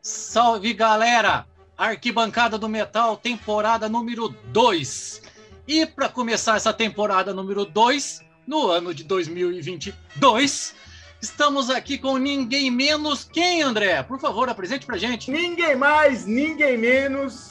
Salve 0.00 0.72
galera! 0.74 1.46
Arquibancada 1.76 2.56
do 2.56 2.68
Metal, 2.68 3.16
temporada 3.16 3.88
número 3.88 4.28
2. 4.28 5.22
E 5.66 5.86
para 5.86 6.08
começar 6.08 6.56
essa 6.56 6.72
temporada 6.72 7.32
número 7.34 7.64
2, 7.64 8.20
no 8.46 8.68
ano 8.68 8.94
de 8.94 9.04
2022, 9.04 10.74
estamos 11.20 11.68
aqui 11.68 11.98
com 11.98 12.16
ninguém 12.16 12.70
menos 12.70 13.24
quem, 13.24 13.62
André? 13.62 14.02
Por 14.02 14.18
favor, 14.18 14.48
apresente 14.48 14.86
pra 14.86 14.96
gente. 14.96 15.30
Ninguém 15.30 15.76
mais, 15.76 16.24
ninguém 16.26 16.78
menos 16.78 17.50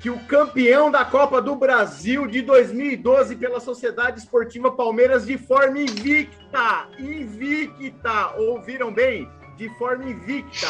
que 0.00 0.10
o 0.10 0.18
campeão 0.26 0.90
da 0.90 1.04
Copa 1.04 1.40
do 1.40 1.56
Brasil 1.56 2.26
de 2.26 2.42
2012 2.42 3.36
pela 3.36 3.58
Sociedade 3.58 4.20
Esportiva 4.20 4.70
Palmeiras 4.70 5.26
de 5.26 5.36
forma 5.36 5.80
invicta. 5.80 6.88
Invicta! 6.98 8.34
Ouviram 8.36 8.92
bem? 8.92 9.28
De 9.56 9.68
forma 9.78 10.04
invicta. 10.04 10.68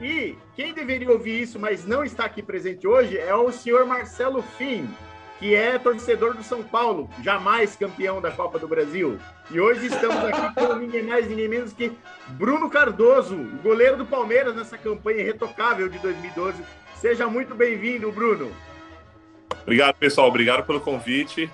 E 0.00 0.36
quem 0.56 0.72
deveria 0.72 1.10
ouvir 1.10 1.42
isso, 1.42 1.60
mas 1.60 1.86
não 1.86 2.02
está 2.02 2.24
aqui 2.24 2.42
presente 2.42 2.88
hoje, 2.88 3.18
é 3.18 3.34
o 3.34 3.52
senhor 3.52 3.84
Marcelo 3.84 4.42
Fim, 4.56 4.88
que 5.38 5.54
é 5.54 5.78
torcedor 5.78 6.34
do 6.34 6.42
São 6.42 6.62
Paulo, 6.62 7.10
jamais 7.22 7.76
campeão 7.76 8.22
da 8.22 8.30
Copa 8.30 8.58
do 8.58 8.66
Brasil. 8.66 9.18
E 9.50 9.60
hoje 9.60 9.86
estamos 9.86 10.16
aqui 10.16 10.54
com 10.54 10.72
ninguém 10.80 11.02
mais, 11.02 11.28
ninguém 11.28 11.46
menos 11.46 11.74
que 11.74 11.92
Bruno 12.28 12.70
Cardoso, 12.70 13.36
goleiro 13.62 13.98
do 13.98 14.06
Palmeiras 14.06 14.56
nessa 14.56 14.78
campanha 14.78 15.20
irretocável 15.20 15.90
de 15.90 15.98
2012. 15.98 16.62
Seja 16.94 17.28
muito 17.28 17.54
bem-vindo, 17.54 18.10
Bruno. 18.10 18.50
Obrigado, 19.62 19.94
pessoal. 19.96 20.28
Obrigado 20.28 20.64
pelo 20.64 20.80
convite. 20.80 21.50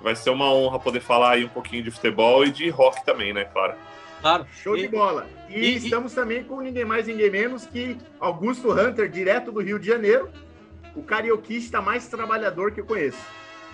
Vai 0.00 0.16
ser 0.16 0.30
uma 0.30 0.50
honra 0.50 0.78
poder 0.78 1.00
falar 1.00 1.32
aí 1.32 1.44
um 1.44 1.48
pouquinho 1.48 1.82
de 1.82 1.90
futebol 1.90 2.42
e 2.42 2.50
de 2.50 2.70
rock 2.70 3.04
também, 3.04 3.34
né, 3.34 3.44
claro. 3.44 3.74
Claro. 4.20 4.46
Show 4.62 4.76
e, 4.76 4.82
de 4.82 4.88
bola. 4.88 5.26
E, 5.48 5.58
e, 5.58 5.76
estamos 5.76 6.12
também 6.12 6.42
com 6.42 6.60
ninguém 6.60 6.84
mais, 6.84 7.06
ninguém 7.06 7.30
menos 7.30 7.66
que 7.66 7.96
Augusto 8.18 8.72
Hunter, 8.72 9.08
direto 9.08 9.52
do 9.52 9.60
Rio 9.60 9.78
de 9.78 9.86
Janeiro, 9.86 10.30
o 10.94 11.02
carioquista 11.02 11.80
mais 11.80 12.08
trabalhador 12.08 12.72
que 12.72 12.80
eu 12.80 12.86
conheço. 12.86 13.18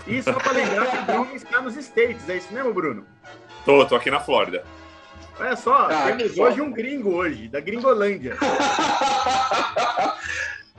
E 0.06 0.22
só 0.22 0.32
para 0.32 0.52
lembrar 0.52 0.86
que 0.86 0.96
o 0.96 1.04
Bruno 1.04 1.34
está 1.34 1.60
nos 1.60 1.76
States, 1.76 2.28
é 2.28 2.36
isso 2.36 2.52
mesmo, 2.52 2.74
Bruno? 2.74 3.06
Tô, 3.64 3.86
tô 3.86 3.94
aqui 3.94 4.10
na 4.10 4.18
Flórida. 4.18 4.64
Olha 5.38 5.56
só, 5.56 5.88
ah, 5.90 6.12
temos 6.12 6.36
hoje 6.36 6.60
um 6.60 6.70
gringo 6.70 7.14
hoje, 7.14 7.48
da 7.48 7.60
Gringolândia. 7.60 8.36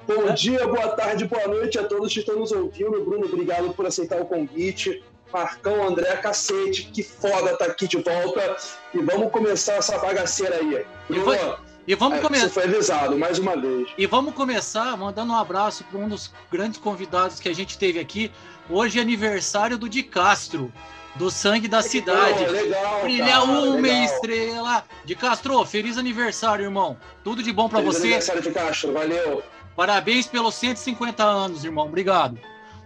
Bom 0.05 0.33
dia, 0.33 0.67
boa 0.67 0.89
tarde, 0.89 1.25
boa 1.25 1.47
noite 1.47 1.79
a 1.79 1.83
todos 1.85 2.13
que 2.13 2.19
estão 2.19 2.37
nos 2.37 2.51
ouvindo. 2.51 3.03
Bruno, 3.03 3.25
obrigado 3.25 3.73
por 3.73 3.85
aceitar 3.85 4.21
o 4.21 4.25
convite. 4.25 5.01
Marcão, 5.33 5.87
André, 5.87 6.15
cacete, 6.17 6.83
que 6.93 7.01
foda 7.01 7.57
tá 7.57 7.65
aqui 7.65 7.87
de 7.87 7.97
volta. 7.97 8.55
E 8.93 8.99
vamos 8.99 9.31
começar 9.31 9.73
essa 9.73 9.97
bagaceira 9.97 10.57
aí. 10.57 10.85
Bruno, 11.09 11.57
e, 11.87 11.95
vamos 11.95 12.19
é, 12.19 12.21
começar. 12.21 12.45
Você 12.45 12.53
foi 12.53 12.63
avisado 12.63 13.17
mais 13.17 13.39
uma 13.39 13.59
vez. 13.59 13.89
E 13.97 14.05
vamos 14.05 14.33
começar 14.33 14.95
mandando 14.95 15.33
um 15.33 15.35
abraço 15.35 15.83
para 15.85 15.99
um 15.99 16.07
dos 16.07 16.31
grandes 16.51 16.79
convidados 16.79 17.39
que 17.39 17.49
a 17.49 17.53
gente 17.53 17.77
teve 17.77 17.99
aqui. 17.99 18.31
Hoje 18.69 18.99
é 18.99 19.01
aniversário 19.01 19.77
do 19.77 19.89
Di 19.89 20.03
Castro, 20.03 20.71
do 21.15 21.29
Sangue 21.29 21.67
da 21.67 21.81
Cidade. 21.81 22.45
Legal, 22.45 23.01
Brilha 23.01 23.25
cara, 23.25 23.43
uma 23.43 23.75
legal. 23.75 24.03
estrela. 24.03 24.83
De 25.03 25.15
Castro, 25.15 25.65
feliz 25.65 25.97
aniversário, 25.97 26.63
irmão. 26.63 26.95
Tudo 27.23 27.43
de 27.43 27.51
bom 27.51 27.67
para 27.67 27.81
você. 27.81 28.01
Feliz 28.01 28.29
aniversário 28.29 28.41
de 28.41 28.51
Castro, 28.51 28.93
valeu. 28.93 29.43
Parabéns 29.75 30.27
pelos 30.27 30.55
150 30.55 31.23
anos, 31.23 31.65
irmão. 31.65 31.87
Obrigado. 31.87 32.39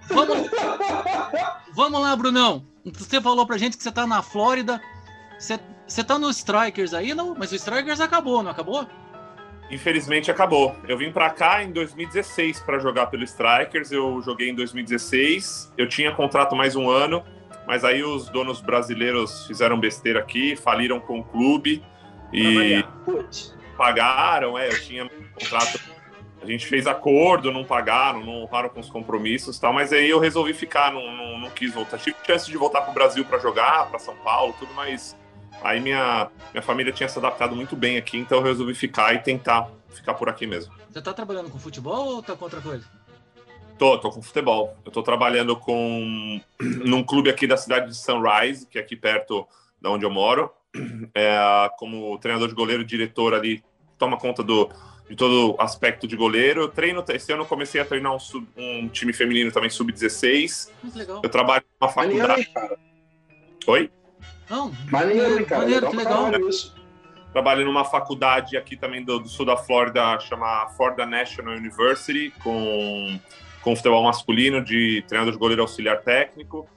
Vamos, 0.09 0.49
vamos 1.73 2.01
lá, 2.01 2.15
Brunão. 2.15 2.65
Você 2.85 3.21
falou 3.21 3.45
pra 3.45 3.57
gente 3.57 3.77
que 3.77 3.83
você 3.83 3.91
tá 3.91 4.07
na 4.07 4.21
Flórida. 4.21 4.81
Você, 5.37 5.59
você 5.85 6.03
tá 6.03 6.17
no 6.17 6.29
Strikers 6.29 6.93
aí, 6.93 7.13
não? 7.13 7.35
Mas 7.37 7.51
o 7.51 7.55
Strikers 7.55 7.99
acabou, 7.99 8.41
não 8.41 8.51
acabou? 8.51 8.87
Infelizmente 9.69 10.31
acabou. 10.31 10.75
Eu 10.87 10.97
vim 10.97 11.11
para 11.11 11.29
cá 11.29 11.61
em 11.61 11.71
2016 11.71 12.61
para 12.61 12.79
jogar 12.79 13.07
pelo 13.07 13.23
Strikers. 13.23 13.91
Eu 13.91 14.21
joguei 14.21 14.49
em 14.49 14.55
2016. 14.55 15.73
Eu 15.77 15.89
tinha 15.89 16.11
contrato 16.13 16.55
mais 16.55 16.75
um 16.75 16.89
ano, 16.89 17.23
mas 17.67 17.83
aí 17.83 18.01
os 18.01 18.29
donos 18.29 18.61
brasileiros 18.61 19.45
fizeram 19.45 19.77
besteira 19.77 20.19
aqui, 20.19 20.55
faliram 20.55 20.99
com 20.99 21.19
o 21.19 21.23
clube 21.23 21.83
e 22.31 22.83
pagaram. 23.77 24.57
É, 24.57 24.69
eu 24.69 24.81
tinha 24.81 25.09
contrato 25.37 25.79
gente 26.51 26.67
fez 26.67 26.87
acordo, 26.87 27.51
não 27.51 27.63
pagaram, 27.63 28.23
não 28.23 28.43
honraram 28.43 28.69
com 28.69 28.79
os 28.79 28.89
compromissos 28.89 29.59
tal, 29.59 29.73
mas 29.73 29.91
aí 29.91 30.09
eu 30.09 30.19
resolvi 30.19 30.53
ficar, 30.53 30.91
não, 30.93 31.15
não, 31.15 31.37
não 31.39 31.49
quis 31.49 31.73
voltar. 31.73 31.97
Tive 31.97 32.15
chance 32.25 32.49
de 32.49 32.57
voltar 32.57 32.81
para 32.81 32.91
o 32.91 32.93
Brasil 32.93 33.25
para 33.25 33.39
jogar, 33.39 33.87
para 33.89 33.99
São 33.99 34.15
Paulo, 34.17 34.55
tudo, 34.57 34.73
mas 34.73 35.15
aí 35.61 35.79
minha, 35.79 36.29
minha 36.53 36.61
família 36.61 36.93
tinha 36.93 37.09
se 37.09 37.17
adaptado 37.17 37.55
muito 37.55 37.75
bem 37.75 37.97
aqui, 37.97 38.17
então 38.17 38.39
eu 38.39 38.43
resolvi 38.43 38.73
ficar 38.73 39.13
e 39.13 39.19
tentar 39.19 39.69
ficar 39.89 40.13
por 40.13 40.29
aqui 40.29 40.45
mesmo. 40.45 40.73
Você 40.89 41.01
tá 41.01 41.13
trabalhando 41.13 41.49
com 41.49 41.59
futebol 41.59 42.15
ou 42.15 42.23
tá 42.23 42.35
com 42.35 42.45
outra 42.45 42.61
coisa? 42.61 42.85
Tô, 43.77 43.97
tô 43.99 44.09
com 44.09 44.21
futebol. 44.21 44.75
Eu 44.83 44.91
tô 44.91 45.03
trabalhando 45.03 45.55
com 45.55 46.41
num 46.59 47.03
clube 47.03 47.29
aqui 47.29 47.45
da 47.45 47.57
cidade 47.57 47.87
de 47.87 47.95
Sunrise, 47.95 48.65
que 48.65 48.77
é 48.77 48.81
aqui 48.81 48.95
perto 48.95 49.47
da 49.79 49.91
onde 49.91 50.05
eu 50.05 50.09
moro, 50.09 50.51
é, 51.13 51.69
como 51.77 52.17
treinador 52.17 52.47
de 52.47 52.55
goleiro, 52.55 52.83
diretor 52.83 53.33
ali, 53.33 53.63
toma 53.97 54.17
conta 54.17 54.43
do 54.43 54.69
de 55.09 55.15
todo 55.15 55.55
aspecto 55.59 56.07
de 56.07 56.15
goleiro. 56.15 56.61
Eu 56.61 56.67
treino, 56.67 57.03
esse 57.09 57.31
ano 57.31 57.43
eu 57.43 57.47
comecei 57.47 57.79
a 57.79 57.85
treinar 57.85 58.13
um, 58.13 58.19
sub, 58.19 58.47
um 58.57 58.87
time 58.89 59.13
feminino 59.13 59.51
também, 59.51 59.69
sub-16. 59.69 60.69
Eu 61.23 61.29
trabalho 61.29 61.63
numa 61.79 61.91
faculdade. 61.91 62.49
Maneiro, 62.53 62.77
Oi? 63.67 63.91
Não, 64.49 64.71
maneiro, 64.89 65.45
cara. 65.45 65.61
Maneiro, 65.61 65.95
legal. 65.95 66.29
legal. 66.29 66.49
Trabalho 67.33 67.65
numa 67.65 67.83
faculdade 67.83 68.57
aqui 68.57 68.75
também 68.75 69.03
do, 69.03 69.19
do, 69.19 69.27
sul 69.27 69.45
da 69.45 69.57
Flórida, 69.57 70.19
chama 70.19 70.67
Florida 70.69 71.05
National 71.05 71.55
University, 71.55 72.33
com, 72.41 73.19
com 73.61 73.75
futebol 73.75 74.03
masculino, 74.03 74.63
de 74.63 75.03
treinador 75.07 75.33
de 75.33 75.39
goleiro 75.39 75.61
auxiliar 75.61 76.01
técnico. 76.01 76.67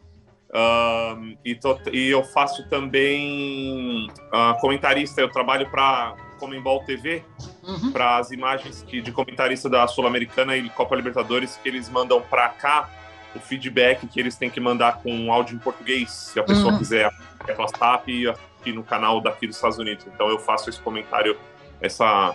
Um, 0.52 1.36
e, 1.44 1.54
tô, 1.54 1.78
e, 1.92 2.10
eu 2.10 2.24
faço 2.24 2.68
também 2.68 4.08
uh, 4.10 4.60
comentarista, 4.60 5.20
eu 5.20 5.30
trabalho 5.30 5.70
para 5.70 6.16
Comembol 6.40 6.82
TV, 6.84 7.22
uhum. 7.62 7.92
para 7.92 8.16
as 8.16 8.30
imagens 8.32 8.82
que, 8.82 9.00
de 9.00 9.12
comentarista 9.12 9.68
da 9.68 9.86
Sul-Americana 9.86 10.56
e 10.56 10.68
Copa 10.70 10.96
Libertadores 10.96 11.60
que 11.62 11.68
eles 11.68 11.88
mandam 11.88 12.20
para 12.20 12.48
cá, 12.48 12.88
o 13.36 13.38
feedback 13.38 14.06
que 14.08 14.18
eles 14.18 14.36
têm 14.36 14.50
que 14.50 14.58
mandar 14.58 15.02
com 15.02 15.32
áudio 15.32 15.54
em 15.54 15.58
português, 15.58 16.10
se 16.10 16.40
a 16.40 16.42
pessoa 16.42 16.72
uhum. 16.72 16.78
quiser 16.78 17.12
é 17.46 17.54
WhatsApp 17.54 18.28
aqui 18.28 18.72
no 18.72 18.82
canal 18.82 19.20
daqui 19.20 19.46
dos 19.46 19.56
Estados 19.56 19.78
Unidos. 19.78 20.06
Então 20.12 20.28
eu 20.28 20.38
faço 20.38 20.68
esse 20.68 20.80
comentário, 20.80 21.38
essa, 21.80 22.34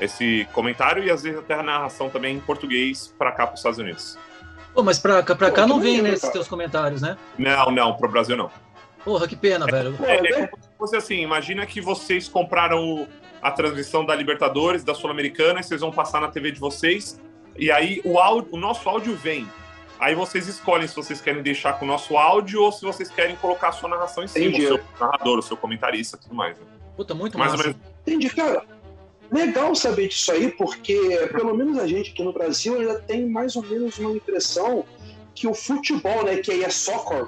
esse 0.00 0.48
comentário 0.52 1.04
e 1.04 1.10
às 1.10 1.22
vezes 1.22 1.38
até 1.38 1.54
a 1.54 1.62
narração 1.62 2.08
também 2.08 2.36
em 2.36 2.40
português 2.40 3.14
para 3.18 3.30
cá 3.30 3.46
para 3.46 3.54
os 3.54 3.60
Estados 3.60 3.78
Unidos. 3.78 4.18
Pô, 4.74 4.82
mas 4.82 4.98
para 4.98 5.22
cá, 5.22 5.36
pra 5.36 5.50
cá 5.52 5.66
não 5.66 5.78
vem 5.78 6.02
né, 6.02 6.10
esses 6.10 6.28
teus 6.30 6.48
comentários, 6.48 7.00
né? 7.00 7.16
Não, 7.38 7.70
não, 7.70 7.94
para 7.94 8.08
o 8.08 8.10
Brasil 8.10 8.36
não. 8.36 8.50
Porra, 9.04 9.28
que 9.28 9.36
pena, 9.36 9.66
é, 9.68 9.70
velho. 9.70 9.98
É, 10.04 10.42
é 10.42 10.46
como 10.46 10.62
se 10.62 10.70
fosse 10.78 10.96
assim, 10.96 11.20
imagina 11.20 11.66
que 11.66 11.80
vocês 11.80 12.28
compraram 12.28 13.06
a 13.42 13.50
transmissão 13.50 14.04
da 14.04 14.14
Libertadores, 14.14 14.82
da 14.82 14.94
Sul-Americana, 14.94 15.60
e 15.60 15.62
vocês 15.62 15.82
vão 15.82 15.92
passar 15.92 16.20
na 16.20 16.28
TV 16.28 16.50
de 16.50 16.58
vocês, 16.58 17.20
e 17.56 17.70
aí 17.70 18.00
o, 18.04 18.18
áudio, 18.18 18.48
o 18.52 18.56
nosso 18.56 18.88
áudio 18.88 19.14
vem. 19.14 19.46
Aí 19.98 20.14
vocês 20.14 20.48
escolhem 20.48 20.88
se 20.88 20.96
vocês 20.96 21.20
querem 21.20 21.42
deixar 21.42 21.74
com 21.74 21.84
o 21.84 21.88
nosso 21.88 22.16
áudio 22.16 22.62
ou 22.62 22.72
se 22.72 22.84
vocês 22.84 23.10
querem 23.10 23.36
colocar 23.36 23.68
a 23.68 23.72
sua 23.72 23.88
narração 23.88 24.24
em 24.24 24.28
cima, 24.28 24.46
Entendi. 24.46 24.64
o 24.64 24.68
seu 24.68 24.80
narrador, 24.98 25.38
o 25.38 25.42
seu 25.42 25.56
comentarista, 25.56 26.16
tudo 26.16 26.34
mais. 26.34 26.58
Né? 26.58 26.66
Puta, 26.96 27.14
muito 27.14 27.38
mais 27.38 27.52
massa. 27.52 27.68
Ou 27.68 27.74
menos... 27.74 27.88
Entendi, 28.00 28.30
cara. 28.30 28.64
Legal 29.30 29.74
saber 29.74 30.08
disso 30.08 30.32
aí, 30.32 30.50
porque 30.52 31.28
pelo 31.32 31.56
menos 31.56 31.78
a 31.78 31.86
gente 31.86 32.10
aqui 32.10 32.22
no 32.22 32.32
Brasil 32.32 32.78
ainda 32.78 33.00
tem 33.00 33.26
mais 33.28 33.56
ou 33.56 33.62
menos 33.62 33.98
uma 33.98 34.12
impressão 34.12 34.84
que 35.34 35.46
o 35.46 35.54
futebol, 35.54 36.24
né, 36.24 36.36
que 36.36 36.50
aí 36.50 36.62
é 36.62 36.70
soccer, 36.70 37.26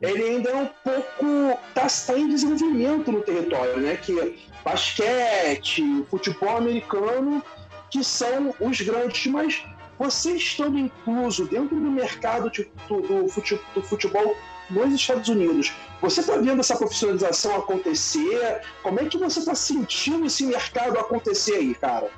ele 0.00 0.22
ainda 0.22 0.50
é 0.50 0.56
um 0.56 0.70
pouco 0.84 1.58
está 1.68 1.86
tá 2.12 2.18
em 2.18 2.28
desenvolvimento 2.28 3.10
no 3.10 3.20
território, 3.20 3.78
né? 3.78 3.96
Que 3.96 4.38
basquete, 4.64 6.04
futebol 6.10 6.56
americano, 6.56 7.42
que 7.90 8.04
são 8.04 8.54
os 8.60 8.80
grandes, 8.80 9.26
mas 9.26 9.64
você 9.98 10.32
estando 10.32 10.78
incluso 10.78 11.46
dentro 11.46 11.74
do 11.74 11.90
mercado 11.90 12.50
de, 12.50 12.70
do, 12.86 13.26
do, 13.74 13.82
futebol 13.82 14.36
nos 14.70 14.94
Estados 14.94 15.28
Unidos, 15.28 15.72
você 16.00 16.20
está 16.20 16.36
vendo 16.36 16.60
essa 16.60 16.76
profissionalização 16.76 17.56
acontecer? 17.56 18.62
Como 18.82 19.00
é 19.00 19.06
que 19.06 19.18
você 19.18 19.40
está 19.40 19.54
sentindo 19.54 20.26
esse 20.26 20.46
mercado 20.46 20.98
acontecer 20.98 21.56
aí, 21.56 21.74
cara? 21.74 22.08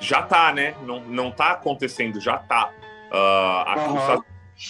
Já 0.00 0.22
tá, 0.22 0.52
né? 0.52 0.74
Não, 0.82 1.00
não 1.00 1.30
tá 1.30 1.52
acontecendo, 1.52 2.20
já 2.20 2.38
tá. 2.38 2.72
Uh, 3.10 3.68
aqui 3.68 3.88
uhum. 3.90 4.22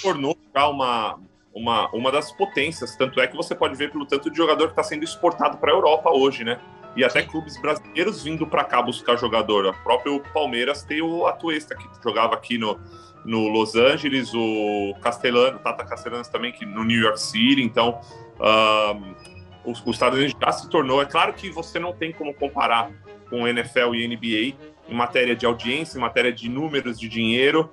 tornou 0.03 0.39
já 0.55 0.69
uma, 0.69 1.19
uma, 1.59 1.89
uma 1.91 2.13
das 2.13 2.31
potências. 2.31 2.97
Tanto 2.97 3.21
é 3.21 3.27
que 3.27 3.37
você 3.37 3.55
pode 3.55 3.75
ver 3.75 3.91
pelo 3.91 4.07
tanto 4.07 4.31
de 4.31 4.37
jogador 4.37 4.67
que 4.67 4.73
está 4.73 4.83
sendo 4.83 5.03
exportado 5.03 5.59
para 5.59 5.73
a 5.73 5.75
Europa 5.75 6.11
hoje, 6.11 6.45
né? 6.45 6.59
E 6.97 7.05
até 7.05 7.23
clubes 7.23 7.61
brasileiros 7.61 8.23
vindo 8.23 8.47
para 8.47 8.65
cá 8.65 8.81
buscar 8.81 9.17
jogador. 9.17 9.67
O 9.67 9.75
próprio 9.83 10.21
Palmeiras 10.33 10.83
tem 10.85 11.03
o 11.03 11.27
Atuesta, 11.27 11.75
que 11.75 11.85
jogava 12.03 12.35
aqui 12.35 12.57
no, 12.59 12.79
no 13.25 13.49
Los 13.49 13.75
Angeles, 13.75 14.33
o 14.35 14.95
Castelano, 15.03 15.59
Tata 15.59 15.85
Castellanos 15.85 16.29
também, 16.29 16.53
que 16.53 16.65
no 16.65 16.85
New 16.85 17.01
York 17.01 17.21
City. 17.21 17.63
Então, 17.63 18.01
um, 18.41 19.71
os, 19.71 19.83
os 19.85 19.97
Estados 19.97 20.19
Unidos 20.19 20.37
já 20.41 20.53
se 20.53 20.69
tornou. 20.71 21.03
É 21.03 21.07
claro 21.07 21.33
que 21.35 21.51
você 21.51 21.79
não 21.79 21.93
tem 21.93 22.13
como 22.13 22.33
comparar 22.33 22.91
com 23.29 23.47
NFL 23.47 23.95
e 23.95 24.09
NBA, 24.09 24.57
em 24.89 24.95
matéria 24.95 25.37
de 25.37 25.45
audiência, 25.45 25.99
em 25.99 26.01
matéria 26.01 26.33
de 26.33 26.49
números 26.49 26.99
de 26.99 27.09
dinheiro. 27.09 27.71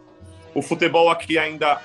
O 0.53 0.61
futebol 0.61 1.09
aqui 1.09 1.37
ainda. 1.37 1.79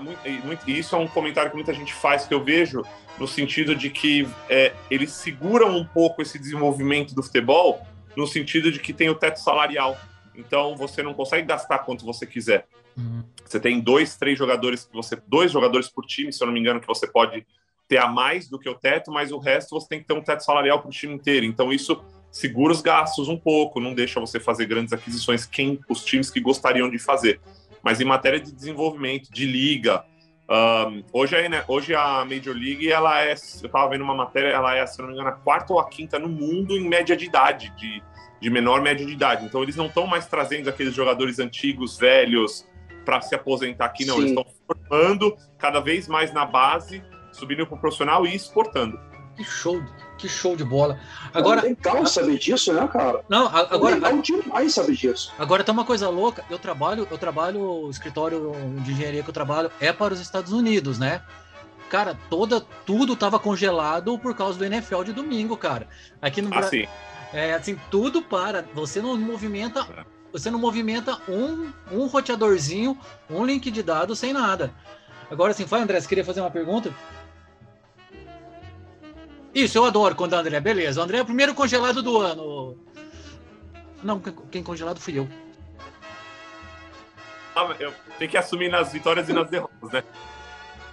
Muito, 0.00 0.46
muito, 0.46 0.70
isso 0.70 0.94
é 0.94 0.98
um 0.98 1.06
comentário 1.06 1.50
que 1.50 1.56
muita 1.56 1.72
gente 1.72 1.92
faz 1.92 2.26
que 2.26 2.34
eu 2.34 2.42
vejo 2.42 2.82
no 3.18 3.28
sentido 3.28 3.74
de 3.74 3.90
que 3.90 4.26
é, 4.48 4.72
eles 4.90 5.12
seguram 5.12 5.76
um 5.76 5.84
pouco 5.84 6.22
esse 6.22 6.38
desenvolvimento 6.38 7.14
do 7.14 7.22
futebol, 7.22 7.86
no 8.16 8.26
sentido 8.26 8.72
de 8.72 8.80
que 8.80 8.92
tem 8.92 9.08
o 9.08 9.14
teto 9.14 9.38
salarial. 9.38 9.96
Então 10.34 10.74
você 10.76 11.02
não 11.02 11.12
consegue 11.12 11.46
gastar 11.46 11.80
quanto 11.80 12.04
você 12.04 12.26
quiser. 12.26 12.66
Uhum. 12.96 13.22
Você 13.44 13.60
tem 13.60 13.80
dois, 13.80 14.16
três 14.16 14.38
jogadores 14.38 14.84
que 14.84 14.92
você, 14.92 15.16
dois 15.26 15.52
jogadores 15.52 15.88
por 15.88 16.06
time, 16.06 16.32
se 16.32 16.42
eu 16.42 16.46
não 16.46 16.54
me 16.54 16.60
engano, 16.60 16.80
que 16.80 16.86
você 16.86 17.06
pode 17.06 17.46
ter 17.88 17.98
a 17.98 18.06
mais 18.06 18.48
do 18.48 18.58
que 18.58 18.68
o 18.68 18.74
teto, 18.74 19.10
mas 19.10 19.32
o 19.32 19.38
resto 19.38 19.78
você 19.78 19.88
tem 19.88 20.00
que 20.00 20.06
ter 20.06 20.14
um 20.14 20.22
teto 20.22 20.44
salarial 20.44 20.80
para 20.80 20.88
o 20.88 20.92
time 20.92 21.12
inteiro. 21.12 21.44
Então 21.44 21.72
isso 21.72 22.02
segura 22.30 22.72
os 22.72 22.80
gastos 22.80 23.28
um 23.28 23.36
pouco, 23.36 23.80
não 23.80 23.92
deixa 23.92 24.20
você 24.20 24.38
fazer 24.38 24.66
grandes 24.66 24.92
aquisições 24.92 25.44
quem 25.44 25.80
os 25.88 26.04
times 26.04 26.30
que 26.30 26.40
gostariam 26.40 26.88
de 26.88 26.98
fazer. 26.98 27.40
Mas 27.82 28.00
em 28.00 28.04
matéria 28.04 28.40
de 28.40 28.52
desenvolvimento, 28.52 29.32
de 29.32 29.46
liga, 29.46 30.04
um, 30.50 31.04
hoje, 31.12 31.36
aí, 31.36 31.48
né, 31.48 31.64
hoje 31.68 31.94
a 31.94 32.24
Major 32.24 32.54
League, 32.54 32.90
ela 32.90 33.22
é, 33.22 33.30
eu 33.30 33.34
estava 33.34 33.88
vendo 33.88 34.02
uma 34.02 34.14
matéria, 34.14 34.48
ela 34.48 34.74
é, 34.74 34.84
se 34.84 34.98
não 34.98 35.06
me 35.06 35.14
engano, 35.14 35.28
a 35.28 35.32
quarta 35.32 35.72
ou 35.72 35.78
a 35.78 35.88
quinta 35.88 36.18
no 36.18 36.28
mundo 36.28 36.76
em 36.76 36.88
média 36.88 37.16
de 37.16 37.26
idade, 37.26 37.72
de, 37.76 38.02
de 38.40 38.50
menor 38.50 38.82
média 38.82 39.06
de 39.06 39.12
idade. 39.12 39.44
Então 39.44 39.62
eles 39.62 39.76
não 39.76 39.86
estão 39.86 40.08
mais 40.08 40.26
trazendo 40.26 40.68
aqueles 40.68 40.92
jogadores 40.92 41.38
antigos, 41.38 41.96
velhos, 41.96 42.66
para 43.04 43.20
se 43.20 43.32
aposentar 43.34 43.84
aqui, 43.84 44.04
não. 44.04 44.16
Sim. 44.16 44.22
Eles 44.22 44.30
estão 44.30 44.46
formando 44.66 45.36
cada 45.56 45.78
vez 45.78 46.08
mais 46.08 46.32
na 46.32 46.44
base, 46.44 47.00
subindo 47.32 47.64
para 47.64 47.76
o 47.76 47.80
profissional 47.80 48.26
e 48.26 48.34
exportando. 48.34 48.98
Que 49.36 49.44
show, 49.44 49.80
que 50.20 50.28
show 50.28 50.54
de 50.54 50.64
bola. 50.64 50.98
Agora, 51.32 51.60
é 51.60 51.70
legal 51.70 52.06
saber 52.06 52.38
disso, 52.38 52.72
né, 52.72 52.86
cara? 52.88 53.24
Não, 53.28 53.46
agora. 53.46 53.96
É 53.96 53.98
legal 53.98 54.22
demais 54.22 54.74
saber 54.74 54.94
disso. 54.94 55.32
Agora 55.38 55.64
tem 55.64 55.72
uma 55.72 55.84
coisa 55.84 56.08
louca. 56.08 56.44
Eu 56.50 56.58
trabalho, 56.58 57.08
eu 57.10 57.18
trabalho, 57.18 57.60
o 57.60 57.90
escritório 57.90 58.52
de 58.82 58.92
engenharia 58.92 59.22
que 59.22 59.30
eu 59.30 59.34
trabalho 59.34 59.70
é 59.80 59.92
para 59.92 60.14
os 60.14 60.20
Estados 60.20 60.52
Unidos, 60.52 60.98
né? 60.98 61.22
Cara, 61.88 62.16
toda, 62.28 62.60
tudo 62.60 63.16
tava 63.16 63.38
congelado 63.38 64.16
por 64.18 64.34
causa 64.34 64.58
do 64.58 64.64
NFL 64.64 65.02
de 65.02 65.12
domingo, 65.12 65.56
cara. 65.56 65.88
Aqui 66.22 66.40
no 66.40 66.48
Brasil. 66.48 66.84
Assim. 66.84 67.36
É, 67.36 67.54
assim, 67.54 67.76
tudo 67.90 68.22
para. 68.22 68.64
Você 68.74 69.00
não 69.00 69.16
movimenta. 69.16 69.86
Você 70.32 70.50
não 70.50 70.58
movimenta 70.60 71.18
um, 71.28 71.72
um 71.90 72.06
roteadorzinho, 72.06 72.96
um 73.28 73.44
link 73.44 73.68
de 73.70 73.82
dados 73.82 74.18
sem 74.18 74.32
nada. 74.32 74.72
Agora, 75.28 75.52
assim, 75.52 75.64
vai, 75.64 75.80
André, 75.80 76.00
você 76.00 76.08
queria 76.08 76.24
fazer 76.24 76.40
uma 76.40 76.50
pergunta? 76.50 76.94
Isso, 79.54 79.78
eu 79.78 79.84
adoro 79.84 80.14
quando 80.14 80.32
o 80.32 80.36
André. 80.36 80.60
Beleza, 80.60 81.00
o 81.00 81.04
André 81.04 81.18
é 81.18 81.22
o 81.22 81.26
primeiro 81.26 81.54
congelado 81.54 82.02
do 82.02 82.18
ano. 82.18 82.78
Não, 84.02 84.20
quem 84.50 84.62
congelado 84.62 85.00
fui 85.00 85.18
eu. 85.18 85.28
Ah, 87.54 87.74
eu 87.78 87.92
tenho 88.18 88.30
que 88.30 88.36
assumir 88.36 88.68
nas 88.68 88.92
vitórias 88.92 89.28
e 89.28 89.32
nas 89.32 89.50
derrotas, 89.50 89.90
né? 89.90 90.04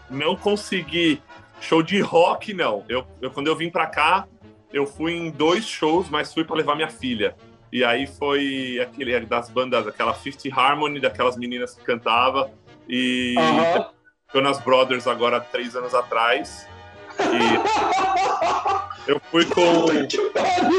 Não 0.09 0.36
consegui 0.36 1.21
show 1.62 1.83
de 1.83 2.00
rock, 2.01 2.54
não. 2.54 2.83
Eu, 2.89 3.06
eu 3.21 3.31
quando 3.31 3.48
eu 3.48 3.56
vim 3.56 3.69
para 3.69 3.86
cá, 3.88 4.27
eu 4.74 4.86
fui 4.86 5.13
em 5.13 5.31
dois 5.31 5.65
shows, 5.65 6.10
mas 6.10 6.33
fui 6.33 6.44
para 6.44 6.56
levar 6.56 6.75
minha 6.75 6.89
filha. 6.89 7.36
E 7.71 7.83
aí 7.83 8.07
foi 8.07 8.80
aquele 8.81 9.19
das 9.25 9.50
bandas, 9.50 9.88
aquela 9.88 10.13
Fifty 10.13 10.51
Harmony, 10.51 11.00
daquelas 11.00 11.38
meninas 11.38 11.75
que 11.75 11.83
cantava. 11.83 12.51
E 12.88 13.36
uhum. 13.38 13.86
Jonas 14.33 14.60
Brothers 14.60 15.07
agora 15.07 15.39
três 15.39 15.75
anos 15.75 15.94
atrás. 15.94 16.68
E 17.19 19.07
eu 19.07 19.21
fui 19.31 19.45
com. 19.45 19.85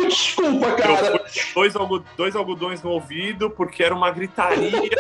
Desculpa, 0.07 0.73
cara. 0.73 0.93
Eu 0.93 1.19
fui 1.19 1.43
dois, 1.55 1.75
algod 1.75 2.05
dois 2.17 2.37
algodões 2.37 2.83
no 2.83 2.91
ouvido, 2.91 3.51
porque 3.51 3.83
era 3.83 3.95
uma 3.95 4.11
gritaria. 4.11 4.91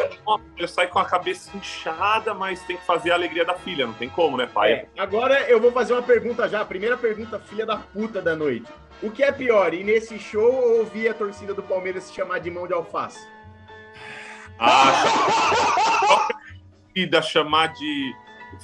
eu 0.56 0.66
saí 0.66 0.86
com 0.86 0.98
a 0.98 1.04
cabeça 1.04 1.54
inchada, 1.54 2.32
mas 2.32 2.62
tem 2.62 2.78
que 2.78 2.86
fazer 2.86 3.10
a 3.10 3.14
alegria 3.14 3.44
da 3.44 3.54
filha, 3.54 3.86
não 3.86 3.92
tem 3.92 4.08
como, 4.08 4.38
né, 4.38 4.46
pai? 4.46 4.72
É, 4.72 4.86
agora 4.96 5.40
eu 5.42 5.60
vou 5.60 5.70
fazer 5.70 5.92
uma 5.92 6.02
pergunta 6.02 6.48
já. 6.48 6.62
A 6.62 6.64
primeira 6.64 6.96
pergunta, 6.96 7.38
filha 7.38 7.66
da 7.66 7.76
puta 7.76 8.22
da 8.22 8.34
noite. 8.34 8.66
O 9.02 9.10
que 9.10 9.22
é 9.22 9.30
pior, 9.30 9.74
ir 9.74 9.84
nesse 9.84 10.18
show 10.18 10.52
ou 10.52 10.78
ouvir 10.78 11.08
a 11.08 11.14
torcida 11.14 11.52
do 11.52 11.62
Palmeiras 11.62 12.04
se 12.04 12.14
chamar 12.14 12.38
de 12.38 12.50
mão 12.50 12.66
de 12.66 12.72
alface? 12.72 13.28
Ah, 14.58 16.28
chamar 17.22 17.68
de. 17.74 18.14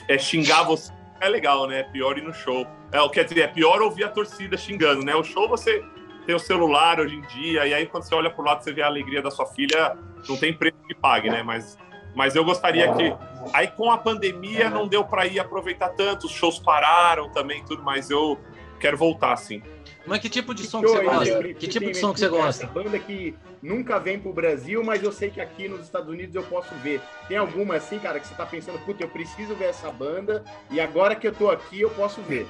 É 0.09 0.17
xingar 0.17 0.63
você 0.63 0.91
é 1.21 1.29
legal, 1.29 1.67
né? 1.67 1.81
É 1.81 1.83
pior 1.83 2.19
ir 2.19 2.23
no 2.23 2.33
show. 2.33 2.67
É, 2.93 3.09
quer 3.09 3.25
dizer, 3.25 3.41
é 3.41 3.47
pior 3.47 3.81
ouvir 3.83 4.05
a 4.05 4.09
torcida 4.09 4.57
xingando, 4.57 5.05
né? 5.05 5.15
O 5.15 5.25
show 5.25 5.49
você 5.49 5.83
tem 6.27 6.35
o 6.35 6.39
celular 6.39 7.01
hoje 7.01 7.17
em 7.17 7.21
dia, 7.23 7.67
e 7.67 7.75
aí 7.75 7.87
quando 7.87 8.05
você 8.05 8.15
olha 8.15 8.31
pro 8.31 8.45
lado, 8.45 8.63
você 8.63 8.73
vê 8.73 8.83
a 8.83 8.87
alegria 8.87 9.21
da 9.21 9.31
sua 9.31 9.47
filha, 9.47 9.97
não 10.29 10.37
tem 10.37 10.53
preço 10.53 10.77
que 10.87 10.95
pague, 10.95 11.29
né? 11.29 11.43
Mas, 11.43 11.79
mas 12.15 12.35
eu 12.35 12.45
gostaria 12.45 12.93
que. 12.95 13.15
Aí 13.53 13.69
com 13.69 13.91
a 13.91 13.99
pandemia 13.99 14.71
não 14.71 14.89
deu 14.89 15.05
para 15.05 15.27
ir 15.27 15.39
aproveitar 15.39 15.91
tanto, 15.91 16.27
os 16.27 16.33
shows 16.33 16.59
pararam 16.59 17.31
também, 17.31 17.63
tudo, 17.65 17.83
mas 17.83 18.11
eu 18.11 18.39
quero 18.81 18.97
voltar, 18.97 19.37
sim. 19.37 19.63
Mas 20.07 20.19
que 20.19 20.29
tipo 20.29 20.55
de 20.55 20.65
som 20.65 20.81
que, 20.81 20.87
que 20.87 20.93
você 20.93 21.05
gosta? 21.05 21.43
Que, 21.43 21.55
que 21.55 21.69
tipo 21.69 21.87
de 21.87 21.95
som 21.95 22.13
que 22.13 22.21
você 22.21 22.29
gosta? 22.29 22.67
Banda 22.67 22.99
que 22.99 23.35
nunca 23.63 23.99
vem 23.99 24.19
pro 24.19 24.33
Brasil, 24.33 24.85
mas 24.85 25.03
eu 25.03 25.11
sei 25.11 25.31
que 25.31 25.41
aqui 25.41 25.67
nos 25.67 25.81
Estados 25.81 26.09
Unidos 26.09 26.35
eu 26.35 26.43
posso 26.43 26.75
ver. 26.77 27.01
Tem 27.27 27.39
alguma 27.39 27.77
assim, 27.77 27.99
cara, 27.99 28.21
que 28.21 28.27
você 28.27 28.35
tá 28.35 28.45
pensando, 28.45 28.79
puta, 28.81 29.03
eu 29.03 29.09
preciso 29.09 29.55
ver 29.55 29.67
essa 29.67 29.91
banda 29.91 30.45
e 30.71 30.81
agora 30.81 31.15
que 31.15 31.27
eu 31.27 31.33
tô 31.33 31.51
aqui 31.51 31.81
eu 31.81 31.91
posso 31.91 32.21
ver? 32.23 32.47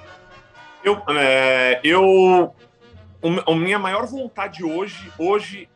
Eu, 0.82 1.00
é, 1.08 1.80
eu 1.84 2.54
a 3.46 3.54
minha 3.54 3.78
maior 3.78 4.06
vontade 4.06 4.64
hoje, 4.64 5.10
hoje 5.16 5.68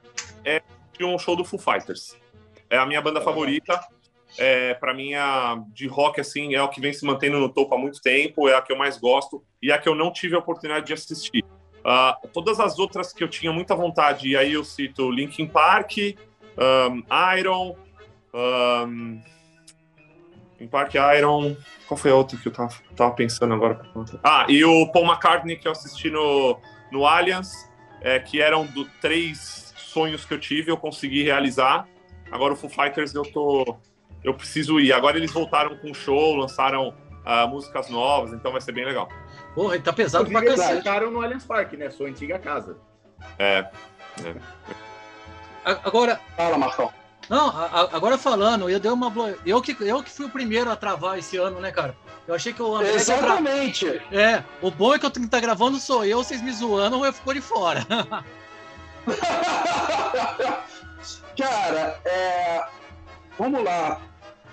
é 0.44 0.60
de 0.98 1.04
um 1.04 1.18
show 1.18 1.36
do 1.36 1.44
Foo 1.44 1.58
Fighters. 1.58 2.16
É 2.68 2.76
a 2.76 2.84
minha 2.84 3.00
banda 3.00 3.20
favorita. 3.20 3.80
É, 4.38 4.75
para 4.75 4.94
mim, 4.94 5.14
a, 5.14 5.61
de 5.73 5.88
rock, 5.88 6.20
assim, 6.20 6.55
é 6.55 6.62
o 6.62 6.69
que 6.69 6.81
vem 6.81 6.93
se 6.93 7.05
mantendo 7.05 7.38
no 7.40 7.49
topo 7.49 7.75
há 7.75 7.79
muito 7.79 8.00
tempo, 8.00 8.49
é 8.49 8.55
a 8.55 8.62
que 8.62 8.73
eu 8.73 8.79
mais 8.79 8.96
gosto 8.96 9.43
e 9.61 9.73
a 9.73 9.79
que 9.79 9.88
eu 9.88 9.94
não 9.94 10.12
tive 10.12 10.37
a 10.37 10.38
oportunidade 10.38 10.87
de 10.87 10.93
assistir. 10.93 11.44
Uh, 11.79 12.29
todas 12.29 12.61
as 12.61 12.79
outras 12.79 13.12
que 13.12 13.23
eu 13.23 13.29
tinha 13.29 13.52
muita 13.52 13.75
vontade, 13.75 14.29
e 14.29 14.37
aí 14.37 14.52
eu 14.52 14.62
cito 14.62 15.11
Linkin 15.11 15.46
Park, 15.46 15.96
um, 16.58 17.02
Iron, 17.38 17.76
um, 18.35 19.20
Linkin 20.52 20.69
Park, 20.69 20.94
Iron, 21.17 21.56
qual 21.87 21.99
foi 21.99 22.11
a 22.11 22.14
outra 22.14 22.37
que 22.37 22.46
eu 22.46 22.52
tava, 22.52 22.75
tava 22.94 23.14
pensando 23.14 23.55
agora? 23.55 23.81
Ah, 24.23 24.46
e 24.49 24.64
o 24.64 24.91
Paul 24.93 25.06
McCartney 25.06 25.56
que 25.56 25.67
eu 25.67 25.73
assisti 25.73 26.11
no, 26.11 26.58
no 26.93 27.06
Allianz, 27.06 27.69
é, 28.00 28.19
que 28.19 28.41
eram 28.41 28.67
do, 28.67 28.84
três 29.00 29.73
sonhos 29.76 30.25
que 30.25 30.34
eu 30.34 30.38
tive, 30.38 30.70
eu 30.70 30.76
consegui 30.76 31.23
realizar. 31.23 31.88
Agora 32.31 32.52
o 32.52 32.56
Foo 32.56 32.69
Fighters 32.69 33.14
eu 33.14 33.23
tô, 33.23 33.79
eu 34.22 34.34
preciso 34.34 34.81
ir. 34.81 34.93
Agora 34.93 35.17
eles 35.17 35.32
voltaram 35.32 35.77
com 35.77 35.94
show, 35.94 36.37
lançaram 36.37 36.89
uh, 36.89 37.48
músicas 37.48 37.89
novas, 37.89 38.32
então 38.32 38.53
vai 38.53 38.60
ser 38.60 38.72
bem 38.72 38.84
legal. 38.84 39.08
Porra, 39.55 39.75
ele 39.75 39.82
tá 39.82 39.93
pesado 39.93 40.31
pra 40.31 40.43
cacete. 40.43 40.89
Eles 40.89 41.13
no 41.13 41.20
Allianz 41.22 41.44
Parque, 41.44 41.77
né? 41.77 41.91
Sua 41.91 42.08
antiga 42.08 42.39
casa. 42.39 42.77
É. 43.39 43.69
é. 44.25 44.34
Agora. 45.65 46.20
Fala, 46.37 46.56
Marcão. 46.56 46.93
Não, 47.29 47.51
agora 47.93 48.17
falando, 48.17 48.70
eu 48.70 48.81
dei 48.81 48.91
uma 48.91 49.13
eu 49.44 49.60
que 49.60 49.77
eu 49.81 50.03
que 50.03 50.10
fui 50.10 50.25
o 50.25 50.31
primeiro 50.31 50.70
a 50.70 50.77
travar 50.77 51.19
esse 51.19 51.37
ano, 51.37 51.60
né, 51.60 51.70
cara? 51.70 51.94
Eu 52.27 52.34
achei 52.34 52.55
que 52.55 52.63
o 52.63 52.75
André 52.75 52.94
Exatamente. 52.94 53.87
Tra... 53.87 54.19
É, 54.19 54.43
o 54.63 54.70
bom 54.70 54.94
é 54.94 54.98
que 54.98 55.05
eu 55.05 55.10
tenho 55.10 55.25
que 55.25 55.29
estar 55.29 55.37
tá 55.37 55.43
gravando 55.46 55.77
sou 55.79 56.06
eu, 56.06 56.25
vocês 56.25 56.41
me 56.41 56.51
zoando, 56.53 57.05
eu 57.05 57.13
ficou 57.13 57.34
de 57.34 57.43
fora. 57.43 57.87
cara, 61.37 62.01
é... 62.06 62.65
vamos 63.38 63.62
lá. 63.62 64.00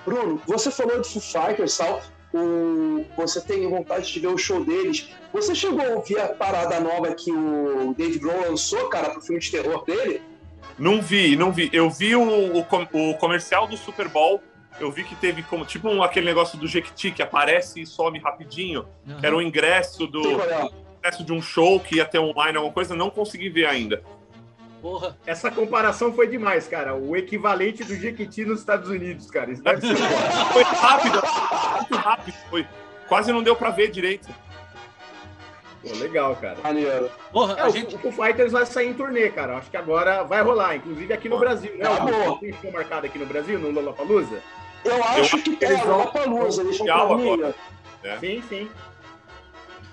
Bruno, 0.06 0.40
você 0.46 0.70
falou 0.70 1.02
de 1.02 1.10
Foo 1.10 1.22
Fighters 1.22 1.78
tal 1.78 2.02
o, 2.36 3.06
você 3.16 3.40
tem 3.40 3.68
vontade 3.70 4.12
de 4.12 4.20
ver 4.20 4.28
o 4.28 4.38
show 4.38 4.64
deles. 4.64 5.10
Você 5.32 5.56
chegou 5.56 5.82
a 5.82 5.96
ouvir 5.96 6.20
a 6.20 6.28
parada 6.28 6.80
nova 6.80 7.14
que 7.16 7.32
o 7.32 7.96
Dave 7.98 8.20
Grohl 8.20 8.42
lançou, 8.42 8.90
cara, 8.90 9.10
pro 9.12 9.22
filme 9.22 9.40
de 9.40 9.50
terror 9.50 9.84
dele? 9.86 10.22
Não 10.78 11.02
vi, 11.02 11.36
não 11.38 11.52
vi. 11.52 11.70
Eu 11.72 11.90
vi 11.90 12.16
o, 12.16 12.22
o, 12.22 12.60
o 12.60 13.14
comercial 13.16 13.68
do 13.68 13.78
Super 13.78 14.10
Bowl. 14.10 14.42
Eu 14.80 14.92
vi 14.92 15.06
que 15.06 15.16
teve 15.16 15.42
como 15.44 15.64
tipo 15.64 15.88
um, 15.88 16.04
aquele 16.04 16.26
negócio 16.26 16.58
do 16.58 16.68
Jequiti 16.68 17.12
que 17.12 17.22
aparece 17.22 17.82
e 17.82 17.86
some 17.86 18.20
rapidinho, 18.20 18.86
uhum. 19.08 19.20
era 19.24 19.34
o 19.34 19.42
ingresso 19.42 20.06
do 20.06 20.22
ingresso 20.98 21.24
de 21.24 21.32
um 21.32 21.42
show 21.42 21.80
que 21.80 21.96
ia 21.96 22.06
ter 22.06 22.20
online, 22.20 22.58
alguma 22.58 22.74
coisa. 22.74 22.94
Não 22.94 23.10
consegui 23.10 23.48
ver 23.48 23.68
ainda. 23.68 24.04
Porra. 24.86 25.18
Essa 25.26 25.50
comparação 25.50 26.14
foi 26.14 26.28
demais, 26.28 26.68
cara. 26.68 26.94
O 26.94 27.16
equivalente 27.16 27.84
do 27.84 27.96
Jequiti 27.96 28.46
nos 28.46 28.60
Estados 28.60 28.88
Unidos, 28.88 29.32
cara. 29.32 29.52
Isso 29.52 29.64
deve 29.64 29.82
ser 29.82 29.96
foi 30.54 30.62
rápido, 30.62 31.24
muito 31.80 31.96
rápido. 31.96 32.36
Foi. 32.52 32.68
Quase 33.08 33.34
não 33.34 33.42
deu 33.42 33.56
para 33.56 33.72
ver 33.72 33.90
direito. 33.90 34.30
Pô, 35.82 35.92
legal, 35.96 36.36
cara. 36.36 36.60
Maneiro. 36.62 37.10
Porra, 37.32 37.56
é, 37.58 37.62
a 37.62 37.68
o, 37.68 37.72
gente... 37.72 37.96
o 37.96 37.98
Foo 37.98 38.12
Fighters 38.12 38.52
vai 38.52 38.64
sair 38.68 38.90
em 38.90 38.94
turnê, 38.94 39.32
cara. 39.32 39.58
Acho 39.58 39.72
que 39.72 39.78
agora 39.78 40.22
vai 40.22 40.44
rolar, 40.44 40.76
inclusive 40.76 41.12
aqui 41.12 41.28
no 41.30 41.40
Brasil. 41.40 41.76
Né? 41.76 41.84
Tá 41.84 42.38
Tem 42.40 42.54
show 42.54 42.72
marcado 42.72 43.08
aqui 43.08 43.18
no 43.18 43.26
Brasil, 43.26 43.58
no 43.58 43.72
Lollapalooza? 43.72 44.40
Eu 44.84 45.04
acho 45.04 45.38
Eu... 45.38 45.42
que 45.42 45.56
tem, 45.56 45.68
é, 45.68 45.84
Lollapalooza. 45.84 46.62
Eles 46.62 46.78
vão 46.78 47.56
é. 48.04 48.18
Sim, 48.20 48.44
sim. 48.48 48.70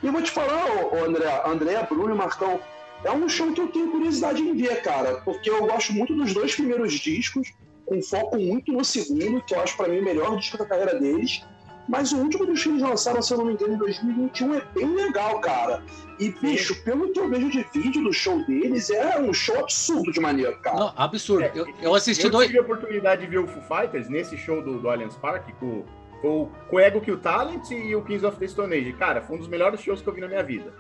E 0.03 0.07
eu 0.07 0.13
vou 0.13 0.21
te 0.21 0.31
falar, 0.31 0.67
ô, 0.67 1.03
André, 1.03 1.43
André, 1.47 1.87
Bruno 1.89 2.15
e 2.15 2.19
Marcão, 2.19 2.61
é 3.05 3.11
um 3.11 3.29
show 3.29 3.53
que 3.53 3.61
eu 3.61 3.69
tenho 3.69 3.91
curiosidade 3.91 4.43
em 4.43 4.55
ver, 4.55 4.83
cara, 4.83 5.17
porque 5.25 5.51
eu 5.51 5.67
gosto 5.67 5.93
muito 5.93 6.15
dos 6.15 6.33
dois 6.33 6.55
primeiros 6.55 6.93
discos, 6.95 7.53
com 7.85 8.01
foco 8.03 8.39
muito 8.39 8.73
no 8.73 8.85
segundo, 8.85 9.43
que 9.43 9.55
eu 9.55 9.61
acho 9.61 9.77
para 9.77 9.89
mim 9.89 9.99
o 9.99 10.05
melhor 10.05 10.37
disco 10.37 10.57
da 10.57 10.65
carreira 10.65 10.99
deles. 10.99 11.43
Mas 11.89 12.13
o 12.13 12.19
último 12.19 12.47
dos 12.47 12.63
que 12.63 12.69
eles 12.69 12.81
lançaram, 12.81 13.21
se 13.21 13.35
eu 13.35 13.39
não 13.39 13.47
me 13.47 13.55
engano, 13.55 13.75
em 13.75 13.79
2021 13.79 14.55
é 14.55 14.63
bem 14.73 14.95
legal, 14.95 15.41
cara. 15.41 15.83
E, 16.19 16.31
bicho, 16.31 16.81
pelo 16.85 17.13
que 17.13 17.19
eu 17.19 17.29
vejo 17.29 17.51
de 17.51 17.67
vídeo 17.75 18.05
do 18.05 18.13
show 18.13 18.45
deles, 18.45 18.89
é 18.91 19.19
um 19.19 19.35
show 19.35 19.59
absurdo 19.59 20.13
de 20.13 20.21
maneiro, 20.21 20.57
cara. 20.61 20.79
Não, 20.79 20.93
absurdo. 20.97 21.43
É, 21.43 21.51
eu, 21.55 21.67
eu 21.83 21.95
assisti 21.95 22.25
eu 22.25 22.31
dois. 22.31 22.45
Eu 22.45 22.49
tive 22.49 22.59
a 22.61 22.63
oportunidade 22.63 23.23
de 23.23 23.27
ver 23.27 23.39
o 23.39 23.49
Foo 23.49 23.63
Fighters 23.63 24.09
nesse 24.09 24.37
show 24.37 24.63
do, 24.63 24.79
do 24.79 24.89
Allianz 24.89 25.17
Parque 25.17 25.53
com, 25.55 25.85
com, 26.21 26.49
com 26.69 26.77
o 26.77 26.81
Ego 26.81 27.01
Kill 27.01 27.19
Talent 27.19 27.69
e 27.73 27.97
o 27.97 28.03
Kings 28.03 28.25
of 28.25 28.39
the 28.39 28.47
Stone 28.47 28.75
Age. 28.75 28.93
Cara, 28.93 29.21
foi 29.21 29.37
um 29.37 29.39
dos 29.41 29.49
melhores 29.49 29.81
shows 29.81 30.01
que 30.01 30.09
eu 30.09 30.15
vi 30.15 30.21
na 30.21 30.29
minha 30.29 30.43
vida. 30.43 30.73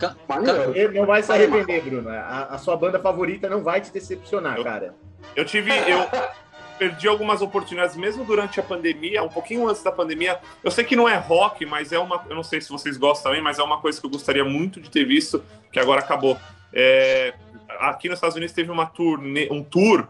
Ca... 0.00 0.16
Não 0.94 1.06
vai 1.06 1.22
se 1.22 1.30
arrepender, 1.30 1.82
Bruno. 1.82 2.08
A, 2.08 2.44
a, 2.44 2.58
sua 2.58 2.76
banda 2.76 2.98
favorita 2.98 3.48
não 3.48 3.62
vai 3.62 3.80
te 3.80 3.92
decepcionar, 3.92 4.56
eu, 4.56 4.64
cara. 4.64 4.94
Eu 5.36 5.44
tive. 5.44 5.70
Eu, 5.70 6.08
perdi 6.80 7.06
algumas 7.06 7.42
oportunidades, 7.42 7.94
mesmo 7.94 8.24
durante 8.24 8.58
a 8.58 8.62
pandemia, 8.62 9.22
um 9.22 9.28
pouquinho 9.28 9.68
antes 9.68 9.82
da 9.82 9.92
pandemia. 9.92 10.40
Eu 10.64 10.70
sei 10.70 10.82
que 10.82 10.96
não 10.96 11.06
é 11.06 11.14
rock, 11.14 11.66
mas 11.66 11.92
é 11.92 11.98
uma. 11.98 12.24
Eu 12.26 12.34
não 12.34 12.42
sei 12.42 12.58
se 12.58 12.70
vocês 12.70 12.96
gostam 12.96 13.30
também, 13.30 13.42
mas 13.42 13.58
é 13.58 13.62
uma 13.62 13.78
coisa 13.78 14.00
que 14.00 14.06
eu 14.06 14.10
gostaria 14.10 14.44
muito 14.44 14.80
de 14.80 14.88
ter 14.88 15.04
visto, 15.04 15.44
que 15.70 15.78
agora 15.78 16.00
acabou. 16.00 16.38
É, 16.72 17.34
aqui 17.80 18.08
nos 18.08 18.16
Estados 18.16 18.34
Unidos 18.34 18.54
teve 18.54 18.70
uma 18.70 18.86
turnê, 18.86 19.46
um 19.50 19.62
tour 19.62 20.08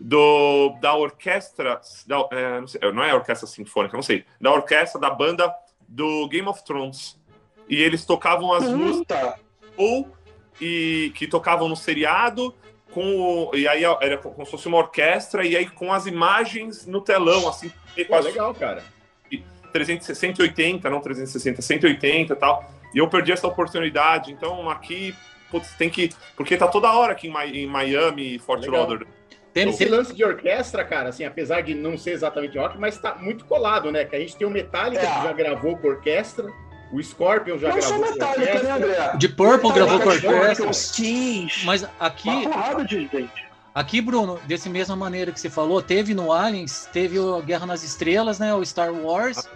do, 0.00 0.74
da 0.80 0.94
orquestra. 0.94 1.82
Da, 2.06 2.26
é, 2.32 2.60
não, 2.60 2.66
sei, 2.66 2.80
não, 2.92 3.04
é 3.04 3.10
a 3.10 3.16
orquestra 3.16 3.46
sinfônica, 3.46 3.94
não 3.94 4.02
sei. 4.02 4.24
Da 4.40 4.50
orquestra 4.50 4.98
da 4.98 5.10
banda 5.10 5.54
do 5.86 6.26
Game 6.28 6.48
of 6.48 6.64
Thrones. 6.64 7.20
E 7.68 7.82
eles 7.82 8.04
tocavam 8.04 8.52
as 8.52 8.64
músicas 8.64 9.34
ou 9.76 10.08
e 10.60 11.12
que 11.14 11.26
tocavam 11.26 11.68
no 11.68 11.76
seriado 11.76 12.54
com 12.92 13.50
o, 13.50 13.54
e 13.54 13.68
aí 13.68 13.84
era 13.84 14.16
como 14.16 14.44
se 14.44 14.50
fosse 14.50 14.66
uma 14.68 14.78
orquestra 14.78 15.44
e 15.44 15.54
aí 15.54 15.68
com 15.68 15.92
as 15.92 16.06
imagens 16.06 16.86
no 16.86 17.02
telão 17.02 17.46
assim 17.46 17.70
Pô, 18.08 18.18
legal 18.18 18.54
cara. 18.54 18.82
360 19.72 20.14
180 20.14 20.88
não 20.88 21.00
360 21.00 21.60
180 21.60 22.32
e 22.32 22.36
tal. 22.36 22.70
E 22.94 22.98
eu 22.98 23.08
perdi 23.08 23.32
essa 23.32 23.46
oportunidade. 23.46 24.32
Então 24.32 24.70
aqui 24.70 25.14
putz, 25.50 25.74
tem 25.74 25.90
que 25.90 26.10
porque 26.36 26.56
tá 26.56 26.68
toda 26.68 26.92
hora 26.92 27.12
aqui 27.12 27.28
em, 27.28 27.66
Miami 27.66 28.38
Fort 28.38 28.64
Lauderdale. 28.66 29.10
Tem 29.52 29.70
esse 29.70 29.86
lance 29.86 30.14
de 30.14 30.22
orquestra, 30.22 30.84
cara, 30.84 31.08
assim, 31.08 31.24
apesar 31.24 31.62
de 31.62 31.74
não 31.74 31.96
ser 31.96 32.10
exatamente 32.10 32.58
rock, 32.58 32.78
mas 32.78 32.98
tá 32.98 33.14
muito 33.14 33.46
colado, 33.46 33.90
né? 33.90 34.04
Que 34.04 34.14
a 34.14 34.18
gente 34.18 34.36
tem 34.36 34.46
o 34.46 34.50
Metallica 34.50 35.02
é. 35.02 35.06
que 35.06 35.22
já 35.22 35.32
gravou 35.32 35.78
com 35.78 35.88
orquestra, 35.88 36.52
o 36.92 37.02
Scorpion 37.02 37.58
já 37.58 37.68
não 37.68 37.76
gravou. 37.76 37.98
Não 37.98 38.06
só 38.06 38.12
Metallica, 38.12 38.62
né, 38.62 38.70
André? 38.70 39.16
De 39.16 39.28
Purple 39.28 39.72
gravou 39.72 40.00
com 40.00 40.08
orquestra. 40.08 40.66
Mas 41.64 41.86
aqui. 41.98 42.28
Uma 42.28 42.50
porrada 42.50 42.84
de 42.84 43.08
gente. 43.12 43.30
Aqui, 43.74 44.00
Bruno, 44.00 44.40
desse 44.46 44.70
mesma 44.70 44.96
maneira 44.96 45.30
que 45.30 45.38
você 45.38 45.50
falou, 45.50 45.82
teve 45.82 46.14
no 46.14 46.32
Aliens, 46.32 46.88
teve 46.92 47.18
o 47.18 47.42
Guerra 47.42 47.66
nas 47.66 47.82
Estrelas, 47.82 48.38
né? 48.38 48.54
O 48.54 48.64
Star 48.64 48.92
Wars. 48.92 49.46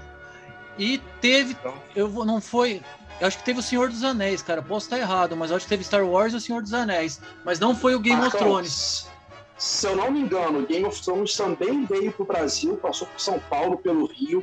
E 0.78 0.99
teve. 1.20 1.56
Eu 1.94 2.08
não 2.25 2.40
foi. 2.40 2.82
Eu 3.20 3.26
acho 3.26 3.38
que 3.38 3.44
teve 3.44 3.60
o 3.60 3.62
Senhor 3.62 3.88
dos 3.88 4.02
Anéis, 4.02 4.42
cara. 4.42 4.62
Posso 4.62 4.87
estar 4.87 4.99
errado, 4.99 5.37
mas 5.37 5.50
eu 5.50 5.56
acho 5.56 5.66
que 5.66 5.70
teve 5.70 5.84
Star 5.84 6.04
Wars 6.04 6.32
e 6.32 6.37
o 6.37 6.40
Senhor 6.40 6.62
dos 6.62 6.75
Anéis. 6.75 7.20
Mas 7.44 7.58
não 7.58 7.75
foi 7.75 7.94
o 7.94 8.00
Game 8.00 8.20
of 8.20 8.37
Thrones. 8.37 9.08
Se 9.56 9.87
eu 9.87 9.94
não 9.94 10.10
me 10.10 10.20
engano, 10.20 10.66
Game 10.66 10.87
of 10.87 11.02
Thrones 11.02 11.37
também 11.37 11.84
veio 11.84 12.10
para 12.12 12.22
o 12.22 12.26
Brasil, 12.26 12.76
passou 12.78 13.06
por 13.06 13.20
São 13.20 13.38
Paulo, 13.38 13.76
pelo 13.76 14.06
Rio. 14.06 14.42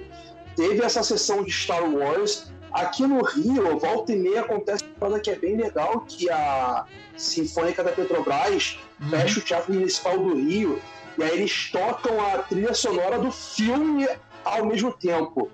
Teve 0.55 0.83
essa 0.83 1.01
sessão 1.03 1.43
de 1.43 1.51
Star 1.51 1.83
Wars 1.83 2.51
Aqui 2.71 3.07
no 3.07 3.23
Rio, 3.23 3.79
volta 3.79 4.11
e 4.11 4.15
meia, 4.15 4.41
acontece 4.41 4.83
uma 4.83 5.07
coisa 5.07 5.19
que 5.19 5.29
é 5.29 5.35
bem 5.35 5.55
legal, 5.55 6.01
que 6.01 6.29
a 6.29 6.85
Sinfônica 7.15 7.83
da 7.83 7.91
Petrobras 7.91 8.79
uhum. 9.01 9.09
fecha 9.09 9.39
o 9.39 9.41
Teatro 9.41 9.73
Municipal 9.73 10.17
do 10.17 10.35
Rio 10.35 10.79
e 11.17 11.23
aí 11.23 11.31
eles 11.31 11.71
tocam 11.71 12.23
a 12.23 12.37
trilha 12.39 12.73
sonora 12.73 13.17
do 13.17 13.31
filme 13.31 14.07
ao 14.45 14.65
mesmo 14.65 14.93
tempo. 14.93 15.49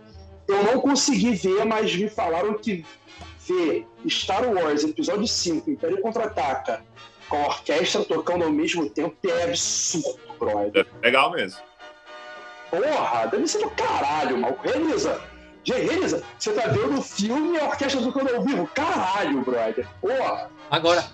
Eu 0.48 0.62
não 0.64 0.82
consegui 0.82 1.34
ver, 1.36 1.64
mas 1.64 1.96
me 1.96 2.10
falaram 2.10 2.56
que 2.56 2.86
ver 3.48 3.88
Star 4.10 4.44
Wars 4.46 4.84
Episódio 4.84 5.26
5, 5.26 5.72
Império 5.72 6.02
Contra-Ataca, 6.02 6.84
com 7.30 7.38
a 7.38 7.48
orquestra 7.48 8.04
tocando 8.04 8.44
ao 8.44 8.52
mesmo 8.52 8.90
tempo 8.90 9.16
é 9.26 9.44
absurdo, 9.46 10.20
brother. 10.38 10.86
É 11.02 11.06
legal 11.06 11.32
mesmo. 11.32 11.62
Porra, 12.70 13.28
deve 13.28 13.48
ser 13.48 13.60
do 13.60 13.70
caralho, 13.70 14.38
mal. 14.38 14.58
Beleza, 14.62 15.22
Beleza, 15.68 16.24
você 16.38 16.52
tá 16.54 16.68
vendo 16.68 17.00
o 17.00 17.02
filme 17.02 17.58
e 17.58 17.60
a 17.60 17.66
orquestra 17.66 18.02
tocando 18.02 18.36
ao 18.36 18.44
vivo. 18.44 18.68
Caralho, 18.74 19.42
brother. 19.42 19.88
Porra. 20.02 20.50
Agora, 20.70 21.06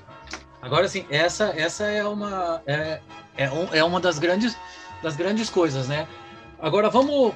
agora 0.62 0.88
sim, 0.88 1.06
essa, 1.10 1.54
essa 1.56 1.86
é 1.86 2.04
uma 2.04 2.62
é, 2.66 3.00
é, 3.38 3.50
um, 3.52 3.74
é 3.74 3.84
uma 3.84 4.00
das 4.00 4.18
grandes 4.18 4.58
das 5.04 5.16
grandes 5.16 5.50
coisas, 5.50 5.88
né? 5.88 6.08
Agora 6.60 6.90
vamos 6.90 7.34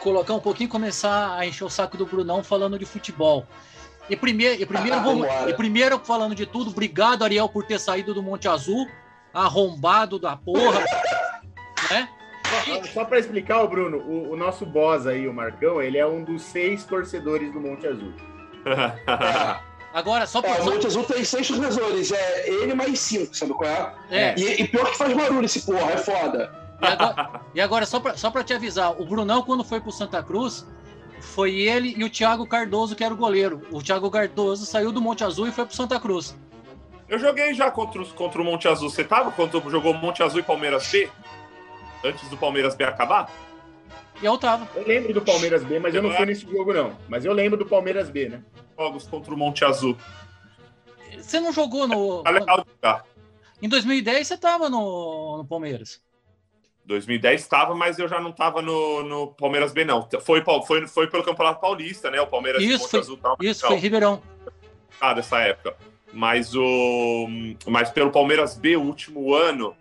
colocar 0.00 0.34
um 0.34 0.40
pouquinho 0.40 0.68
começar 0.68 1.36
a 1.36 1.46
encher 1.46 1.64
o 1.64 1.70
saco 1.70 1.96
do 1.96 2.06
Brunão 2.06 2.42
falando 2.42 2.78
de 2.78 2.84
futebol. 2.84 3.46
E 4.08 4.14
primeiro, 4.14 4.62
e 4.62 4.66
primeiro, 4.66 4.96
ah, 4.96 5.00
vamos, 5.00 5.26
e 5.48 5.54
primeiro 5.54 5.98
falando 5.98 6.34
de 6.34 6.46
tudo, 6.46 6.70
obrigado 6.70 7.24
Ariel 7.24 7.48
por 7.48 7.64
ter 7.64 7.80
saído 7.80 8.14
do 8.14 8.22
Monte 8.22 8.46
Azul, 8.48 8.86
arrombado 9.32 10.18
da 10.18 10.36
porra, 10.36 10.84
né? 11.90 12.08
Só, 12.92 13.04
para 13.04 13.18
explicar, 13.18 13.62
o 13.62 13.68
Bruno, 13.68 13.98
o, 13.98 14.32
o, 14.32 14.36
nosso 14.36 14.64
boss 14.64 15.06
aí, 15.06 15.26
o 15.26 15.32
Marcão, 15.32 15.80
ele 15.80 15.98
é 15.98 16.06
um 16.06 16.22
dos 16.22 16.42
seis 16.42 16.84
torcedores 16.84 17.52
do 17.52 17.60
Monte 17.60 17.86
Azul. 17.86 18.12
É. 18.66 19.74
Agora, 19.92 20.26
só 20.26 20.42
para. 20.42 20.56
É, 20.56 20.60
o 20.60 20.64
Monte 20.64 20.86
Azul 20.86 21.04
tem 21.04 21.24
seis 21.24 21.46
torcedores, 21.46 22.12
é 22.12 22.48
ele 22.48 22.74
mais 22.74 22.98
cinco, 22.98 23.34
sabe 23.34 23.52
qual 23.52 23.70
é? 23.70 23.94
é. 24.10 24.34
E, 24.36 24.62
e 24.62 24.68
pior 24.68 24.90
que 24.90 24.98
faz 24.98 25.14
barulho 25.14 25.44
esse 25.44 25.60
porra, 25.60 25.92
é 25.92 25.96
foda. 25.98 26.52
E 26.80 26.86
agora, 26.86 27.40
e 27.54 27.60
agora 27.60 27.86
só, 27.86 28.00
para 28.00 28.16
só 28.16 28.30
pra 28.30 28.42
te 28.42 28.52
avisar, 28.52 29.00
o 29.00 29.04
Brunão, 29.04 29.42
quando 29.42 29.62
foi 29.62 29.80
pro 29.80 29.92
Santa 29.92 30.22
Cruz, 30.22 30.66
foi 31.20 31.54
ele 31.54 31.94
e 31.96 32.04
o 32.04 32.10
Thiago 32.10 32.46
Cardoso, 32.46 32.96
que 32.96 33.04
era 33.04 33.14
o 33.14 33.16
goleiro. 33.16 33.62
O 33.70 33.82
Thiago 33.82 34.10
Cardoso 34.10 34.66
saiu 34.66 34.92
do 34.92 35.00
Monte 35.00 35.24
Azul 35.24 35.46
e 35.46 35.52
foi 35.52 35.64
pro 35.64 35.74
Santa 35.74 35.98
Cruz. 35.98 36.36
Eu 37.08 37.18
joguei 37.18 37.54
já 37.54 37.70
contra, 37.70 38.00
os, 38.00 38.12
contra 38.12 38.40
o 38.40 38.44
Monte 38.44 38.66
Azul. 38.66 38.90
Você 38.90 39.04
tava 39.04 39.30
quando 39.30 39.70
jogou 39.70 39.94
Monte 39.94 40.22
Azul 40.22 40.40
e 40.40 40.42
Palmeiras 40.42 40.90
B? 40.90 41.08
Antes 42.04 42.28
do 42.28 42.36
Palmeiras 42.36 42.74
B 42.74 42.84
acabar? 42.84 43.30
Eu 44.22 44.38
tava. 44.38 44.68
Eu 44.76 44.86
lembro 44.86 45.12
do 45.12 45.22
Palmeiras 45.22 45.64
B, 45.64 45.78
mas 45.78 45.94
eu 45.94 46.02
não 46.02 46.12
fui 46.12 46.26
nesse 46.26 46.42
jogo, 46.42 46.72
não. 46.72 46.96
Mas 47.08 47.24
eu 47.24 47.32
lembro 47.32 47.58
do 47.58 47.66
Palmeiras 47.66 48.08
B, 48.08 48.28
né? 48.28 48.42
Jogos 48.78 49.06
contra 49.06 49.34
o 49.34 49.36
Monte 49.36 49.64
Azul. 49.64 49.96
Você 51.18 51.40
não 51.40 51.52
jogou 51.52 51.88
no. 51.88 52.22
Tá 52.22 52.30
legal 52.30 52.58
de 52.58 52.70
jogar. 52.70 53.04
Em 53.60 53.68
2010 53.68 54.26
você 54.26 54.36
tava 54.36 54.68
no, 54.68 55.38
no 55.38 55.44
Palmeiras. 55.44 56.02
2010 56.84 57.40
estava, 57.40 57.74
mas 57.74 57.98
eu 57.98 58.06
já 58.06 58.20
não 58.20 58.30
estava 58.30 58.60
no, 58.60 59.02
no 59.02 59.26
Palmeiras 59.28 59.72
B, 59.72 59.84
não. 59.84 60.06
Foi, 60.20 60.42
foi, 60.66 60.86
foi 60.86 61.06
pelo 61.06 61.24
Campeonato 61.24 61.60
Paulista, 61.60 62.10
né? 62.10 62.20
O 62.20 62.26
Palmeiras 62.26 62.62
isso, 62.62 62.88
foi, 62.88 63.00
Azul 63.00 63.16
tava, 63.16 63.36
Isso, 63.40 63.66
foi 63.66 63.76
Ribeirão. 63.76 64.22
Ah, 65.00 65.14
dessa 65.14 65.40
época. 65.40 65.76
Mas, 66.12 66.54
o, 66.54 67.26
mas 67.66 67.90
pelo 67.90 68.12
Palmeiras 68.12 68.56
B, 68.56 68.76
o 68.76 68.82
último 68.82 69.34
ano, 69.34 69.74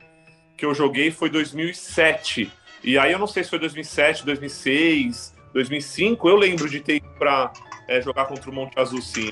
que 0.58 0.66
eu 0.66 0.74
joguei 0.74 1.12
foi 1.12 1.30
2007. 1.30 2.52
E 2.84 2.98
aí 2.98 3.12
eu 3.12 3.20
não 3.20 3.28
sei 3.28 3.44
se 3.44 3.50
foi 3.50 3.60
2007, 3.60 4.26
2006, 4.26 5.34
2005. 5.54 6.28
Eu 6.28 6.36
lembro 6.36 6.70
de 6.70 6.80
ter 6.80 6.98
ido 6.98 7.08
para 7.18 7.52
é, 7.88 8.02
jogar 8.02 8.26
contra 8.26 8.50
o 8.50 8.54
Monte 8.54 8.80
Azul, 8.80 9.02
sim. 9.02 9.32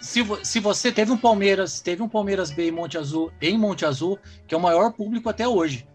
Se, 0.00 0.24
se 0.42 0.60
você 0.60 0.92
teve 0.92 1.12
um 1.12 1.16
Palmeiras, 1.16 1.80
teve 1.80 2.02
um 2.02 2.08
Palmeiras 2.08 2.50
B 2.50 2.68
em 2.68 2.72
Monte 2.72 2.96
Azul, 2.98 3.32
em 3.40 3.58
Monte 3.58 3.84
Azul, 3.84 4.18
que 4.46 4.54
é 4.54 4.58
o 4.58 4.60
maior 4.60 4.92
público 4.92 5.28
até 5.28 5.46
hoje. 5.46 5.86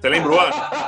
Você 0.00 0.08
lembrou? 0.08 0.38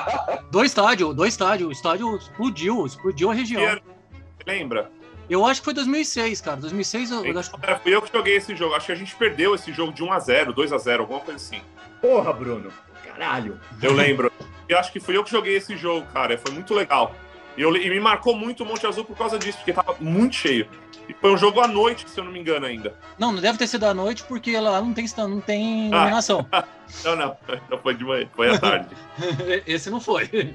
do 0.51 0.65
estádio, 0.65 1.13
do 1.13 1.27
estádio. 1.27 1.69
O 1.69 1.73
estádio 1.73 2.17
explodiu, 2.17 2.87
explodiu 2.87 3.31
a 3.31 3.35
região. 3.35 3.63
Você 3.63 4.45
lembra? 4.47 4.91
Eu 5.29 5.45
acho 5.45 5.61
que 5.61 5.65
foi 5.67 5.75
2006, 5.75 6.41
cara. 6.41 6.57
2006 6.57 7.11
eu, 7.11 7.27
eu 7.27 7.39
acho... 7.39 7.51
É, 7.63 7.75
fui 7.77 7.95
eu 7.95 8.01
que 8.01 8.11
joguei 8.13 8.37
esse 8.37 8.57
jogo. 8.57 8.75
Acho 8.75 8.87
que 8.87 8.93
a 8.93 8.97
gente 8.97 9.15
perdeu 9.15 9.55
esse 9.55 9.73
jogo 9.73 9.93
de 9.93 10.03
1x0, 10.03 10.55
2x0, 10.55 11.01
alguma 11.01 11.21
coisa 11.21 11.37
assim. 11.37 11.61
Porra, 12.01 12.33
Bruno. 12.33 12.73
Caralho. 13.05 13.61
Eu 13.83 13.93
lembro. 13.93 14.33
Eu 14.69 14.79
acho 14.79 14.93
que 14.93 15.01
fui 15.01 15.17
eu 15.17 15.25
que 15.25 15.31
joguei 15.31 15.57
esse 15.57 15.77
jogo, 15.77 16.07
cara. 16.13 16.39
Foi 16.39 16.53
muito 16.53 16.75
legal. 16.75 17.15
E, 17.57 17.63
eu, 17.63 17.77
e 17.77 17.91
me 17.91 17.99
marcou 17.99 18.37
muito 18.37 18.63
o 18.63 18.67
Monte 18.67 18.87
Azul 18.87 19.05
por 19.05 19.17
causa 19.17 19.39
disso, 19.39 19.59
porque 19.59 19.73
tava 19.73 19.97
muito 19.99 20.37
cheio. 20.37 20.69
E 21.09 21.15
foi 21.15 21.33
um 21.33 21.37
jogo 21.37 21.61
à 21.61 21.67
noite, 21.67 22.09
se 22.09 22.21
eu 22.21 22.25
não 22.25 22.31
me 22.31 22.39
engano 22.39 22.67
ainda. 22.67 22.95
Não, 23.19 23.33
não 23.33 23.41
deve 23.41 23.59
ter 23.59 23.67
sido 23.67 23.85
à 23.85 23.93
noite, 23.93 24.23
porque 24.25 24.59
lá 24.59 24.81
não 24.81 24.95
tem, 24.95 25.07
não 25.17 25.41
tem 25.41 25.93
ah. 25.93 25.97
iluminação. 25.97 26.47
não, 27.05 27.17
não. 27.17 27.37
Não 27.69 27.79
foi 27.79 27.95
de 27.95 28.05
manhã, 28.05 28.29
foi 28.37 28.51
à 28.51 28.59
tarde. 28.59 28.95
Esse 29.67 29.91
não 29.91 30.01
foi. 30.01 30.55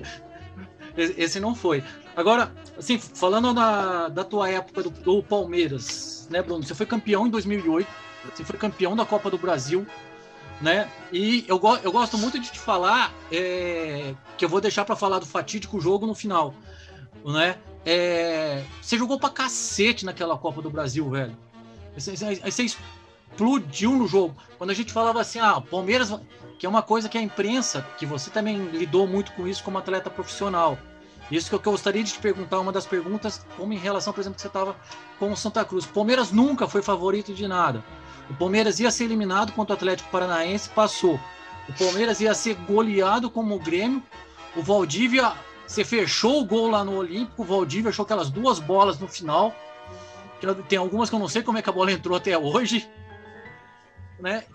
Esse 0.96 1.40
não 1.40 1.56
foi. 1.56 1.84
Agora, 2.16 2.52
assim, 2.78 3.00
falando 3.00 3.54
da, 3.54 4.08
da 4.08 4.24
tua 4.24 4.50
época 4.50 4.84
do, 4.84 4.90
do 4.90 5.24
Palmeiras, 5.24 6.28
né, 6.30 6.42
Bruno? 6.42 6.64
Você 6.64 6.76
foi 6.76 6.86
campeão 6.86 7.26
em 7.26 7.30
2008, 7.30 7.88
você 8.36 8.44
foi 8.44 8.58
campeão 8.58 8.96
da 8.96 9.06
Copa 9.06 9.30
do 9.30 9.38
Brasil, 9.38 9.88
né? 10.62 10.90
E 11.12 11.44
eu, 11.48 11.60
eu 11.84 11.92
gosto 11.92 12.18
muito 12.18 12.40
de 12.40 12.52
te 12.52 12.60
falar 12.60 13.12
é, 13.32 14.14
que 14.38 14.46
eu 14.46 14.50
vou 14.50 14.62
deixar 14.62 14.86
para 14.86 14.96
falar 14.96 15.20
do 15.20 15.26
fatídico 15.26 15.82
jogo 15.82 16.06
no 16.06 16.14
final, 16.14 16.54
né? 17.26 17.58
É, 17.86 18.64
você 18.82 18.98
jogou 18.98 19.20
pra 19.20 19.30
cacete 19.30 20.06
naquela 20.06 20.38
Copa 20.38 20.62
do 20.62 20.70
Brasil, 20.70 21.10
velho. 21.10 21.36
Você, 21.98 22.16
você, 22.16 22.64
explodiu 22.64 23.92
no 23.92 24.08
jogo. 24.08 24.36
Quando 24.58 24.70
a 24.70 24.74
gente 24.74 24.94
falava 24.94 25.20
assim, 25.20 25.40
ah, 25.40 25.60
Palmeiras, 25.60 26.14
que 26.64 26.66
é 26.66 26.70
uma 26.70 26.82
coisa 26.82 27.10
que 27.10 27.18
a 27.18 27.22
imprensa, 27.22 27.86
que 27.98 28.06
você 28.06 28.32
também 28.32 28.56
lidou 28.68 29.06
muito 29.06 29.34
com 29.34 29.46
isso 29.46 29.62
como 29.62 29.78
atleta 29.78 30.10
profissional. 30.10 30.78
Isso 31.30 31.50
que 31.50 31.56
eu 31.56 31.60
gostaria 31.60 32.02
de 32.02 32.14
te 32.14 32.20
perguntar, 32.20 32.58
uma 32.62 32.72
das 32.72 32.86
perguntas, 32.86 33.46
como 33.58 33.74
em 33.74 33.78
relação, 33.78 34.14
por 34.14 34.22
exemplo, 34.22 34.38
que 34.38 34.44
você 34.44 34.48
estava 34.48 34.74
com 35.20 35.30
o 35.30 35.36
Santa 35.36 35.66
Cruz. 35.66 35.84
O 35.84 35.90
Palmeiras 35.90 36.32
nunca 36.32 36.66
foi 36.66 36.82
favorito 36.82 37.34
de 37.34 37.50
nada. 37.50 37.84
O 38.30 38.34
Palmeiras 38.36 38.80
ia 38.80 38.90
ser 38.92 39.04
eliminado 39.04 39.52
contra 39.52 39.74
o 39.74 39.76
Atlético 39.76 40.10
Paranaense, 40.10 40.70
passou. 40.70 41.20
O 41.68 41.74
Palmeiras 41.74 42.22
ia 42.22 42.34
ser 42.34 42.56
goleado 42.56 43.30
como 43.30 43.56
o 43.56 43.60
Grêmio. 43.60 44.02
O 44.56 44.64
Valdívia, 44.64 45.34
você 45.68 45.84
fechou 45.84 46.40
o 46.40 46.46
gol 46.46 46.70
lá 46.70 46.82
no 46.82 46.96
Olímpico. 46.96 47.42
O 47.42 47.46
Valdívia 47.46 47.90
achou 47.90 48.04
aquelas 48.04 48.30
duas 48.30 48.60
bolas 48.60 48.98
no 48.98 49.10
final. 49.10 49.54
Tem 50.70 50.80
algumas 50.80 51.10
que 51.10 51.16
eu 51.16 51.20
não 51.20 51.28
sei 51.28 51.44
como 51.44 51.58
é 51.58 51.62
que 51.62 51.70
a 51.70 51.74
bola 51.74 51.92
entrou 51.92 52.16
até 52.16 52.38
hoje. 52.38 52.90
Né? 54.18 54.46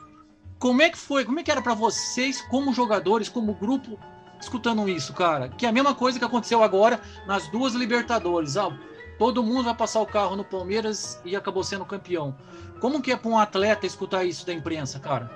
Como 0.59 0.83
é 0.83 0.91
que 0.91 0.99
foi? 0.99 1.25
Como 1.25 1.39
é 1.39 1.43
que 1.43 1.51
era 1.51 1.63
para 1.63 1.75
vocês, 1.75 2.41
como 2.43 2.75
jogadores, 2.75 3.29
como 3.29 3.55
grupo, 3.55 3.99
escutando 4.41 4.89
isso, 4.89 5.13
cara? 5.13 5.49
Que 5.49 5.67
é 5.67 5.69
a 5.69 5.73
mesma 5.73 5.95
coisa 5.95 6.19
que 6.19 6.25
aconteceu 6.25 6.63
agora 6.63 7.01
nas 7.27 7.47
duas 7.49 7.75
Libertadores. 7.75 8.57
Ah, 8.57 8.77
todo 9.19 9.43
mundo 9.43 9.65
vai 9.65 9.75
passar 9.75 10.01
o 10.01 10.07
carro 10.07 10.35
no 10.35 10.45
Palmeiras 10.45 11.21
e 11.25 11.37
acabou 11.37 11.63
sendo 11.63 11.85
campeão. 11.85 12.35
Como 12.81 13.01
que 13.01 13.13
é 13.13 13.17
para 13.17 13.31
um 13.31 13.39
atleta 13.39 13.87
escutar 13.87 14.25
isso 14.25 14.45
da 14.45 14.53
imprensa, 14.53 14.99
cara? 14.99 15.31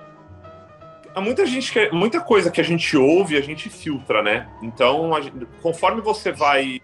Há 1.15 1.21
muita 1.21 1.47
gente 1.47 1.71
que, 1.71 1.91
muita 1.91 2.21
coisa 2.21 2.51
que 2.51 2.61
a 2.61 2.65
gente 2.65 2.97
ouve, 2.97 3.37
a 3.37 3.41
gente 3.41 3.69
filtra, 3.69 4.23
né? 4.23 4.49
Então, 4.61 5.13
gente, 5.23 5.47
conforme 5.61 6.01
você 6.01 6.33
vai 6.33 6.81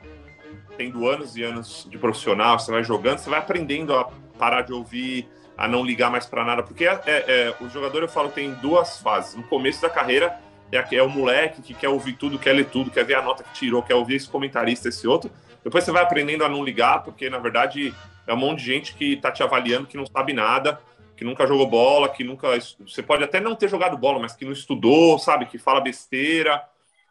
tendo 0.77 1.09
anos 1.09 1.37
e 1.37 1.43
anos 1.43 1.89
de 1.91 1.99
profissional, 1.99 2.59
você 2.59 2.71
vai 2.71 2.85
jogando, 2.85 3.19
você 3.19 3.31
vai 3.31 3.41
aprendendo 3.41 3.95
a 3.95 4.05
parar 4.39 4.63
de 4.63 4.73
ouvir, 4.73 5.27
a 5.59 5.67
não 5.67 5.85
ligar 5.85 6.09
mais 6.09 6.25
para 6.25 6.45
nada, 6.45 6.63
porque 6.63 6.87
é, 6.87 7.01
é, 7.05 7.55
o 7.61 7.69
jogador 7.69 8.01
eu 8.03 8.09
falo 8.09 8.29
tem 8.29 8.55
duas 8.55 9.01
fases. 9.01 9.35
No 9.35 9.43
começo 9.43 9.83
da 9.83 9.91
carreira 9.91 10.39
é, 10.71 10.97
é 10.97 11.03
o 11.03 11.09
moleque 11.09 11.61
que 11.61 11.75
quer 11.75 11.89
ouvir 11.89 12.13
tudo, 12.13 12.39
quer 12.39 12.53
ler 12.53 12.67
tudo, 12.67 12.93
quer 12.93 13.05
ver 13.05 13.17
a 13.17 13.23
nota 13.23 13.43
que 13.43 13.53
tirou, 13.53 13.83
quer 13.83 13.97
ouvir 13.97 14.15
esse 14.15 14.29
comentarista, 14.29 14.89
esse 14.89 15.09
outro. 15.09 15.33
Depois 15.65 15.83
você 15.83 15.91
vai 15.91 16.05
aprendendo 16.05 16.45
a 16.45 16.49
não 16.49 16.63
ligar, 16.63 17.03
porque 17.03 17.29
na 17.29 17.39
verdade 17.39 17.93
é 18.25 18.33
um 18.33 18.37
monte 18.37 18.61
de 18.61 18.67
gente 18.67 18.95
que 18.95 19.17
tá 19.17 19.33
te 19.33 19.43
avaliando 19.43 19.89
que 19.89 19.97
não 19.97 20.07
sabe 20.07 20.33
nada, 20.33 20.81
que 21.17 21.25
nunca 21.25 21.45
jogou 21.45 21.67
bola, 21.67 22.09
que 22.09 22.23
nunca. 22.23 22.49
Você 22.87 23.03
pode 23.03 23.25
até 23.25 23.41
não 23.41 23.57
ter 23.57 23.69
jogado 23.69 23.99
bola, 23.99 24.21
mas 24.21 24.37
que 24.37 24.45
não 24.45 24.53
estudou, 24.53 25.19
sabe? 25.19 25.47
Que 25.47 25.59
fala 25.59 25.81
besteira. 25.81 26.63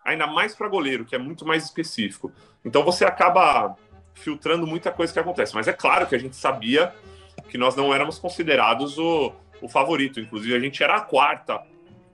Ainda 0.06 0.26
mais 0.26 0.56
para 0.56 0.70
goleiro, 0.70 1.04
que 1.04 1.14
é 1.14 1.20
muito 1.20 1.46
mais 1.46 1.66
específico. 1.66 2.32
Então 2.64 2.82
você 2.82 3.04
acaba 3.04 3.76
filtrando 4.14 4.66
muita 4.66 4.90
coisa 4.90 5.12
que 5.12 5.20
acontece. 5.20 5.54
Mas 5.54 5.68
é 5.68 5.74
claro 5.74 6.08
que 6.08 6.16
a 6.16 6.18
gente 6.18 6.38
sabia 6.38 6.94
que 7.48 7.58
nós 7.58 7.76
não 7.76 7.94
éramos 7.94 8.20
considerados 8.20 8.98
o, 8.98 9.34
o 9.62 9.68
favorito. 9.68 10.20
Inclusive, 10.20 10.56
a 10.56 10.60
gente 10.60 10.84
era 10.84 10.96
a 10.96 11.02
quarta 11.02 11.62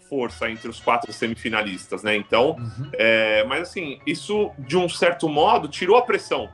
força 0.09 0.49
entre 0.49 0.69
os 0.69 0.79
quatro 0.79 1.11
semifinalistas, 1.11 2.03
né? 2.03 2.15
Então, 2.15 2.51
uhum. 2.51 2.89
é, 2.93 3.43
mas 3.45 3.63
assim, 3.63 3.99
isso 4.05 4.51
de 4.59 4.77
um 4.77 4.87
certo 4.87 5.27
modo 5.27 5.67
tirou 5.67 5.97
a 5.97 6.01
pressão 6.01 6.49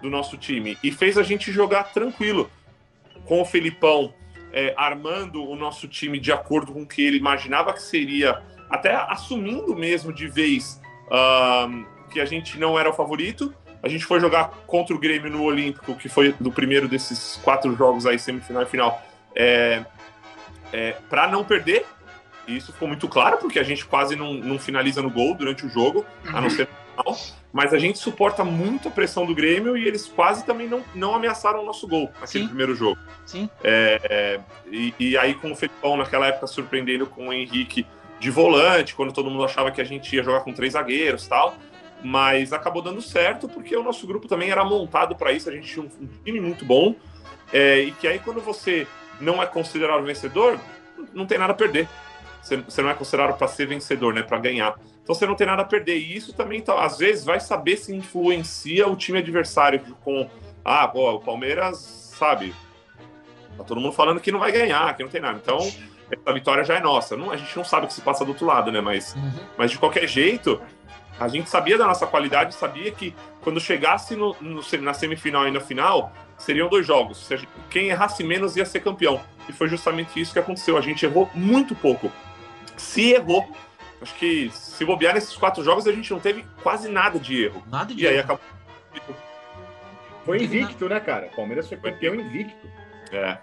do 0.00 0.10
nosso 0.10 0.36
time 0.36 0.76
e 0.82 0.90
fez 0.90 1.16
a 1.16 1.22
gente 1.22 1.52
jogar 1.52 1.92
tranquilo 1.92 2.50
com 3.24 3.40
o 3.40 3.44
Felipão 3.44 4.12
é, 4.52 4.74
armando 4.76 5.48
o 5.48 5.56
nosso 5.56 5.88
time 5.88 6.18
de 6.18 6.30
acordo 6.30 6.72
com 6.72 6.82
o 6.82 6.86
que 6.86 7.02
ele 7.02 7.16
imaginava 7.16 7.72
que 7.72 7.82
seria, 7.82 8.42
até 8.68 8.94
assumindo 8.94 9.74
mesmo 9.74 10.12
de 10.12 10.28
vez 10.28 10.80
uh, 11.06 11.86
que 12.10 12.20
a 12.20 12.24
gente 12.24 12.58
não 12.58 12.78
era 12.78 12.90
o 12.90 12.92
favorito. 12.92 13.54
A 13.82 13.88
gente 13.88 14.04
foi 14.04 14.20
jogar 14.20 14.50
contra 14.66 14.94
o 14.94 14.98
Grêmio 14.98 15.30
no 15.30 15.42
Olímpico, 15.42 15.94
que 15.96 16.08
foi 16.08 16.34
do 16.38 16.52
primeiro 16.52 16.86
desses 16.86 17.40
quatro 17.42 17.74
jogos 17.76 18.06
aí, 18.06 18.18
semifinal 18.18 18.62
e 18.62 18.66
final, 18.66 19.02
é, 19.34 19.84
é, 20.72 20.92
para 21.10 21.26
não 21.26 21.44
perder, 21.44 21.84
e 22.46 22.56
isso 22.56 22.72
ficou 22.72 22.88
muito 22.88 23.08
claro, 23.08 23.38
porque 23.38 23.58
a 23.58 23.62
gente 23.62 23.84
quase 23.84 24.16
não, 24.16 24.34
não 24.34 24.58
finaliza 24.58 25.02
no 25.02 25.10
gol 25.10 25.34
durante 25.34 25.66
o 25.66 25.68
jogo, 25.68 26.04
uhum. 26.24 26.36
a 26.36 26.40
não 26.40 26.50
ser 26.50 26.68
no 26.68 27.04
final. 27.04 27.20
Mas 27.52 27.74
a 27.74 27.78
gente 27.78 27.98
suporta 27.98 28.42
muito 28.42 28.88
a 28.88 28.90
pressão 28.90 29.26
do 29.26 29.34
Grêmio 29.34 29.76
e 29.76 29.86
eles 29.86 30.06
quase 30.06 30.44
também 30.44 30.66
não, 30.68 30.82
não 30.94 31.14
ameaçaram 31.14 31.62
o 31.62 31.66
nosso 31.66 31.86
gol 31.86 32.10
naquele 32.20 32.44
Sim. 32.44 32.48
primeiro 32.48 32.74
jogo. 32.74 32.98
Sim. 33.26 33.48
É, 33.62 34.00
é, 34.04 34.40
e, 34.70 34.94
e, 34.98 35.18
aí, 35.18 35.34
com 35.34 35.52
o 35.52 35.56
Felipão 35.56 35.96
naquela 35.96 36.26
época 36.26 36.46
surpreendendo 36.46 37.06
com 37.06 37.28
o 37.28 37.32
Henrique 37.32 37.86
de 38.18 38.30
volante, 38.30 38.94
quando 38.94 39.12
todo 39.12 39.28
mundo 39.28 39.44
achava 39.44 39.70
que 39.70 39.80
a 39.80 39.84
gente 39.84 40.14
ia 40.16 40.22
jogar 40.22 40.40
com 40.40 40.52
três 40.52 40.72
zagueiros 40.72 41.26
tal. 41.26 41.54
Mas 42.04 42.52
acabou 42.52 42.82
dando 42.82 43.00
certo 43.00 43.48
porque 43.48 43.76
o 43.76 43.82
nosso 43.82 44.06
grupo 44.06 44.26
também 44.26 44.50
era 44.50 44.64
montado 44.64 45.14
para 45.14 45.32
isso. 45.32 45.48
A 45.48 45.52
gente 45.52 45.72
tinha 45.72 45.84
um, 45.84 46.04
um 46.04 46.08
time 46.24 46.40
muito 46.40 46.64
bom. 46.64 46.94
É, 47.52 47.80
e 47.80 47.92
que 47.92 48.08
aí, 48.08 48.18
quando 48.18 48.40
você 48.40 48.86
não 49.20 49.42
é 49.42 49.46
considerado 49.46 50.02
vencedor, 50.02 50.58
não 51.12 51.26
tem 51.26 51.38
nada 51.38 51.52
a 51.52 51.56
perder. 51.56 51.88
Você, 52.42 52.82
não 52.82 52.90
é 52.90 52.94
considerado 52.94 53.36
para 53.38 53.46
ser 53.46 53.66
vencedor, 53.66 54.12
né? 54.12 54.22
Para 54.22 54.38
ganhar. 54.38 54.74
Então 55.02 55.14
você 55.14 55.26
não 55.26 55.36
tem 55.36 55.46
nada 55.46 55.62
a 55.62 55.64
perder. 55.64 55.96
E 55.96 56.16
isso 56.16 56.32
também, 56.32 56.58
então, 56.58 56.76
às 56.76 56.98
vezes, 56.98 57.24
vai 57.24 57.38
saber 57.38 57.76
se 57.76 57.94
influencia 57.94 58.88
o 58.88 58.96
time 58.96 59.18
adversário 59.18 59.80
com. 60.02 60.28
Ah, 60.64 60.88
pô, 60.88 61.12
o 61.12 61.20
Palmeiras, 61.20 61.78
sabe? 61.78 62.54
Tá 63.56 63.64
todo 63.64 63.80
mundo 63.80 63.92
falando 63.92 64.20
que 64.20 64.32
não 64.32 64.40
vai 64.40 64.50
ganhar, 64.50 64.96
que 64.96 65.02
não 65.02 65.10
tem 65.10 65.20
nada. 65.20 65.38
Então, 65.40 65.58
essa 66.10 66.32
vitória 66.32 66.64
já 66.64 66.76
é 66.76 66.80
nossa. 66.80 67.16
Não, 67.16 67.30
a 67.30 67.36
gente 67.36 67.56
não 67.56 67.64
sabe 67.64 67.84
o 67.84 67.88
que 67.88 67.94
se 67.94 68.00
passa 68.00 68.24
do 68.24 68.30
outro 68.30 68.46
lado, 68.46 68.72
né? 68.72 68.80
Mas, 68.80 69.14
uhum. 69.14 69.32
mas 69.56 69.70
de 69.70 69.78
qualquer 69.78 70.06
jeito, 70.08 70.60
a 71.24 71.28
gente 71.28 71.48
sabia 71.48 71.78
da 71.78 71.86
nossa 71.86 72.06
qualidade, 72.06 72.54
sabia 72.54 72.90
que 72.90 73.14
quando 73.40 73.60
chegasse 73.60 74.14
no, 74.14 74.36
no, 74.40 74.62
na 74.80 74.94
semifinal 74.94 75.46
e 75.46 75.50
na 75.50 75.60
final, 75.60 76.12
seriam 76.38 76.68
dois 76.68 76.86
jogos. 76.86 77.28
Quem 77.70 77.88
errasse 77.88 78.22
menos 78.22 78.56
ia 78.56 78.64
ser 78.64 78.80
campeão. 78.80 79.20
E 79.48 79.52
foi 79.52 79.68
justamente 79.68 80.20
isso 80.20 80.32
que 80.32 80.38
aconteceu. 80.38 80.76
A 80.76 80.80
gente 80.80 81.04
errou 81.04 81.28
muito 81.34 81.74
pouco 81.74 82.10
se 82.76 83.12
errou. 83.12 83.48
Acho 84.00 84.14
que 84.16 84.50
se 84.50 84.84
bobear 84.84 85.14
nesses 85.14 85.36
quatro 85.36 85.62
jogos, 85.62 85.86
a 85.86 85.92
gente 85.92 86.10
não 86.10 86.18
teve 86.18 86.44
quase 86.62 86.88
nada 86.88 87.18
de 87.18 87.44
erro. 87.44 87.62
Nada 87.70 87.94
de 87.94 88.02
e 88.02 88.06
erro. 88.06 88.14
aí 88.14 88.20
acabou. 88.20 88.44
Foi 90.24 90.42
invicto, 90.42 90.88
né, 90.88 91.00
cara? 91.00 91.28
Palmeiras 91.34 91.68
foi 91.68 91.76
campeão 91.76 92.14
invicto. 92.14 92.68
É. 93.12 93.38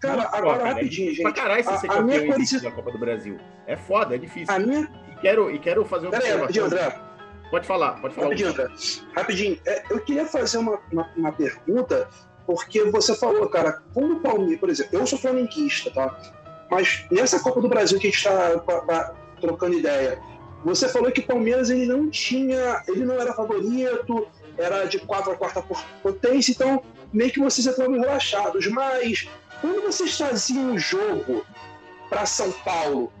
Cara, 0.00 0.28
agora 0.32 0.58
cara, 0.58 0.74
rapidinho, 0.74 1.10
é 1.10 1.14
gente. 1.14 1.22
Pra 1.22 1.32
caralho 1.32 1.64
você 1.64 1.78
ser 1.78 1.88
campeão 1.88 2.24
invicto 2.24 2.60
da 2.60 2.70
Copa 2.70 2.90
do 2.90 2.98
Brasil. 2.98 3.38
É 3.66 3.76
foda, 3.76 4.14
é 4.14 4.18
difícil. 4.18 4.54
A 4.54 4.58
minha... 4.58 4.88
E 5.10 5.20
quero, 5.20 5.50
e 5.50 5.58
quero 5.58 5.84
fazer 5.84 6.06
uma 6.06 6.12
Pera 6.12 6.24
aí, 6.24 6.40
rapidinho, 6.40 6.64
André. 6.64 7.07
Pode 7.50 7.66
falar, 7.66 8.00
pode 8.00 8.14
falar. 8.14 8.26
Rapidinho, 8.26 8.50
André. 8.50 8.68
Rapidinho. 9.16 9.60
É, 9.66 9.82
eu 9.90 10.00
queria 10.00 10.26
fazer 10.26 10.58
uma, 10.58 10.78
uma, 10.92 11.10
uma, 11.16 11.32
pergunta, 11.32 12.08
porque 12.46 12.84
você 12.84 13.14
falou, 13.14 13.48
cara, 13.48 13.82
como 13.94 14.14
o 14.14 14.20
Palmeiras, 14.20 14.60
por 14.60 14.70
exemplo, 14.70 14.98
eu 14.98 15.06
sou 15.06 15.18
flamenguista, 15.18 15.90
tá? 15.90 16.18
Mas 16.70 17.06
nessa 17.10 17.40
Copa 17.40 17.60
do 17.60 17.68
Brasil 17.68 17.98
que 17.98 18.08
a 18.08 18.10
gente 18.10 18.18
está 18.18 19.14
trocando 19.40 19.78
ideia, 19.78 20.20
você 20.64 20.88
falou 20.88 21.10
que 21.10 21.20
o 21.20 21.26
Palmeiras 21.26 21.70
ele 21.70 21.86
não 21.86 22.10
tinha, 22.10 22.82
ele 22.86 23.04
não 23.04 23.14
era 23.14 23.32
favorito, 23.32 24.28
era 24.56 24.84
de 24.84 24.98
4 24.98 25.32
a 25.32 25.36
quarta 25.36 25.64
potência, 26.02 26.52
então 26.52 26.82
meio 27.12 27.30
que 27.30 27.40
vocês 27.40 27.66
estavam 27.66 27.98
relaxados. 27.98 28.66
Mas 28.66 29.28
quando 29.60 29.82
vocês 29.82 30.16
traziam 30.16 30.74
o 30.74 30.78
jogo 30.78 31.44
para 32.08 32.26
São 32.26 32.50
Paulo, 32.50 33.12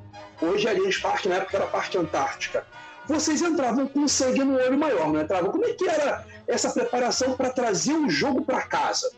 hoje 0.42 0.68
ali 0.68 0.80
Allianz 0.80 0.98
Parque, 0.98 1.28
na 1.28 1.36
época 1.36 1.56
era 1.56 1.66
Parque 1.66 1.96
Antártica, 1.96 2.66
vocês 3.08 3.40
entravam 3.40 3.88
com 3.88 4.06
sangue 4.06 4.44
no 4.44 4.56
olho 4.56 4.78
maior, 4.78 5.12
não 5.12 5.20
entravam? 5.20 5.50
Como 5.50 5.64
é 5.64 5.72
que 5.72 5.88
era 5.88 6.26
essa 6.46 6.70
preparação 6.70 7.36
para 7.36 7.50
trazer 7.50 7.94
o 7.94 8.10
jogo 8.10 8.44
para 8.44 8.62
casa? 8.62 9.10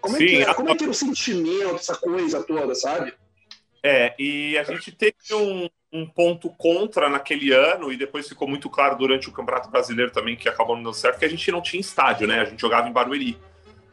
Como 0.00 0.16
é, 0.16 0.18
Sim, 0.18 0.26
que 0.26 0.42
era? 0.42 0.54
Como 0.54 0.68
é 0.70 0.74
que 0.74 0.82
era 0.82 0.90
o 0.90 0.94
sentimento, 0.94 1.76
essa 1.76 1.94
coisa 1.94 2.42
toda, 2.42 2.74
sabe? 2.74 3.14
É, 3.82 4.14
e 4.18 4.58
a 4.58 4.64
gente 4.64 4.92
teve 4.92 5.14
um, 5.32 5.68
um, 5.92 6.06
ponto 6.06 6.50
contra 6.50 7.08
naquele 7.08 7.52
ano, 7.52 7.92
e 7.92 7.96
depois 7.96 8.28
ficou 8.28 8.48
muito 8.48 8.68
claro 8.68 8.96
durante 8.96 9.28
o 9.28 9.32
Campeonato 9.32 9.70
Brasileiro 9.70 10.10
também, 10.10 10.36
que 10.36 10.48
acabou 10.48 10.76
não 10.76 10.82
dando 10.82 10.94
certo, 10.94 11.18
que 11.18 11.24
a 11.24 11.30
gente 11.30 11.50
não 11.50 11.62
tinha 11.62 11.80
estádio, 11.80 12.26
né? 12.26 12.40
A 12.40 12.44
gente 12.44 12.60
jogava 12.60 12.88
em 12.88 12.92
Barueri. 12.92 13.38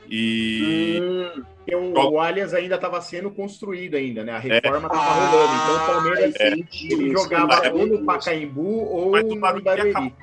E. 0.10 1.00
Hum, 1.02 1.44
o, 1.70 2.12
o 2.14 2.20
Allianz 2.20 2.54
ainda 2.54 2.76
estava 2.76 3.02
sendo 3.02 3.30
construído 3.30 3.96
ainda, 3.96 4.24
né? 4.24 4.34
A 4.34 4.40
reforma 4.40 4.88
estava 4.88 5.04
é. 5.04 5.30
rolando. 5.30 5.54
Então 5.54 5.76
o 5.76 5.86
Palmeiras 5.86 6.36
é. 6.40 6.48
ele 6.48 7.12
jogava 7.12 7.68
é. 7.68 7.74
ou 7.74 7.86
no 7.86 8.06
Pacaembu 8.06 8.86
ou 8.86 9.12
Mas 9.12 9.26
no 9.26 9.40
Barueri. 9.40 9.64
Barueri. 9.64 9.90
Acabou, 9.90 10.14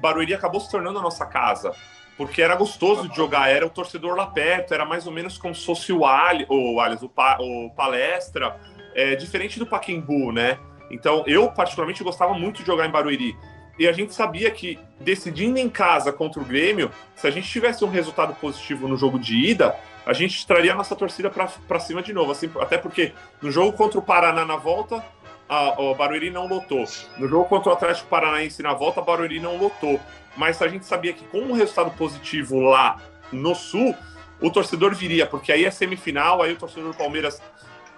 Barueri 0.00 0.34
acabou 0.34 0.60
se 0.60 0.70
tornando 0.70 0.98
a 0.98 1.02
nossa 1.02 1.26
casa 1.26 1.72
porque 2.16 2.42
era 2.42 2.54
gostoso 2.54 3.08
de 3.08 3.16
jogar, 3.16 3.50
era 3.50 3.66
o 3.66 3.70
torcedor 3.70 4.14
lá 4.14 4.26
perto, 4.26 4.74
era 4.74 4.84
mais 4.84 5.06
ou 5.06 5.12
menos 5.12 5.38
como 5.38 5.54
se 5.54 5.64
fosse 5.64 5.92
o 5.92 6.04
Ali, 6.04 6.46
o, 6.48 6.78
Alias, 6.80 7.02
o, 7.02 7.08
pa, 7.08 7.38
o 7.40 7.70
Palestra, 7.70 8.56
é, 8.94 9.16
diferente 9.16 9.58
do 9.58 9.66
Paquembu, 9.66 10.30
né? 10.30 10.58
Então, 10.90 11.24
eu 11.26 11.50
particularmente 11.50 12.04
gostava 12.04 12.34
muito 12.34 12.60
de 12.60 12.66
jogar 12.66 12.86
em 12.86 12.90
Barueri. 12.90 13.34
E 13.78 13.88
a 13.88 13.92
gente 13.92 14.14
sabia 14.14 14.50
que, 14.50 14.78
decidindo 15.00 15.58
em 15.58 15.68
casa 15.68 16.12
contra 16.12 16.40
o 16.40 16.44
Grêmio, 16.44 16.90
se 17.16 17.26
a 17.26 17.30
gente 17.30 17.48
tivesse 17.48 17.84
um 17.84 17.88
resultado 17.88 18.34
positivo 18.34 18.86
no 18.86 18.96
jogo 18.96 19.18
de 19.18 19.34
ida, 19.34 19.74
a 20.04 20.12
gente 20.12 20.46
traria 20.46 20.72
a 20.72 20.74
nossa 20.74 20.94
torcida 20.94 21.30
para 21.30 21.80
cima 21.80 22.02
de 22.02 22.12
novo. 22.12 22.32
Assim, 22.32 22.50
até 22.60 22.76
porque 22.76 23.12
no 23.40 23.50
jogo 23.50 23.72
contra 23.76 23.98
o 23.98 24.02
Paraná 24.02 24.44
na 24.44 24.56
volta, 24.56 25.02
a, 25.48 25.80
o 25.80 25.94
Barueri 25.94 26.30
não 26.30 26.46
lotou. 26.46 26.84
No 27.16 27.28
jogo 27.28 27.46
contra 27.46 27.70
o 27.70 27.72
Atlético 27.72 28.08
Paranaense 28.08 28.62
na 28.62 28.74
volta, 28.74 29.00
o 29.00 29.04
Barueri 29.04 29.40
não 29.40 29.56
lotou. 29.56 30.00
Mas 30.36 30.60
a 30.60 30.68
gente 30.68 30.84
sabia 30.84 31.12
que 31.12 31.24
com 31.26 31.38
um 31.38 31.52
resultado 31.52 31.90
positivo 31.92 32.60
lá 32.60 33.00
no 33.30 33.54
Sul, 33.54 33.94
o 34.40 34.50
torcedor 34.50 34.94
viria, 34.94 35.26
porque 35.26 35.52
aí 35.52 35.64
é 35.64 35.70
semifinal, 35.70 36.42
aí 36.42 36.52
o 36.52 36.56
torcedor 36.56 36.92
do 36.92 36.96
Palmeiras 36.96 37.40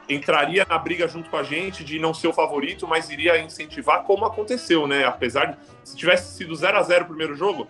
entraria 0.09 0.67
na 0.69 0.79
briga 0.79 1.09
junto 1.09 1.31
com 1.31 1.37
a 1.37 1.43
gente 1.43 1.85
de 1.85 1.99
não 1.99 2.13
ser 2.13 2.29
o 2.29 2.33
favorito, 2.33 2.87
mas 2.87 3.11
iria 3.11 3.39
incentivar 3.39 4.03
como 4.03 4.25
aconteceu, 4.25 4.87
né? 4.87 5.05
Apesar 5.05 5.47
de 5.47 5.57
se 5.83 5.97
tivesse 5.97 6.37
sido 6.37 6.55
0 6.55 6.79
a 6.79 6.83
0 6.83 7.05
o 7.05 7.09
primeiro 7.09 7.35
jogo, 7.35 7.67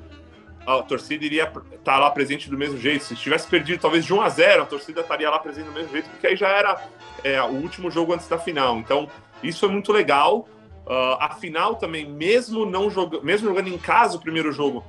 a 0.66 0.82
torcida 0.82 1.24
iria 1.24 1.44
estar 1.44 1.78
tá 1.84 1.98
lá 1.98 2.10
presente 2.10 2.48
do 2.48 2.56
mesmo 2.56 2.78
jeito. 2.78 3.04
Se 3.04 3.14
tivesse 3.14 3.46
perdido 3.46 3.80
talvez 3.80 4.04
de 4.04 4.12
1 4.12 4.20
a 4.20 4.28
0, 4.28 4.62
a 4.62 4.66
torcida 4.66 5.00
estaria 5.00 5.30
lá 5.30 5.38
presente 5.38 5.66
do 5.66 5.72
mesmo 5.72 5.90
jeito, 5.90 6.08
porque 6.10 6.26
aí 6.26 6.36
já 6.36 6.48
era 6.48 6.82
é, 7.22 7.40
o 7.42 7.52
último 7.52 7.90
jogo 7.90 8.14
antes 8.14 8.28
da 8.28 8.38
final. 8.38 8.78
Então, 8.78 9.08
isso 9.42 9.64
é 9.64 9.68
muito 9.68 9.92
legal. 9.92 10.48
Uh, 10.86 11.16
a 11.18 11.30
final 11.30 11.76
também, 11.76 12.06
mesmo 12.06 12.66
não 12.66 12.90
jogando, 12.90 13.24
mesmo 13.24 13.48
jogando 13.48 13.68
em 13.68 13.78
casa 13.78 14.18
o 14.18 14.20
primeiro 14.20 14.52
jogo, 14.52 14.84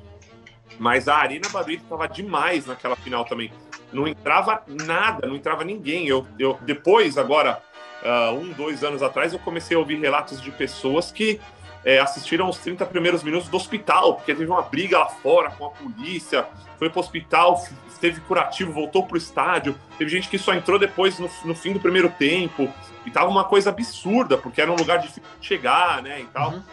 mas 0.80 1.08
a 1.08 1.16
Arena 1.16 1.48
Barueri 1.50 1.82
estava 1.82 2.08
demais 2.08 2.66
naquela 2.66 2.96
final 2.96 3.26
também. 3.26 3.52
Não 3.92 4.08
entrava 4.08 4.64
nada, 4.68 5.28
não 5.28 5.36
entrava 5.36 5.64
ninguém. 5.64 6.08
Eu, 6.08 6.28
eu 6.38 6.60
depois, 6.62 7.18
agora, 7.18 7.62
uh, 8.04 8.34
um, 8.34 8.52
dois 8.52 8.84
anos 8.84 9.02
atrás, 9.02 9.34
eu 9.34 9.40
comecei 9.40 9.76
a 9.76 9.80
ouvir 9.80 10.00
relatos 10.00 10.42
de 10.42 10.52
pessoas 10.52 11.12
que 11.12 11.40
é, 11.84 12.00
assistiram 12.00 12.50
os 12.50 12.58
30 12.58 12.86
primeiros 12.88 13.24
minutos 13.24 13.48
do 13.48 13.58
hospital, 13.58 14.16
porque 14.16 14.34
teve 14.34 14.50
uma 14.50 14.64
briga 14.64 14.98
lá 14.98 15.08
fora 15.08 15.52
com 15.52 15.66
a 15.68 15.70
polícia, 15.70 16.46
foi 16.80 16.90
para 16.90 16.98
o 16.98 17.02
hospital, 17.02 17.64
teve 18.00 18.22
curativo, 18.22 18.72
voltou 18.72 19.04
para 19.04 19.16
o 19.16 19.18
estádio. 19.18 19.76
Teve 19.98 20.12
gente 20.12 20.30
que 20.30 20.38
só 20.38 20.54
entrou 20.54 20.78
depois 20.78 21.18
no, 21.18 21.30
no, 21.44 21.56
fim 21.56 21.74
do 21.74 21.80
primeiro 21.80 22.10
tempo. 22.10 22.72
E 23.06 23.12
tava 23.12 23.30
uma 23.30 23.44
coisa 23.44 23.70
absurda, 23.70 24.38
porque 24.38 24.62
era 24.62 24.72
um 24.72 24.76
lugar 24.76 25.00
difícil 25.00 25.24
de 25.40 25.48
chegar, 25.48 26.02
né? 26.02 26.22
E 26.22 26.26
tal. 26.26 26.52
Uhum. 26.52 26.64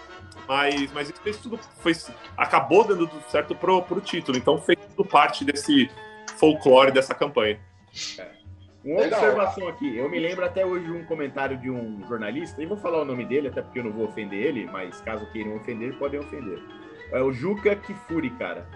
Mas, 0.52 0.92
mas 0.92 1.08
isso 1.08 1.22
fez 1.22 1.38
tudo. 1.38 1.58
Foi, 1.78 1.92
acabou 2.36 2.84
dando 2.84 3.06
tudo 3.06 3.22
certo 3.28 3.54
pro, 3.54 3.80
pro 3.80 4.02
título. 4.02 4.36
Então 4.36 4.58
fez 4.58 4.78
tudo 4.94 5.08
parte 5.08 5.46
desse 5.46 5.90
folclore 6.36 6.92
dessa 6.92 7.14
campanha. 7.14 7.58
É. 8.18 8.42
Uma 8.84 9.00
Legal. 9.00 9.20
observação 9.20 9.68
aqui, 9.68 9.96
eu 9.96 10.10
me 10.10 10.18
lembro 10.18 10.44
até 10.44 10.66
hoje 10.66 10.90
um 10.90 11.04
comentário 11.04 11.56
de 11.56 11.70
um 11.70 12.04
jornalista, 12.08 12.60
e 12.60 12.66
vou 12.66 12.76
falar 12.76 13.00
o 13.00 13.04
nome 13.04 13.24
dele, 13.24 13.46
até 13.46 13.62
porque 13.62 13.78
eu 13.78 13.84
não 13.84 13.92
vou 13.92 14.06
ofender 14.06 14.44
ele, 14.44 14.66
mas 14.66 15.00
caso 15.00 15.24
queiram 15.30 15.54
ofender, 15.54 15.96
podem 15.98 16.18
ofender. 16.18 16.60
É 17.12 17.22
o 17.22 17.32
Juca 17.32 17.76
Kifuri, 17.76 18.30
cara. 18.30 18.66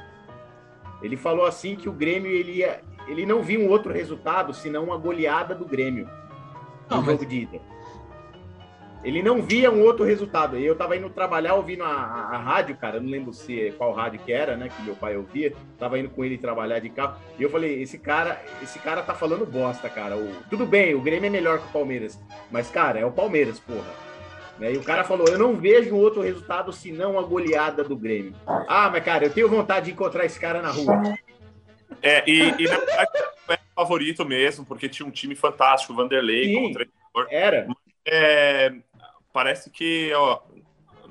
Ele 1.03 1.17
falou 1.17 1.45
assim 1.45 1.75
que 1.75 1.89
o 1.89 1.93
Grêmio 1.93 2.31
ele, 2.31 2.59
ia, 2.59 2.81
ele 3.09 3.27
não 3.27 3.43
viu 3.43 3.61
um 3.63 3.69
outro 3.69 3.93
resultado 3.93 4.55
senão 4.55 4.85
uma 4.85 4.97
goleada 4.97 5.57
do 5.57 5.67
Grêmio 5.67 6.09
no 6.89 6.97
jogo 6.99 7.19
mas... 7.19 7.29
de 7.29 7.37
ida. 7.37 7.61
Ele 9.07 9.23
não 9.23 9.41
via 9.41 9.71
um 9.71 9.83
outro 9.83 10.05
resultado. 10.05 10.59
Eu 10.59 10.75
tava 10.75 10.97
indo 10.97 11.09
trabalhar 11.09 11.55
ouvindo 11.55 11.85
a, 11.85 11.93
a, 11.93 12.35
a, 12.35 12.39
rádio, 12.39 12.77
cara. 12.77 12.97
Eu 12.97 13.03
não 13.03 13.09
lembro 13.09 13.33
se 13.33 13.73
qual 13.79 13.93
rádio 13.93 14.19
que 14.19 14.33
era, 14.33 14.57
né? 14.57 14.69
Que 14.69 14.83
meu 14.83 14.97
pai 14.97 15.17
ouvia. 15.17 15.55
Tava 15.79 15.97
indo 15.97 16.11
com 16.11 16.25
ele 16.25 16.37
trabalhar 16.37 16.81
de 16.81 16.91
carro. 16.91 17.17
E 17.39 17.43
eu 17.45 17.49
falei: 17.49 17.81
esse 17.81 17.99
cara, 17.99 18.43
esse 18.61 18.81
cara 18.81 19.03
tá 19.03 19.15
falando 19.15 19.47
bosta, 19.47 19.89
cara. 19.89 20.17
O, 20.17 20.35
tudo 20.51 20.67
bem, 20.67 20.93
o 20.97 21.01
Grêmio 21.01 21.29
é 21.29 21.31
melhor 21.31 21.61
que 21.61 21.69
o 21.69 21.73
Palmeiras. 21.73 22.19
Mas, 22.51 22.69
cara, 22.69 22.99
é 22.99 23.07
o 23.07 23.13
Palmeiras, 23.13 23.61
porra. 23.61 23.95
Né? 24.59 24.73
E 24.73 24.77
o 24.77 24.83
cara 24.83 25.05
falou: 25.05 25.29
eu 25.29 25.39
não 25.39 25.55
vejo 25.55 25.95
outro 25.95 26.21
resultado 26.21 26.73
senão 26.73 27.17
a 27.17 27.23
goleada 27.23 27.85
do 27.85 27.97
Grêmio. 27.97 28.35
Ah, 28.45 28.91
mas, 28.91 29.05
cara, 29.05 29.27
eu 29.27 29.31
tenho 29.31 29.49
vontade 29.49 29.87
de 29.87 29.93
encontrar 29.93 30.25
esse 30.25 30.41
cara 30.41 30.61
na 30.61 30.73
rua. 30.73 31.17
É, 32.03 32.29
e, 32.29 32.41
e 32.59 32.69
na 32.69 32.77
verdade 32.77 33.11
é 33.51 33.59
favorito 33.73 34.25
mesmo, 34.25 34.67
porque 34.67 34.89
tinha 34.89 35.07
um 35.07 35.13
time 35.13 35.37
fantástico, 35.37 35.93
o 35.93 35.97
Vanderlei 35.97 36.47
Sim, 36.47 36.55
como 36.55 36.73
treinador. 36.73 37.27
Era. 37.31 37.69
É, 38.05 38.73
parece 39.37 39.69
que, 39.69 40.11
ó, 40.15 40.39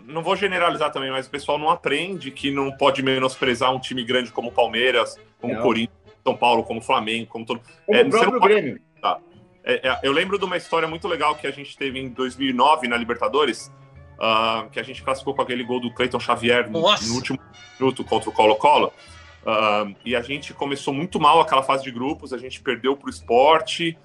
não 0.04 0.24
vou 0.24 0.36
generalizar 0.36 0.92
também, 0.92 1.12
mas 1.12 1.28
o 1.28 1.30
pessoal 1.30 1.60
não 1.60 1.70
aprende 1.70 2.32
que 2.32 2.50
não 2.50 2.72
pode 2.72 3.04
menosprezar 3.04 3.72
um 3.72 3.80
time 3.80 4.04
grande 4.04 4.32
como 4.32 4.50
o 4.50 4.52
Palmeiras, 4.52 5.16
como 5.40 5.54
o 5.54 5.62
Corinthians, 5.62 5.96
São 6.24 6.36
Paulo, 6.36 6.64
como 6.64 6.80
o 6.80 6.84
Flamengo, 6.84 7.28
como 7.28 7.46
todo. 7.46 7.62
Como 7.86 7.96
é, 7.96 8.02
o 8.02 8.10
próprio 8.10 8.40
pode... 8.40 8.54
Grêmio. 8.56 8.82
Tá. 9.00 9.20
É, 9.64 9.90
é, 9.90 10.00
eu 10.02 10.12
lembro 10.12 10.40
de 10.40 10.46
uma 10.46 10.58
história 10.58 10.88
muito 10.88 11.08
legal 11.08 11.36
que 11.36 11.46
a 11.46 11.52
gente 11.52 11.78
teve 11.78 12.00
em 12.00 12.10
2009 12.10 12.88
na 12.88 12.98
Libertadores, 12.98 13.72
uh, 14.16 14.68
que 14.72 14.80
a 14.80 14.84
gente 14.84 15.04
classificou 15.04 15.36
com 15.36 15.44
aquele 15.44 15.64
gol 15.64 15.80
do 15.80 15.94
Cleiton 15.94 16.20
Xavier 16.20 16.68
no, 16.68 16.82
no, 16.82 17.14
último 17.14 17.38
minuto 17.80 18.04
contra 18.04 18.28
o 18.28 18.34
Colo-Colo. 18.34 18.92
Uh, 19.44 19.96
e 20.04 20.16
a 20.16 20.22
gente 20.24 20.52
começou 20.52 20.92
muito 20.92 21.20
mal 21.20 21.40
aquela 21.40 21.62
fase 21.62 21.84
de 21.84 21.92
grupos, 21.92 22.34
a 22.34 22.40
gente 22.40 22.60
perdeu 22.60 22.98
para 22.98 23.06
o 23.06 23.10
esporte 23.12 23.96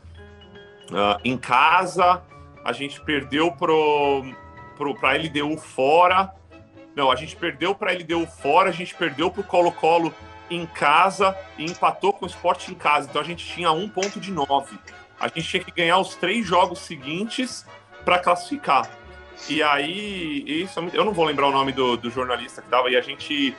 uh, 0.90 1.18
em 1.24 1.38
casa, 1.38 2.22
a 2.64 2.73
gente 2.73 3.01
perdeu 3.01 3.53
pro, 3.53 4.25
pro, 4.77 4.94
pra 4.94 5.12
LDU 5.12 5.57
fora. 5.57 6.33
Não, 6.94 7.11
a 7.11 7.16
gente 7.16 7.37
perdeu 7.37 7.75
para 7.75 7.92
LDU 7.92 8.27
fora, 8.27 8.68
a 8.68 8.73
gente 8.73 8.94
perdeu 8.94 9.31
pro 9.31 9.42
Colo-Colo 9.42 10.12
em 10.51 10.66
casa 10.66 11.37
e 11.57 11.64
empatou 11.64 12.12
com 12.12 12.25
o 12.25 12.29
esporte 12.29 12.70
em 12.70 12.75
casa. 12.75 13.09
Então 13.09 13.23
a 13.23 13.25
gente 13.25 13.46
tinha 13.46 13.70
um 13.70 13.88
ponto 13.88 14.18
de 14.18 14.33
nove. 14.33 14.79
A 15.18 15.29
gente 15.29 15.42
tinha 15.42 15.62
que 15.62 15.70
ganhar 15.70 15.99
os 15.99 16.14
três 16.14 16.46
jogos 16.46 16.81
seguintes 16.81 17.64
para 18.05 18.18
classificar. 18.18 18.90
E 19.49 19.62
aí, 19.62 20.44
isso 20.62 20.81
eu 20.92 21.05
não 21.05 21.12
vou 21.12 21.25
lembrar 21.25 21.46
o 21.46 21.53
nome 21.53 21.73
do, 21.73 21.96
do 21.96 22.11
jornalista 22.11 22.61
que 22.61 22.68
tava, 22.68 22.90
e 22.90 22.96
a 22.96 23.01
gente, 23.01 23.57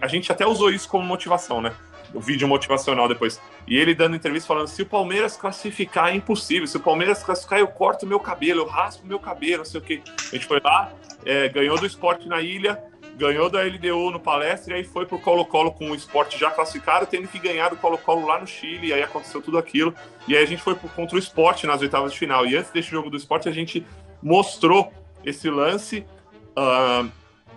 a 0.00 0.06
gente 0.06 0.30
até 0.30 0.46
usou 0.46 0.70
isso 0.70 0.88
como 0.88 1.04
motivação, 1.04 1.60
né? 1.60 1.72
O 2.16 2.20
vídeo 2.20 2.48
motivacional 2.48 3.06
depois. 3.06 3.40
E 3.66 3.76
ele 3.76 3.94
dando 3.94 4.16
entrevista 4.16 4.48
falando: 4.48 4.68
se 4.68 4.82
o 4.82 4.86
Palmeiras 4.86 5.36
classificar, 5.36 6.08
é 6.08 6.16
impossível. 6.16 6.66
Se 6.66 6.76
o 6.76 6.80
Palmeiras 6.80 7.22
classificar, 7.22 7.58
eu 7.58 7.68
corto 7.68 8.06
meu 8.06 8.18
cabelo, 8.18 8.62
eu 8.62 8.66
raspo 8.66 9.06
meu 9.06 9.18
cabelo, 9.18 9.58
não 9.58 9.64
sei 9.64 9.80
o 9.80 9.84
quê. 9.84 10.02
A 10.32 10.34
gente 10.34 10.46
foi 10.46 10.60
lá, 10.64 10.92
é, 11.24 11.48
ganhou 11.48 11.78
do 11.78 11.86
esporte 11.86 12.26
na 12.26 12.40
ilha, 12.40 12.82
ganhou 13.16 13.50
da 13.50 13.62
LDU 13.62 14.10
no 14.10 14.18
palestra, 14.18 14.74
e 14.74 14.76
aí 14.78 14.84
foi 14.84 15.04
pro 15.04 15.18
Colo-Colo 15.18 15.72
com 15.72 15.90
o 15.90 15.94
esporte 15.94 16.38
já 16.38 16.50
classificado, 16.50 17.06
tendo 17.06 17.28
que 17.28 17.38
ganhar 17.38 17.68
do 17.68 17.76
Colo-Colo 17.76 18.26
lá 18.26 18.40
no 18.40 18.46
Chile, 18.46 18.88
e 18.88 18.92
aí 18.92 19.02
aconteceu 19.02 19.42
tudo 19.42 19.58
aquilo. 19.58 19.94
E 20.26 20.36
aí 20.36 20.42
a 20.42 20.46
gente 20.46 20.62
foi 20.62 20.74
pro, 20.74 20.88
contra 20.88 21.16
o 21.16 21.18
esporte 21.18 21.66
nas 21.66 21.82
oitavas 21.82 22.12
de 22.12 22.18
final. 22.18 22.46
E 22.46 22.56
antes 22.56 22.70
desse 22.70 22.90
jogo 22.90 23.10
do 23.10 23.16
esporte, 23.16 23.48
a 23.48 23.52
gente 23.52 23.86
mostrou 24.22 24.90
esse 25.24 25.50
lance. 25.50 26.04
Uh, 26.56 27.10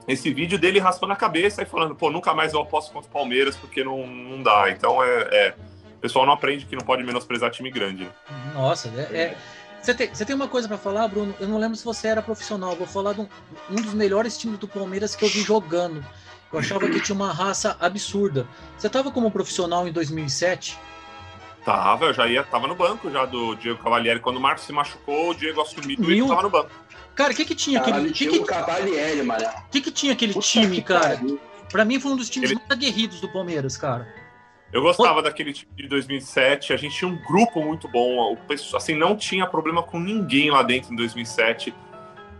esse 0.09 0.33
vídeo 0.33 0.57
dele 0.57 0.79
raspando 0.79 1.13
a 1.13 1.15
cabeça 1.15 1.61
e 1.61 1.65
falando, 1.65 1.95
pô, 1.95 2.09
nunca 2.09 2.33
mais 2.33 2.53
eu 2.53 2.61
aposto 2.61 2.91
contra 2.91 3.07
o 3.07 3.13
Palmeiras 3.13 3.55
porque 3.55 3.83
não, 3.83 4.07
não 4.07 4.41
dá. 4.41 4.69
Então 4.69 5.03
é, 5.03 5.21
é, 5.31 5.55
O 5.95 5.99
pessoal 5.99 6.25
não 6.25 6.33
aprende 6.33 6.65
que 6.65 6.75
não 6.75 6.83
pode 6.83 7.03
menosprezar 7.03 7.51
time 7.51 7.69
grande. 7.69 8.05
Né? 8.05 8.11
Nossa, 8.53 8.89
é. 8.97 9.15
é... 9.15 9.37
Você 9.79 9.93
tem, 9.93 10.07
você 10.13 10.25
tem 10.25 10.35
uma 10.35 10.47
coisa 10.47 10.67
para 10.67 10.77
falar, 10.77 11.07
Bruno? 11.07 11.33
Eu 11.39 11.47
não 11.47 11.57
lembro 11.57 11.77
se 11.77 11.85
você 11.85 12.09
era 12.09 12.21
profissional. 12.21 12.75
Vou 12.75 12.87
falar 12.87 13.13
de 13.13 13.21
um, 13.21 13.29
um 13.69 13.75
dos 13.75 13.93
melhores 13.93 14.37
times 14.37 14.57
do 14.59 14.67
Palmeiras 14.67 15.15
que 15.15 15.23
eu 15.23 15.29
vi 15.29 15.41
jogando. 15.41 16.03
Eu 16.51 16.59
achava 16.59 16.89
que 16.89 16.99
tinha 16.99 17.15
uma 17.15 17.31
raça 17.31 17.77
absurda. 17.79 18.45
Você 18.77 18.89
tava 18.89 19.09
como 19.11 19.31
profissional 19.31 19.87
em 19.87 19.91
2007? 19.91 20.77
Tava, 21.63 22.05
eu 22.05 22.13
já 22.13 22.27
ia, 22.27 22.43
tava 22.43 22.67
no 22.67 22.75
banco 22.75 23.11
já 23.11 23.25
do 23.25 23.55
Diego 23.55 23.81
Cavalieri. 23.81 24.19
Quando 24.19 24.37
o 24.37 24.41
Marcos 24.41 24.65
se 24.65 24.73
machucou, 24.73 25.29
o 25.29 25.35
Diego 25.35 25.61
assumiu 25.61 25.97
e 26.11 26.27
tava 26.27 26.41
no 26.41 26.49
banco. 26.49 26.71
Cara, 27.19 27.33
o 27.33 27.35
que 27.35 27.43
que 27.43 27.53
tinha 27.53 27.81
Caralho, 27.81 27.97
aquele... 27.97 28.13
Tinha 28.13 28.31
que, 28.31 28.39
o 28.39 28.45
Cavalieri, 28.45 29.21
mano. 29.23 29.43
O 29.45 29.69
que 29.69 29.81
que 29.81 29.91
tinha 29.91 30.13
aquele 30.13 30.31
Puta 30.31 30.47
time, 30.47 30.81
cara? 30.81 31.17
Pariu. 31.17 31.37
Pra 31.69 31.83
mim 31.83 31.99
foi 31.99 32.13
um 32.13 32.15
dos 32.15 32.29
times 32.29 32.51
Ele... 32.51 32.59
mais 32.61 32.71
aguerridos 32.71 33.19
do 33.19 33.27
Palmeiras, 33.27 33.75
cara. 33.75 34.07
Eu 34.71 34.81
gostava 34.81 35.21
daquele 35.21 35.51
time 35.51 35.69
de 35.75 35.89
2007. 35.89 36.71
A 36.71 36.77
gente 36.77 36.95
tinha 36.95 37.11
um 37.11 37.21
grupo 37.27 37.61
muito 37.61 37.89
bom. 37.89 38.31
O 38.31 38.37
pessoal, 38.37 38.77
assim, 38.77 38.95
não 38.95 39.17
tinha 39.17 39.45
problema 39.45 39.83
com 39.83 39.99
ninguém 39.99 40.49
lá 40.49 40.63
dentro 40.63 40.93
em 40.93 40.95
2007. 40.95 41.71
Uh, 41.71 41.75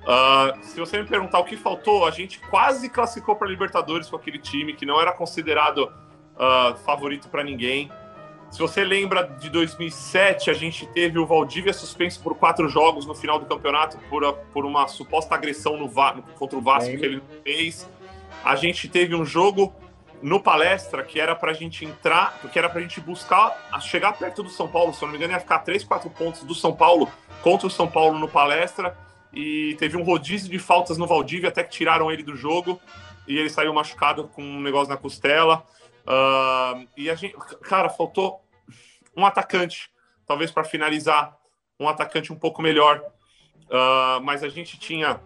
ah, 0.08 0.54
se 0.62 0.80
você 0.80 1.02
me 1.02 1.06
perguntar 1.06 1.40
o 1.40 1.44
que 1.44 1.58
faltou, 1.58 2.08
a 2.08 2.12
gente 2.12 2.40
quase 2.40 2.88
classificou 2.88 3.36
para 3.36 3.50
Libertadores 3.50 4.08
com 4.08 4.16
aquele 4.16 4.40
time 4.40 4.74
que 4.74 4.86
não 4.86 5.02
era 5.02 5.12
considerado 5.12 5.92
uh, 6.36 6.78
favorito 6.86 7.28
para 7.28 7.44
ninguém. 7.44 7.92
Se 8.52 8.60
você 8.60 8.84
lembra 8.84 9.24
de 9.24 9.50
2007, 9.50 10.50
a 10.50 10.54
gente 10.54 10.86
teve 10.88 11.20
o 11.20 11.26
Valdívia 11.26 11.72
suspenso 11.72 12.22
por 12.22 12.36
quatro 12.36 12.68
jogos 12.68 13.06
no 13.06 13.14
final 13.14 13.40
do 13.40 13.46
campeonato 13.46 13.98
por, 14.10 14.34
por 14.52 14.66
uma 14.66 14.88
suposta 14.88 15.36
agressão 15.36 15.78
no, 15.78 15.90
contra 16.38 16.58
o 16.58 16.62
Vasco 16.62 16.90
que 16.90 17.06
ele 17.06 17.22
fez. 17.44 17.88
A 18.44 18.56
gente 18.56 18.88
teve 18.88 19.16
um 19.16 19.24
jogo 19.24 19.74
no 20.22 20.40
palestra 20.40 21.04
que 21.04 21.20
era 21.20 21.36
para 21.36 21.52
a 21.52 21.54
gente 21.54 21.86
entrar, 21.86 22.40
que 22.52 22.58
era 22.58 22.70
para 22.70 22.80
a 22.80 22.82
gente 22.82 23.00
buscar 23.00 23.70
chegar 23.82 24.14
perto 24.14 24.44
do 24.44 24.50
São 24.50 24.68
Paulo. 24.68 24.94
Se 24.94 25.04
eu 25.04 25.08
não 25.08 25.12
me 25.12 25.18
engano, 25.18 25.34
ia 25.34 25.40
ficar 25.40 25.60
três, 25.60 25.84
quatro 25.84 26.10
pontos 26.10 26.44
do 26.44 26.56
São 26.56 26.76
Paulo 26.76 27.08
contra 27.42 27.68
o 27.68 27.70
São 27.70 27.88
Paulo 27.88 28.18
no 28.18 28.28
palestra. 28.28 28.98
E 29.32 29.76
teve 29.78 29.96
um 29.96 30.04
rodízio 30.04 30.50
de 30.50 30.58
faltas 30.58 30.98
no 30.98 31.06
Valdívia, 31.06 31.50
até 31.50 31.64
que 31.64 31.70
tiraram 31.70 32.12
ele 32.12 32.24
do 32.24 32.36
jogo. 32.36 32.82
E 33.28 33.38
ele 33.38 33.50
saiu 33.50 33.74
machucado 33.74 34.28
com 34.28 34.42
um 34.42 34.60
negócio 34.60 34.90
na 34.90 34.98
costela. 34.98 35.64
Uh, 36.10 36.88
e 36.98 37.10
a 37.10 37.16
gente, 37.16 37.36
cara, 37.62 37.88
faltou 37.88 38.42
um 39.16 39.26
atacante, 39.26 39.92
talvez 40.26 40.50
para 40.50 40.64
finalizar, 40.64 41.38
um 41.80 41.88
atacante 41.88 42.34
um 42.34 42.36
pouco 42.36 42.62
melhor. 42.62 43.00
Uh, 43.70 44.20
mas 44.24 44.44
a 44.44 44.50
gente 44.50 44.80
tinha, 44.80 45.22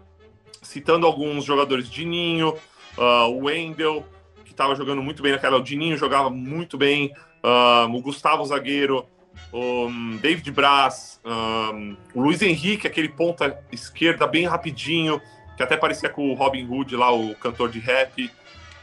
citando 0.60 1.06
alguns 1.06 1.44
jogadores, 1.44 1.88
Dininho, 1.88 2.54
uh, 2.98 3.28
o 3.30 3.44
Wendel, 3.44 4.04
que 4.44 4.50
estava 4.50 4.74
jogando 4.74 5.02
muito 5.02 5.22
bem 5.22 5.32
naquela. 5.32 5.56
O 5.56 5.62
Dininho 5.62 5.96
jogava 5.96 6.28
muito 6.28 6.76
bem, 6.76 7.12
uh, 7.42 7.90
o 7.90 8.02
Gustavo 8.02 8.44
Zagueiro, 8.44 9.06
o 9.50 9.86
um, 9.86 10.16
David 10.18 10.50
Braz, 10.50 11.20
um, 11.24 11.96
o 12.14 12.20
Luiz 12.20 12.42
Henrique, 12.42 12.86
aquele 12.86 13.08
ponta 13.08 13.58
esquerda 13.72 14.26
bem 14.26 14.46
rapidinho, 14.46 15.20
que 15.56 15.62
até 15.62 15.76
parecia 15.76 16.08
com 16.08 16.30
o 16.30 16.34
Robin 16.34 16.66
Hood 16.66 16.94
lá, 16.94 17.12
o 17.12 17.34
cantor 17.36 17.70
de 17.70 17.78
rap 17.78 18.30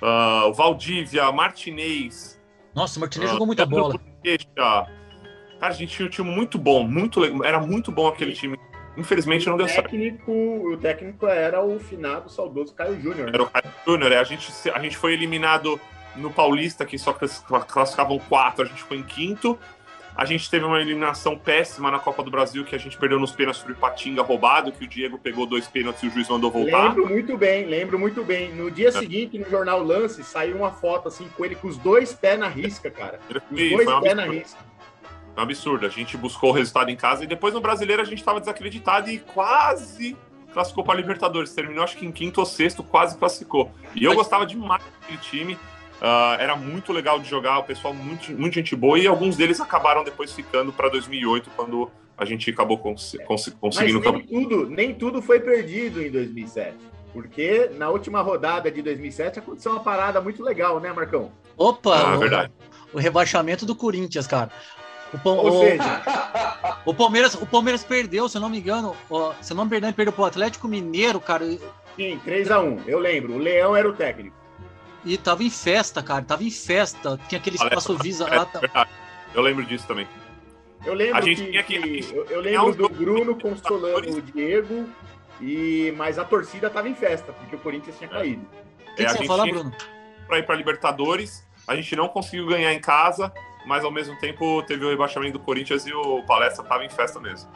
uh, 0.01 0.53
Valdívia, 0.53 1.31
Martinez. 1.31 2.39
Nossa, 2.73 2.97
o 2.97 3.01
Martinez 3.01 3.29
uh, 3.29 3.33
jogou 3.33 3.47
muita 3.47 3.65
bola. 3.65 3.99
Cara, 4.55 4.87
a 5.61 5.71
gente 5.71 5.95
tinha 5.95 6.07
um 6.07 6.09
time 6.09 6.29
muito 6.29 6.57
bom, 6.57 6.83
muito 6.83 7.19
le- 7.19 7.45
era 7.45 7.59
muito 7.59 7.91
bom 7.91 8.07
aquele 8.07 8.33
time. 8.33 8.57
Infelizmente 8.97 9.45
não 9.47 9.55
o 9.55 9.57
deu 9.57 9.67
certo. 9.69 9.89
técnico, 9.89 10.31
o 10.31 10.75
técnico 10.77 11.25
era 11.27 11.63
o 11.63 11.79
finado 11.79 12.29
saudoso 12.29 12.73
Caio 12.73 12.99
Júnior. 12.99 13.27
né? 13.27 13.31
Era 13.33 13.43
o 13.43 13.49
Caio 13.49 13.65
Júnior. 13.85 14.11
é, 14.11 14.17
A 14.19 14.23
gente, 14.23 14.51
a 14.69 14.79
gente 14.79 14.97
foi 14.97 15.13
eliminado 15.13 15.79
no 16.15 16.29
Paulista, 16.31 16.85
que 16.85 16.97
só 16.97 17.13
class- 17.13 17.43
classificavam 17.67 18.19
quatro, 18.19 18.65
a 18.65 18.67
gente 18.67 18.83
foi 18.83 18.97
em 18.97 19.03
quinto. 19.03 19.57
A 20.15 20.25
gente 20.25 20.49
teve 20.49 20.65
uma 20.65 20.79
eliminação 20.79 21.37
péssima 21.37 21.89
na 21.89 21.97
Copa 21.97 22.21
do 22.21 22.29
Brasil, 22.29 22.63
que 22.65 22.75
a 22.75 22.77
gente 22.77 22.97
perdeu 22.97 23.19
nos 23.19 23.31
pênaltis 23.31 23.61
pro 23.63 23.71
Ipatinga 23.71 24.21
roubado, 24.21 24.71
que 24.71 24.83
o 24.83 24.87
Diego 24.87 25.17
pegou 25.17 25.45
dois 25.45 25.67
pênaltis 25.67 26.03
e 26.03 26.07
o 26.07 26.11
juiz 26.11 26.27
mandou 26.29 26.51
voltar. 26.51 26.89
Lembro 26.89 27.07
muito 27.09 27.37
bem, 27.37 27.65
lembro 27.65 27.97
muito 27.97 28.23
bem. 28.23 28.53
No 28.53 28.69
dia 28.69 28.91
seguinte, 28.91 29.39
no 29.39 29.49
jornal 29.49 29.81
Lance, 29.81 30.23
saiu 30.23 30.57
uma 30.57 30.71
foto 30.71 31.07
assim 31.07 31.27
com 31.35 31.45
ele 31.45 31.55
com 31.55 31.67
os 31.67 31.77
dois 31.77 32.13
pés 32.13 32.37
na 32.37 32.47
risca, 32.47 32.91
cara. 32.91 33.19
Os 33.29 33.57
dois 33.57 34.01
pés 34.01 34.15
na 34.15 34.25
risca. 34.25 34.59
um 35.37 35.41
absurdo. 35.41 35.85
A 35.85 35.89
gente 35.89 36.17
buscou 36.17 36.49
o 36.49 36.53
resultado 36.53 36.89
em 36.91 36.95
casa 36.95 37.23
e 37.23 37.27
depois 37.27 37.53
no 37.53 37.61
brasileiro 37.61 38.01
a 38.01 38.05
gente 38.05 38.19
estava 38.19 38.39
desacreditado 38.39 39.09
e 39.09 39.17
quase 39.17 40.17
classificou 40.53 40.83
para 40.83 40.95
Libertadores. 40.95 41.53
Terminou 41.53 41.83
acho 41.83 41.95
que 41.97 42.05
em 42.05 42.11
quinto 42.11 42.41
ou 42.41 42.45
sexto, 42.45 42.83
quase 42.83 43.17
classificou. 43.17 43.71
E 43.95 44.03
eu 44.03 44.09
Mas- 44.09 44.17
gostava 44.17 44.45
demais 44.45 44.83
daquele 44.99 45.17
time. 45.19 45.57
Ah, 46.01 46.35
era 46.39 46.55
muito 46.55 46.91
legal 46.91 47.19
de 47.19 47.29
jogar, 47.29 47.59
o 47.59 47.63
pessoal 47.63 47.93
muito, 47.93 48.31
muito 48.31 48.53
gente 48.55 48.75
boa 48.75 48.97
e 48.97 49.05
alguns 49.05 49.37
deles 49.37 49.61
acabaram 49.61 50.03
depois 50.03 50.33
ficando 50.33 50.73
para 50.73 50.89
2008 50.89 51.51
quando 51.55 51.91
a 52.17 52.25
gente 52.25 52.49
acabou 52.49 52.77
cons 52.79 53.15
cons 53.27 53.45
Mas 53.47 53.55
conseguindo 53.59 53.99
o 53.99 54.01
nem 54.01 54.11
campeonato. 54.11 54.49
tudo, 54.49 54.69
nem 54.69 54.93
tudo 54.95 55.21
foi 55.21 55.39
perdido 55.39 56.01
em 56.01 56.09
2007. 56.11 56.75
Porque 57.13 57.69
na 57.77 57.89
última 57.89 58.21
rodada 58.21 58.71
de 58.71 58.81
2007 58.81 59.39
aconteceu 59.39 59.73
uma 59.73 59.81
parada 59.81 60.19
muito 60.21 60.41
legal, 60.41 60.79
né, 60.79 60.91
Marcão? 60.93 61.31
Opa, 61.57 61.95
Ah, 62.13 62.15
o, 62.15 62.19
verdade. 62.19 62.51
o 62.93 62.97
rebaixamento 62.99 63.65
do 63.65 63.75
Corinthians, 63.75 64.25
cara. 64.25 64.49
O, 65.13 65.29
Ou 65.29 65.47
o- 65.57 65.59
seja, 65.59 65.83
o 66.85 66.93
Palmeiras, 66.93 67.33
o 67.35 67.45
Palmeiras 67.45 67.83
perdeu, 67.83 68.29
se 68.29 68.37
eu 68.37 68.41
não 68.41 68.49
me 68.49 68.57
engano, 68.59 68.95
ó, 69.09 69.33
se 69.41 69.51
eu 69.51 69.57
não 69.57 69.65
me 69.65 69.69
engano, 69.69 69.87
ele 69.87 69.93
perdeu 69.93 70.13
pro 70.13 70.23
Atlético 70.25 70.67
Mineiro, 70.69 71.19
cara, 71.19 71.45
sim, 71.97 72.17
3x1, 72.25 72.79
eu 72.87 72.97
lembro. 72.97 73.33
O 73.33 73.37
Leão 73.37 73.75
era 73.75 73.87
o 73.89 73.93
técnico. 73.93 74.40
E 75.05 75.17
tava 75.17 75.43
em 75.43 75.49
festa, 75.49 76.01
cara, 76.03 76.21
tava 76.23 76.43
em 76.43 76.51
festa. 76.51 77.19
Tinha 77.27 77.39
aquele 77.39 77.55
espaço 77.55 77.97
Visa 78.01 78.27
lá. 78.27 78.35
É 78.43 78.45
tá- 78.45 78.59
verdade. 78.59 78.89
Eu 79.33 79.41
lembro 79.41 79.65
disso 79.65 79.87
também. 79.87 80.07
Eu 80.85 80.93
lembro 80.93 81.17
A 81.17 81.21
gente 81.21 81.43
que, 81.43 81.51
tinha 81.51 81.63
que- 81.63 81.79
que- 82.01 82.15
eu, 82.15 82.25
eu 82.25 82.41
lembro 82.41 82.73
do 82.75 82.89
Bruno 82.89 83.35
consolando 83.39 84.17
o 84.17 84.21
Diego, 84.21 84.89
e 85.39 85.93
mas 85.95 86.17
a 86.19 86.25
torcida 86.25 86.69
tava 86.69 86.89
em 86.89 86.95
festa, 86.95 87.31
porque 87.33 87.55
o 87.55 87.59
Corinthians 87.59 87.97
tinha 87.97 88.09
caído. 88.09 88.41
O 88.91 88.95
que, 88.95 89.03
É, 89.03 89.05
que 89.05 89.05
a 89.05 89.09
você 89.09 89.13
gente 89.17 89.21
ia 89.21 89.27
falar, 89.27 89.45
Bruno? 89.47 89.71
para 90.27 90.39
ir 90.39 90.43
para 90.45 90.55
Libertadores. 90.55 91.45
A 91.67 91.75
gente 91.75 91.95
não 91.95 92.07
conseguiu 92.07 92.47
ganhar 92.47 92.73
em 92.73 92.79
casa, 92.81 93.31
mas 93.65 93.83
ao 93.83 93.91
mesmo 93.91 94.17
tempo 94.19 94.61
teve 94.63 94.83
o 94.83 94.89
rebaixamento 94.89 95.33
do 95.37 95.39
Corinthians 95.43 95.85
e 95.85 95.93
o 95.93 96.23
Palestra 96.23 96.63
tava 96.65 96.83
em 96.83 96.89
festa 96.89 97.19
mesmo. 97.19 97.49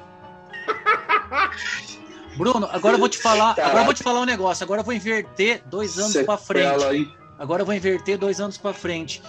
Bruno, 2.38 2.68
agora 2.72 2.96
eu 2.96 3.00
vou 3.00 3.10
te 3.10 3.18
falar, 3.18 3.56
Caraca. 3.56 3.66
agora 3.68 3.82
eu 3.82 3.86
vou 3.86 3.94
te 3.94 4.04
falar 4.04 4.20
um 4.22 4.26
negócio. 4.26 4.64
Agora 4.64 4.82
eu 4.82 4.86
vou 4.86 4.94
inverter 4.94 5.64
dois 5.66 5.98
anos 5.98 6.16
pra 6.26 6.38
frente. 6.38 6.84
Hein? 6.94 7.14
Agora 7.38 7.62
eu 7.62 7.66
vou 7.66 7.76
inverter 7.76 8.18
dois 8.18 8.40
anos 8.40 8.58
pra 8.58 8.74
frente. 8.74 9.22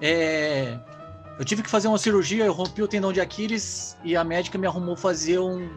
É, 0.00 0.78
Eu 1.38 1.44
tive 1.44 1.62
que 1.62 1.70
fazer 1.70 1.86
uma 1.88 1.98
cirurgia, 1.98 2.44
eu 2.44 2.52
rompi 2.52 2.82
o 2.82 2.88
tendão 2.88 3.12
de 3.12 3.20
Aquiles 3.20 3.96
e 4.02 4.16
a 4.16 4.24
médica 4.24 4.58
me 4.58 4.66
arrumou 4.66 4.96
fazer 4.96 5.38
um. 5.38 5.68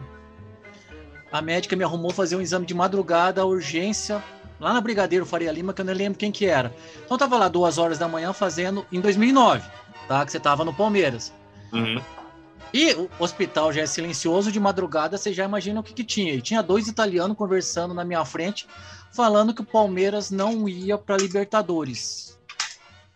A 1.30 1.40
médica 1.40 1.76
me 1.76 1.84
arrumou 1.84 2.10
fazer 2.10 2.36
um 2.36 2.40
exame 2.40 2.66
de 2.66 2.74
madrugada, 2.74 3.46
urgência, 3.46 4.22
lá 4.60 4.72
na 4.72 4.80
Brigadeiro 4.80 5.24
Faria 5.24 5.52
Lima, 5.52 5.72
que 5.72 5.80
eu 5.80 5.84
não 5.84 5.92
lembro 5.92 6.18
quem 6.18 6.32
que 6.32 6.46
era. 6.46 6.74
Então 7.04 7.14
eu 7.14 7.18
tava 7.18 7.38
lá 7.38 7.48
duas 7.48 7.78
horas 7.78 7.96
da 7.96 8.08
manhã 8.08 8.32
fazendo 8.32 8.84
em 8.92 9.00
2009, 9.00 9.62
tá? 10.08 10.24
Que 10.26 10.32
você 10.32 10.40
tava 10.40 10.64
no 10.64 10.74
Palmeiras. 10.74 11.32
Uhum. 11.72 12.02
E 12.74 12.92
o 12.94 13.08
hospital 13.18 13.72
já 13.72 13.82
é 13.82 13.86
silencioso, 13.86 14.50
de 14.50 14.58
madrugada 14.58 15.16
você 15.16 15.32
já 15.32 15.44
imagina 15.44 15.80
o 15.80 15.82
que, 15.82 15.92
que 15.92 16.04
tinha. 16.04 16.34
E 16.34 16.42
tinha 16.42 16.62
dois 16.62 16.88
italianos 16.88 17.36
conversando 17.36 17.94
na 17.94 18.04
minha 18.04 18.24
frente, 18.24 18.66
falando 19.12 19.54
que 19.54 19.62
o 19.62 19.66
Palmeiras 19.66 20.30
não 20.30 20.68
ia 20.68 20.96
para 20.96 21.16
Libertadores. 21.16 22.38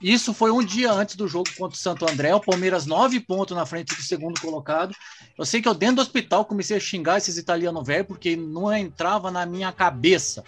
Isso 0.00 0.34
foi 0.34 0.50
um 0.50 0.62
dia 0.62 0.92
antes 0.92 1.16
do 1.16 1.26
jogo 1.26 1.48
contra 1.56 1.74
o 1.74 1.80
Santo 1.80 2.08
André. 2.08 2.34
O 2.34 2.40
Palmeiras 2.40 2.84
nove 2.84 3.18
pontos 3.18 3.56
na 3.56 3.64
frente 3.64 3.94
do 3.94 4.02
segundo 4.02 4.40
colocado. 4.40 4.94
Eu 5.38 5.44
sei 5.44 5.62
que 5.62 5.68
eu 5.68 5.74
dentro 5.74 5.96
do 5.96 6.02
hospital 6.02 6.44
comecei 6.44 6.76
a 6.76 6.80
xingar 6.80 7.16
esses 7.16 7.38
italianos 7.38 7.86
velhos 7.86 8.06
porque 8.06 8.36
não 8.36 8.72
entrava 8.74 9.30
na 9.30 9.46
minha 9.46 9.72
cabeça 9.72 10.44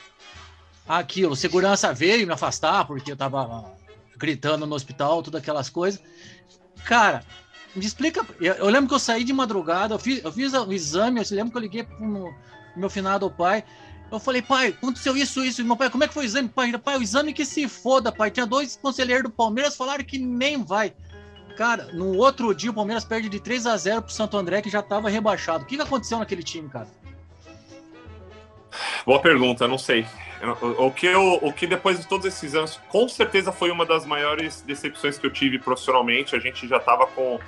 aquilo. 0.87 1.35
Segurança 1.35 1.95
veio 1.95 2.27
me 2.27 2.33
afastar 2.33 2.87
porque 2.87 3.13
eu 3.13 3.17
tava 3.17 3.73
gritando 4.19 4.67
no 4.67 4.75
hospital, 4.75 5.23
todas 5.23 5.41
aquelas 5.41 5.71
coisas. 5.71 6.01
Cara, 6.85 7.25
me 7.75 7.85
explica. 7.85 8.27
Eu, 8.41 8.67
lembro 8.67 8.89
que 8.89 8.95
eu 8.95 8.99
saí 8.99 9.25
de 9.25 9.33
madrugada, 9.33 9.95
eu 9.95 9.99
fiz, 9.99 10.23
eu 10.23 10.33
fiz 10.33 10.53
o 10.53 10.73
exame, 10.73 11.21
eu 11.21 11.37
lembro 11.37 11.53
que 11.53 11.57
eu 11.57 11.63
liguei 11.63 11.85
pro 11.85 12.35
meu 12.77 12.91
finado 12.91 13.31
pai. 13.31 13.65
Eu 14.11 14.19
falei, 14.19 14.41
pai, 14.41 14.69
aconteceu 14.69 15.17
isso, 15.17 15.45
isso. 15.45 15.61
E 15.61 15.65
meu 15.65 15.77
pai, 15.77 15.91
como 15.91 16.03
é 16.03 16.09
que 16.09 16.15
foi 16.15 16.25
o 16.25 16.27
exame? 16.27 16.49
Pai, 16.49 16.77
pai, 16.79 16.97
o 16.97 17.03
exame 17.03 17.33
que 17.33 17.45
se 17.45 17.69
foda, 17.69 18.11
pai. 18.11 18.31
Tinha 18.31 18.47
dois 18.47 18.77
conselheiros 18.77 19.25
do 19.25 19.31
Palmeiras 19.31 19.77
falaram 19.77 20.05
que 20.05 20.19
nem 20.19 20.63
vai. 20.63 20.95
Cara, 21.57 21.89
no 21.93 22.17
outro 22.17 22.55
dia 22.55 22.71
o 22.71 22.75
Palmeiras 22.75 23.05
perde 23.05 23.29
de 23.29 23.41
3 23.41 23.67
a 23.67 23.77
0 23.77 24.03
pro 24.03 24.13
Santo 24.13 24.37
André, 24.37 24.63
que 24.63 24.71
já 24.71 24.81
tava 24.81 25.11
rebaixado. 25.11 25.65
O 25.65 25.67
que, 25.67 25.77
que 25.77 25.83
aconteceu 25.83 26.19
naquele 26.19 26.43
time, 26.43 26.69
cara? 26.69 26.87
Boa 29.05 29.21
pergunta, 29.21 29.67
não 29.67 29.79
sei. 29.79 30.07
O, 30.79 30.91
que 30.93 31.07
eu, 31.07 31.41
o 31.43 31.53
que 31.53 31.67
depois 31.67 31.99
de 31.99 32.07
todos 32.07 32.25
esses 32.27 32.55
anos, 32.55 32.81
com 32.89 33.09
certeza 33.09 33.51
foi 33.51 33.71
uma 33.71 33.85
das 33.85 34.07
maiores 34.07 34.63
decepções 34.63 35.19
que 35.19 35.27
eu 35.27 35.33
tive 35.33 35.59
profissionalmente. 35.59 36.37
A 36.37 36.39
gente 36.39 36.69
já 36.69 36.79
tava 36.79 37.07
com. 37.07 37.41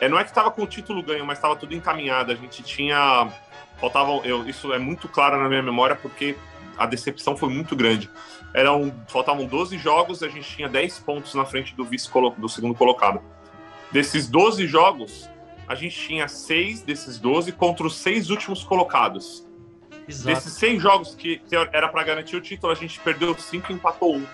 É, 0.00 0.08
não 0.08 0.18
é 0.18 0.24
que 0.24 0.32
tava 0.32 0.50
com 0.50 0.62
o 0.62 0.66
título 0.66 1.02
ganho, 1.02 1.26
mas 1.26 1.38
tava 1.38 1.54
tudo 1.54 1.74
encaminhado. 1.74 2.32
A 2.32 2.34
gente 2.34 2.62
tinha. 2.62 3.28
Faltavam. 3.80 4.22
Eu, 4.24 4.48
isso 4.48 4.72
é 4.72 4.78
muito 4.78 5.08
claro 5.08 5.40
na 5.40 5.48
minha 5.48 5.62
memória, 5.62 5.96
porque 5.96 6.36
a 6.76 6.86
decepção 6.86 7.36
foi 7.36 7.48
muito 7.48 7.74
grande. 7.74 8.10
Eram, 8.54 8.94
faltavam 9.08 9.46
12 9.46 9.76
jogos, 9.78 10.22
a 10.22 10.28
gente 10.28 10.48
tinha 10.48 10.68
10 10.68 11.00
pontos 11.00 11.34
na 11.34 11.44
frente 11.44 11.74
do 11.74 11.84
vice 11.84 12.08
do 12.36 12.48
segundo 12.48 12.74
colocado. 12.74 13.20
Desses 13.90 14.28
12 14.28 14.66
jogos, 14.66 15.28
a 15.66 15.74
gente 15.74 15.98
tinha 15.98 16.28
6 16.28 16.82
desses 16.82 17.18
12 17.18 17.52
contra 17.52 17.86
os 17.86 17.96
seis 17.96 18.30
últimos 18.30 18.62
colocados. 18.64 19.46
Exato. 20.08 20.34
Desses 20.34 20.54
100 20.54 20.80
jogos 20.80 21.14
que 21.14 21.42
era 21.72 21.88
para 21.88 22.02
garantir 22.02 22.36
o 22.36 22.40
título, 22.40 22.72
a 22.72 22.74
gente 22.74 22.98
perdeu 23.00 23.36
5 23.36 23.70
e 23.70 23.74
empatou 23.74 24.16
um. 24.16 24.26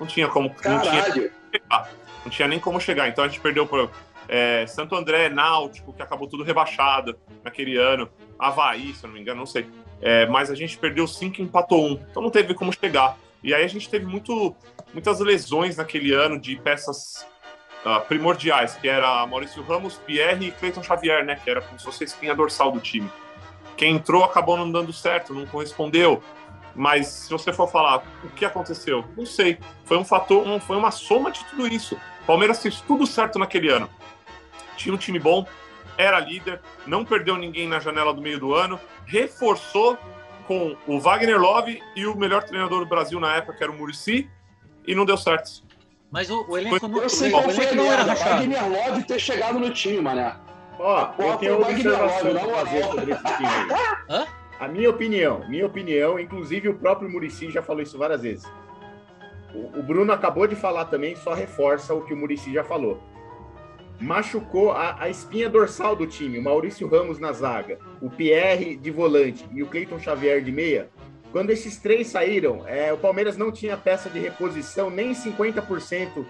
Não 0.00 0.06
tinha 0.06 0.28
como. 0.28 0.48
Não 0.64 0.80
tinha, 0.80 1.30
não 2.24 2.30
tinha 2.30 2.48
nem 2.48 2.58
como 2.58 2.80
chegar. 2.80 3.08
Então 3.08 3.24
a 3.24 3.28
gente 3.28 3.40
perdeu 3.40 3.66
para 3.66 3.88
é, 4.28 4.66
Santo 4.66 4.94
André, 4.94 5.28
Náutico, 5.28 5.92
que 5.92 6.02
acabou 6.02 6.28
tudo 6.28 6.42
rebaixado 6.42 7.18
naquele 7.44 7.76
ano. 7.76 8.08
Havaí, 8.38 8.94
se 8.94 9.04
eu 9.04 9.08
não 9.08 9.14
me 9.14 9.20
engano, 9.20 9.40
não 9.40 9.46
sei. 9.46 9.66
É, 10.00 10.26
mas 10.26 10.50
a 10.50 10.54
gente 10.54 10.76
perdeu 10.76 11.06
5 11.06 11.40
e 11.40 11.44
empatou 11.44 11.86
um. 11.86 11.92
Então 11.92 12.22
não 12.22 12.30
teve 12.30 12.54
como 12.54 12.72
chegar. 12.72 13.16
E 13.42 13.54
aí 13.54 13.64
a 13.64 13.68
gente 13.68 13.88
teve 13.88 14.06
muito, 14.06 14.54
muitas 14.92 15.20
lesões 15.20 15.76
naquele 15.76 16.12
ano 16.12 16.38
de 16.38 16.56
peças 16.56 17.26
uh, 17.84 18.00
primordiais, 18.06 18.74
que 18.74 18.88
era 18.88 19.26
Maurício 19.26 19.62
Ramos, 19.62 19.98
Pierre 19.98 20.48
e 20.48 20.50
Cleiton 20.50 20.82
Xavier, 20.82 21.24
né? 21.24 21.36
Que 21.42 21.50
era 21.50 21.60
como 21.60 21.78
se 21.78 21.84
fosse 21.84 22.02
a 22.02 22.06
espinha 22.06 22.34
dorsal 22.34 22.72
do 22.72 22.80
time. 22.80 23.08
Quem 23.76 23.94
entrou 23.94 24.24
acabou 24.24 24.56
não 24.56 24.70
dando 24.70 24.92
certo, 24.92 25.34
não 25.34 25.46
correspondeu. 25.46 26.22
Mas 26.74 27.06
se 27.06 27.30
você 27.30 27.52
for 27.52 27.70
falar 27.70 28.02
o 28.22 28.28
que 28.30 28.44
aconteceu, 28.44 29.04
não 29.16 29.24
sei. 29.24 29.58
Foi 29.84 29.96
um 29.96 30.04
fator, 30.04 30.46
um, 30.46 30.60
foi 30.60 30.76
uma 30.76 30.90
soma 30.90 31.30
de 31.30 31.42
tudo 31.44 31.66
isso. 31.66 31.98
Palmeiras 32.26 32.60
fez 32.60 32.80
tudo 32.80 33.06
certo 33.06 33.38
naquele 33.38 33.70
ano. 33.70 33.88
Tinha 34.76 34.94
um 34.94 34.98
time 34.98 35.18
bom, 35.18 35.46
era 35.96 36.20
líder, 36.20 36.60
não 36.86 37.04
perdeu 37.04 37.36
ninguém 37.36 37.68
na 37.68 37.80
janela 37.80 38.12
do 38.12 38.20
meio 38.20 38.38
do 38.38 38.54
ano, 38.54 38.78
reforçou 39.06 39.98
com 40.46 40.76
o 40.86 41.00
Wagner 41.00 41.40
Love 41.40 41.82
e 41.94 42.06
o 42.06 42.16
melhor 42.16 42.44
treinador 42.44 42.80
do 42.80 42.86
Brasil 42.86 43.18
na 43.18 43.34
época, 43.34 43.54
que 43.54 43.62
era 43.62 43.72
o 43.72 43.76
Murici, 43.76 44.30
e 44.86 44.94
não 44.94 45.04
deu 45.04 45.16
certo. 45.16 45.64
Mas 46.10 46.30
o, 46.30 46.46
o 46.48 46.56
elenco, 46.56 46.86
não, 46.86 47.02
Eu 47.02 47.08
sei 47.08 47.28
o 47.28 47.32
qual 47.32 47.50
foi 47.50 47.74
não 47.74 47.92
era 47.92 48.04
rachado. 48.04 48.36
Wagner 48.36 48.68
Love 48.68 49.02
ter 49.04 49.18
chegado 49.18 49.58
no 49.58 49.70
time, 49.70 50.00
mané. 50.00 50.36
Ó, 50.78 51.06
Pô, 51.06 51.22
eu 51.22 51.36
tenho 51.38 51.54
foi 51.54 51.62
uma 51.62 51.68
o 51.68 51.70
Wagner 51.72 51.92
observação 51.92 52.32
Love, 52.32 52.38
a 52.38 52.46
na 52.46 52.54
fazer 52.54 52.84
sobre 52.84 53.12
esse 53.12 53.24
time 53.24 53.48
aí. 53.48 53.96
Hã? 54.08 54.26
A 54.58 54.68
minha 54.68 54.88
opinião, 54.88 55.46
minha 55.48 55.66
opinião, 55.66 56.18
inclusive 56.18 56.68
o 56.68 56.78
próprio 56.78 57.10
Murici 57.10 57.50
já 57.50 57.62
falou 57.62 57.82
isso 57.82 57.98
várias 57.98 58.22
vezes. 58.22 58.50
O, 59.54 59.80
o 59.80 59.82
Bruno 59.82 60.12
acabou 60.12 60.46
de 60.46 60.56
falar 60.56 60.86
também, 60.86 61.14
só 61.16 61.34
reforça 61.34 61.92
o 61.92 62.02
que 62.02 62.14
o 62.14 62.16
Murici 62.16 62.52
já 62.52 62.64
falou. 62.64 63.02
Machucou 64.00 64.72
a, 64.72 65.02
a 65.02 65.08
espinha 65.08 65.48
dorsal 65.48 65.96
do 65.96 66.06
time, 66.06 66.38
o 66.38 66.42
Maurício 66.42 66.86
Ramos 66.86 67.18
na 67.18 67.32
zaga, 67.32 67.78
o 68.00 68.10
Pierre 68.10 68.76
de 68.76 68.90
volante 68.90 69.44
e 69.52 69.62
o 69.62 69.66
Cleiton 69.66 69.98
Xavier 69.98 70.42
de 70.42 70.52
meia. 70.52 70.90
Quando 71.32 71.50
esses 71.50 71.78
três 71.78 72.06
saíram, 72.08 72.66
é, 72.66 72.92
o 72.92 72.98
Palmeiras 72.98 73.36
não 73.36 73.50
tinha 73.50 73.76
peça 73.76 74.08
de 74.08 74.18
reposição 74.18 74.90
nem 74.90 75.12
50% 75.12 76.24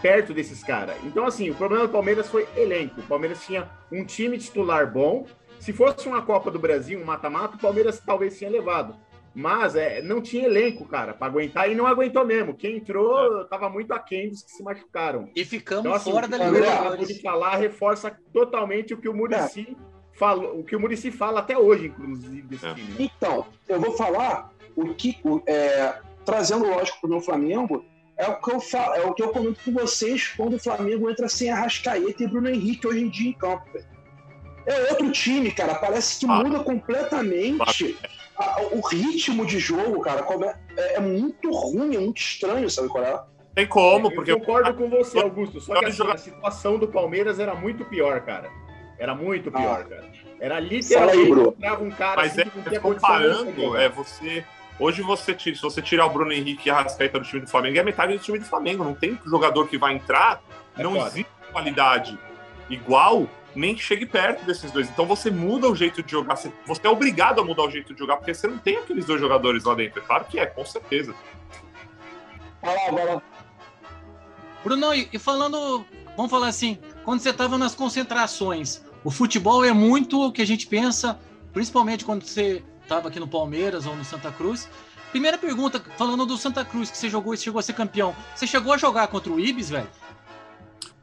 perto 0.00 0.34
desses 0.34 0.62
caras. 0.62 0.96
Então, 1.04 1.26
assim, 1.26 1.48
o 1.48 1.54
problema 1.54 1.86
do 1.86 1.92
Palmeiras 1.92 2.28
foi 2.28 2.46
elenco. 2.56 3.00
O 3.00 3.04
Palmeiras 3.04 3.42
tinha 3.44 3.70
um 3.90 4.04
time 4.04 4.36
titular 4.36 4.92
bom. 4.92 5.26
Se 5.58 5.72
fosse 5.72 6.06
uma 6.06 6.20
Copa 6.20 6.50
do 6.50 6.58
Brasil, 6.58 7.00
um 7.00 7.04
mata-mata, 7.04 7.56
o 7.56 7.58
Palmeiras 7.58 7.98
talvez 8.04 8.36
tinha 8.36 8.50
levado. 8.50 8.94
Mas 9.34 9.74
é, 9.74 10.00
não 10.00 10.22
tinha 10.22 10.44
elenco, 10.44 10.86
cara, 10.86 11.12
para 11.12 11.26
aguentar 11.26 11.68
e 11.68 11.74
não 11.74 11.86
aguentou 11.86 12.24
mesmo. 12.24 12.54
Quem 12.54 12.76
entrou 12.76 13.42
estava 13.42 13.68
muito 13.68 13.92
aquém 13.92 14.28
dos 14.28 14.42
que 14.42 14.52
se 14.52 14.62
machucaram. 14.62 15.28
E 15.34 15.44
ficamos 15.44 15.84
então, 15.84 15.94
assim, 15.94 16.12
fora 16.12 16.28
da 16.28 16.38
Libertadores. 16.38 17.08
de 17.08 17.20
falar 17.20 17.56
reforça 17.56 18.16
totalmente 18.32 18.94
o 18.94 18.96
que 18.96 19.08
o 19.08 19.14
Murici 19.14 19.68
é. 19.68 20.16
falou, 20.16 20.60
o 20.60 20.62
que 20.62 20.76
o 20.76 20.80
Murici 20.80 21.10
fala 21.10 21.40
até 21.40 21.58
hoje, 21.58 21.86
inclusive, 21.86 22.42
desse 22.42 22.64
é. 22.64 22.74
time. 22.74 22.94
Então, 23.00 23.44
eu 23.68 23.80
vou 23.80 23.96
falar 23.96 24.52
o 24.76 24.94
que, 24.94 25.18
é, 25.48 25.98
trazendo 26.24 26.68
lógico 26.68 27.00
para 27.00 27.08
o 27.08 27.10
meu 27.10 27.20
Flamengo, 27.20 27.84
é 28.16 28.28
o 28.28 28.40
que 28.40 28.52
eu 28.52 28.60
falo, 28.60 28.94
é 28.94 29.04
o 29.04 29.12
que 29.12 29.22
eu 29.22 29.30
comento 29.30 29.58
com 29.64 29.72
vocês 29.72 30.28
quando 30.28 30.54
o 30.54 30.60
Flamengo 30.60 31.10
entra 31.10 31.28
sem 31.28 31.50
Arrascaeta 31.50 32.22
e 32.22 32.28
Bruno 32.28 32.48
Henrique 32.48 32.86
hoje 32.86 33.00
em 33.00 33.08
dia 33.08 33.30
em 33.30 33.32
campo. 33.32 33.64
É 34.64 34.90
outro 34.92 35.10
time, 35.10 35.50
cara. 35.50 35.74
Parece 35.74 36.20
que 36.20 36.26
ah. 36.26 36.36
muda 36.36 36.60
completamente 36.60 37.96
a, 38.36 38.62
o 38.72 38.80
ritmo 38.80 39.46
de 39.46 39.58
jogo, 39.58 40.00
cara. 40.00 40.26
É, 40.76 40.96
é, 40.96 41.00
muito 41.00 41.50
ruim, 41.50 41.96
é 41.96 42.00
muito 42.00 42.20
estranho, 42.20 42.68
sabe 42.70 42.88
qual 42.88 43.04
é? 43.04 43.22
Tem 43.54 43.66
como, 43.66 44.12
porque. 44.12 44.32
Eu 44.32 44.40
concordo 44.40 44.74
com 44.74 44.88
você, 44.88 45.18
Augusto. 45.20 45.60
Só 45.60 45.78
que 45.78 45.86
assim, 45.86 46.02
a 46.10 46.16
situação 46.16 46.78
do 46.78 46.88
Palmeiras 46.88 47.38
era 47.38 47.54
muito 47.54 47.84
pior, 47.84 48.20
cara. 48.22 48.50
Era 48.98 49.14
muito 49.14 49.50
pior, 49.50 49.80
ah. 49.80 49.84
cara. 49.84 50.12
Era 50.40 50.60
literalmente 50.60 51.64
aí, 51.64 51.72
um 51.80 51.90
cara 51.90 52.16
Mas 52.16 52.38
assim, 52.38 52.50
é, 52.70 52.78
comparando, 52.78 53.76
é 53.76 53.88
você 53.88 54.44
Hoje 54.78 55.02
você 55.02 55.32
tira, 55.32 55.54
se 55.54 55.62
você 55.62 55.80
tirar 55.80 56.06
o 56.06 56.10
Bruno 56.10 56.32
Henrique 56.32 56.68
e 56.68 56.70
a 56.70 56.74
Rascaeta 56.74 57.20
do 57.20 57.24
time 57.24 57.42
do 57.42 57.48
Flamengo, 57.48 57.78
é 57.78 57.82
metade 57.82 58.12
do 58.12 58.18
time 58.18 58.38
do 58.38 58.44
Flamengo. 58.44 58.82
Não 58.82 58.94
tem 58.94 59.18
jogador 59.24 59.68
que 59.68 59.78
vai 59.78 59.94
entrar, 59.94 60.42
é 60.76 60.82
não 60.82 60.94
foda. 60.94 61.06
existe 61.06 61.30
qualidade 61.52 62.18
igual, 62.68 63.28
nem 63.54 63.74
que 63.74 63.82
chegue 63.82 64.06
perto 64.06 64.44
desses 64.44 64.70
dois. 64.70 64.88
Então 64.88 65.06
você 65.06 65.30
muda 65.30 65.68
o 65.68 65.74
jeito 65.74 66.02
de 66.02 66.10
jogar. 66.10 66.36
Você 66.36 66.50
é 66.82 66.88
obrigado 66.88 67.40
a 67.40 67.44
mudar 67.44 67.64
o 67.64 67.70
jeito 67.70 67.92
de 67.92 67.98
jogar, 67.98 68.16
porque 68.16 68.34
você 68.34 68.46
não 68.46 68.58
tem 68.58 68.76
aqueles 68.76 69.04
dois 69.04 69.20
jogadores 69.20 69.64
lá 69.64 69.74
dentro. 69.74 70.00
É 70.00 70.02
claro 70.02 70.24
que 70.24 70.38
é, 70.38 70.46
com 70.46 70.64
certeza. 70.64 71.14
Bruno, 74.62 74.94
e 74.94 75.18
falando, 75.18 75.84
vamos 76.16 76.30
falar 76.30 76.48
assim, 76.48 76.78
quando 77.04 77.20
você 77.20 77.30
estava 77.30 77.58
nas 77.58 77.74
concentrações, 77.74 78.82
o 79.04 79.10
futebol 79.10 79.64
é 79.64 79.72
muito 79.72 80.20
o 80.20 80.32
que 80.32 80.40
a 80.40 80.46
gente 80.46 80.66
pensa, 80.66 81.18
principalmente 81.52 82.04
quando 82.04 82.24
você 82.24 82.64
estava 82.82 83.08
aqui 83.08 83.20
no 83.20 83.28
Palmeiras 83.28 83.86
ou 83.86 83.94
no 83.94 84.04
Santa 84.04 84.32
Cruz. 84.32 84.68
Primeira 85.10 85.38
pergunta, 85.38 85.80
falando 85.96 86.24
do 86.26 86.36
Santa 86.36 86.64
Cruz, 86.64 86.90
que 86.90 86.96
você 86.96 87.08
jogou 87.08 87.34
e 87.34 87.36
chegou 87.36 87.58
a 87.58 87.62
ser 87.62 87.74
campeão. 87.74 88.16
Você 88.34 88.46
chegou 88.46 88.72
a 88.72 88.78
jogar 88.78 89.06
contra 89.08 89.30
o 89.30 89.38
Ibis, 89.38 89.70
velho? 89.70 89.88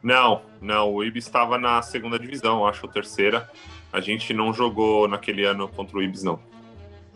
Não, 0.01 0.41
não. 0.59 0.93
O 0.93 1.03
Ibis 1.03 1.25
estava 1.25 1.57
na 1.57 1.81
segunda 1.81 2.17
divisão, 2.17 2.65
acho, 2.65 2.85
ou 2.85 2.91
terceira. 2.91 3.49
A 3.91 3.99
gente 3.99 4.33
não 4.33 4.53
jogou 4.53 5.07
naquele 5.07 5.43
ano 5.43 5.67
contra 5.67 5.97
o 5.97 6.01
Ibis, 6.01 6.23
não. 6.23 6.39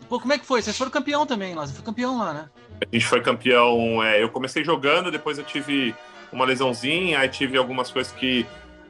Pô, 0.08 0.20
como 0.20 0.32
é 0.32 0.38
que 0.38 0.46
foi? 0.46 0.62
Vocês 0.62 0.76
foram 0.76 0.90
campeão 0.90 1.26
também 1.26 1.54
lá, 1.54 1.66
você 1.66 1.72
foi 1.72 1.84
campeão 1.84 2.18
lá, 2.18 2.32
né? 2.32 2.48
A 2.80 2.94
gente 2.94 3.06
foi 3.06 3.20
campeão. 3.20 4.02
É, 4.02 4.22
eu 4.22 4.28
comecei 4.28 4.62
jogando, 4.62 5.10
depois 5.10 5.38
eu 5.38 5.44
tive 5.44 5.94
uma 6.32 6.44
lesãozinha, 6.44 7.18
aí 7.18 7.28
tive 7.28 7.56
algumas 7.56 7.90
coisas 7.90 8.12
que 8.12 8.46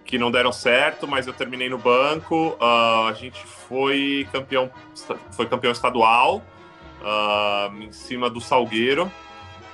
que 0.06 0.18
não 0.18 0.30
deram 0.30 0.52
certo, 0.52 1.06
mas 1.06 1.26
eu 1.26 1.32
terminei 1.32 1.68
no 1.68 1.76
banco. 1.76 2.56
Uh, 2.60 3.08
a 3.08 3.12
gente 3.12 3.44
foi 3.44 4.26
campeão, 4.30 4.70
foi 5.32 5.46
campeão 5.46 5.72
estadual 5.72 6.42
uh, 7.02 7.82
em 7.82 7.90
cima 7.90 8.30
do 8.30 8.40
Salgueiro. 8.40 9.10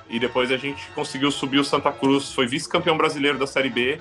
E 0.08 0.18
depois 0.18 0.50
a 0.50 0.56
gente 0.56 0.88
conseguiu 0.94 1.30
subir 1.30 1.58
o 1.58 1.64
Santa 1.64 1.92
Cruz, 1.92 2.32
foi 2.32 2.46
vice-campeão 2.46 2.96
brasileiro 2.96 3.38
da 3.38 3.46
Série 3.46 3.70
B. 3.70 4.00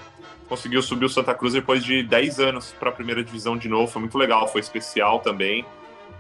Conseguiu 0.52 0.82
subir 0.82 1.06
o 1.06 1.10
Santa 1.10 1.34
Cruz 1.34 1.54
depois 1.54 1.82
de 1.82 2.04
10 2.04 2.42
anos 2.42 2.76
para 2.78 2.90
a 2.90 2.92
primeira 2.92 3.24
divisão 3.24 3.56
de 3.56 3.70
novo. 3.70 3.90
Foi 3.90 4.02
muito 4.02 4.18
legal, 4.18 4.50
foi 4.50 4.60
especial 4.60 5.22
também. 5.22 5.66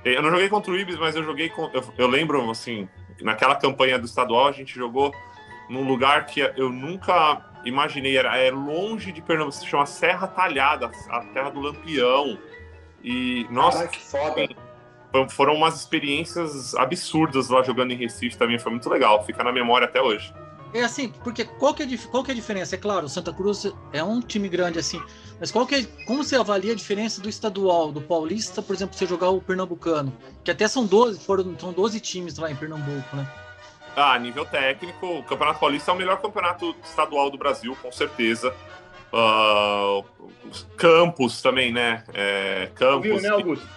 Eu 0.05 0.21
não 0.21 0.31
joguei 0.31 0.47
contra 0.47 0.71
o 0.71 0.77
Ibis, 0.77 0.95
mas 0.95 1.17
eu 1.17 1.23
joguei 1.25 1.49
com. 1.49 1.69
Eu, 1.73 1.83
eu 1.97 2.07
lembro, 2.07 2.49
assim, 2.49 2.87
naquela 3.21 3.55
campanha 3.55 3.99
do 3.99 4.05
estadual, 4.05 4.47
a 4.47 4.53
gente 4.53 4.73
jogou 4.73 5.13
num 5.69 5.85
lugar 5.85 6.27
que 6.27 6.39
eu 6.55 6.69
nunca 6.69 7.45
imaginei, 7.65 8.15
era 8.15 8.37
é 8.37 8.49
longe 8.49 9.11
de 9.11 9.21
Pernambuco, 9.21 9.57
se 9.57 9.67
chama 9.67 9.85
Serra 9.85 10.27
Talhada, 10.27 10.89
a 11.09 11.19
terra 11.33 11.49
do 11.49 11.59
Lampião. 11.59 12.37
E, 13.03 13.45
nossa, 13.49 13.85
que 13.85 13.99
foda. 13.99 14.47
Foram 15.31 15.55
umas 15.55 15.75
experiências 15.75 16.73
absurdas 16.75 17.49
lá 17.49 17.61
jogando 17.63 17.91
em 17.91 17.97
Recife 17.97 18.37
também, 18.37 18.57
foi 18.57 18.71
muito 18.71 18.89
legal, 18.89 19.25
fica 19.25 19.43
na 19.43 19.51
memória 19.51 19.87
até 19.87 20.01
hoje. 20.01 20.33
É 20.73 20.83
assim, 20.83 21.09
porque 21.23 21.43
qual 21.43 21.73
que 21.73 21.83
é, 21.83 21.87
qual 22.09 22.23
que 22.23 22.31
é 22.31 22.33
a 22.33 22.35
diferença? 22.35 22.75
É 22.75 22.77
claro, 22.77 23.05
o 23.05 23.09
Santa 23.09 23.33
Cruz 23.33 23.71
é 23.91 24.03
um 24.03 24.21
time 24.21 24.47
grande 24.47 24.79
assim, 24.79 25.01
mas 25.39 25.51
qual 25.51 25.65
que 25.65 25.75
é, 25.75 25.83
como 26.05 26.23
você 26.23 26.35
avalia 26.35 26.71
a 26.71 26.75
diferença 26.75 27.21
do 27.21 27.27
estadual, 27.27 27.91
do 27.91 28.01
paulista, 28.01 28.61
por 28.61 28.75
exemplo, 28.75 28.97
você 28.97 29.05
jogar 29.05 29.29
o 29.29 29.41
pernambucano? 29.41 30.15
Que 30.43 30.51
até 30.51 30.67
são 30.67 30.85
12, 30.85 31.19
foram, 31.19 31.57
são 31.59 31.73
12 31.73 31.99
times 31.99 32.37
lá 32.37 32.49
em 32.49 32.55
Pernambuco, 32.55 33.15
né? 33.15 33.27
Ah, 33.95 34.17
nível 34.17 34.45
técnico, 34.45 35.05
o 35.05 35.23
Campeonato 35.23 35.59
Paulista 35.59 35.91
é 35.91 35.93
o 35.93 35.97
melhor 35.97 36.21
campeonato 36.21 36.73
estadual 36.81 37.29
do 37.29 37.37
Brasil, 37.37 37.75
com 37.81 37.91
certeza. 37.91 38.55
Uh, 39.11 40.05
campos 40.77 41.41
também, 41.41 41.73
né? 41.73 42.05
É, 42.13 42.69
campos, 42.73 43.03
Viu, 43.03 43.21
né, 43.21 43.27
Augusto? 43.27 43.67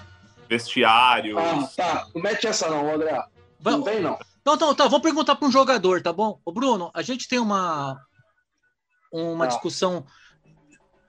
vestiários. 0.48 1.36
Ah, 1.36 1.68
tá. 1.76 2.06
Não 2.14 2.22
mete 2.22 2.46
essa 2.46 2.68
não, 2.68 2.94
André. 2.94 3.20
Não 3.60 3.82
vem, 3.82 4.00
não. 4.00 4.18
Então, 4.44 4.56
então, 4.56 4.74
tá, 4.74 4.84
vamos 4.84 5.00
perguntar 5.00 5.36
para 5.36 5.48
um 5.48 5.50
jogador, 5.50 6.02
tá 6.02 6.12
bom? 6.12 6.38
Ô, 6.44 6.52
Bruno, 6.52 6.90
a 6.92 7.00
gente 7.00 7.26
tem 7.26 7.38
uma, 7.38 7.98
uma 9.10 9.46
ah. 9.46 9.48
discussão 9.48 10.04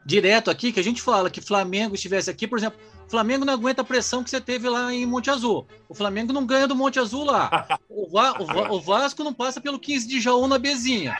direto 0.06 0.50
aqui 0.50 0.72
que 0.72 0.80
a 0.80 0.84
gente 0.84 1.02
fala 1.02 1.30
que 1.30 1.42
Flamengo 1.42 1.96
estivesse 1.96 2.30
aqui, 2.30 2.48
por 2.48 2.58
exemplo, 2.58 2.80
o 3.06 3.10
Flamengo 3.10 3.44
não 3.44 3.54
aguenta 3.54 3.82
a 3.82 3.86
pressão 3.86 4.24
que 4.24 4.30
você 4.30 4.40
teve 4.40 4.70
lá 4.70 4.94
em 4.94 5.06
Monte 5.06 5.30
Azul. 5.30 5.68
O 5.90 5.94
Flamengo 5.94 6.32
não 6.32 6.46
ganha 6.46 6.66
do 6.66 6.78
Monte 6.78 6.98
Azul 6.98 7.26
lá. 7.26 7.68
O, 7.90 8.10
Va 8.10 8.42
o, 8.42 8.46
Va 8.46 8.72
o 8.72 8.80
Vasco 8.80 9.22
não 9.22 9.34
passa 9.34 9.60
pelo 9.60 9.78
15 9.80 10.08
de 10.08 10.22
Jaú 10.22 10.48
na 10.48 10.58
Bezinha. 10.58 11.14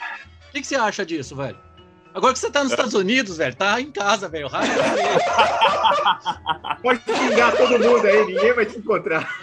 O 0.48 0.52
que, 0.52 0.62
que, 0.62 0.66
você 0.66 0.76
acha 0.76 1.04
disso, 1.04 1.36
velho? 1.36 1.58
Agora 2.14 2.32
que 2.32 2.38
você 2.38 2.50
tá 2.50 2.64
nos 2.64 2.72
Estados 2.72 2.94
Unidos, 2.94 3.36
velho, 3.36 3.54
tá 3.54 3.78
em 3.78 3.92
casa, 3.92 4.26
velho. 4.26 4.48
Pode 6.82 7.02
xingar 7.04 7.54
todo 7.54 7.78
mundo 7.78 8.06
aí, 8.06 8.24
ninguém 8.24 8.54
vai 8.54 8.64
te 8.64 8.78
encontrar. 8.78 9.38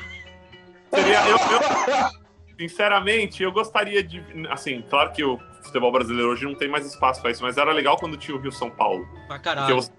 Seria, 0.91 1.21
eu, 1.27 1.37
eu, 1.37 2.22
sinceramente, 2.57 3.43
eu 3.43 3.51
gostaria 3.51 4.03
de. 4.03 4.23
Assim, 4.49 4.83
claro 4.89 5.11
que 5.11 5.23
o 5.23 5.39
futebol 5.61 5.91
brasileiro 5.91 6.31
hoje 6.31 6.45
não 6.45 6.55
tem 6.55 6.67
mais 6.67 6.85
espaço 6.85 7.21
para 7.21 7.31
isso, 7.31 7.43
mas 7.43 7.57
era 7.57 7.71
legal 7.71 7.97
quando 7.97 8.17
tinha 8.17 8.35
o 8.35 8.39
Rio 8.39 8.51
São 8.51 8.69
Paulo. 8.69 9.07
Pra 9.27 9.39
caralho. 9.39 9.67
Porque 9.67 9.87
você 9.87 9.91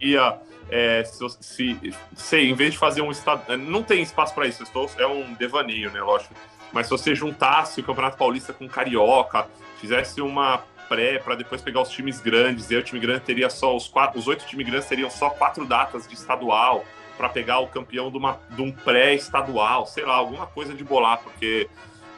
ia 0.00 0.38
é, 0.70 1.02
se, 1.04 1.24
se, 1.40 1.94
sei, 2.14 2.50
em 2.50 2.54
vez 2.54 2.72
de 2.72 2.78
fazer 2.78 3.02
um 3.02 3.10
estado. 3.10 3.52
É, 3.52 3.56
não 3.56 3.82
tem 3.82 4.02
espaço 4.02 4.34
para 4.34 4.46
isso, 4.46 4.62
estou, 4.62 4.90
é 4.98 5.06
um 5.06 5.34
devaneio, 5.34 5.90
né? 5.90 6.00
Lógico. 6.00 6.34
Mas 6.72 6.86
se 6.86 6.90
você 6.90 7.14
juntasse 7.14 7.80
o 7.80 7.84
Campeonato 7.84 8.16
Paulista 8.16 8.52
com 8.52 8.66
o 8.66 8.68
Carioca, 8.68 9.46
fizesse 9.80 10.20
uma 10.20 10.62
pré 10.88 11.18
para 11.18 11.34
depois 11.34 11.60
pegar 11.60 11.82
os 11.82 11.90
times 11.90 12.20
grandes, 12.20 12.70
e 12.70 12.74
aí 12.74 12.80
o 12.80 12.84
time 12.84 13.00
grande 13.00 13.20
teria 13.20 13.50
só 13.50 13.76
os 13.76 13.88
quatro, 13.88 14.18
os 14.18 14.26
oito 14.26 14.46
times 14.46 14.66
grandes 14.66 14.88
teriam 14.88 15.10
só 15.10 15.30
quatro 15.30 15.64
datas 15.66 16.06
de 16.06 16.14
estadual 16.14 16.84
para 17.16 17.28
pegar 17.28 17.58
o 17.58 17.66
campeão 17.66 18.10
de, 18.10 18.16
uma, 18.16 18.38
de 18.50 18.62
um 18.62 18.70
pré-estadual, 18.70 19.86
sei 19.86 20.04
lá, 20.04 20.14
alguma 20.14 20.46
coisa 20.46 20.72
de 20.72 20.84
bolar, 20.84 21.18
porque 21.18 21.68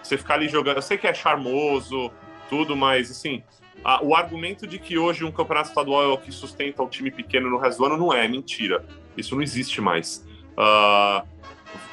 você 0.02 0.16
ficar 0.16 0.34
ali 0.34 0.48
jogando, 0.48 0.76
eu 0.76 0.82
sei 0.82 0.98
que 0.98 1.06
é 1.06 1.14
charmoso, 1.14 2.10
tudo, 2.48 2.76
mas 2.76 3.10
assim, 3.10 3.42
ah, 3.84 4.00
o 4.02 4.14
argumento 4.14 4.66
de 4.66 4.78
que 4.78 4.98
hoje 4.98 5.24
um 5.24 5.32
campeonato 5.32 5.68
estadual 5.68 6.02
é 6.02 6.08
o 6.08 6.18
que 6.18 6.30
sustenta 6.30 6.82
o 6.82 6.88
time 6.88 7.10
pequeno 7.10 7.48
no 7.48 7.58
resto 7.58 7.78
do 7.78 7.86
ano 7.86 7.96
não 7.96 8.12
é, 8.12 8.24
é 8.24 8.28
mentira. 8.28 8.84
Isso 9.16 9.34
não 9.34 9.42
existe 9.42 9.80
mais. 9.80 10.26
Uh, 10.52 11.26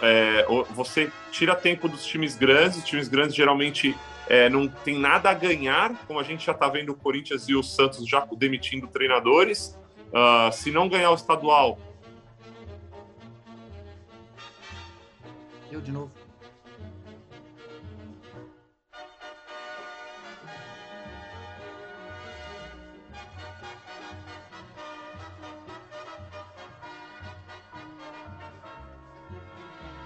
é, 0.01 0.45
você 0.71 1.11
tira 1.31 1.55
tempo 1.55 1.87
dos 1.87 2.05
times 2.05 2.35
grandes, 2.35 2.77
os 2.77 2.83
times 2.83 3.07
grandes 3.07 3.35
geralmente 3.35 3.95
é, 4.27 4.49
não 4.49 4.67
tem 4.67 4.99
nada 4.99 5.29
a 5.29 5.33
ganhar, 5.33 5.95
como 6.05 6.19
a 6.19 6.23
gente 6.23 6.45
já 6.45 6.51
está 6.51 6.67
vendo 6.67 6.91
o 6.91 6.95
Corinthians 6.95 7.47
e 7.47 7.55
o 7.55 7.63
Santos 7.63 8.05
já 8.07 8.25
demitindo 8.37 8.87
treinadores. 8.87 9.77
Uh, 10.07 10.51
se 10.53 10.71
não 10.71 10.87
ganhar 10.87 11.11
o 11.11 11.15
estadual. 11.15 11.77
Eu 15.71 15.81
de 15.81 15.91
novo. 15.91 16.11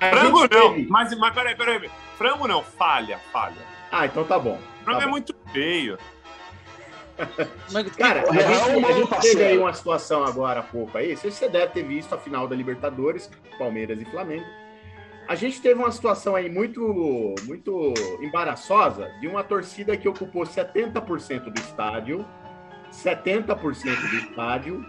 Frango 0.09 0.47
não, 0.51 0.85
mas, 0.89 1.15
mas 1.17 1.33
peraí, 1.33 1.55
peraí. 1.55 1.89
Frango 2.17 2.47
não, 2.47 2.63
falha, 2.63 3.19
falha. 3.31 3.61
Ah, 3.91 4.05
então 4.05 4.23
tá 4.23 4.39
bom. 4.39 4.59
Frango 4.83 4.99
tá 4.99 5.03
é 5.03 5.05
bom. 5.05 5.11
muito 5.11 5.35
feio. 5.53 5.97
Cara, 7.97 8.23
a 8.27 8.33
gente, 8.33 8.85
a 8.85 8.91
gente 8.93 9.21
teve 9.21 9.43
aí 9.43 9.57
uma 9.57 9.73
situação 9.73 10.23
agora 10.23 10.61
há 10.61 10.63
pouco 10.63 10.97
aí. 10.97 11.15
Você 11.15 11.47
deve 11.47 11.67
ter 11.67 11.83
visto 11.83 12.15
a 12.15 12.17
final 12.17 12.47
da 12.47 12.55
Libertadores, 12.55 13.29
Palmeiras 13.59 14.01
e 14.01 14.05
Flamengo. 14.05 14.45
A 15.27 15.35
gente 15.35 15.61
teve 15.61 15.79
uma 15.79 15.91
situação 15.91 16.35
aí 16.35 16.49
muito, 16.49 17.35
muito 17.43 17.93
embaraçosa 18.21 19.07
de 19.19 19.27
uma 19.27 19.43
torcida 19.43 19.95
que 19.95 20.09
ocupou 20.09 20.43
70% 20.43 21.51
do 21.51 21.61
estádio, 21.61 22.25
70% 22.91 24.09
do 24.09 24.15
estádio, 24.17 24.85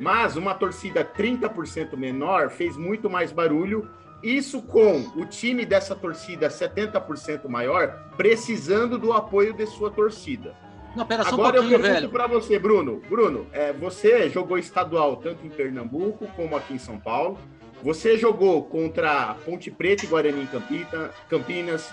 mas 0.00 0.36
uma 0.36 0.54
torcida 0.54 1.04
30% 1.04 1.96
menor 1.96 2.50
fez 2.50 2.76
muito 2.76 3.08
mais 3.08 3.30
barulho 3.30 3.88
Isso 4.22 4.62
com 4.62 5.00
o 5.16 5.26
time 5.26 5.64
dessa 5.64 5.94
torcida 5.94 6.48
70% 6.48 7.48
maior, 7.48 8.10
precisando 8.16 8.98
do 8.98 9.12
apoio 9.12 9.52
de 9.52 9.66
sua 9.66 9.90
torcida. 9.90 10.54
Não, 10.96 11.04
pera 11.04 11.28
Agora 11.28 11.60
um 11.60 11.70
eu 11.70 11.78
pergunto 11.78 12.08
para 12.08 12.26
você, 12.26 12.58
Bruno. 12.58 13.02
Bruno, 13.08 13.46
é, 13.52 13.72
você 13.72 14.30
jogou 14.30 14.56
estadual 14.56 15.16
tanto 15.16 15.46
em 15.46 15.50
Pernambuco 15.50 16.26
como 16.34 16.56
aqui 16.56 16.74
em 16.74 16.78
São 16.78 16.98
Paulo. 16.98 17.38
Você 17.82 18.16
jogou 18.16 18.64
contra 18.64 19.34
Ponte 19.44 19.70
Preta 19.70 20.06
e 20.06 20.08
Guarani 20.08 20.42
em 20.42 20.46
Campita- 20.46 21.10
Campinas, 21.28 21.92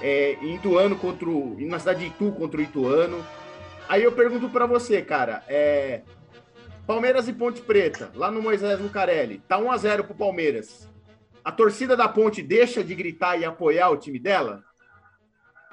é, 0.00 0.34
em 0.40 0.54
Ituano 0.54 0.96
contra 0.96 1.28
o, 1.28 1.56
na 1.58 1.80
cidade 1.80 2.00
de 2.00 2.06
Itu 2.06 2.30
contra 2.32 2.60
o 2.60 2.62
Ituano. 2.62 3.24
Aí 3.88 4.04
eu 4.04 4.12
pergunto 4.12 4.48
para 4.48 4.66
você, 4.66 5.02
cara, 5.02 5.42
é, 5.48 6.02
Palmeiras 6.86 7.26
e 7.26 7.32
Ponte 7.32 7.60
Preta, 7.60 8.10
lá 8.14 8.30
no 8.30 8.40
Moisés 8.40 8.80
Lucarelli, 8.80 9.42
tá 9.48 9.58
1 9.58 9.72
a 9.72 9.76
0 9.76 10.04
pro 10.04 10.14
Palmeiras. 10.14 10.88
A 11.44 11.52
torcida 11.52 11.96
da 11.96 12.08
Ponte 12.08 12.42
deixa 12.42 12.82
de 12.82 12.94
gritar 12.94 13.38
e 13.38 13.44
apoiar 13.44 13.90
o 13.90 13.96
time 13.96 14.18
dela? 14.18 14.64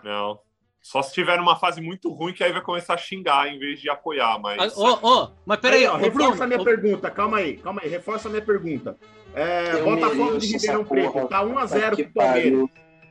Não. 0.03 0.39
Só 0.81 1.01
se 1.03 1.13
tiver 1.13 1.37
numa 1.37 1.55
fase 1.55 1.79
muito 1.79 2.11
ruim, 2.11 2.33
que 2.33 2.43
aí 2.43 2.51
vai 2.51 2.61
começar 2.61 2.95
a 2.95 2.97
xingar 2.97 3.47
em 3.47 3.59
vez 3.59 3.79
de 3.79 3.87
apoiar, 3.89 4.33
Ah, 4.33 4.39
mas. 4.39 4.75
Ô, 4.75 4.99
ô, 5.01 5.29
mas 5.45 5.59
peraí, 5.59 5.85
ó, 5.85 5.93
ô, 5.93 5.97
reforça 5.97 6.43
a 6.43 6.47
minha 6.47 6.59
ô, 6.59 6.63
pergunta, 6.63 7.09
calma 7.11 7.37
aí, 7.37 7.57
calma 7.57 7.81
aí, 7.83 7.89
reforça 7.89 8.27
a 8.27 8.31
minha 8.31 8.41
pergunta. 8.43 8.97
É, 9.33 9.81
Botafogo 9.83 10.37
de 10.39 10.47
Ribeirão 10.47 10.83
porra. 10.83 11.11
Preto, 11.11 11.27
tá 11.27 11.43
1x0 11.43 11.95
Que 11.95 12.03
pro 12.05 12.13
Palmeiras. 12.13 12.51
pariu. 12.51 12.69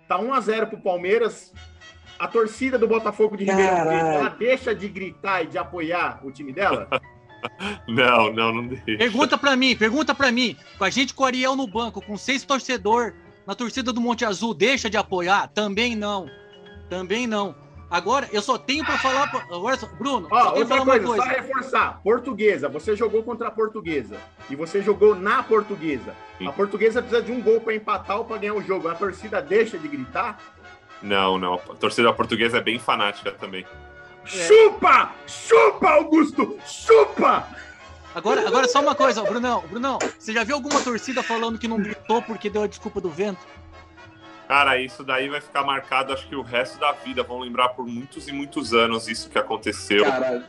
Tá 0.08 0.18
1x0 0.18 0.66
pro 0.68 0.78
Palmeiras. 0.82 1.52
A 2.18 2.28
torcida 2.28 2.76
do 2.76 2.86
Botafogo 2.88 3.36
de 3.36 3.44
Ribeirão 3.44 3.86
Preto, 3.86 4.04
ela 4.04 4.28
deixa 4.30 4.74
de 4.74 4.88
gritar 4.88 5.42
e 5.44 5.46
de 5.46 5.56
apoiar 5.56 6.20
o 6.26 6.30
time 6.32 6.52
dela? 6.52 6.88
Não, 7.88 8.32
não, 8.32 8.52
não 8.54 8.66
deixa. 8.66 8.84
Pergunta 8.98 9.36
pra 9.38 9.56
mim, 9.56 9.76
pergunta 9.76 10.14
pra 10.14 10.30
mim. 10.30 10.56
Com 10.78 10.84
a 10.84 10.90
gente 10.90 11.14
com 11.14 11.22
o 11.22 11.26
Ariel 11.26 11.56
no 11.56 11.66
banco, 11.66 12.00
com 12.00 12.16
seis 12.16 12.42
torcedor 12.44 13.12
na 13.46 13.54
torcida 13.54 13.92
do 13.92 14.00
Monte 14.00 14.24
Azul, 14.24 14.54
deixa 14.54 14.88
de 14.90 14.96
apoiar? 14.96 15.48
Também 15.48 15.96
não. 15.96 16.28
Também 16.88 17.26
não. 17.26 17.54
Agora, 17.90 18.28
eu 18.32 18.40
só 18.40 18.56
tenho 18.56 18.84
pra 18.84 18.96
falar. 18.98 19.28
pra- 19.30 19.42
Agora, 19.52 19.76
Bruno, 19.98 20.28
só 20.28 20.48
outra 20.54 20.66
falar 20.66 20.84
coisa, 20.84 21.06
uma 21.06 21.16
só 21.16 21.22
coisa. 21.24 21.40
reforçar. 21.40 22.00
Portuguesa, 22.04 22.68
você 22.68 22.94
jogou 22.94 23.22
contra 23.24 23.48
a 23.48 23.50
Portuguesa. 23.50 24.16
E 24.48 24.54
você 24.54 24.80
jogou 24.80 25.14
na 25.16 25.42
Portuguesa. 25.42 26.14
Sim. 26.38 26.46
A 26.46 26.52
Portuguesa 26.52 27.02
precisa 27.02 27.22
de 27.22 27.32
um 27.32 27.40
gol 27.42 27.60
pra 27.60 27.74
empatar 27.74 28.18
ou 28.18 28.24
pra 28.24 28.36
ganhar 28.38 28.54
o 28.54 28.62
jogo. 28.62 28.86
A 28.88 28.94
torcida 28.94 29.42
deixa 29.42 29.76
de 29.76 29.88
gritar? 29.88 30.38
Não, 31.02 31.36
não. 31.38 31.54
A 31.54 31.58
torcida 31.74 32.12
portuguesa 32.12 32.58
é 32.58 32.60
bem 32.60 32.78
fanática 32.78 33.32
também. 33.32 33.64
Chupa! 34.30 35.12
Chupa, 35.26 35.90
Augusto! 35.90 36.58
Chupa! 36.66 37.48
Agora, 38.14 38.46
agora 38.46 38.68
só 38.68 38.80
uma 38.80 38.94
coisa, 38.94 39.22
ó, 39.22 39.24
Brunão. 39.24 39.62
Brunão, 39.68 39.98
você 40.18 40.32
já 40.32 40.42
viu 40.42 40.56
alguma 40.56 40.80
torcida 40.80 41.22
falando 41.22 41.58
que 41.58 41.68
não 41.68 41.78
gritou 41.78 42.20
porque 42.22 42.50
deu 42.50 42.62
a 42.62 42.66
desculpa 42.66 43.00
do 43.00 43.08
vento? 43.08 43.40
Cara, 44.48 44.80
isso 44.80 45.04
daí 45.04 45.28
vai 45.28 45.40
ficar 45.40 45.62
marcado, 45.62 46.12
acho 46.12 46.26
que 46.26 46.34
o 46.34 46.42
resto 46.42 46.78
da 46.78 46.90
vida. 46.90 47.22
Vão 47.22 47.38
lembrar 47.38 47.68
por 47.68 47.86
muitos 47.86 48.26
e 48.26 48.32
muitos 48.32 48.74
anos 48.74 49.06
isso 49.06 49.30
que 49.30 49.38
aconteceu. 49.38 50.04
Caralho. 50.04 50.44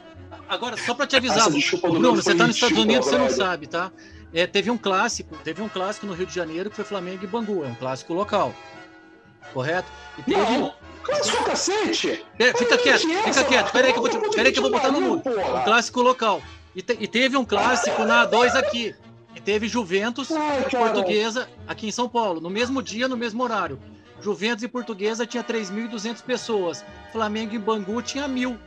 Agora, 0.50 0.76
só 0.76 0.94
pra 0.96 1.06
te 1.06 1.16
avisar, 1.16 1.50
Bruno, 1.50 2.16
você 2.16 2.34
tá 2.34 2.48
nos 2.48 2.56
Estados 2.56 2.78
Unidos, 2.78 3.06
você 3.06 3.18
não 3.18 3.30
sabe, 3.30 3.68
tá? 3.68 3.92
É, 4.34 4.48
teve 4.48 4.72
um 4.72 4.78
clássico, 4.78 5.36
teve 5.44 5.62
um 5.62 5.70
clássico 5.70 6.08
no 6.08 6.14
Rio 6.14 6.26
de 6.26 6.34
Janeiro 6.34 6.70
que 6.70 6.76
foi 6.76 6.86
Flamengo 6.86 7.24
e 7.24 7.28
Bangu, 7.28 7.64
é 7.64 7.68
um 7.68 7.76
clássico 7.76 8.14
local. 8.14 8.54
Correto? 9.54 9.92
E 10.18 10.24
teve. 10.24 10.40
Não, 10.40 10.74
clássico 11.04 11.44
cacete! 11.44 12.26
Pera, 12.38 12.58
fica 12.58 12.78
quieto, 12.78 13.02
fica 13.02 13.30
essa, 13.30 13.44
quieto, 13.44 13.72
peraí 13.72 13.92
que 13.94 14.00
eu 14.00 14.04
vou, 14.04 14.32
peraí 14.32 14.52
que 14.52 14.60
eu 14.60 14.64
vou 14.64 14.72
botar 14.72 14.92
no 14.92 15.02
mundo. 15.02 15.22
Porra. 15.22 15.60
Um 15.60 15.64
clássico 15.64 16.02
local. 16.02 16.42
E, 16.76 16.82
te- 16.82 16.98
e 17.00 17.08
teve 17.08 17.36
um 17.38 17.44
clássico 17.46 18.04
na 18.04 18.26
A2 18.28 18.56
aqui. 18.56 18.96
E 19.36 19.40
teve 19.40 19.68
Juventus 19.68 20.30
Ai, 20.32 20.66
e. 20.68 20.70
Portuguesa 20.70 21.50
aqui 21.68 21.88
em 21.88 21.92
São 21.92 22.08
Paulo, 22.10 22.42
no 22.42 22.50
mesmo 22.50 22.82
dia, 22.82 23.08
no 23.08 23.16
mesmo 23.18 23.42
horário. 23.44 23.80
Juventus 24.22 24.64
e 24.64 24.68
Portuguesa 24.68 25.26
tinha 25.26 25.44
3.200 25.44 26.22
pessoas. 26.22 26.86
Flamengo 27.12 27.56
e 27.56 27.58
Bangu 27.60 28.02
tinha 28.02 28.28
mil. 28.28 28.58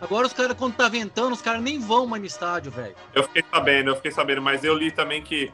Agora 0.00 0.26
os 0.26 0.32
caras, 0.32 0.56
quando 0.56 0.74
tá 0.76 0.88
ventando, 0.88 1.32
os 1.32 1.42
caras 1.42 1.60
nem 1.60 1.80
vão 1.80 2.06
mais 2.06 2.20
no 2.22 2.26
estádio, 2.26 2.70
velho. 2.70 2.94
Eu 3.14 3.24
fiquei 3.24 3.42
sabendo, 3.52 3.90
eu 3.90 3.96
fiquei 3.96 4.12
sabendo, 4.12 4.40
mas 4.40 4.62
eu 4.62 4.74
li 4.74 4.90
também 4.92 5.20
que. 5.22 5.50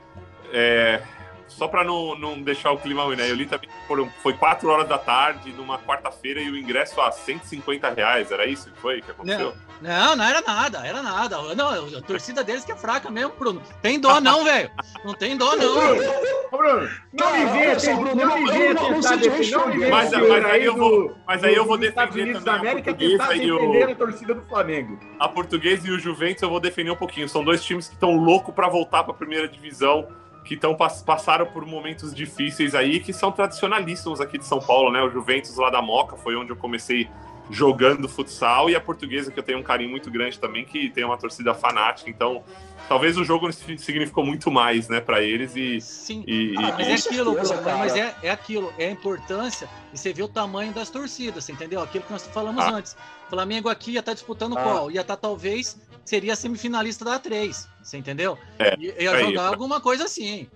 é, 0.53 1.01
só 1.47 1.69
pra 1.69 1.85
não, 1.85 2.17
não 2.19 2.41
deixar 2.43 2.73
o 2.73 2.79
clima 2.79 3.03
ruim, 3.05 3.17
né? 3.17 3.31
Eu 3.31 3.35
li 3.35 3.47
também 3.47 3.69
que 3.69 3.87
foram, 3.87 4.09
foi 4.23 4.33
4 4.35 4.69
horas 4.69 4.89
da 4.89 4.99
tarde, 4.99 5.53
numa 5.53 5.79
quarta-feira, 5.79 6.41
e 6.41 6.51
o 6.51 6.57
ingresso 6.57 7.01
a 7.01 7.11
150 7.13 7.91
reais. 7.91 8.31
Era 8.33 8.47
isso 8.47 8.71
que 8.71 8.81
foi 8.81 9.01
que 9.03 9.11
aconteceu? 9.11 9.55
Não, 9.81 10.17
não 10.17 10.25
era 10.25 10.41
nada, 10.41 10.87
era 10.87 11.03
nada. 11.03 11.37
Não, 11.55 11.99
a 11.99 12.03
torcida 12.03 12.43
deles 12.43 12.65
que 12.65 12.73
é 12.73 12.77
fraca 12.77 13.11
mesmo, 13.11 13.33
Bruno. 13.39 13.63
Tem 13.83 13.99
dó 14.01 14.21
não, 14.21 14.45
velho. 14.45 14.71
Não 15.05 15.15
tem 15.15 15.37
dó 15.37 15.55
não. 15.57 15.75
Ô, 16.53 16.57
Bruno, 16.57 16.89
não 17.13 17.33
me 17.33 17.45
venha, 17.47 17.77
Bruno, 17.97 18.15
não 18.15 18.39
me 18.39 18.51
venha 18.51 18.75
tentar 18.75 19.17
defender, 19.17 19.67
me 19.67 19.79
venha 19.79 19.91
Mas- 19.91 20.11
mas 20.13 20.45
aí 20.47 20.65
eu 20.65 20.77
vou- 20.77 21.15
mas 21.27 21.45
aí 21.45 21.55
eu 21.55 21.65
vou 21.67 21.77
defender 21.77 22.23
Unidos 22.23 22.45
da 22.45 22.53
também 22.55 22.69
a 22.69 22.73
América 22.73 22.95
portuguesa 22.95 23.35
e 23.35 23.53
o- 23.53 23.91
a 23.91 23.95
torcida 23.95 24.35
do 24.35 24.43
Flamengo. 24.43 24.99
A 25.19 25.29
Portuguesa 25.29 25.87
e 25.89 25.91
o 25.91 25.99
Juventus 25.99 26.43
eu 26.43 26.49
vou 26.51 26.61
defender 26.61 26.91
um 26.91 26.97
pouquinho. 26.97 27.29
São 27.29 27.45
dois 27.45 27.63
times 27.63 27.89
que 27.89 27.95
estão 27.95 28.15
loucos 28.17 28.55
para 28.55 28.69
voltar 28.69 29.03
para 29.05 29.13
a 29.13 29.17
primeira 29.17 29.49
divisão, 29.49 30.07
que 30.45 30.55
estão 30.55 30.77
passaram 30.77 31.47
por 31.47 31.65
momentos 31.65 32.15
difíceis 32.15 32.75
aí, 32.75 33.01
que 33.01 33.13
são 33.13 33.33
tradicionalíssimos 33.33 34.21
aqui 34.21 34.39
de 34.39 34.45
São 34.45 34.61
Paulo, 34.61 34.93
né? 34.93 35.03
O 35.03 35.11
Juventus 35.11 35.57
lá 35.57 35.71
da 35.71 35.81
Moca 35.81 36.17
foi 36.17 36.37
onde 36.37 36.51
eu 36.51 36.57
comecei 36.57 37.09
jogando 37.51 38.09
futsal 38.09 38.71
e 38.71 38.75
a 38.75 38.81
Portuguesa 38.81 39.31
que 39.31 39.39
eu 39.39 39.43
tenho 39.43 39.59
um 39.59 39.63
carinho 39.63 39.91
muito 39.91 40.11
grande 40.11 40.39
também, 40.39 40.65
que 40.65 40.89
tem 40.91 41.05
uma 41.05 41.17
torcida 41.19 41.53
fanática. 41.55 42.09
Então, 42.09 42.43
talvez 42.89 43.17
o 43.19 43.25
jogo 43.25 43.51
significou 43.53 44.25
muito 44.25 44.51
mais, 44.51 44.89
né, 44.89 45.01
para 45.01 45.23
eles 45.23 45.55
e 45.55 45.81
Sim. 45.81 46.25
e, 46.27 46.55
Ah, 46.57 46.73
mas 46.79 46.87
e- 46.89 46.91
é 46.91 46.95
aquilo, 46.95 47.33
Bruno, 47.33 47.63
mas 47.79 47.95
é, 47.95 48.15
é 48.23 48.31
aquilo, 48.31 48.73
é 48.79 48.87
a 48.87 48.91
importância 48.91 49.69
e 49.93 49.99
você 49.99 50.13
vê 50.13 50.23
o 50.23 50.29
tamanho 50.29 50.73
das 50.73 50.89
torcidas, 50.91 51.45
você 51.45 51.53
entendeu? 51.53 51.83
Aquilo 51.83 52.05
que 52.05 52.13
nós 52.13 52.27
falamos 52.27 52.65
Ah. 52.65 52.71
antes. 52.71 52.97
Flamengo 53.29 53.69
aqui 53.69 53.93
ia 53.93 54.01
estar 54.01 54.15
disputando 54.15 54.57
Ah. 54.57 54.63
qual? 54.63 54.91
Ia 54.91 55.01
estar 55.03 55.17
talvez 55.17 55.79
seria 56.05 56.37
semifinalista 56.37 57.05
da 57.05 57.19
A3, 57.19 57.67
você 57.83 57.97
entendeu? 57.99 58.39
É, 58.59 58.75
ia 58.79 59.11
aí. 59.13 59.25
jogar 59.25 59.47
alguma 59.49 59.81
coisa 59.81 60.05
assim. 60.05 60.49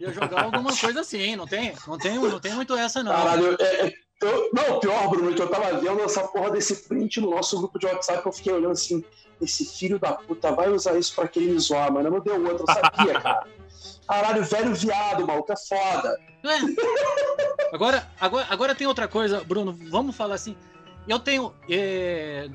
Ia 0.00 0.12
jogar 0.12 0.44
alguma 0.44 0.70
coisa 0.76 1.00
assim, 1.00 1.36
não 1.36 1.46
tem, 1.46 1.74
não 1.86 1.98
tem, 1.98 2.14
não 2.18 2.38
tem 2.40 2.54
muito 2.54 2.74
essa 2.76 3.02
não. 3.02 3.12
Caralho, 3.12 3.56
é, 3.60 3.64
é, 3.86 3.92
eu- 4.20 4.50
não, 4.52 4.80
pior, 4.80 5.08
Bruno, 5.08 5.34
que 5.34 5.42
eu 5.42 5.48
tava 5.48 5.78
vendo 5.78 6.00
essa 6.00 6.26
porra 6.28 6.50
desse 6.50 6.88
print 6.88 7.20
no 7.20 7.30
nosso 7.30 7.58
grupo 7.58 7.78
de 7.78 7.86
WhatsApp, 7.86 8.24
eu 8.24 8.32
fiquei 8.32 8.52
olhando 8.52 8.72
assim, 8.72 9.04
esse 9.40 9.64
filho 9.64 9.98
da 9.98 10.12
puta 10.12 10.50
vai 10.52 10.68
usar 10.70 10.98
isso 10.98 11.14
pra 11.14 11.28
querer 11.28 11.46
me 11.50 11.58
zoar, 11.58 11.92
mas 11.92 12.04
não 12.04 12.20
deu 12.20 12.42
outra, 12.44 12.64
eu 12.68 12.74
sabia, 12.74 13.20
cara. 13.20 13.46
Caralho, 14.08 14.42
velho 14.44 14.74
viado, 14.74 15.26
maluco, 15.26 15.52
é 15.52 15.56
foda. 15.56 16.18
É. 16.44 17.74
Agora, 17.74 18.08
agora, 18.18 18.46
agora 18.48 18.74
tem 18.74 18.86
outra 18.86 19.06
coisa, 19.06 19.42
Bruno. 19.44 19.76
Vamos 19.90 20.16
falar 20.16 20.34
assim. 20.34 20.56
Eu 21.06 21.18
tenho. 21.18 21.54
é, 21.70 22.48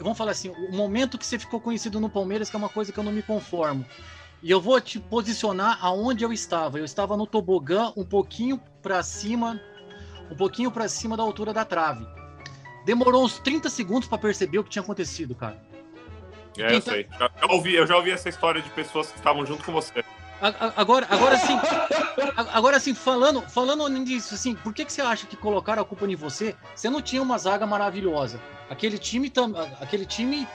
vamos 0.00 0.16
falar 0.16 0.30
assim: 0.32 0.48
o 0.50 0.72
momento 0.74 1.18
que 1.18 1.26
você 1.26 1.38
ficou 1.38 1.60
conhecido 1.60 2.00
no 2.00 2.08
Palmeiras, 2.08 2.48
que 2.50 2.56
é 2.56 2.58
uma 2.58 2.68
coisa 2.68 2.92
que 2.92 2.98
eu 2.98 3.04
não 3.04 3.12
me 3.12 3.22
conformo. 3.22 3.84
E 4.42 4.50
eu 4.50 4.60
vou 4.60 4.80
te 4.80 4.98
posicionar 4.98 5.78
aonde 5.84 6.24
eu 6.24 6.32
estava. 6.32 6.78
Eu 6.78 6.84
estava 6.84 7.16
no 7.16 7.26
tobogã, 7.26 7.92
um 7.96 8.04
pouquinho 8.04 8.60
para 8.82 9.02
cima, 9.02 9.60
um 10.30 10.36
pouquinho 10.36 10.70
para 10.70 10.88
cima 10.88 11.16
da 11.16 11.22
altura 11.22 11.52
da 11.52 11.64
trave. 11.64 12.06
Demorou 12.84 13.24
uns 13.24 13.38
30 13.38 13.68
segundos 13.68 14.08
para 14.08 14.18
perceber 14.18 14.58
o 14.58 14.64
que 14.64 14.70
tinha 14.70 14.82
acontecido, 14.82 15.34
cara. 15.34 15.60
é, 16.56 16.74
eu 16.74 16.80
sei. 16.80 17.08
Já, 17.18 17.30
já 17.40 17.46
ouvi, 17.52 17.74
eu 17.74 17.86
já 17.86 17.96
ouvi 17.96 18.10
essa 18.10 18.28
história 18.28 18.62
de 18.62 18.70
pessoas 18.70 19.10
que 19.10 19.18
estavam 19.18 19.44
junto 19.44 19.64
com 19.64 19.72
você. 19.72 20.04
Agora, 20.76 21.06
agora 21.08 21.38
sim, 21.38 21.58
agora 22.52 22.78
sim, 22.78 22.94
falando, 22.94 23.40
falando 23.40 23.88
nisso, 23.88 24.34
assim, 24.34 24.54
por 24.54 24.74
que, 24.74 24.84
que 24.84 24.92
você 24.92 25.00
acha 25.00 25.26
que 25.26 25.34
colocaram 25.34 25.80
a 25.80 25.84
culpa 25.84 26.04
em 26.04 26.14
você? 26.14 26.54
Você 26.74 26.90
não 26.90 27.00
tinha 27.00 27.22
uma 27.22 27.38
zaga 27.38 27.66
maravilhosa. 27.66 28.38
Aquele 28.68 28.98
time, 28.98 29.32
aquele 29.80 30.04
time, 30.04 30.46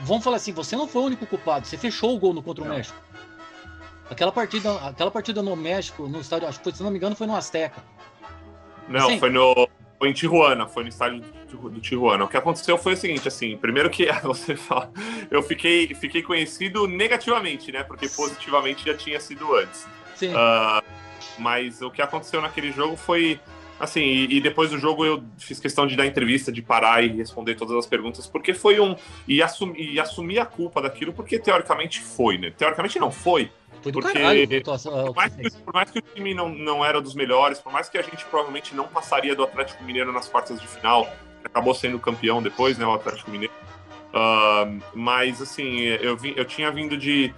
vamos 0.00 0.24
falar 0.24 0.36
assim, 0.36 0.52
você 0.52 0.74
não 0.76 0.88
foi 0.88 1.02
o 1.02 1.04
único 1.04 1.26
culpado. 1.26 1.66
Você 1.66 1.76
fechou 1.76 2.16
o 2.16 2.18
gol 2.18 2.32
no 2.32 2.42
contra 2.42 2.64
o 2.64 2.66
Não. 2.66 2.74
México. 2.74 2.98
Aquela 4.10 4.32
partida, 4.32 4.74
aquela 4.88 5.10
partida 5.10 5.42
no 5.42 5.54
México, 5.54 6.08
no 6.08 6.20
estádio, 6.20 6.48
acho 6.48 6.56
que 6.58 6.64
foi, 6.64 6.72
se 6.72 6.82
não 6.82 6.90
me 6.90 6.96
engano, 6.96 7.14
foi 7.14 7.26
no 7.26 7.36
Azteca. 7.36 7.84
Não, 8.88 9.08
Sim. 9.08 9.18
foi 9.18 9.30
no. 9.30 9.68
Foi 9.98 10.10
em 10.10 10.12
Tijuana, 10.12 10.66
foi 10.68 10.84
no 10.84 10.88
estádio 10.88 11.24
do 11.50 11.70
do 11.70 11.80
Tijuana. 11.80 12.24
O 12.24 12.28
que 12.28 12.36
aconteceu 12.36 12.78
foi 12.78 12.92
o 12.92 12.96
seguinte, 12.96 13.26
assim, 13.26 13.56
primeiro 13.56 13.90
que 13.90 14.06
você 14.22 14.54
fala, 14.54 14.92
eu 15.28 15.42
fiquei, 15.42 15.92
fiquei 15.94 16.22
conhecido 16.22 16.86
negativamente, 16.86 17.72
né? 17.72 17.82
Porque 17.82 18.08
positivamente 18.08 18.86
já 18.86 18.94
tinha 18.94 19.18
sido 19.18 19.54
antes. 19.56 19.86
Sim. 20.14 20.32
Ah, 20.36 20.82
mas 21.36 21.82
o 21.82 21.90
que 21.90 22.00
aconteceu 22.00 22.40
naquele 22.40 22.70
jogo 22.70 22.96
foi 22.96 23.40
assim, 23.78 24.00
e, 24.00 24.36
e 24.36 24.40
depois 24.40 24.70
do 24.70 24.78
jogo 24.78 25.04
eu 25.04 25.22
fiz 25.38 25.60
questão 25.60 25.86
de 25.86 25.96
dar 25.96 26.06
entrevista, 26.06 26.50
de 26.50 26.60
parar 26.60 27.02
e 27.04 27.08
responder 27.08 27.54
todas 27.54 27.76
as 27.76 27.86
perguntas, 27.86 28.26
porque 28.26 28.52
foi 28.52 28.80
um. 28.80 28.96
E, 29.26 29.42
assumi, 29.42 29.92
e 29.94 30.00
assumir 30.00 30.38
a 30.38 30.46
culpa 30.46 30.82
daquilo, 30.82 31.12
porque 31.12 31.38
teoricamente 31.38 32.00
foi, 32.00 32.38
né? 32.38 32.52
Teoricamente 32.56 32.98
não 32.98 33.10
foi. 33.10 33.50
Foi 33.82 33.92
do 33.92 34.00
porque- 34.00 34.12
caralho. 34.18 34.48
a 34.54 34.58
atuação- 34.58 35.00
a 35.00 35.04
Por 35.06 35.16
mais, 35.16 35.34
que, 35.34 35.50
por 35.62 35.74
mais 35.74 35.90
que 35.90 35.98
o 35.98 36.02
time 36.02 36.34
não, 36.34 36.48
não 36.48 36.84
era 36.84 37.00
dos 37.00 37.14
melhores, 37.14 37.58
por 37.60 37.72
mais 37.72 37.88
que 37.88 37.96
a 37.98 38.02
gente 38.02 38.24
provavelmente 38.26 38.74
não 38.74 38.86
passaria 38.88 39.34
do 39.34 39.42
Atlético 39.42 39.82
Mineiro 39.84 40.12
nas 40.12 40.28
quartas 40.28 40.60
de 40.60 40.66
final, 40.66 41.04
que 41.40 41.46
acabou 41.46 41.74
sendo 41.74 41.98
campeão 41.98 42.42
depois, 42.42 42.76
né, 42.78 42.86
o 42.86 42.92
Atlético 42.94 43.30
Mineiro. 43.30 43.52
Ah, 44.12 44.66
mas, 44.94 45.40
assim, 45.42 45.80
eu, 45.80 46.16
vim, 46.16 46.32
eu 46.36 46.44
tinha 46.44 46.70
vindo 46.70 46.96
de, 46.96 47.32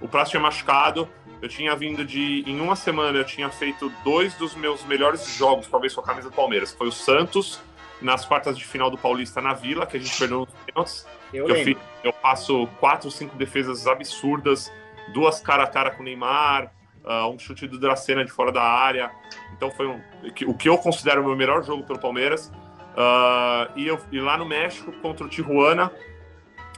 o 0.00 0.08
Prazo 0.08 0.30
tinha 0.30 0.40
machucado, 0.40 1.08
eu 1.42 1.48
tinha 1.48 1.74
vindo 1.76 2.04
de. 2.04 2.42
Em 2.46 2.60
uma 2.60 2.76
semana 2.76 3.18
eu 3.18 3.24
tinha 3.24 3.50
feito 3.50 3.92
dois 4.02 4.34
dos 4.34 4.54
meus 4.54 4.84
melhores 4.84 5.26
jogos, 5.36 5.66
talvez 5.66 5.94
com 5.94 6.00
a 6.00 6.04
camisa 6.04 6.30
do 6.30 6.34
Palmeiras. 6.34 6.72
Foi 6.72 6.86
o 6.88 6.92
Santos, 6.92 7.60
nas 8.00 8.24
quartas 8.24 8.56
de 8.56 8.64
final 8.64 8.90
do 8.90 8.96
Paulista 8.96 9.40
na 9.42 9.52
Vila, 9.52 9.84
que 9.86 9.96
a 9.96 10.00
gente 10.00 10.16
perdeu 10.18 10.40
nos 10.40 10.48
pênaltis. 10.66 11.06
Eu, 11.32 11.48
Eu, 11.48 11.56
fiz- 11.64 11.76
eu 12.04 12.12
passo 12.12 12.66
quatro, 12.78 13.10
cinco 13.10 13.36
defesas 13.36 13.86
absurdas, 13.86 14.72
duas 15.12 15.40
cara 15.40 15.64
a 15.64 15.66
cara 15.66 15.90
com 15.90 16.02
o 16.02 16.04
Neymar, 16.04 16.72
ah, 17.04 17.26
um 17.28 17.38
chute 17.38 17.66
do 17.66 17.78
Dracena 17.78 18.24
de 18.24 18.30
fora 18.30 18.50
da 18.50 18.62
área. 18.62 19.10
Então 19.56 19.70
foi 19.70 19.86
um- 19.86 20.00
o 20.46 20.54
que 20.54 20.68
eu 20.68 20.78
considero 20.78 21.20
o 21.22 21.24
meu 21.24 21.36
melhor 21.36 21.62
jogo 21.62 21.82
pelo 21.84 21.98
Palmeiras. 21.98 22.50
Ah, 22.96 23.68
e, 23.76 23.86
eu, 23.86 23.98
e 24.12 24.20
lá 24.20 24.36
no 24.36 24.44
México, 24.46 24.92
contra 25.02 25.26
o 25.26 25.28
Tijuana, 25.28 25.90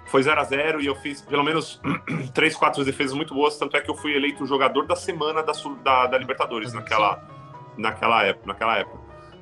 foi 0.06 0.22
0 0.22 0.40
a 0.40 0.44
0 0.44 0.80
e 0.80 0.86
eu 0.86 0.94
fiz 0.94 1.20
pelo 1.20 1.42
menos 1.42 1.80
três, 2.32 2.54
quatro 2.56 2.84
defesas 2.84 3.14
muito 3.14 3.34
boas. 3.34 3.58
Tanto 3.58 3.76
é 3.76 3.80
que 3.80 3.90
eu 3.90 3.94
fui 3.96 4.14
eleito 4.14 4.44
o 4.44 4.46
jogador 4.46 4.86
da 4.86 4.96
semana 4.96 5.42
da, 5.42 5.52
da, 5.82 6.06
da 6.06 6.18
Libertadores 6.18 6.72
naquela, 6.72 7.22
naquela, 7.76 8.24
época, 8.24 8.46
naquela 8.46 8.78
época. 8.78 8.98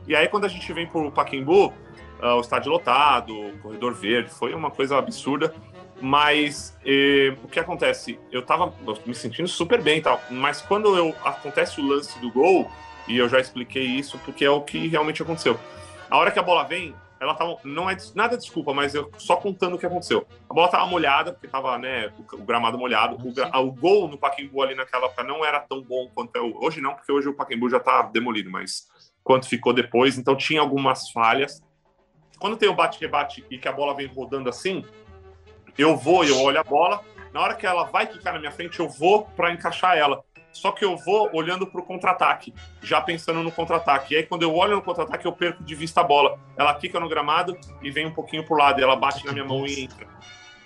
E 0.06 0.14
aí, 0.14 0.28
quando 0.28 0.44
a 0.44 0.48
gente 0.48 0.70
vem 0.72 0.86
pro 0.86 1.10
Pacaembu, 1.10 1.72
ah, 2.20 2.34
o 2.36 2.40
estádio 2.40 2.70
lotado, 2.72 3.34
o 3.34 3.58
corredor 3.58 3.94
verde, 3.94 4.30
foi 4.30 4.54
uma 4.54 4.70
coisa 4.70 4.98
absurda. 4.98 5.54
Mas 6.06 6.76
eh, 6.84 7.34
o 7.42 7.48
que 7.48 7.58
acontece? 7.58 8.20
Eu 8.30 8.42
tava 8.42 8.74
me 9.06 9.14
sentindo 9.14 9.48
super 9.48 9.80
bem 9.80 10.00
e 10.00 10.02
tal, 10.02 10.20
mas 10.30 10.60
quando 10.60 10.94
eu, 10.94 11.14
acontece 11.24 11.80
o 11.80 11.86
lance 11.86 12.18
do 12.18 12.30
gol, 12.30 12.70
e 13.08 13.16
eu 13.16 13.26
já 13.26 13.40
expliquei 13.40 13.84
isso 13.84 14.18
porque 14.18 14.44
é 14.44 14.50
o 14.50 14.60
que 14.60 14.86
realmente 14.86 15.22
aconteceu. 15.22 15.58
A 16.10 16.18
hora 16.18 16.30
que 16.30 16.38
a 16.38 16.42
bola 16.42 16.62
vem, 16.62 16.94
ela 17.18 17.32
tava. 17.34 17.56
Não 17.64 17.88
é 17.88 17.96
nada 18.14 18.36
desculpa, 18.36 18.74
mas 18.74 18.94
eu 18.94 19.10
só 19.16 19.36
contando 19.36 19.76
o 19.76 19.78
que 19.78 19.86
aconteceu. 19.86 20.26
A 20.46 20.52
bola 20.52 20.68
tava 20.68 20.84
molhada, 20.84 21.32
porque 21.32 21.48
tava, 21.48 21.78
né, 21.78 22.12
o, 22.18 22.36
o 22.36 22.44
gramado 22.44 22.76
molhado. 22.76 23.16
O, 23.16 23.66
o 23.66 23.72
gol 23.72 24.06
no 24.06 24.18
Pacaembu 24.18 24.60
ali 24.60 24.74
naquela 24.74 25.06
época 25.06 25.24
não 25.24 25.42
era 25.42 25.58
tão 25.58 25.80
bom 25.80 26.10
quanto 26.14 26.36
é 26.36 26.40
o, 26.42 26.54
hoje, 26.62 26.82
não, 26.82 26.92
porque 26.92 27.10
hoje 27.10 27.28
o 27.28 27.34
Pacaembu 27.34 27.70
já 27.70 27.80
tá 27.80 28.02
demolido, 28.02 28.50
mas 28.50 28.88
quanto 29.22 29.48
ficou 29.48 29.72
depois, 29.72 30.18
então 30.18 30.36
tinha 30.36 30.60
algumas 30.60 31.10
falhas. 31.10 31.62
Quando 32.38 32.58
tem 32.58 32.68
o 32.68 32.74
bate-rebate 32.74 33.42
e 33.50 33.56
que 33.56 33.68
a 33.68 33.72
bola 33.72 33.94
vem 33.94 34.06
rodando 34.06 34.50
assim, 34.50 34.84
eu 35.76 35.96
vou, 35.96 36.24
eu 36.24 36.40
olho 36.40 36.60
a 36.60 36.64
bola. 36.64 37.00
Na 37.32 37.40
hora 37.40 37.54
que 37.54 37.66
ela 37.66 37.84
vai 37.84 38.06
quicar 38.06 38.32
na 38.32 38.38
minha 38.38 38.52
frente, 38.52 38.78
eu 38.78 38.88
vou 38.88 39.24
para 39.36 39.52
encaixar 39.52 39.96
ela. 39.96 40.22
Só 40.52 40.70
que 40.70 40.84
eu 40.84 40.96
vou 40.96 41.28
olhando 41.32 41.66
para 41.66 41.80
o 41.80 41.84
contra-ataque, 41.84 42.54
já 42.80 43.00
pensando 43.00 43.42
no 43.42 43.50
contra-ataque. 43.50 44.14
E 44.14 44.18
aí, 44.18 44.22
quando 44.22 44.44
eu 44.44 44.54
olho 44.54 44.76
no 44.76 44.82
contra-ataque, 44.82 45.26
eu 45.26 45.32
perco 45.32 45.64
de 45.64 45.74
vista 45.74 46.00
a 46.00 46.04
bola. 46.04 46.38
Ela 46.56 46.72
quica 46.74 47.00
no 47.00 47.08
gramado 47.08 47.58
e 47.82 47.90
vem 47.90 48.06
um 48.06 48.14
pouquinho 48.14 48.46
pro 48.46 48.56
lado, 48.56 48.80
e 48.80 48.84
ela 48.84 48.94
bate 48.94 49.26
na 49.26 49.32
minha 49.32 49.44
mão 49.44 49.66
e 49.66 49.82
entra. 49.82 50.06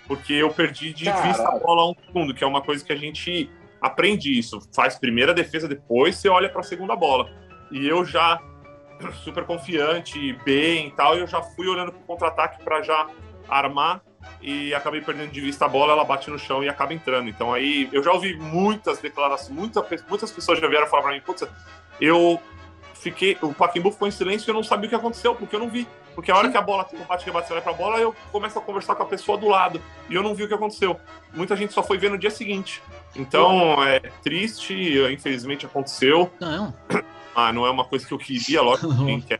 Porque 0.07 0.33
eu 0.33 0.51
perdi 0.53 0.93
de 0.93 1.05
Caralho. 1.05 1.27
vista 1.27 1.47
a 1.47 1.57
bola 1.57 1.89
um 1.89 1.95
segundo, 2.05 2.35
que 2.35 2.43
é 2.43 2.47
uma 2.47 2.61
coisa 2.61 2.85
que 2.85 2.93
a 2.93 2.95
gente 2.95 3.49
aprende 3.81 4.31
isso. 4.37 4.61
Faz 4.75 4.95
primeira 4.95 5.33
defesa, 5.33 5.67
depois 5.67 6.17
você 6.17 6.29
olha 6.29 6.49
para 6.49 6.61
a 6.61 6.63
segunda 6.63 6.95
bola. 6.95 7.27
E 7.71 7.87
eu 7.87 8.05
já, 8.05 8.39
super 9.23 9.43
confiante, 9.43 10.33
bem 10.45 10.89
e 10.89 10.91
tal, 10.91 11.17
eu 11.17 11.25
já 11.25 11.41
fui 11.41 11.67
olhando 11.67 11.91
pro 11.91 12.01
contra-ataque 12.01 12.63
para 12.63 12.83
já 12.83 13.07
armar 13.47 14.03
e 14.41 14.73
acabei 14.73 15.01
perdendo 15.01 15.31
de 15.31 15.41
vista 15.41 15.65
a 15.65 15.67
bola, 15.67 15.93
ela 15.93 16.03
bate 16.03 16.29
no 16.29 16.39
chão 16.39 16.63
e 16.63 16.69
acaba 16.69 16.93
entrando. 16.93 17.29
Então 17.29 17.53
aí 17.53 17.89
eu 17.91 18.03
já 18.03 18.11
ouvi 18.11 18.35
muitas 18.37 18.99
declarações, 18.99 19.49
muita, 19.49 19.85
muitas 20.07 20.31
pessoas 20.31 20.59
já 20.59 20.67
vieram 20.67 20.87
falar 20.87 21.03
pra 21.03 21.11
mim, 21.11 21.21
putz, 21.21 21.47
eu 21.99 22.39
fiquei, 22.93 23.37
o 23.41 23.53
Pacaembu 23.53 23.91
ficou 23.91 24.07
em 24.07 24.11
silêncio 24.11 24.47
e 24.47 24.49
eu 24.49 24.55
não 24.55 24.63
sabia 24.63 24.87
o 24.87 24.89
que 24.89 24.95
aconteceu, 24.95 25.33
porque 25.35 25.55
eu 25.55 25.59
não 25.59 25.69
vi. 25.69 25.87
Porque 26.13 26.31
a 26.31 26.35
hora 26.35 26.49
que 26.49 26.57
a 26.57 26.61
bola 26.61 26.85
um 26.93 27.05
bate 27.05 27.25
rebate, 27.25 27.47
você 27.47 27.53
vai 27.53 27.61
pra 27.61 27.71
bola, 27.71 27.97
eu 27.97 28.13
começo 28.31 28.59
a 28.59 28.61
conversar 28.61 28.95
com 28.95 29.03
a 29.03 29.05
pessoa 29.05 29.37
do 29.37 29.47
lado 29.47 29.81
e 30.09 30.15
eu 30.15 30.21
não 30.21 30.35
vi 30.35 30.43
o 30.43 30.47
que 30.47 30.53
aconteceu. 30.53 30.99
Muita 31.33 31.55
gente 31.55 31.73
só 31.73 31.81
foi 31.81 31.97
ver 31.97 32.09
no 32.09 32.17
dia 32.17 32.29
seguinte. 32.29 32.81
Então 33.15 33.81
é 33.83 33.99
triste, 34.21 34.73
infelizmente 35.11 35.65
aconteceu. 35.65 36.29
Não. 36.39 36.73
Ah, 37.33 37.53
não 37.53 37.65
é 37.65 37.71
uma 37.71 37.85
coisa 37.85 38.05
que 38.05 38.13
eu 38.13 38.17
queria, 38.17 38.61
lógico, 38.61 38.89
que 38.91 38.99
ninguém 38.99 39.21
quer. 39.21 39.39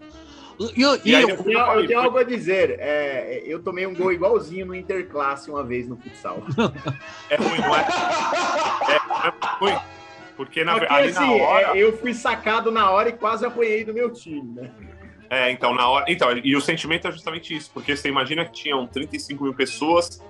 E, 0.76 0.82
eu- 0.82 0.95
e 0.95 0.99
E 1.05 1.14
eu- 1.14 1.30
Eu 1.30 1.43
tenho, 1.43 1.57
eu 1.60 1.88
tenho 1.88 1.99
algo 1.99 2.18
a 2.18 2.24
dizer. 2.24 2.76
É, 2.80 3.41
eu 3.45 3.62
tomei 3.64 3.86
um 3.88 3.95
gol 3.95 4.12
igualzinho 4.12 4.66
no 4.66 4.76
Interclasse 4.76 5.49
uma 5.49 5.64
vez 5.64 5.88
no 5.88 5.95
futsal. 5.97 6.43
É 7.30 7.36
ruim, 7.36 7.60
não 7.60 7.76
é? 7.76 7.80
É, 8.89 9.28
é 9.28 9.32
ruim. 9.60 9.80
Porque 10.36 10.64
na, 10.64 10.74
Porque, 10.80 10.93
ali 10.93 11.10
assim, 11.10 11.38
na 11.38 11.43
hora. 11.45 11.78
é, 11.78 11.84
eu 11.84 11.97
fui 11.97 12.14
sacado 12.14 12.72
na 12.72 12.89
hora 12.89 13.10
e 13.10 13.14
quase 13.14 13.45
apanhei 13.45 13.84
do 13.84 13.93
meu 13.93 14.12
time, 14.12 14.53
né? 14.53 14.72
É, 15.30 15.51
então, 15.51 15.74
na 15.76 15.88
hora. 15.88 16.05
Então, 16.07 16.30
e 16.43 16.55
o 16.55 16.62
sentimento 16.62 17.07
é 17.07 17.12
justamente 17.12 17.55
isso, 17.55 17.70
porque 17.74 17.95
você 17.95 18.07
imagina 18.10 18.43
que 18.45 18.51
tinham 18.53 18.88
35 18.88 19.43
mil 19.43 19.53
pessoas 19.53 20.22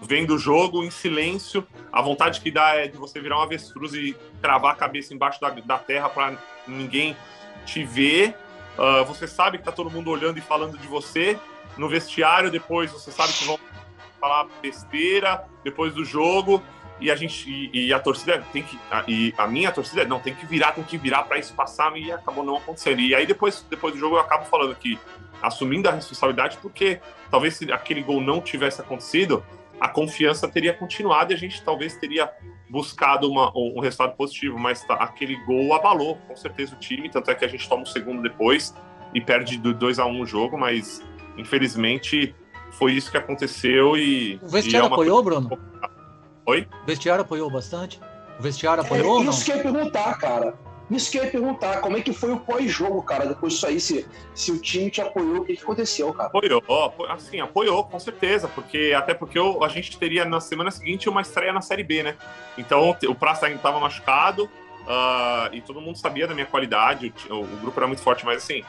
vendo 0.00 0.34
o 0.34 0.38
jogo 0.38 0.82
em 0.84 0.90
silêncio. 0.90 1.66
A 1.92 2.02
vontade 2.02 2.40
que 2.40 2.50
dá 2.50 2.74
é 2.74 2.86
de 2.88 2.96
você 2.98 3.20
virar 3.20 3.38
um 3.38 3.42
avestruz 3.42 3.94
e 3.94 4.16
cravar 4.42 4.72
a 4.72 4.76
cabeça 4.76 5.14
embaixo 5.14 5.40
da, 5.40 5.50
da 5.50 5.78
terra 5.78 6.08
para 6.08 6.36
ninguém 6.66 7.16
te 7.64 7.82
ver. 7.84 8.34
Ah, 8.78 9.02
você 9.02 9.26
sabe 9.26 9.58
que 9.58 9.64
tá 9.64 9.72
todo 9.72 9.90
mundo 9.90 10.10
olhando 10.10 10.38
e 10.38 10.40
falando 10.40 10.78
de 10.78 10.86
você. 10.86 11.38
No 11.76 11.88
vestiário, 11.88 12.50
depois 12.50 12.90
você 12.90 13.10
sabe 13.10 13.32
que 13.32 13.44
vão 13.44 13.58
falar 14.20 14.46
besteira 14.60 15.44
depois 15.64 15.94
do 15.94 16.04
jogo. 16.04 16.62
E 17.00 17.10
a 17.10 17.16
gente 17.16 17.50
e, 17.50 17.88
e 17.88 17.92
a 17.92 17.98
torcida 17.98 18.44
tem 18.52 18.62
que 18.62 18.78
a, 18.90 19.02
e 19.08 19.34
a 19.36 19.46
minha 19.46 19.72
torcida 19.72 20.04
não 20.04 20.20
tem 20.20 20.34
que 20.34 20.46
virar, 20.46 20.72
tem 20.72 20.84
que 20.84 20.96
virar 20.96 21.24
para 21.24 21.38
isso 21.38 21.52
passar 21.52 21.96
e 21.96 22.12
acabou 22.12 22.44
não 22.44 22.56
acontecendo. 22.56 23.00
E 23.00 23.14
aí 23.14 23.26
depois 23.26 23.66
depois 23.68 23.94
do 23.94 23.98
jogo 23.98 24.16
eu 24.16 24.20
acabo 24.20 24.44
falando 24.44 24.74
que 24.76 24.98
assumindo 25.42 25.88
a 25.88 25.92
responsabilidade 25.92 26.58
porque 26.62 27.00
talvez 27.28 27.56
se 27.56 27.72
aquele 27.72 28.02
gol 28.02 28.20
não 28.20 28.40
tivesse 28.40 28.80
acontecido, 28.80 29.44
a 29.82 29.88
confiança 29.88 30.46
teria 30.46 30.72
continuado 30.72 31.32
e 31.32 31.34
a 31.34 31.36
gente 31.38 31.60
talvez 31.62 31.96
teria 31.96 32.30
buscado 32.70 33.28
uma, 33.28 33.50
um 33.56 33.74
um 33.78 33.80
resultado 33.80 34.14
positivo, 34.16 34.56
mas 34.56 34.84
tá- 34.84 34.94
aquele 34.94 35.34
gol 35.44 35.74
abalou 35.74 36.16
com 36.28 36.36
certeza 36.36 36.76
o 36.76 36.78
time, 36.78 37.10
tanto 37.10 37.30
é 37.32 37.34
que 37.34 37.44
a 37.44 37.48
gente 37.48 37.68
toma 37.68 37.82
o 37.82 37.86
segundo 37.86 38.22
depois 38.22 38.72
e 39.12 39.20
perde 39.20 39.58
do 39.58 39.74
2 39.74 39.98
a 39.98 40.06
1 40.06 40.20
o 40.20 40.24
jogo, 40.26 40.56
mas 40.56 41.02
infelizmente 41.36 42.32
foi 42.70 42.92
isso 42.92 43.10
que 43.10 43.16
aconteceu 43.16 43.96
e 43.96 44.38
o 44.40 44.46
e 44.46 44.50
vestiário 44.50 44.84
é 44.84 44.88
uma 44.88 44.94
apoiou, 44.94 45.20
Bruno? 45.22 45.58
Oi? 46.46 46.68
O 46.82 46.86
vestiário 46.86 47.22
apoiou 47.22 47.50
bastante? 47.50 48.00
O 48.38 48.42
vestiário 48.42 48.84
apoiou 48.84 49.14
ou 49.16 49.20
É, 49.20 49.24
não? 49.24 49.30
isso 49.32 49.44
que 49.44 49.50
eu 49.50 49.56
ia 49.56 49.62
perguntar, 49.64 50.16
cara. 50.18 50.54
Isso 50.96 51.10
que 51.10 51.18
eu 51.18 51.24
ia 51.24 51.30
perguntar, 51.30 51.80
como 51.80 51.96
é 51.96 52.00
que 52.00 52.12
foi 52.12 52.32
o 52.32 52.40
pós-jogo, 52.40 53.02
cara? 53.02 53.26
Depois 53.26 53.54
disso 53.54 53.66
aí, 53.66 53.80
se, 53.80 54.06
se 54.34 54.52
o 54.52 54.58
time 54.60 54.90
te 54.90 55.00
apoiou, 55.00 55.38
o 55.38 55.44
que, 55.44 55.56
que 55.56 55.62
aconteceu, 55.62 56.12
cara? 56.12 56.28
Apoiou, 56.28 56.58
apo- 56.58 57.06
assim, 57.06 57.40
apoiou, 57.40 57.84
com 57.84 57.98
certeza, 57.98 58.48
porque 58.48 58.92
até 58.96 59.14
porque 59.14 59.38
eu- 59.38 59.62
a 59.64 59.68
gente 59.68 59.98
teria 59.98 60.24
na 60.24 60.40
semana 60.40 60.70
seguinte 60.70 61.08
uma 61.08 61.20
estreia 61.20 61.52
na 61.52 61.60
Série 61.60 61.82
B, 61.84 62.02
né? 62.02 62.16
Então 62.58 62.96
o 63.08 63.14
Praça 63.14 63.46
ainda 63.46 63.56
estava 63.56 63.78
machucado 63.80 64.48
ah, 64.86 65.48
e 65.52 65.60
todo 65.60 65.80
mundo 65.80 65.96
sabia 65.96 66.26
da 66.26 66.34
minha 66.34 66.46
qualidade, 66.46 67.14
o, 67.30 67.34
o- 67.36 67.46
grupo 67.60 67.78
era 67.78 67.86
muito 67.86 68.02
forte, 68.02 68.24
mas 68.26 68.42
assim, 68.42 68.62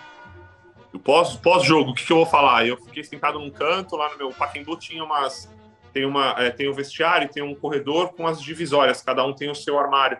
o 0.93 0.99
pós- 0.99 1.35
pós-jogo, 1.35 1.91
o 1.91 1.93
que, 1.95 2.05
que 2.05 2.11
eu 2.13 2.17
vou 2.17 2.25
falar? 2.25 2.67
Eu 2.67 2.77
fiquei 2.77 3.03
sentado 3.03 3.39
num 3.39 3.49
canto, 3.49 3.95
lá 3.95 4.09
no 4.09 4.17
meu 4.17 4.29
Pacaembu 4.29 4.77
tinha 4.77 5.03
umas. 5.03 5.51
Tem, 5.91 6.05
uma, 6.05 6.33
é, 6.39 6.49
tem 6.49 6.67
o 6.67 6.73
vestiário, 6.73 7.29
tem 7.29 7.43
um 7.43 7.53
corredor 7.53 8.13
com 8.13 8.25
as 8.27 8.41
divisórias, 8.41 9.01
cada 9.01 9.23
um 9.25 9.33
tem 9.33 9.49
o 9.51 9.55
seu 9.55 9.77
armário 9.77 10.17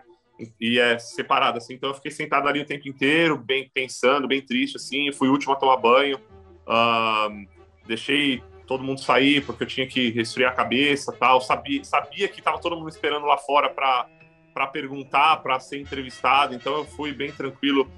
e 0.60 0.78
é 0.78 0.98
separado, 0.98 1.58
assim. 1.58 1.74
Então 1.74 1.90
eu 1.90 1.94
fiquei 1.94 2.10
sentado 2.10 2.48
ali 2.48 2.60
o 2.60 2.66
tempo 2.66 2.88
inteiro, 2.88 3.36
bem 3.36 3.70
pensando, 3.72 4.26
bem 4.26 4.40
triste, 4.40 4.76
assim. 4.76 5.12
Fui 5.12 5.28
o 5.28 5.32
último 5.32 5.52
a 5.52 5.56
tomar 5.56 5.76
banho. 5.76 6.18
Ahn, 6.66 7.46
deixei 7.86 8.42
todo 8.66 8.82
mundo 8.82 9.00
sair 9.00 9.44
porque 9.44 9.62
eu 9.62 9.68
tinha 9.68 9.86
que 9.86 10.10
resfriar 10.10 10.52
a 10.52 10.54
cabeça 10.54 11.12
tal. 11.12 11.40
Sabia, 11.40 11.84
sabia 11.84 12.28
que 12.28 12.40
estava 12.40 12.58
todo 12.58 12.76
mundo 12.76 12.88
esperando 12.88 13.26
lá 13.26 13.36
fora 13.36 13.68
para 13.68 14.66
perguntar, 14.72 15.36
para 15.42 15.60
ser 15.60 15.80
entrevistado. 15.80 16.54
Então 16.54 16.78
eu 16.78 16.84
fui 16.84 17.12
bem 17.12 17.30
tranquilo. 17.30 17.88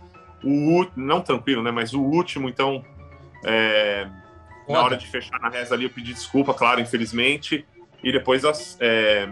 O, 0.45 0.87
não 0.95 1.21
tranquilo, 1.23 1.63
né? 1.63 1.71
Mas 1.71 1.95
o 1.95 2.03
último, 2.03 2.49
então. 2.49 2.85
é, 3.45 4.09
na 4.69 4.83
hora 4.83 4.97
de 4.97 5.07
fechar 5.07 5.39
na 5.41 5.49
reza 5.49 5.75
ali, 5.75 5.85
eu 5.85 5.91
pedi 5.91 6.13
desculpa, 6.13 6.53
claro, 6.53 6.81
infelizmente. 6.81 7.65
E 8.03 8.13
depois 8.13 8.45
as, 8.45 8.77
é, 8.81 9.29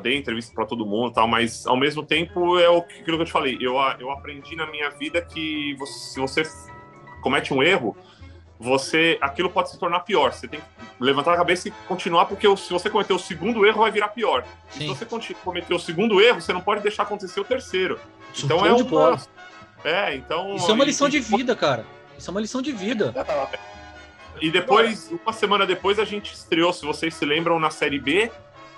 dei 0.00 0.16
entrevista 0.16 0.52
para 0.54 0.66
todo 0.66 0.84
mundo 0.84 1.10
e 1.10 1.14
tal, 1.14 1.28
mas 1.28 1.66
ao 1.66 1.76
mesmo 1.76 2.02
tempo 2.04 2.58
é 2.58 2.68
o 2.68 2.82
que- 2.82 3.00
aquilo 3.00 3.16
que 3.16 3.22
eu 3.22 3.26
te 3.26 3.32
falei. 3.32 3.56
Eu, 3.60 3.74
eu 4.00 4.10
aprendi 4.10 4.56
na 4.56 4.66
minha 4.66 4.90
vida 4.90 5.20
que 5.22 5.74
você- 5.78 6.10
se 6.14 6.20
você 6.20 6.42
comete 7.22 7.52
um 7.54 7.62
erro, 7.62 7.96
você 8.58 9.18
aquilo 9.20 9.50
pode 9.50 9.70
se 9.70 9.78
tornar 9.78 10.00
pior. 10.00 10.32
Você 10.32 10.46
tem 10.48 10.60
que 10.60 10.66
levantar 11.00 11.34
a 11.34 11.36
cabeça 11.36 11.68
e 11.68 11.70
continuar, 11.88 12.26
porque 12.26 12.46
se 12.56 12.72
você 12.72 12.88
cometer 12.88 13.12
o 13.12 13.18
segundo 13.18 13.66
erro, 13.66 13.80
vai 13.80 13.90
virar 13.90 14.08
pior. 14.08 14.44
E 14.70 14.72
se 14.72 14.78
Sim. 14.80 14.86
você 14.94 15.06
cometer 15.42 15.74
o 15.74 15.78
segundo 15.78 16.20
erro, 16.20 16.40
você 16.40 16.52
não 16.52 16.60
pode 16.60 16.80
deixar 16.82 17.02
acontecer 17.02 17.40
o 17.40 17.44
terceiro. 17.44 17.98
Isso 18.32 18.46
Então 18.46 18.64
é 18.64 18.82
bola. 18.82 19.20
é, 19.84 20.14
então 20.14 20.54
Isso 20.56 20.70
é 20.70 20.74
uma 20.74 20.84
lição 20.84 21.08
e- 21.08 21.10
de 21.10 21.20
vida, 21.20 21.54
cara. 21.54 21.84
Isso 22.16 22.30
é 22.30 22.32
uma 22.32 22.40
lição 22.40 22.62
de 22.62 22.72
vida. 22.72 23.12
E 24.40 24.50
depois, 24.50 25.10
uma 25.22 25.32
semana 25.32 25.66
depois, 25.66 25.98
a 25.98 26.04
gente 26.04 26.32
estreou, 26.32 26.72
se 26.72 26.84
vocês 26.84 27.14
se 27.14 27.24
lembram, 27.24 27.58
na 27.60 27.70
Série 27.70 27.98
B, 28.00 28.30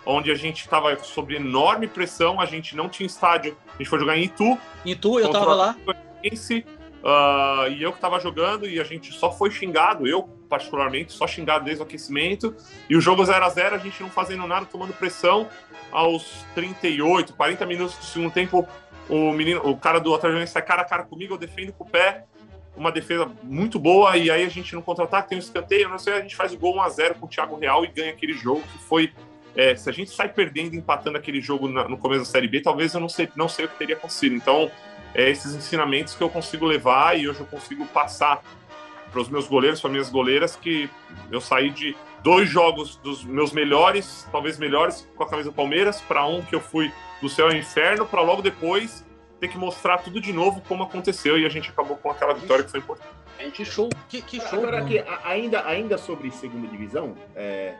onde 0.07 0.30
a 0.30 0.34
gente 0.34 0.61
estava 0.61 0.96
sob 1.02 1.34
enorme 1.34 1.88
pressão, 1.88 2.40
a 2.40 2.46
gente 2.46 2.76
não 2.76 2.88
tinha 2.88 3.07
estádio. 3.07 3.57
A 3.74 3.78
gente 3.78 3.88
foi 3.88 3.98
jogar 3.98 4.16
em 4.16 4.22
Itu, 4.24 4.57
E 4.84 4.94
tu, 4.94 5.18
eu 5.18 5.26
Contra- 5.26 5.40
tava 5.40 5.54
lá. 5.54 5.76
Fluminense, 5.84 6.64
ah, 7.04 7.66
e 7.68 7.82
eu 7.82 7.90
que 7.90 7.98
estava 7.98 8.18
jogando, 8.20 8.66
e 8.68 8.80
a 8.80 8.84
gente 8.84 9.12
só 9.12 9.30
foi 9.32 9.50
xingado. 9.50 10.07
Eu, 10.07 10.22
particularmente, 10.48 11.12
só 11.12 11.26
xingado 11.26 11.64
desde 11.64 11.82
o 11.82 11.86
aquecimento. 11.86 12.54
E 12.88 12.96
o 12.96 13.00
jogo 13.00 13.24
0 13.24 13.44
a 13.44 13.48
0 13.48 13.74
a 13.74 13.78
gente 13.78 14.00
não 14.02 14.09
fazendo 14.09 14.46
nada, 14.46 14.64
tomando 14.64 14.92
pressão. 14.92 15.48
Aos 15.92 16.44
38, 16.54 17.32
40 17.34 17.64
minutos 17.66 17.96
do 17.96 18.04
segundo 18.04 18.30
tempo, 18.32 18.66
o 19.09 19.30
menino, 19.32 19.61
o 19.64 19.76
cara 19.76 19.98
do 20.00 20.14
Atlético 20.14 20.46
sai 20.48 20.62
cara 20.62 20.82
a 20.82 20.84
cara 20.84 21.04
comigo, 21.04 21.34
eu 21.34 21.38
defendo 21.38 21.72
com 21.72 21.84
o 21.84 21.88
pé, 21.88 22.24
uma 22.76 22.90
defesa 22.90 23.30
muito 23.42 23.78
boa, 23.78 24.16
e 24.16 24.30
aí 24.30 24.44
a 24.44 24.48
gente 24.48 24.74
no 24.74 24.82
contra-ataque 24.82 25.28
tem 25.30 25.38
um 25.38 25.40
escanteio, 25.40 25.88
não 25.88 25.98
sei, 25.98 26.14
a 26.14 26.20
gente 26.20 26.34
faz 26.36 26.52
o 26.52 26.59
gol 26.59 26.74
1x0 26.76 27.14
com 27.14 27.26
o 27.26 27.28
Thiago 27.28 27.57
Real 27.57 27.84
e 27.84 27.88
ganha 27.88 28.11
aquele 28.11 28.34
jogo 28.34 28.62
que 28.62 28.78
foi. 28.78 29.12
É, 29.57 29.74
se 29.74 29.88
a 29.88 29.92
gente 29.92 30.11
sai 30.11 30.28
perdendo, 30.28 30.76
empatando 30.76 31.16
aquele 31.16 31.40
jogo 31.40 31.66
na, 31.66 31.88
no 31.88 31.96
começo 31.96 32.20
da 32.20 32.26
Série 32.26 32.46
B, 32.46 32.61
talvez 32.61 32.92
eu 32.92 33.00
não 33.00 33.09
sei, 33.09 33.28
não 33.34 33.48
sei 33.48 33.64
o 33.64 33.68
que 33.68 33.78
teria 33.78 33.96
acontecido. 33.96 34.34
Então, 34.34 34.70
é 35.14 35.30
esses 35.30 35.54
ensinamentos 35.54 36.14
que 36.14 36.22
eu 36.22 36.28
consigo 36.28 36.66
levar 36.66 37.18
e 37.18 37.26
hoje 37.26 37.40
eu 37.40 37.46
consigo 37.46 37.86
passar 37.86 38.42
para 39.11 39.20
os 39.20 39.28
meus 39.30 39.48
goleiros, 39.48 39.80
para 39.80 39.90
minhas 39.90 40.11
goleiras, 40.11 40.57
que 40.57 40.90
eu 41.30 41.40
saí 41.40 41.70
de 41.70 41.96
dois 42.22 42.48
jogos 42.48 42.96
dos 42.96 43.24
meus 43.24 43.50
melhores, 43.52 44.28
talvez 44.30 44.59
melhores, 44.59 45.09
com 45.16 45.22
a 45.22 45.28
camisa 45.28 45.50
do 45.50 45.54
Palmeiras, 45.54 46.02
para 46.02 46.26
um 46.26 46.42
que 46.42 46.54
eu 46.54 46.61
fui 46.61 46.92
do 47.22 47.28
céu 47.28 47.46
ao 47.46 47.54
inferno, 47.54 48.04
para 48.04 48.20
logo 48.20 48.42
depois 48.42 49.07
ter 49.40 49.48
que 49.48 49.57
mostrar 49.57 49.98
tudo 49.98 50.20
de 50.20 50.32
novo 50.32 50.62
como 50.68 50.82
aconteceu 50.82 51.38
e 51.38 51.46
a 51.46 51.48
gente 51.48 51.70
acabou 51.70 51.96
com 51.96 52.11
aquela 52.11 52.34
vitória 52.34 52.64
que 52.64 52.70
foi 52.70 52.80
importante. 52.80 53.09
Que 53.54 53.64
show, 53.64 53.88
que, 54.09 54.20
que 54.20 54.40
show. 54.40 54.59
Agora, 54.59 54.80
aqui, 54.80 55.02
ainda, 55.24 55.66
ainda 55.66 55.96
sobre 55.96 56.30
segunda 56.30 56.66
divisão, 56.66 57.14
é, 57.34 57.74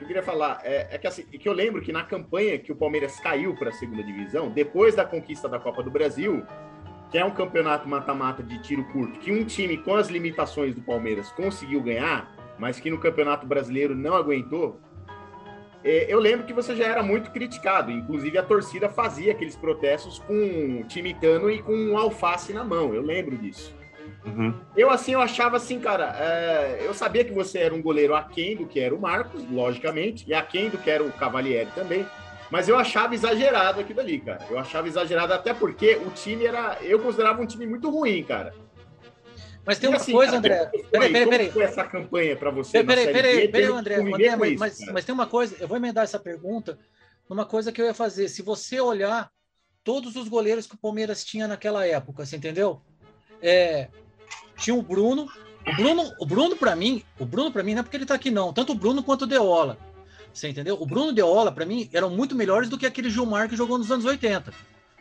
que 0.00 0.04
eu 0.04 0.08
queria 0.08 0.22
falar 0.22 0.60
é, 0.64 0.88
é 0.90 0.98
que, 0.98 1.06
assim, 1.06 1.22
que 1.24 1.48
eu 1.48 1.52
lembro 1.52 1.82
que 1.82 1.92
na 1.92 2.02
campanha 2.02 2.58
que 2.58 2.72
o 2.72 2.76
Palmeiras 2.76 3.20
caiu 3.20 3.54
para 3.54 3.68
a 3.68 3.72
segunda 3.72 4.02
divisão, 4.02 4.50
depois 4.50 4.94
da 4.94 5.04
conquista 5.04 5.48
da 5.48 5.58
Copa 5.58 5.82
do 5.82 5.90
Brasil, 5.90 6.42
que 7.10 7.18
é 7.18 7.24
um 7.24 7.30
campeonato 7.30 7.86
mata-mata 7.86 8.42
de 8.42 8.58
tiro 8.62 8.84
curto, 8.84 9.18
que 9.18 9.30
um 9.30 9.44
time 9.44 9.76
com 9.76 9.94
as 9.94 10.08
limitações 10.08 10.74
do 10.74 10.80
Palmeiras 10.80 11.30
conseguiu 11.32 11.82
ganhar, 11.82 12.34
mas 12.58 12.80
que 12.80 12.88
no 12.88 12.98
Campeonato 12.98 13.46
Brasileiro 13.46 13.94
não 13.94 14.14
aguentou, 14.14 14.80
é, 15.84 16.06
eu 16.08 16.18
lembro 16.18 16.46
que 16.46 16.52
você 16.52 16.74
já 16.74 16.86
era 16.86 17.02
muito 17.02 17.30
criticado. 17.30 17.90
Inclusive, 17.90 18.36
a 18.38 18.42
torcida 18.42 18.88
fazia 18.88 19.32
aqueles 19.32 19.56
protestos 19.56 20.18
com 20.20 20.82
timitano 20.86 21.50
e 21.50 21.62
com 21.62 21.74
um 21.74 21.98
alface 21.98 22.52
na 22.52 22.64
mão. 22.64 22.94
Eu 22.94 23.02
lembro 23.02 23.36
disso. 23.36 23.74
Uhum. 24.24 24.54
Eu, 24.76 24.90
assim, 24.90 25.12
eu 25.12 25.20
achava 25.20 25.56
assim, 25.56 25.80
cara, 25.80 26.14
é, 26.18 26.82
eu 26.84 26.92
sabia 26.92 27.24
que 27.24 27.32
você 27.32 27.58
era 27.58 27.74
um 27.74 27.80
goleiro 27.80 28.14
aquém 28.14 28.56
do 28.56 28.66
que 28.66 28.78
era 28.78 28.94
o 28.94 29.00
Marcos, 29.00 29.48
logicamente, 29.50 30.24
e 30.28 30.34
aquém 30.34 30.68
do 30.68 30.78
que 30.78 30.90
era 30.90 31.02
o 31.02 31.12
Cavalieri 31.12 31.70
também. 31.74 32.06
Mas 32.50 32.68
eu 32.68 32.76
achava 32.76 33.14
exagerado 33.14 33.80
aquilo 33.80 34.00
ali, 34.00 34.20
cara. 34.20 34.44
Eu 34.50 34.58
achava 34.58 34.88
exagerado 34.88 35.32
até 35.32 35.54
porque 35.54 35.94
o 36.04 36.10
time 36.10 36.44
era. 36.46 36.78
Eu 36.82 36.98
considerava 36.98 37.40
um 37.40 37.46
time 37.46 37.66
muito 37.66 37.88
ruim, 37.88 38.24
cara. 38.24 38.52
Mas 39.64 39.78
tem 39.78 39.88
uma 39.88 39.98
assim, 39.98 40.12
coisa, 40.12 40.36
André. 40.36 40.66
Peraí, 40.90 41.12
peraí, 41.12 41.28
peraí. 41.28 41.50
foi 41.52 41.62
essa 41.62 41.84
campanha 41.84 42.34
para 42.34 42.50
você? 42.50 42.82
Peraí, 42.82 43.12
peraí, 43.12 43.48
peraí, 43.48 43.70
André. 43.70 43.94
André 43.96 44.36
mas, 44.36 44.50
isso, 44.50 44.58
mas, 44.58 44.92
mas, 44.92 45.04
tem 45.04 45.14
uma 45.14 45.26
coisa, 45.26 45.54
eu 45.60 45.68
vou 45.68 45.76
emendar 45.76 46.02
essa 46.02 46.18
pergunta 46.18 46.76
numa 47.28 47.46
coisa 47.46 47.70
que 47.70 47.80
eu 47.80 47.86
ia 47.86 47.94
fazer. 47.94 48.28
Se 48.28 48.42
você 48.42 48.80
olhar 48.80 49.30
todos 49.84 50.16
os 50.16 50.28
goleiros 50.28 50.66
que 50.66 50.74
o 50.74 50.78
Palmeiras 50.78 51.24
tinha 51.24 51.46
naquela 51.46 51.86
época, 51.86 52.26
você 52.26 52.36
entendeu? 52.36 52.82
É, 53.40 53.88
tinha 54.56 54.74
o 54.74 54.82
Bruno. 54.82 55.28
O 55.66 55.76
Bruno, 55.76 56.12
o 56.18 56.26
Bruno 56.26 56.56
para 56.56 56.74
mim, 56.74 57.02
o 57.18 57.24
Bruno 57.24 57.52
para 57.52 57.62
mim 57.62 57.74
não 57.74 57.80
é 57.80 57.82
porque 57.82 57.96
ele 57.96 58.06
tá 58.06 58.14
aqui 58.14 58.30
não, 58.30 58.52
tanto 58.52 58.72
o 58.72 58.74
Bruno 58.74 59.02
quanto 59.02 59.22
o 59.22 59.26
Deola. 59.26 59.78
Você 60.32 60.48
entendeu? 60.48 60.76
O 60.80 60.86
Bruno 60.86 61.12
Deola 61.12 61.52
para 61.52 61.66
mim 61.66 61.88
eram 61.92 62.08
muito 62.10 62.34
melhores 62.34 62.68
do 62.68 62.78
que 62.78 62.86
aquele 62.86 63.10
Gilmar 63.10 63.48
que 63.48 63.56
jogou 63.56 63.76
nos 63.76 63.90
anos 63.90 64.04
80. 64.04 64.52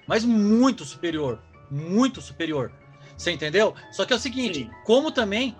Mas 0.07 0.25
muito 0.25 0.83
superior, 0.83 1.39
muito 1.69 2.21
superior. 2.21 2.71
Você 3.15 3.31
entendeu? 3.31 3.75
Só 3.91 4.05
que 4.05 4.13
é 4.13 4.15
o 4.15 4.19
seguinte, 4.19 4.59
Sim. 4.59 4.71
como 4.85 5.11
também, 5.11 5.55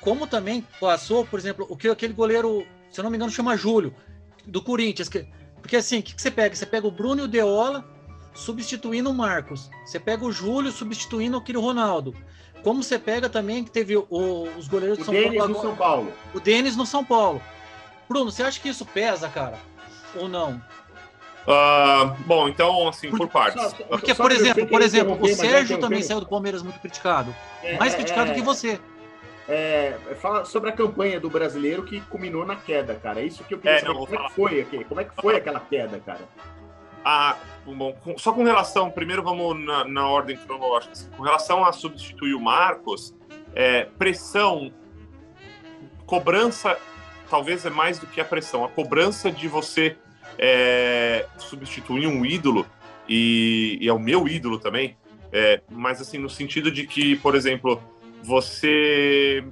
como 0.00 0.26
também 0.26 0.66
passou, 0.80 1.24
por 1.24 1.38
exemplo, 1.38 1.66
o 1.68 1.76
que 1.76 1.88
aquele 1.88 2.12
goleiro, 2.12 2.66
se 2.90 3.00
eu 3.00 3.04
não 3.04 3.10
me 3.10 3.16
engano, 3.16 3.30
chama 3.30 3.56
Júlio, 3.56 3.94
do 4.46 4.60
Corinthians, 4.60 5.08
que, 5.08 5.26
porque 5.60 5.76
assim, 5.76 6.00
o 6.00 6.02
que, 6.02 6.14
que 6.14 6.20
você 6.20 6.30
pega? 6.30 6.54
Você 6.54 6.66
pega 6.66 6.86
o 6.86 6.90
Bruno 6.90 7.22
e 7.22 7.24
o 7.24 7.28
Deola 7.28 7.84
substituindo 8.34 9.10
o 9.10 9.14
Marcos. 9.14 9.70
Você 9.86 9.98
pega 9.98 10.24
o 10.24 10.32
Júlio 10.32 10.70
substituindo 10.70 11.36
aquele 11.36 11.58
Ronaldo. 11.58 12.14
Como 12.62 12.82
você 12.82 12.98
pega 12.98 13.28
também 13.28 13.64
que 13.64 13.70
teve 13.70 13.96
o, 13.96 14.06
os 14.56 14.68
goleiros 14.68 14.98
do 14.98 15.04
São 15.04 15.14
Paulo, 15.14 15.48
no 15.48 15.60
São 15.60 15.76
Paulo. 15.76 16.12
O 16.34 16.40
Denis 16.40 16.76
no 16.76 16.86
São 16.86 17.04
Paulo. 17.04 17.42
Bruno, 18.08 18.30
você 18.30 18.42
acha 18.42 18.60
que 18.60 18.68
isso 18.68 18.84
pesa, 18.84 19.28
cara? 19.28 19.58
Ou 20.16 20.28
não? 20.28 20.60
Uh, 21.48 22.14
bom, 22.26 22.48
então, 22.48 22.88
assim, 22.88 23.10
por 23.10 23.28
partes. 23.28 23.74
Porque, 23.88 24.14
por 24.14 24.30
exemplo, 24.30 24.66
por 24.66 24.82
exemplo, 24.82 25.18
o 25.18 25.28
Sérgio 25.28 25.78
também 25.78 26.02
saiu 26.02 26.20
do 26.20 26.26
Palmeiras 26.26 26.62
muito 26.62 26.78
criticado. 26.78 27.34
É, 27.62 27.78
mais 27.78 27.94
criticado 27.94 28.32
é, 28.32 28.34
que 28.34 28.42
você. 28.42 28.78
É, 29.48 29.96
fala 30.20 30.44
sobre 30.44 30.68
a 30.68 30.72
campanha 30.72 31.18
do 31.18 31.30
brasileiro 31.30 31.84
que 31.84 32.02
culminou 32.02 32.44
na 32.44 32.56
queda, 32.56 32.94
cara. 32.94 33.20
É 33.20 33.24
isso 33.24 33.44
que 33.44 33.54
eu 33.54 33.58
queria 33.58 33.76
é, 33.76 33.80
saber. 33.80 33.94
Não, 33.94 34.04
como 34.04 34.14
é 34.14 34.28
que 34.28 34.34
foi 34.34 34.60
aqui? 34.60 34.84
Como 34.84 35.00
é 35.00 35.04
que 35.04 35.14
foi 35.14 35.36
aquela 35.36 35.60
queda, 35.60 35.98
cara? 36.04 36.20
Ah, 37.04 37.36
bom, 37.64 37.96
só 38.16 38.32
com 38.32 38.44
relação, 38.44 38.90
primeiro 38.90 39.22
vamos 39.22 39.58
na, 39.64 39.84
na 39.84 40.08
ordem 40.08 40.36
cronológica. 40.36 40.92
Assim, 40.92 41.10
com 41.10 41.22
relação 41.22 41.64
a 41.64 41.72
substituir 41.72 42.34
o 42.34 42.40
Marcos, 42.40 43.14
é, 43.54 43.84
pressão, 43.98 44.72
cobrança, 46.06 46.78
talvez 47.30 47.64
é 47.64 47.70
mais 47.70 47.98
do 47.98 48.06
que 48.06 48.20
a 48.20 48.24
pressão. 48.24 48.64
A 48.64 48.68
cobrança 48.68 49.30
de 49.30 49.48
você 49.48 49.96
é, 50.38 51.26
substituir 51.36 52.06
um 52.06 52.24
ídolo, 52.24 52.66
e, 53.08 53.78
e, 53.80 53.88
é 53.88 53.92
o 53.92 53.98
meu 53.98 54.28
ídolo 54.28 54.58
também, 54.58 54.96
é, 55.32 55.60
mas 55.70 56.00
assim, 56.00 56.18
no 56.18 56.28
sentido 56.28 56.70
de 56.70 56.86
que, 56.86 57.16
por 57.16 57.34
exemplo, 57.34 57.82
você 58.22 59.44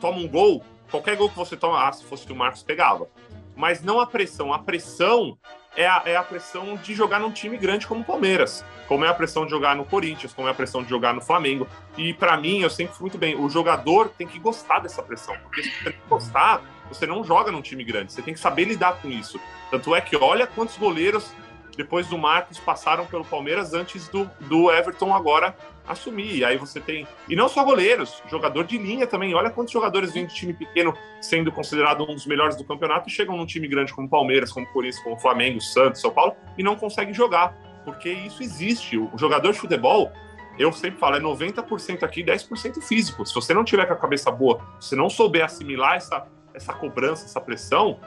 toma 0.00 0.18
um 0.18 0.28
gol, 0.28 0.62
qualquer 0.90 1.16
gol 1.16 1.28
que 1.28 1.36
você 1.36 1.56
toma, 1.56 1.88
ah, 1.88 1.92
se 1.92 2.04
fosse 2.04 2.30
o 2.30 2.36
Marcos, 2.36 2.62
pegava. 2.62 3.08
Mas 3.54 3.82
não 3.82 3.98
a 3.98 4.06
pressão. 4.06 4.52
A 4.52 4.58
pressão 4.58 5.38
é 5.76 5.86
a, 5.86 6.02
é 6.06 6.16
a 6.16 6.22
pressão 6.22 6.76
de 6.76 6.94
jogar 6.94 7.20
num 7.20 7.30
time 7.30 7.56
grande 7.56 7.86
como 7.86 8.00
o 8.00 8.04
Palmeiras, 8.04 8.64
como 8.88 9.04
é 9.04 9.08
a 9.08 9.14
pressão 9.14 9.44
de 9.44 9.50
jogar 9.50 9.76
no 9.76 9.84
Corinthians, 9.84 10.32
como 10.32 10.48
é 10.48 10.50
a 10.50 10.54
pressão 10.54 10.82
de 10.82 10.88
jogar 10.88 11.12
no 11.12 11.20
Flamengo. 11.20 11.68
E 11.96 12.14
para 12.14 12.36
mim, 12.36 12.60
eu 12.60 12.70
sempre 12.70 12.94
fui 12.94 13.02
muito 13.02 13.18
bem, 13.18 13.34
o 13.34 13.48
jogador 13.48 14.08
tem 14.16 14.26
que 14.26 14.38
gostar 14.38 14.80
dessa 14.80 15.02
pressão, 15.02 15.36
porque 15.42 15.62
se 15.62 15.70
você 15.70 15.90
não 15.90 16.08
gostar, 16.08 16.62
você 16.88 17.06
não 17.06 17.24
joga 17.24 17.52
num 17.52 17.60
time 17.60 17.84
grande, 17.84 18.12
você 18.12 18.22
tem 18.22 18.32
que 18.32 18.40
saber 18.40 18.64
lidar 18.64 19.00
com 19.00 19.08
isso. 19.08 19.40
Tanto 19.70 19.94
é 19.94 20.00
que 20.00 20.16
olha 20.16 20.46
quantos 20.46 20.76
goleiros, 20.76 21.32
depois 21.76 22.06
do 22.06 22.16
Marcos, 22.16 22.58
passaram 22.58 23.06
pelo 23.06 23.24
Palmeiras 23.24 23.74
antes 23.74 24.08
do, 24.08 24.28
do 24.40 24.70
Everton 24.70 25.14
agora 25.14 25.54
assumir. 25.86 26.36
E 26.36 26.44
aí 26.44 26.56
você 26.56 26.80
tem. 26.80 27.06
E 27.28 27.36
não 27.36 27.48
só 27.48 27.62
goleiros, 27.62 28.22
jogador 28.28 28.64
de 28.64 28.78
linha 28.78 29.06
também. 29.06 29.34
Olha 29.34 29.50
quantos 29.50 29.72
jogadores 29.72 30.12
vêm 30.12 30.26
de 30.26 30.34
time 30.34 30.52
pequeno 30.52 30.94
sendo 31.20 31.52
considerado 31.52 32.02
um 32.02 32.14
dos 32.14 32.26
melhores 32.26 32.56
do 32.56 32.64
campeonato 32.64 33.08
e 33.08 33.12
chegam 33.12 33.36
num 33.36 33.46
time 33.46 33.68
grande 33.68 33.92
como 33.92 34.08
Palmeiras, 34.08 34.50
como 34.50 34.66
Corinthians, 34.72 35.02
como 35.02 35.18
Flamengo, 35.18 35.60
Santos, 35.60 36.00
São 36.00 36.10
Paulo 36.10 36.34
e 36.56 36.62
não 36.62 36.76
conseguem 36.76 37.12
jogar. 37.12 37.54
Porque 37.84 38.10
isso 38.10 38.42
existe. 38.42 38.96
O 38.98 39.10
jogador 39.16 39.52
de 39.52 39.58
futebol, 39.58 40.10
eu 40.58 40.72
sempre 40.72 40.98
falo, 40.98 41.16
é 41.16 41.20
90% 41.20 42.02
aqui, 42.02 42.24
10% 42.24 42.82
físico. 42.82 43.24
Se 43.24 43.34
você 43.34 43.54
não 43.54 43.64
tiver 43.64 43.86
com 43.86 43.92
a 43.92 43.96
cabeça 43.96 44.30
boa, 44.30 44.60
se 44.80 44.96
não 44.96 45.08
souber 45.08 45.44
assimilar 45.44 45.96
essa, 45.96 46.26
essa 46.52 46.72
cobrança, 46.72 47.26
essa 47.26 47.40
pressão, 47.40 48.00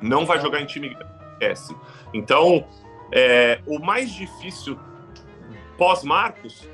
não 0.00 0.26
vai 0.26 0.38
jogar 0.38 0.60
em 0.60 0.66
time 0.66 0.96
S. 1.40 1.74
Então, 2.12 2.66
é, 3.12 3.60
o 3.66 3.78
mais 3.78 4.10
difícil 4.10 4.78
pós-Marcos, 5.76 6.68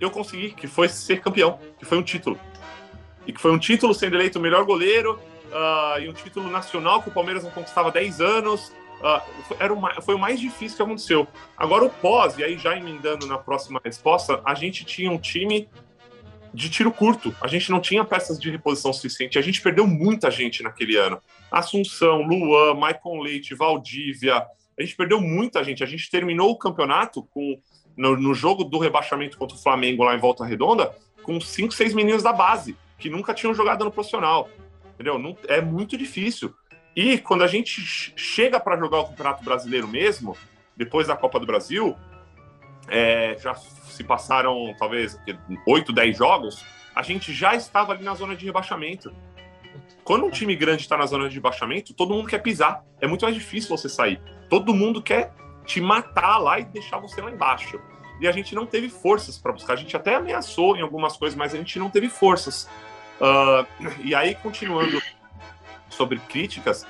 eu 0.00 0.10
consegui, 0.10 0.50
que 0.50 0.66
foi 0.66 0.88
ser 0.88 1.20
campeão, 1.20 1.58
que 1.78 1.84
foi 1.84 1.98
um 1.98 2.02
título. 2.02 2.38
E 3.26 3.32
que 3.32 3.40
foi 3.40 3.52
um 3.52 3.58
título 3.58 3.94
sendo 3.94 4.16
eleito 4.16 4.38
o 4.38 4.42
melhor 4.42 4.64
goleiro, 4.64 5.18
uh, 5.54 6.00
e 6.00 6.08
um 6.08 6.12
título 6.12 6.50
nacional 6.50 7.02
que 7.02 7.08
o 7.08 7.12
Palmeiras 7.12 7.44
não 7.44 7.50
conquistava 7.50 7.88
há 7.88 7.92
10 7.92 8.20
anos. 8.20 8.72
Uh, 9.00 9.54
era 9.58 9.72
o, 9.72 10.02
foi 10.02 10.14
o 10.14 10.18
mais 10.18 10.40
difícil 10.40 10.76
que 10.76 10.82
aconteceu. 10.82 11.26
Agora, 11.56 11.84
o 11.84 11.90
pós, 11.90 12.38
e 12.38 12.44
aí 12.44 12.58
já 12.58 12.76
emendando 12.76 13.26
na 13.26 13.38
próxima 13.38 13.80
resposta, 13.84 14.40
a 14.44 14.54
gente 14.54 14.84
tinha 14.84 15.10
um 15.10 15.18
time 15.18 15.68
de 16.52 16.70
tiro 16.70 16.92
curto. 16.92 17.34
A 17.40 17.48
gente 17.48 17.70
não 17.70 17.80
tinha 17.80 18.04
peças 18.04 18.38
de 18.38 18.50
reposição 18.50 18.92
suficiente. 18.92 19.38
A 19.38 19.42
gente 19.42 19.60
perdeu 19.60 19.86
muita 19.86 20.30
gente 20.30 20.62
naquele 20.62 20.96
ano. 20.96 21.20
Assunção, 21.50 22.22
Luan, 22.22 22.74
Maicon 22.74 23.20
Leite, 23.20 23.54
Valdívia. 23.54 24.46
A 24.78 24.82
gente 24.82 24.96
perdeu 24.96 25.20
muita 25.20 25.62
gente. 25.62 25.82
A 25.82 25.86
gente 25.86 26.10
terminou 26.10 26.50
o 26.50 26.58
campeonato 26.58 27.22
com 27.24 27.60
no, 27.96 28.16
no 28.16 28.34
jogo 28.34 28.64
do 28.64 28.78
rebaixamento 28.78 29.38
contra 29.38 29.56
o 29.56 29.60
Flamengo 29.60 30.04
lá 30.04 30.14
em 30.14 30.20
Volta 30.20 30.44
Redonda 30.44 30.94
com 31.22 31.40
cinco, 31.40 31.72
seis 31.72 31.94
meninos 31.94 32.22
da 32.22 32.32
base 32.32 32.76
que 32.98 33.08
nunca 33.08 33.34
tinham 33.34 33.54
jogado 33.54 33.84
no 33.84 33.90
profissional. 33.90 34.48
Entendeu? 34.94 35.18
Não, 35.18 35.36
é 35.48 35.60
muito 35.60 35.96
difícil. 35.96 36.54
E 36.94 37.18
quando 37.18 37.42
a 37.42 37.46
gente 37.46 37.80
chega 38.16 38.60
para 38.60 38.76
jogar 38.76 39.00
o 39.00 39.08
Campeonato 39.08 39.44
Brasileiro 39.44 39.88
mesmo, 39.88 40.36
depois 40.76 41.08
da 41.08 41.16
Copa 41.16 41.40
do 41.40 41.46
Brasil, 41.46 41.96
é, 42.88 43.36
já 43.40 43.54
se 43.54 44.04
passaram 44.04 44.74
talvez 44.78 45.18
8, 45.66 45.92
10 45.92 46.16
jogos, 46.16 46.64
a 46.94 47.02
gente 47.02 47.32
já 47.32 47.54
estava 47.54 47.92
ali 47.92 48.04
na 48.04 48.14
zona 48.14 48.36
de 48.36 48.44
rebaixamento. 48.44 49.12
Quando 50.04 50.26
um 50.26 50.30
time 50.30 50.54
grande 50.54 50.82
está 50.82 50.96
na 50.98 51.06
zona 51.06 51.28
de 51.28 51.34
rebaixamento, 51.34 51.94
todo 51.94 52.12
mundo 52.12 52.28
quer 52.28 52.38
pisar. 52.38 52.84
É 53.00 53.06
muito 53.06 53.22
mais 53.22 53.34
difícil 53.34 53.74
você 53.74 53.88
sair. 53.88 54.20
Todo 54.50 54.74
mundo 54.74 55.02
quer 55.02 55.32
te 55.64 55.80
matar 55.80 56.36
lá 56.38 56.60
e 56.60 56.64
deixar 56.64 56.98
você 56.98 57.22
lá 57.22 57.30
embaixo. 57.30 57.80
E 58.20 58.28
a 58.28 58.32
gente 58.32 58.54
não 58.54 58.66
teve 58.66 58.90
forças 58.90 59.38
para 59.38 59.52
buscar. 59.52 59.72
A 59.72 59.76
gente 59.76 59.96
até 59.96 60.14
ameaçou 60.16 60.76
em 60.76 60.82
algumas 60.82 61.16
coisas, 61.16 61.36
mas 61.36 61.54
a 61.54 61.56
gente 61.56 61.78
não 61.78 61.88
teve 61.88 62.08
forças. 62.10 62.68
Uh, 63.18 63.66
e 64.04 64.14
aí, 64.14 64.34
continuando 64.34 65.00
sobre 65.88 66.18
críticas, 66.28 66.86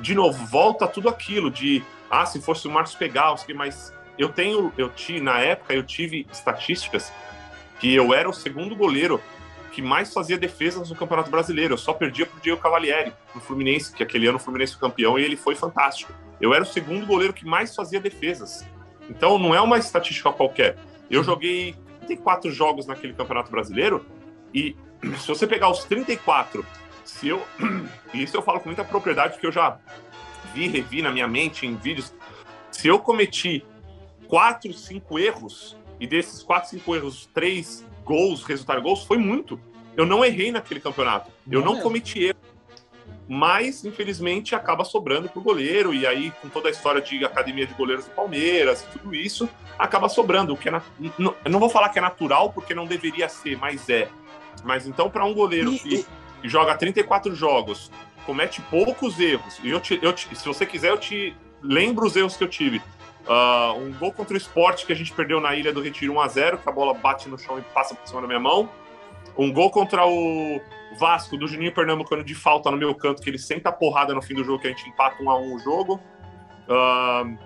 de 0.00 0.14
novo, 0.14 0.44
volta 0.46 0.88
tudo 0.88 1.08
aquilo 1.08 1.50
de, 1.50 1.82
ah, 2.10 2.24
se 2.24 2.40
fosse 2.40 2.66
o 2.66 2.70
Marcos 2.70 2.94
Pegal, 2.94 3.36
mas 3.54 3.92
eu 4.18 4.30
tenho, 4.30 4.72
eu 4.78 4.88
tive, 4.88 5.20
na 5.20 5.38
época, 5.38 5.74
eu 5.74 5.82
tive 5.82 6.26
estatísticas 6.32 7.12
que 7.78 7.94
eu 7.94 8.14
era 8.14 8.28
o 8.28 8.32
segundo 8.32 8.74
goleiro 8.74 9.20
que 9.74 9.82
mais 9.82 10.14
fazia 10.14 10.38
defesas 10.38 10.88
no 10.88 10.94
Campeonato 10.94 11.28
Brasileiro. 11.30 11.74
Eu 11.74 11.78
só 11.78 11.92
perdia 11.92 12.24
pro 12.24 12.40
Diego 12.40 12.60
Cavalieri, 12.60 13.12
no 13.34 13.40
Fluminense, 13.40 13.92
que 13.92 14.04
aquele 14.04 14.28
ano 14.28 14.36
o 14.36 14.40
Fluminense 14.40 14.74
foi 14.78 14.88
campeão 14.88 15.18
e 15.18 15.24
ele 15.24 15.36
foi 15.36 15.56
fantástico. 15.56 16.12
Eu 16.40 16.54
era 16.54 16.62
o 16.62 16.66
segundo 16.66 17.04
goleiro 17.04 17.32
que 17.32 17.44
mais 17.44 17.74
fazia 17.74 17.98
defesas. 17.98 18.64
Então 19.10 19.36
não 19.36 19.52
é 19.52 19.60
uma 19.60 19.76
estatística 19.76 20.30
qualquer. 20.32 20.78
Eu 21.10 21.24
joguei 21.24 21.74
34 22.06 22.52
jogos 22.52 22.86
naquele 22.86 23.14
Campeonato 23.14 23.50
Brasileiro 23.50 24.06
e 24.54 24.76
se 25.18 25.26
você 25.26 25.44
pegar 25.44 25.68
os 25.68 25.82
34, 25.84 26.64
se 27.04 27.28
eu. 27.28 27.44
E 28.14 28.22
isso 28.22 28.36
eu 28.36 28.42
falo 28.42 28.60
com 28.60 28.68
muita 28.68 28.84
propriedade, 28.84 29.32
porque 29.32 29.48
eu 29.48 29.50
já 29.50 29.76
vi, 30.54 30.68
revi 30.68 31.02
na 31.02 31.10
minha 31.10 31.26
mente 31.26 31.66
em 31.66 31.74
vídeos. 31.74 32.14
Se 32.70 32.86
eu 32.86 33.00
cometi 33.00 33.66
4, 34.28 34.72
5 34.72 35.18
erros, 35.18 35.76
e 35.98 36.06
desses 36.06 36.44
4, 36.44 36.70
5 36.70 36.94
erros, 36.94 37.28
3 37.34 37.84
gols, 38.04 38.42
resultaram 38.44 38.82
gols, 38.82 39.04
foi 39.04 39.18
muito. 39.18 39.58
Eu 39.96 40.04
não 40.04 40.24
errei 40.24 40.50
naquele 40.50 40.80
campeonato. 40.80 41.30
Eu 41.50 41.60
não, 41.60 41.74
não 41.74 41.80
cometi 41.80 42.24
erro. 42.24 42.38
Mas, 43.26 43.84
infelizmente, 43.84 44.54
acaba 44.54 44.84
sobrando 44.84 45.28
pro 45.28 45.40
goleiro. 45.40 45.94
E 45.94 46.06
aí, 46.06 46.30
com 46.42 46.48
toda 46.48 46.68
a 46.68 46.70
história 46.70 47.00
de 47.00 47.24
academia 47.24 47.66
de 47.66 47.74
goleiros 47.74 48.04
do 48.04 48.10
Palmeiras, 48.10 48.86
tudo 48.92 49.14
isso, 49.14 49.48
acaba 49.78 50.08
sobrando. 50.08 50.52
O 50.52 50.56
que 50.56 50.68
é 50.68 50.72
na... 50.72 50.82
Eu 51.18 51.50
não 51.50 51.58
vou 51.58 51.70
falar 51.70 51.88
que 51.88 51.98
é 51.98 52.02
natural, 52.02 52.52
porque 52.52 52.74
não 52.74 52.86
deveria 52.86 53.28
ser, 53.28 53.56
mas 53.56 53.88
é. 53.88 54.08
Mas 54.62 54.86
então, 54.86 55.08
para 55.08 55.24
um 55.24 55.32
goleiro 55.32 55.72
e, 55.72 55.78
que 55.78 56.06
e... 56.42 56.48
joga 56.48 56.76
34 56.76 57.34
jogos, 57.34 57.90
comete 58.26 58.60
poucos 58.62 59.18
erros, 59.18 59.58
e 59.62 59.70
eu, 59.70 59.80
te, 59.80 59.98
eu 60.02 60.12
te, 60.12 60.34
se 60.36 60.46
você 60.46 60.64
quiser, 60.64 60.90
eu 60.90 60.98
te 60.98 61.34
lembro 61.62 62.06
os 62.06 62.16
erros 62.16 62.36
que 62.36 62.44
eu 62.44 62.48
tive. 62.48 62.82
Uh, 63.26 63.78
um 63.78 63.92
gol 63.92 64.12
contra 64.12 64.34
o 64.34 64.36
esporte 64.36 64.84
que 64.84 64.92
a 64.92 64.96
gente 64.96 65.12
perdeu 65.12 65.40
na 65.40 65.54
Ilha 65.54 65.72
do 65.72 65.80
Retiro 65.80 66.12
1x0, 66.14 66.58
que 66.58 66.68
a 66.68 66.72
bola 66.72 66.92
bate 66.92 67.28
no 67.28 67.38
chão 67.38 67.58
e 67.58 67.62
passa 67.62 67.94
por 67.94 68.06
cima 68.06 68.20
da 68.20 68.26
minha 68.26 68.40
mão. 68.40 68.68
Um 69.36 69.52
gol 69.52 69.70
contra 69.70 70.06
o 70.06 70.60
Vasco, 70.98 71.36
do 71.36 71.48
Juninho 71.48 71.72
Pernambucano 71.72 72.22
de 72.22 72.34
falta 72.34 72.70
no 72.70 72.76
meu 72.76 72.94
canto, 72.94 73.22
que 73.22 73.30
ele 73.30 73.38
senta 73.38 73.70
a 73.70 73.72
porrada 73.72 74.14
no 74.14 74.22
fim 74.22 74.34
do 74.34 74.44
jogo, 74.44 74.60
que 74.60 74.68
a 74.68 74.70
gente 74.70 74.88
empata 74.88 75.22
1x1 75.22 75.54
o 75.54 75.58
jogo. 75.58 76.00
Uh, 76.68 77.38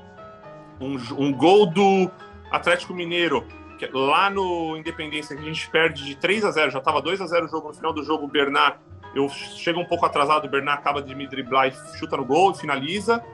um, 0.81 0.97
um 1.16 1.33
gol 1.33 1.66
do 1.66 2.11
Atlético 2.51 2.93
Mineiro, 2.93 3.47
lá 3.93 4.29
no 4.29 4.76
Independência, 4.76 5.37
que 5.37 5.43
a 5.43 5.47
gente 5.47 5.68
perde 5.70 6.05
de 6.05 6.16
3 6.16 6.45
a 6.45 6.51
0 6.51 6.70
já 6.72 6.79
estava 6.79 7.01
2 7.01 7.20
a 7.20 7.26
0 7.26 7.47
o 7.47 7.49
jogo, 7.49 7.68
no 7.68 7.74
final 7.74 7.93
do 7.93 8.03
jogo 8.03 8.24
o 8.24 8.29
Bernard, 8.29 8.79
eu 9.14 9.29
chego 9.29 9.81
um 9.81 9.85
pouco 9.85 10.05
atrasado, 10.05 10.47
o 10.47 10.51
Bernard 10.51 10.81
acaba 10.81 11.01
de 11.01 11.14
me 11.14 11.26
driblar 11.26 11.68
e 11.68 11.99
chuta 11.99 12.16
no 12.16 12.24
gol 12.24 12.53
e 12.53 12.55
finaliza. 12.55 13.24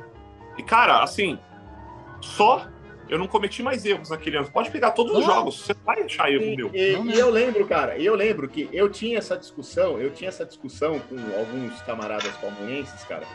E 0.56 0.62
cara, 0.62 1.02
assim, 1.02 1.38
só 2.24 2.66
eu 3.08 3.18
não 3.18 3.26
cometi 3.26 3.62
mais 3.62 3.84
erros 3.84 4.10
naquele 4.10 4.36
ano. 4.36 4.50
Pode 4.50 4.70
pegar 4.70 4.92
todos 4.92 5.16
os 5.16 5.24
jogos, 5.24 5.60
você 5.60 5.74
vai 5.84 6.02
achar 6.02 6.30
erro 6.32 6.44
e, 6.44 6.56
meu. 6.56 6.70
E, 6.74 7.14
e, 7.14 7.18
eu 7.18 7.30
lembro, 7.30 7.66
cara, 7.66 7.98
eu 7.98 8.14
lembro 8.14 8.48
que 8.48 8.68
eu 8.72 8.88
tinha 8.88 9.18
essa 9.18 9.36
discussão, 9.36 10.00
eu 10.00 10.10
tinha 10.10 10.28
essa 10.28 10.44
discussão 10.44 10.98
com 11.00 11.16
alguns 11.38 11.80
camaradas 11.82 12.34
palmeirenses, 12.36 13.04
cara, 13.04 13.26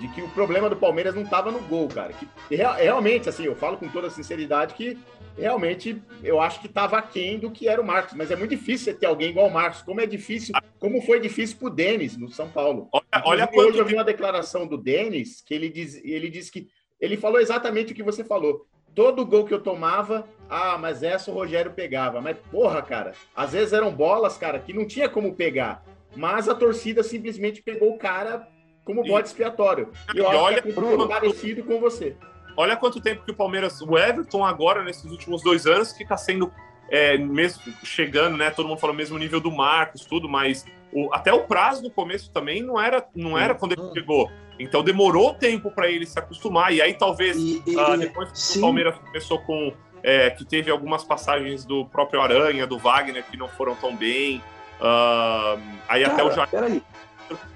de 0.00 0.08
que 0.08 0.22
o 0.22 0.28
problema 0.30 0.70
do 0.70 0.76
Palmeiras 0.76 1.14
não 1.14 1.22
estava 1.22 1.50
no 1.50 1.60
gol, 1.60 1.88
cara. 1.88 2.12
Que 2.12 2.56
realmente, 2.56 3.28
assim, 3.28 3.44
eu 3.44 3.54
falo 3.54 3.76
com 3.76 3.88
toda 3.88 4.08
sinceridade 4.08 4.74
que 4.74 4.96
realmente 5.36 6.02
eu 6.22 6.40
acho 6.40 6.60
que 6.60 6.66
estava 6.66 6.98
aquém 6.98 7.38
do 7.38 7.50
que 7.50 7.68
era 7.68 7.80
o 7.80 7.86
Marcos, 7.86 8.14
mas 8.14 8.30
é 8.30 8.36
muito 8.36 8.50
difícil 8.50 8.96
ter 8.96 9.06
alguém 9.06 9.30
igual 9.30 9.48
o 9.48 9.52
Marcos. 9.52 9.82
Como 9.82 10.00
é 10.00 10.06
difícil, 10.06 10.54
como 10.78 11.02
foi 11.02 11.20
difícil 11.20 11.56
para 11.58 11.68
o 11.68 11.70
Denis 11.70 12.16
no 12.16 12.30
São 12.30 12.48
Paulo. 12.48 12.88
Olha, 12.92 13.04
olha 13.24 13.50
hoje 13.52 13.78
eu 13.78 13.84
vi 13.84 13.94
uma 13.94 14.04
declaração 14.04 14.66
do 14.66 14.76
Denis 14.76 15.42
que 15.44 15.54
ele 15.54 15.68
diz, 15.68 16.02
ele 16.02 16.30
disse 16.30 16.50
que 16.50 16.68
ele 17.00 17.16
falou 17.16 17.40
exatamente 17.40 17.92
o 17.92 17.96
que 17.96 18.02
você 18.02 18.24
falou. 18.24 18.66
Todo 18.94 19.24
gol 19.24 19.44
que 19.44 19.54
eu 19.54 19.60
tomava, 19.60 20.26
ah, 20.48 20.76
mas 20.78 21.02
essa 21.02 21.30
o 21.30 21.34
Rogério 21.34 21.72
pegava. 21.72 22.20
Mas 22.20 22.36
porra, 22.50 22.82
cara, 22.82 23.12
às 23.34 23.52
vezes 23.52 23.72
eram 23.72 23.92
bolas, 23.92 24.36
cara, 24.36 24.58
que 24.58 24.72
não 24.72 24.86
tinha 24.86 25.08
como 25.08 25.34
pegar. 25.34 25.84
Mas 26.16 26.48
a 26.48 26.54
torcida 26.54 27.02
simplesmente 27.02 27.62
pegou 27.62 27.94
o 27.94 27.98
cara 27.98 28.48
como 28.84 29.04
bode 29.04 29.28
expiatório. 29.28 29.90
E 30.14 30.18
eu 30.18 30.24
e 30.24 30.26
acho 30.26 30.36
olha, 30.36 30.62
que 30.62 30.70
é 30.70 30.72
Bruno, 30.72 31.06
parecido 31.06 31.62
com 31.62 31.78
você. 31.78 32.16
Olha 32.56 32.76
quanto 32.76 33.00
tempo 33.00 33.24
que 33.24 33.30
o 33.30 33.36
Palmeiras, 33.36 33.80
o 33.80 33.96
Everton 33.96 34.44
agora, 34.44 34.82
nesses 34.82 35.04
últimos 35.04 35.42
dois 35.42 35.66
anos, 35.66 35.92
está 36.00 36.16
sendo 36.16 36.50
é, 36.90 37.16
mesmo 37.18 37.62
chegando, 37.84 38.36
né? 38.36 38.50
Todo 38.50 38.68
mundo 38.68 38.78
fala 38.78 38.92
o 38.92 38.96
mesmo 38.96 39.18
nível 39.18 39.40
do 39.40 39.50
Marcos, 39.50 40.04
tudo, 40.04 40.28
mas 40.28 40.64
o, 40.92 41.12
até 41.12 41.32
o 41.32 41.44
prazo 41.44 41.82
no 41.82 41.90
começo 41.90 42.30
também 42.30 42.62
não 42.62 42.80
era, 42.80 43.06
não 43.14 43.38
era 43.38 43.54
quando 43.54 43.72
ele 43.72 43.92
chegou. 43.92 44.30
Então 44.58 44.82
demorou 44.82 45.34
tempo 45.34 45.70
para 45.70 45.88
ele 45.88 46.06
se 46.06 46.18
acostumar. 46.18 46.72
E 46.72 46.82
aí 46.82 46.94
talvez 46.94 47.36
e, 47.36 47.62
e, 47.66 47.76
uh, 47.76 47.96
depois 47.96 48.30
que 48.30 48.38
sim. 48.38 48.58
o 48.58 48.62
Palmeiras 48.62 48.96
começou 48.98 49.38
com 49.40 49.72
é, 50.02 50.30
que 50.30 50.44
teve 50.44 50.70
algumas 50.70 51.04
passagens 51.04 51.64
do 51.64 51.84
próprio 51.86 52.20
Aranha, 52.20 52.66
do 52.66 52.78
Wagner 52.78 53.24
que 53.30 53.36
não 53.36 53.48
foram 53.48 53.74
tão 53.76 53.94
bem. 53.94 54.42
Uh, 54.80 55.60
aí 55.88 56.02
Cara, 56.02 56.14
até 56.14 56.22
o 56.24 56.30
Jair 56.30 56.82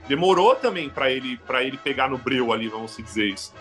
demorou 0.09 0.55
também 0.55 0.91
para 0.91 1.11
ele 1.11 1.37
para 1.39 1.63
ele 1.63 1.79
pegar 1.79 2.09
no 2.09 2.19
breu 2.19 2.53
ali, 2.53 2.69
vamos 2.69 2.97
dizer 2.97 3.27
isso. 3.27 3.55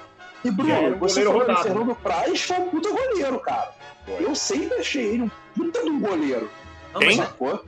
E 0.43 0.51
Bruno, 0.51 0.97
você 0.97 1.23
falou 1.23 1.45
que 1.45 1.51
o 1.51 1.57
Fernando 1.57 1.95
Praz 1.95 2.41
foi 2.41 2.57
um 2.57 2.69
puta 2.69 2.89
goleiro, 2.89 3.39
cara. 3.39 3.73
Foi. 4.05 4.25
Eu 4.25 4.35
sempre 4.35 4.77
achei 4.77 5.05
ele 5.05 5.23
um 5.23 5.31
puta 5.55 5.83
de 5.83 5.89
um 5.89 5.99
goleiro. 5.99 6.49
Quem? 6.97 7.17
Sacou? 7.17 7.63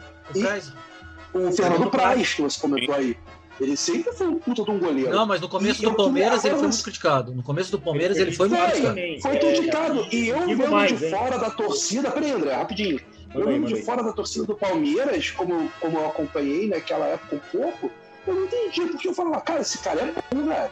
o 1.33 1.51
Fernando 1.51 1.89
Praz, 1.89 2.33
que 2.33 2.41
você 2.41 2.59
comentou 2.59 2.95
aí. 2.95 3.17
Ele 3.59 3.77
sempre 3.77 4.11
foi 4.13 4.27
um 4.27 4.39
puta 4.39 4.63
de 4.63 4.71
um 4.71 4.79
goleiro. 4.79 5.11
Não, 5.11 5.25
mas 5.25 5.39
no 5.39 5.47
começo 5.47 5.81
e 5.81 5.85
do 5.85 5.95
Palmeiras 5.95 6.43
ele 6.43 6.55
foi 6.55 6.67
muito 6.67 6.83
criticado. 6.83 7.33
No 7.33 7.43
começo 7.43 7.71
do 7.71 7.79
Palmeiras 7.79 8.17
ele, 8.17 8.29
ele 8.29 8.35
foi, 8.35 8.49
muito 8.49 8.63
criticado. 8.63 9.21
Foi 9.21 9.37
criticado. 9.37 10.07
E 10.11 10.29
eu 10.29 10.39
vendo 10.39 10.71
mais, 10.71 10.97
de 10.97 11.05
hein? 11.05 11.11
fora 11.11 11.37
da 11.37 11.51
torcida. 11.51 12.09
Peraí, 12.09 12.31
André, 12.31 12.53
rapidinho. 12.55 12.99
Eu 13.33 13.45
vendo 13.45 13.67
de 13.67 13.81
fora 13.83 14.03
da 14.03 14.11
torcida 14.11 14.45
do 14.45 14.55
Palmeiras, 14.55 15.31
como, 15.31 15.69
como 15.79 15.97
eu 15.97 16.07
acompanhei 16.07 16.67
naquela 16.67 17.05
época 17.07 17.35
um 17.35 17.59
pouco, 17.59 17.91
eu 18.27 18.35
não 18.35 18.43
entendi, 18.45 18.81
porque 18.85 19.07
eu 19.07 19.13
falava, 19.13 19.41
cara, 19.41 19.61
esse 19.61 19.79
cara 19.79 20.01
é 20.01 20.35
bom, 20.35 20.45
velho. 20.45 20.71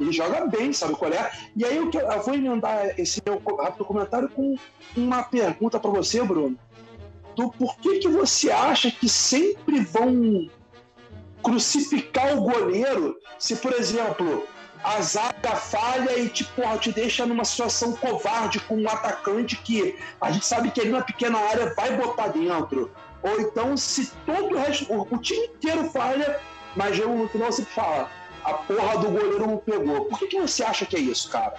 Ele 0.00 0.12
joga 0.12 0.46
bem, 0.46 0.72
sabe 0.72 0.94
qual 0.94 1.12
é? 1.12 1.30
E 1.54 1.62
aí 1.62 1.76
eu, 1.76 1.90
eu 1.92 2.22
vou 2.22 2.34
emendar 2.34 2.98
esse 2.98 3.22
meu 3.24 3.40
rápido 3.58 3.84
comentário 3.84 4.30
com 4.30 4.56
uma 4.96 5.22
pergunta 5.22 5.78
para 5.78 5.90
você, 5.90 6.22
Bruno. 6.22 6.58
Do 7.36 7.50
por 7.50 7.76
que, 7.76 8.08
você 8.08 8.50
acha 8.50 8.90
que 8.90 9.08
sempre 9.08 9.80
vão 9.80 10.48
crucificar 11.42 12.36
o 12.36 12.42
goleiro 12.42 13.16
se, 13.38 13.56
por 13.56 13.72
exemplo, 13.72 14.46
a 14.82 15.00
zaga 15.02 15.54
falha 15.56 16.18
e 16.18 16.28
te, 16.28 16.44
porra, 16.44 16.78
te 16.78 16.90
deixa 16.92 17.26
numa 17.26 17.44
situação 17.44 17.92
covarde 17.92 18.58
com 18.60 18.76
um 18.76 18.88
atacante 18.88 19.56
que 19.56 19.98
a 20.20 20.30
gente 20.30 20.46
sabe 20.46 20.70
que 20.70 20.80
ele 20.80 20.90
na 20.90 21.02
pequena 21.02 21.38
área 21.38 21.74
vai 21.74 21.96
botar 21.96 22.28
dentro. 22.28 22.90
Ou 23.22 23.40
então, 23.40 23.76
se 23.76 24.10
todo 24.24 24.54
o 24.54 24.58
resto, 24.58 24.90
o, 24.92 25.06
o 25.10 25.18
time 25.18 25.46
inteiro 25.46 25.90
falha, 25.90 26.40
mas 26.74 26.98
no 26.98 27.28
final 27.28 27.52
você 27.52 27.64
fala, 27.64 28.10
a 28.44 28.54
porra 28.54 28.98
do 28.98 29.10
goleiro 29.10 29.46
não 29.46 29.56
pegou. 29.58 30.04
Por 30.06 30.18
que, 30.18 30.26
que 30.26 30.40
você 30.40 30.62
acha 30.62 30.86
que 30.86 30.96
é 30.96 31.00
isso, 31.00 31.30
cara? 31.30 31.54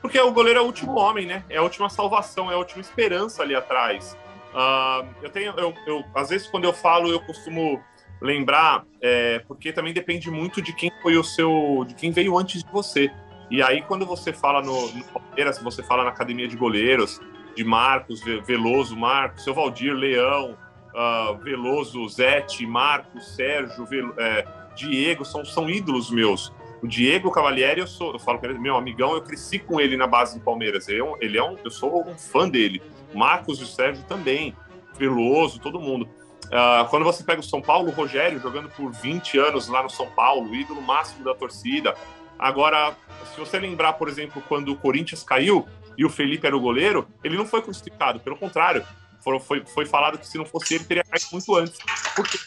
Porque 0.00 0.20
o 0.20 0.30
goleiro 0.30 0.60
é 0.60 0.62
o 0.62 0.66
último 0.66 0.96
homem, 0.96 1.26
né? 1.26 1.44
É 1.48 1.56
a 1.56 1.62
última 1.62 1.88
salvação, 1.88 2.50
é 2.50 2.54
a 2.54 2.58
última 2.58 2.80
esperança 2.80 3.42
ali 3.42 3.54
atrás. 3.54 4.16
Uh, 4.52 5.06
eu 5.22 5.30
tenho, 5.30 5.52
eu, 5.56 5.74
eu, 5.86 6.04
às 6.14 6.30
vezes 6.30 6.46
quando 6.46 6.64
eu 6.64 6.72
falo, 6.72 7.08
eu 7.08 7.20
costumo 7.20 7.82
lembrar, 8.20 8.84
é, 9.02 9.40
porque 9.46 9.72
também 9.72 9.92
depende 9.92 10.30
muito 10.30 10.62
de 10.62 10.72
quem 10.72 10.90
foi 11.02 11.16
o 11.16 11.24
seu, 11.24 11.84
de 11.86 11.94
quem 11.94 12.10
veio 12.10 12.38
antes 12.38 12.62
de 12.62 12.70
você. 12.70 13.10
E 13.50 13.62
aí 13.62 13.82
quando 13.82 14.06
você 14.06 14.32
fala 14.32 14.62
no, 14.62 14.92
no 14.92 15.04
Palmeiras, 15.04 15.58
você 15.58 15.82
fala 15.82 16.04
na 16.04 16.10
academia 16.10 16.48
de 16.48 16.56
goleiros, 16.56 17.20
de 17.54 17.64
Marcos, 17.64 18.22
Veloso, 18.46 18.96
Marcos, 18.96 19.44
seu 19.44 19.54
Valdir, 19.54 19.92
Leão, 19.92 20.56
uh, 20.94 21.36
Veloso, 21.38 22.08
Zete, 22.08 22.66
Marcos, 22.66 23.34
Sérgio, 23.34 23.84
Vel, 23.86 24.14
é, 24.18 24.46
Diego, 24.76 25.24
são, 25.24 25.44
são 25.44 25.68
ídolos 25.68 26.10
meus. 26.10 26.52
O 26.82 26.86
Diego 26.86 27.30
Cavalieri, 27.30 27.80
eu 27.80 27.86
sou, 27.86 28.12
eu 28.12 28.18
falo 28.18 28.38
com 28.38 28.46
ele, 28.46 28.58
meu 28.58 28.76
amigão, 28.76 29.14
eu 29.14 29.22
cresci 29.22 29.58
com 29.58 29.80
ele 29.80 29.96
na 29.96 30.06
base 30.06 30.38
do 30.38 30.44
Palmeiras. 30.44 30.88
Ele 30.88 31.00
é 31.00 31.04
um, 31.04 31.16
ele 31.20 31.38
é 31.38 31.42
um 31.42 31.56
eu 31.64 31.70
sou 31.70 32.06
um 32.08 32.16
fã 32.16 32.48
dele. 32.48 32.82
Marcos 33.14 33.60
e 33.60 33.66
Sérgio 33.66 34.04
também. 34.04 34.54
Veloso, 34.98 35.58
todo 35.58 35.80
mundo. 35.80 36.08
Uh, 36.46 36.88
quando 36.90 37.02
você 37.04 37.24
pega 37.24 37.40
o 37.40 37.44
São 37.44 37.60
Paulo, 37.60 37.88
o 37.88 37.92
Rogério 37.92 38.38
jogando 38.38 38.68
por 38.68 38.92
20 38.92 39.38
anos 39.38 39.68
lá 39.68 39.82
no 39.82 39.90
São 39.90 40.06
Paulo, 40.10 40.54
ídolo 40.54 40.80
máximo 40.80 41.24
da 41.24 41.34
torcida. 41.34 41.94
Agora, 42.38 42.94
se 43.34 43.40
você 43.40 43.58
lembrar, 43.58 43.94
por 43.94 44.08
exemplo, 44.08 44.42
quando 44.48 44.70
o 44.70 44.76
Corinthians 44.76 45.22
caiu 45.22 45.66
e 45.96 46.04
o 46.04 46.10
Felipe 46.10 46.46
era 46.46 46.56
o 46.56 46.60
goleiro, 46.60 47.08
ele 47.24 47.36
não 47.36 47.46
foi 47.46 47.62
crucificado, 47.62 48.20
pelo 48.20 48.36
contrário, 48.36 48.86
foi, 49.20 49.40
foi, 49.40 49.64
foi 49.64 49.86
falado 49.86 50.18
que 50.18 50.26
se 50.26 50.38
não 50.38 50.44
fosse 50.44 50.74
ele, 50.74 50.84
teria 50.84 51.02
caído 51.02 51.26
muito 51.32 51.54
antes. 51.56 51.78
Porque 52.14 52.38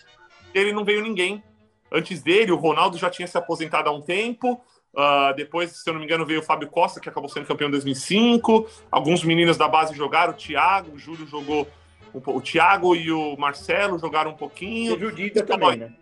ele 0.54 0.72
não 0.72 0.86
veio 0.86 1.02
ninguém. 1.02 1.44
Antes 1.92 2.22
dele, 2.22 2.52
o 2.52 2.56
Ronaldo 2.56 2.98
já 2.98 3.10
tinha 3.10 3.28
se 3.28 3.38
aposentado 3.38 3.90
há 3.90 3.92
um 3.92 4.02
tempo. 4.02 4.62
Uh, 4.94 5.36
depois, 5.36 5.72
se 5.72 5.90
eu 5.90 5.94
não 5.94 6.00
me 6.00 6.06
engano, 6.06 6.26
veio 6.26 6.40
o 6.40 6.44
Fábio 6.44 6.68
Costa, 6.68 7.00
que 7.00 7.10
acabou 7.10 7.30
sendo 7.30 7.46
campeão 7.46 7.68
em 7.68 7.72
2005. 7.72 8.68
Alguns 8.92 9.24
meninos 9.24 9.58
da 9.58 9.68
base 9.68 9.96
jogaram. 9.96 10.34
O 10.34 10.36
Thiago, 10.36 10.96
o 10.96 11.00
Júlio 11.00 11.28
jogou. 11.28 11.68
O, 12.14 12.38
o 12.38 12.42
Thiago 12.42 12.96
e 12.96 13.12
o 13.12 13.36
Marcelo 13.38 14.00
jogaram 14.00 14.32
um 14.32 14.36
pouquinho. 14.36 14.94
Teve 14.94 15.06
o 15.06 15.12
Dida 15.12 15.44
também, 15.44 15.78
né? 15.78 15.94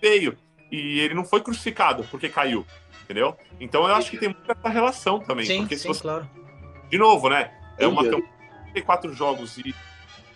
veio. 0.00 0.36
E 0.70 1.00
ele 1.00 1.14
não 1.14 1.24
foi 1.24 1.40
crucificado 1.40 2.04
porque 2.10 2.28
caiu, 2.28 2.66
entendeu? 3.04 3.36
Então 3.60 3.86
eu 3.86 3.94
acho 3.94 4.10
que 4.10 4.18
tem 4.18 4.28
muita 4.30 4.52
essa 4.52 4.68
relação 4.68 5.20
também. 5.20 5.46
Sim, 5.46 5.60
porque 5.60 5.76
sim, 5.76 5.82
se 5.82 5.88
você, 5.88 6.02
claro. 6.02 6.28
de 6.88 6.98
novo, 6.98 7.28
né? 7.28 7.52
É 7.78 7.86
uma 7.86 8.02
campanha 8.02 8.22
de 8.66 8.72
34 8.72 9.12
jogos 9.12 9.58
e 9.58 9.74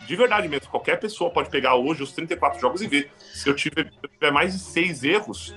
de 0.07 0.17
verdade 0.17 0.49
mesmo, 0.49 0.69
qualquer 0.69 0.99
pessoa 0.99 1.31
pode 1.31 1.51
pegar 1.51 1.75
hoje 1.77 2.03
os 2.03 2.13
34 2.13 2.61
jogos 2.61 2.83
e 2.83 2.87
ver. 2.87 3.11
Se 3.19 3.49
eu 3.49 3.55
tiver, 3.55 3.85
se 3.85 3.99
eu 4.03 4.09
tiver 4.11 4.31
mais 4.33 4.53
de 4.53 4.59
seis 4.59 5.05
erros, 5.05 5.55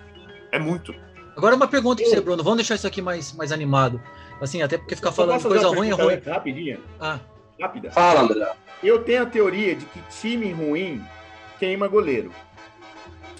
é 0.51 0.59
muito. 0.59 0.93
Agora 1.35 1.55
uma 1.55 1.67
pergunta 1.67 2.01
pra 2.03 2.09
você, 2.11 2.21
Bruno. 2.21 2.43
Vamos 2.43 2.57
deixar 2.57 2.75
isso 2.75 2.85
aqui 2.85 3.01
mais, 3.01 3.33
mais 3.33 3.51
animado. 3.51 4.01
Assim, 4.39 4.61
até 4.61 4.77
porque 4.77 4.95
ficar 4.95 5.11
falando 5.11 5.41
coisa 5.41 5.67
ruim 5.69 5.89
é 5.89 5.93
ruim. 5.93 6.19
Rapidinha, 6.25 6.79
Ah, 6.99 7.19
rápida. 7.59 7.91
Fala, 7.91 8.21
André. 8.21 8.51
Eu 8.83 9.03
tenho 9.03 9.23
a 9.23 9.25
teoria 9.25 9.75
de 9.75 9.85
que 9.85 9.99
time 10.21 10.51
ruim 10.51 11.03
queima 11.59 11.87
goleiro. 11.87 12.31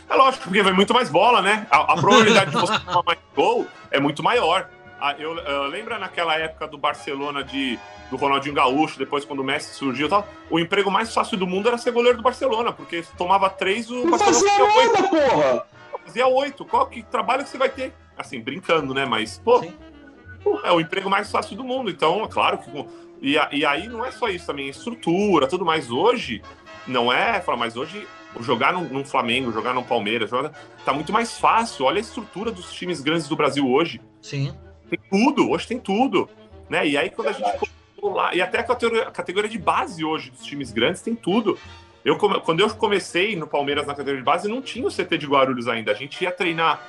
É 0.09 0.15
lógico, 0.15 0.45
porque 0.45 0.63
vai 0.63 0.73
muito 0.73 0.93
mais 0.93 1.09
bola, 1.09 1.41
né? 1.41 1.67
A, 1.69 1.93
a 1.93 1.95
probabilidade 1.95 2.51
de 2.51 2.57
você 2.57 2.77
tomar 2.85 3.03
mais 3.03 3.19
gol 3.35 3.67
é 3.91 3.99
muito 3.99 4.23
maior. 4.23 4.69
Ah, 5.05 5.17
eu, 5.19 5.37
eu 5.37 5.63
lembra 5.63 5.99
naquela 5.99 6.33
época 6.35 6.65
do 6.65 6.77
Barcelona 6.77 7.43
de 7.43 7.77
do 8.09 8.15
Ronaldinho 8.15 8.55
Gaúcho, 8.55 8.97
depois 8.97 9.25
quando 9.25 9.41
o 9.41 9.43
Messi 9.43 9.73
surgiu 9.73 10.07
e 10.07 10.09
tal, 10.09 10.25
o 10.49 10.57
emprego 10.57 10.89
mais 10.89 11.13
fácil 11.13 11.35
do 11.37 11.45
mundo 11.45 11.67
era 11.67 11.77
ser 11.77 11.91
goleiro 11.91 12.19
do 12.19 12.23
Barcelona, 12.23 12.71
porque 12.71 13.03
se 13.03 13.13
tomava 13.17 13.49
três, 13.49 13.91
o 13.91 14.05
Não 14.05 14.11
Barcelona 14.11 14.39
fazia 14.39 14.65
fazia 14.65 14.79
oito. 14.79 14.93
nada, 14.93 15.09
porra! 15.09 15.65
Fazia 16.05 16.27
oito. 16.27 16.63
Qual 16.63 16.85
que 16.87 17.03
trabalho 17.03 17.43
que 17.43 17.49
você 17.49 17.57
vai 17.57 17.67
ter? 17.67 17.93
Assim, 18.17 18.39
brincando, 18.39 18.93
né? 18.93 19.03
Mas, 19.05 19.39
pô, 19.39 19.59
sim. 19.59 19.73
é 20.63 20.71
o 20.71 20.79
emprego 20.79 21.09
mais 21.09 21.29
fácil 21.29 21.57
do 21.57 21.65
mundo. 21.65 21.89
Então, 21.89 22.23
é 22.23 22.27
claro 22.29 22.59
que. 22.59 22.69
E, 23.21 23.35
e 23.51 23.65
aí 23.65 23.89
não 23.89 24.05
é 24.05 24.11
só 24.11 24.29
isso 24.29 24.45
também, 24.45 24.67
é 24.67 24.69
estrutura, 24.69 25.47
tudo 25.47 25.65
mais. 25.65 25.91
Hoje, 25.91 26.41
não 26.87 27.11
é. 27.11 27.41
Fala, 27.41 27.57
mas 27.57 27.75
hoje, 27.75 28.07
jogar 28.39 28.71
num, 28.71 28.85
num 28.85 29.03
Flamengo, 29.03 29.51
jogar 29.51 29.73
num 29.73 29.83
Palmeiras, 29.83 30.29
jogar, 30.29 30.53
tá 30.85 30.93
muito 30.93 31.11
mais 31.11 31.37
fácil. 31.37 31.83
Olha 31.83 31.97
a 31.97 32.01
estrutura 32.01 32.51
dos 32.51 32.71
times 32.71 33.01
grandes 33.01 33.27
do 33.27 33.35
Brasil 33.35 33.69
hoje. 33.69 33.99
Sim. 34.21 34.53
Tem 34.93 34.99
tudo, 35.09 35.49
hoje 35.49 35.67
tem 35.67 35.79
tudo. 35.79 36.29
Né? 36.69 36.87
E 36.87 36.97
aí, 36.97 37.09
quando 37.09 37.29
a 37.29 37.31
gente 37.31 37.51
colocou 37.97 38.13
lá. 38.15 38.33
E 38.35 38.41
até 38.41 38.59
a 38.59 38.63
categoria, 38.63 39.07
a 39.07 39.11
categoria 39.11 39.49
de 39.49 39.57
base 39.57 40.03
hoje 40.03 40.29
dos 40.29 40.43
times 40.43 40.71
grandes 40.71 41.01
tem 41.01 41.15
tudo. 41.15 41.57
Eu, 42.05 42.17
quando 42.17 42.59
eu 42.59 42.69
comecei 42.75 43.35
no 43.35 43.47
Palmeiras 43.47 43.87
na 43.87 43.93
categoria 43.93 44.19
de 44.19 44.25
base, 44.25 44.47
não 44.47 44.61
tinha 44.61 44.85
o 44.85 44.91
CT 44.91 45.17
de 45.17 45.25
Guarulhos 45.25 45.67
ainda. 45.67 45.91
A 45.91 45.95
gente 45.95 46.21
ia 46.23 46.31
treinar. 46.31 46.81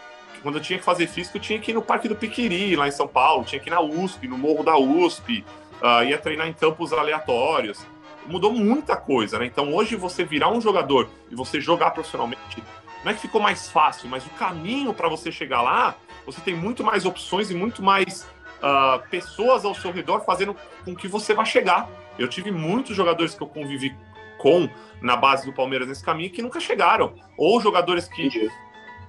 Quando 0.42 0.58
eu 0.58 0.60
tinha 0.60 0.78
que 0.78 0.84
fazer 0.84 1.06
físico, 1.06 1.38
eu 1.38 1.40
tinha 1.40 1.58
que 1.58 1.70
ir 1.70 1.74
no 1.74 1.80
Parque 1.80 2.06
do 2.06 2.14
Piquiri, 2.14 2.76
lá 2.76 2.86
em 2.86 2.90
São 2.90 3.08
Paulo, 3.08 3.44
tinha 3.44 3.58
que 3.58 3.70
ir 3.70 3.72
na 3.72 3.80
USP, 3.80 4.28
no 4.28 4.36
Morro 4.36 4.62
da 4.62 4.76
USP, 4.76 5.42
ah, 5.80 6.04
ia 6.04 6.18
treinar 6.18 6.46
em 6.46 6.52
campos 6.52 6.92
aleatórios. 6.92 7.86
Mudou 8.26 8.52
muita 8.52 8.94
coisa, 8.94 9.38
né? 9.38 9.46
Então 9.46 9.72
hoje 9.72 9.96
você 9.96 10.22
virar 10.22 10.50
um 10.50 10.60
jogador 10.60 11.08
e 11.30 11.34
você 11.34 11.62
jogar 11.62 11.92
profissionalmente, 11.92 12.62
não 13.02 13.10
é 13.10 13.14
que 13.14 13.20
ficou 13.20 13.40
mais 13.40 13.70
fácil, 13.70 14.06
mas 14.10 14.26
o 14.26 14.30
caminho 14.30 14.92
para 14.92 15.08
você 15.08 15.32
chegar 15.32 15.62
lá, 15.62 15.94
você 16.26 16.40
tem 16.40 16.54
muito 16.54 16.82
mais 16.82 17.04
opções 17.04 17.50
e 17.50 17.54
muito 17.54 17.82
mais 17.82 18.26
ah, 18.62 19.02
pessoas 19.10 19.64
ao 19.64 19.74
seu 19.74 19.90
redor 19.90 20.20
fazendo 20.24 20.56
com 20.84 20.94
que 20.94 21.06
você 21.06 21.34
vá 21.34 21.44
chegar. 21.44 21.88
Eu 22.18 22.28
tive 22.28 22.50
muitos 22.50 22.96
jogadores 22.96 23.34
que 23.34 23.42
eu 23.42 23.46
convivi 23.46 23.94
com 24.38 24.68
na 25.00 25.16
base 25.16 25.44
do 25.44 25.52
Palmeiras 25.52 25.88
nesse 25.88 26.04
caminho 26.04 26.30
que 26.30 26.40
nunca 26.40 26.60
chegaram. 26.60 27.14
Ou 27.36 27.60
jogadores 27.60 28.08
que, 28.08 28.50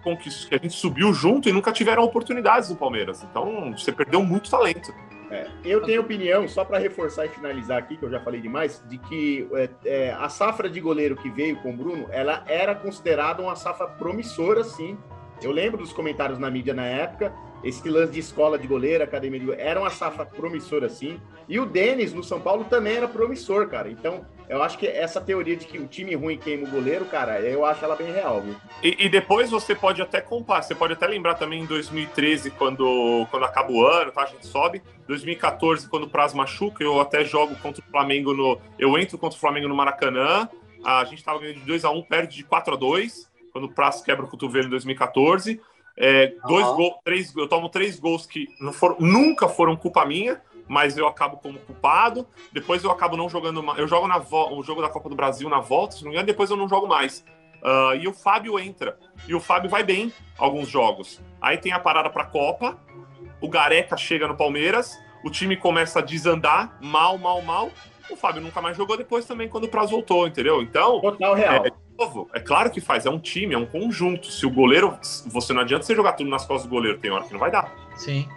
com 0.04 0.18
que, 0.18 0.30
que 0.30 0.56
a 0.56 0.58
gente 0.58 0.74
subiu 0.74 1.14
junto 1.14 1.48
e 1.48 1.54
nunca 1.54 1.72
tiveram 1.72 2.04
oportunidades 2.04 2.70
no 2.70 2.76
Palmeiras. 2.76 3.24
Então 3.24 3.72
você 3.72 3.92
perdeu 3.92 4.24
muito 4.24 4.50
talento. 4.50 4.94
É, 5.32 5.48
eu 5.64 5.82
tenho 5.82 6.02
opinião, 6.02 6.48
só 6.48 6.64
para 6.64 6.78
reforçar 6.78 7.26
e 7.26 7.30
finalizar 7.30 7.80
aqui, 7.80 7.98
que 7.98 8.04
eu 8.04 8.12
já 8.12 8.20
falei 8.20 8.40
demais, 8.40 8.84
de 8.88 8.98
que 8.98 9.48
é, 9.54 9.70
é, 9.86 10.12
a 10.12 10.30
safra 10.30 10.70
de 10.70 10.80
goleiro 10.80 11.16
que 11.16 11.30
veio 11.30 11.56
com 11.58 11.72
o 11.72 11.74
Bruno, 11.76 12.08
ela 12.12 12.44
era 12.48 12.76
considerada 12.76 13.42
uma 13.42 13.56
safra 13.56 13.88
promissora, 13.88 14.64
sim. 14.64 14.98
Eu 15.42 15.52
lembro 15.52 15.78
dos 15.78 15.94
comentários 15.94 16.40
na 16.40 16.50
mídia 16.50 16.74
na 16.74 16.86
época, 16.86 17.34
esse 17.64 17.90
lance 17.90 18.14
de 18.14 18.20
escola 18.20 18.60
de 18.60 18.68
goleiro, 18.68 19.04
academia 19.04 19.40
de 19.40 19.46
goleiro, 19.46 19.68
era 19.68 19.80
uma 19.80 19.90
safra 19.90 20.26
promissora, 20.26 20.88
sim. 20.88 21.20
E 21.50 21.60
o 21.60 21.66
Denis, 21.66 22.14
no 22.14 22.24
São 22.24 22.40
Paulo, 22.40 22.66
também 22.66 22.96
era 22.96 23.08
promissor, 23.08 23.68
cara. 23.68 23.90
Então, 23.90 24.26
eu 24.48 24.62
acho 24.62 24.78
que 24.78 24.86
essa 24.86 25.20
teoria 25.20 25.56
de 25.56 25.66
que 25.66 25.80
o 25.80 25.88
time 25.88 26.14
ruim 26.14 26.38
queima 26.38 26.68
o 26.68 26.70
goleiro, 26.72 27.06
cara, 27.06 27.40
eu 27.40 27.66
acho 27.66 27.84
ela 27.84 27.96
bem 27.96 28.12
real, 28.12 28.42
viu? 28.42 28.56
E, 28.84 29.06
e 29.06 29.10
depois 29.10 29.50
você 29.50 29.74
pode 29.74 30.02
até 30.02 30.22
comparar, 30.22 30.62
você 30.62 30.76
pode 30.76 30.94
até 30.94 31.08
lembrar 31.08 31.36
também 31.36 31.64
em 31.64 31.66
2013, 31.66 32.52
quando, 32.52 33.26
quando 33.32 33.46
acaba 33.46 33.72
o 33.72 33.86
ano, 33.86 34.12
tá? 34.12 34.24
A 34.24 34.28
gente 34.28 34.46
sobe. 34.46 34.84
2014, 35.08 35.90
quando 35.90 36.04
o 36.04 36.10
Praz 36.10 36.34
machuca, 36.34 36.84
eu 36.84 37.00
até 37.02 37.26
jogo 37.26 37.56
contra 37.56 37.84
o 37.84 37.92
Flamengo 37.92 38.34
no. 38.34 38.60
Eu 38.78 38.98
entro 38.98 39.18
contra 39.18 39.36
o 39.36 39.40
Flamengo 39.40 39.68
no 39.68 39.76
Maracanã. 39.76 40.48
A 40.84 41.04
gente 41.06 41.24
tava 41.24 41.40
ganhando 41.40 41.62
de 41.62 41.74
2x1, 41.74 42.06
perde 42.08 42.38
de 42.38 42.44
4x2, 42.44 43.28
quando 43.56 43.66
o 43.66 43.72
Praz 43.72 44.02
quebra 44.02 44.26
o 44.26 44.28
cotovelo 44.28 44.68
em 44.68 44.70
2014. 44.70 45.62
É, 45.96 46.34
dois 46.46 46.66
Aham. 46.68 46.76
gols, 46.76 46.96
três, 47.06 47.34
eu 47.38 47.48
tomo 47.48 47.70
três 47.70 47.98
gols 47.98 48.26
que 48.26 48.50
não 48.60 48.74
foram, 48.74 48.98
nunca 49.00 49.48
foram 49.48 49.78
culpa 49.78 50.04
minha, 50.04 50.42
mas 50.68 50.98
eu 50.98 51.08
acabo 51.08 51.38
como 51.38 51.58
culpado. 51.60 52.28
Depois 52.52 52.84
eu 52.84 52.92
acabo 52.92 53.16
não 53.16 53.30
jogando 53.30 53.64
mais. 53.64 53.80
Eu 53.80 53.88
jogo 53.88 54.10
na 54.10 54.18
vo- 54.18 54.58
o 54.58 54.62
jogo 54.62 54.82
da 54.82 54.90
Copa 54.90 55.08
do 55.08 55.16
Brasil 55.16 55.48
na 55.48 55.62
volta, 55.62 55.96
se 55.96 56.02
não 56.04 56.10
me 56.10 56.16
engano, 56.16 56.28
depois 56.28 56.50
eu 56.50 56.58
não 56.58 56.68
jogo 56.68 56.86
mais. 56.86 57.24
Ah, 57.64 57.94
e 57.98 58.10
o 58.10 58.14
Fábio 58.14 58.60
entra. 58.60 59.00
E 59.26 59.34
o 59.34 59.40
Fábio 59.40 59.70
vai 59.70 59.84
bem 59.84 60.12
alguns 60.38 60.68
jogos. 60.68 61.22
Aí 61.42 61.58
tem 61.58 61.72
a 61.72 61.80
parada 61.80 62.10
pra 62.10 62.26
Copa. 62.26 62.78
O 63.40 63.48
Gareca 63.48 63.96
chega 63.96 64.28
no 64.28 64.36
Palmeiras. 64.36 64.98
O 65.24 65.30
time 65.32 65.56
começa 65.56 66.00
a 66.00 66.02
desandar, 66.02 66.78
mal, 66.82 67.18
mal, 67.18 67.42
mal. 67.42 67.70
O 68.12 68.18
Fábio 68.18 68.42
nunca 68.42 68.62
mais 68.62 68.76
jogou 68.76 68.98
depois 68.98 69.26
também, 69.26 69.48
quando 69.48 69.64
o 69.64 69.70
Praz 69.70 69.90
voltou, 69.92 70.28
entendeu? 70.28 70.62
Então, 70.62 71.00
Total 71.00 71.34
real. 71.34 71.66
É, 71.66 71.72
novo, 71.98 72.30
é 72.34 72.40
claro 72.40 72.70
que 72.72 72.82
faz, 72.82 73.06
é 73.06 73.10
um 73.10 73.20
time, 73.20 73.54
é 73.54 73.58
um 73.58 73.66
conjunto. 73.66 74.28
Se 74.32 74.46
o 74.46 74.50
goleiro, 74.50 74.98
você 75.28 75.54
não 75.54 75.62
adianta 75.62 75.84
você 75.86 75.96
jogar 75.96 76.14
tudo 76.14 76.30
nas 76.30 76.46
costas 76.46 76.70
do 76.70 76.74
goleiro, 76.74 76.98
tem 77.00 77.12
hora 77.12 77.24
que 77.24 77.34
não 77.34 77.40
vai 77.40 77.52
dar. 77.52 77.72
Sim. 77.98 78.28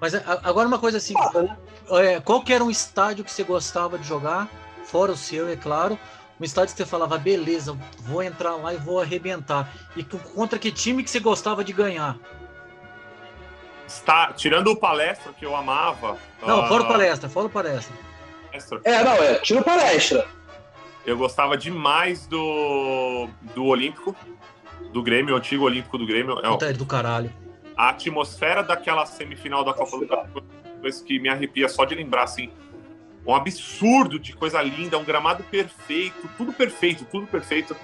Mas 0.00 0.14
a- 0.14 0.40
agora 0.44 0.66
uma 0.68 0.78
coisa 0.78 0.98
assim, 0.98 1.14
né? 1.14 1.56
é, 1.90 2.20
qual 2.20 2.42
que 2.42 2.52
era 2.52 2.62
um 2.62 2.70
estádio 2.70 3.24
que 3.24 3.30
você 3.30 3.42
gostava 3.44 3.98
de 3.98 4.06
jogar, 4.06 4.48
fora 4.84 5.12
o 5.12 5.16
seu, 5.16 5.48
é 5.48 5.56
claro, 5.56 5.98
um 6.40 6.44
estádio 6.44 6.74
que 6.74 6.82
você 6.82 6.86
falava, 6.88 7.16
beleza, 7.18 7.78
vou 8.00 8.22
entrar 8.22 8.56
lá 8.56 8.74
e 8.74 8.76
vou 8.76 9.00
arrebentar. 9.00 9.72
E 9.96 10.02
co- 10.02 10.18
contra 10.18 10.58
que 10.58 10.72
time 10.72 11.02
que 11.04 11.10
você 11.10 11.20
gostava 11.20 11.62
de 11.62 11.72
ganhar? 11.72 12.16
Está, 13.86 14.32
tirando 14.32 14.68
o 14.68 14.76
palestra 14.76 15.32
que 15.32 15.44
eu 15.44 15.54
amava. 15.54 16.16
Não, 16.44 16.62
ah, 16.62 16.68
fora 16.68 16.82
o 16.82 16.88
palestra, 16.88 17.28
fora 17.28 17.46
o 17.46 17.50
palestra. 17.50 17.94
palestra, 18.50 18.80
É, 18.84 19.04
não, 19.04 19.12
é. 19.14 19.34
Tira 19.36 19.62
palestra. 19.62 20.26
Eu 21.04 21.16
gostava 21.18 21.56
demais 21.56 22.26
do, 22.26 23.28
do 23.54 23.64
Olímpico, 23.64 24.14
do 24.92 25.02
Grêmio, 25.02 25.34
o 25.34 25.38
antigo 25.38 25.64
Olímpico 25.64 25.98
do 25.98 26.06
Grêmio. 26.06 26.38
É, 26.38 26.48
Puta, 26.48 26.66
é 26.66 26.72
do 26.72 26.86
caralho. 26.86 27.30
a 27.76 27.88
atmosfera 27.90 28.62
daquela 28.62 29.04
semifinal 29.06 29.64
da 29.64 29.74
Copa 29.74 29.98
do 29.98 30.06
Brasil, 30.06 30.42
uma 30.64 30.80
coisa 30.80 31.04
que 31.04 31.18
me 31.18 31.28
arrepia 31.28 31.68
só 31.68 31.84
de 31.84 31.94
lembrar, 31.94 32.24
assim. 32.24 32.50
Um 33.26 33.34
absurdo 33.34 34.18
de 34.18 34.32
coisa 34.32 34.60
linda, 34.62 34.98
um 34.98 35.04
gramado 35.04 35.44
perfeito, 35.44 36.28
tudo 36.36 36.52
perfeito, 36.52 37.04
tudo 37.10 37.26
perfeito. 37.26 37.76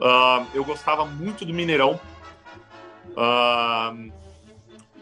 Ah, 0.00 0.44
eu 0.54 0.64
gostava 0.64 1.04
muito 1.04 1.44
do 1.44 1.52
Mineirão. 1.54 1.98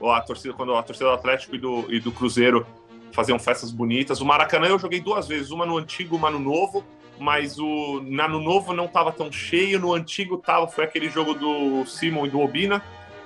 Ó, 0.00 0.12
a 0.12 0.20
torcida, 0.20 0.52
quando 0.54 0.74
a 0.74 0.82
torcida 0.82 1.08
do 1.08 1.14
Atlético 1.14 1.54
e 1.54 1.58
do, 1.58 1.92
e 1.92 2.00
do 2.00 2.10
Cruzeiro 2.10 2.66
faziam 3.12 3.38
festas 3.38 3.70
bonitas. 3.70 4.20
O 4.20 4.24
Maracanã 4.24 4.66
eu 4.68 4.78
joguei 4.78 5.00
duas 5.00 5.28
vezes, 5.28 5.50
uma 5.50 5.64
no 5.66 5.76
antigo, 5.76 6.16
uma 6.16 6.30
no 6.30 6.38
novo, 6.38 6.84
mas 7.22 7.56
o 7.58 8.02
na, 8.04 8.26
no 8.26 8.40
novo 8.40 8.72
não 8.72 8.86
estava 8.86 9.12
tão 9.12 9.30
cheio, 9.30 9.78
no 9.78 9.94
antigo 9.94 10.36
tava, 10.38 10.66
foi 10.66 10.84
aquele 10.84 11.08
jogo 11.08 11.34
do 11.34 11.86
Simon 11.86 12.26
e 12.26 12.30
do 12.30 12.40
Obina, 12.40 12.82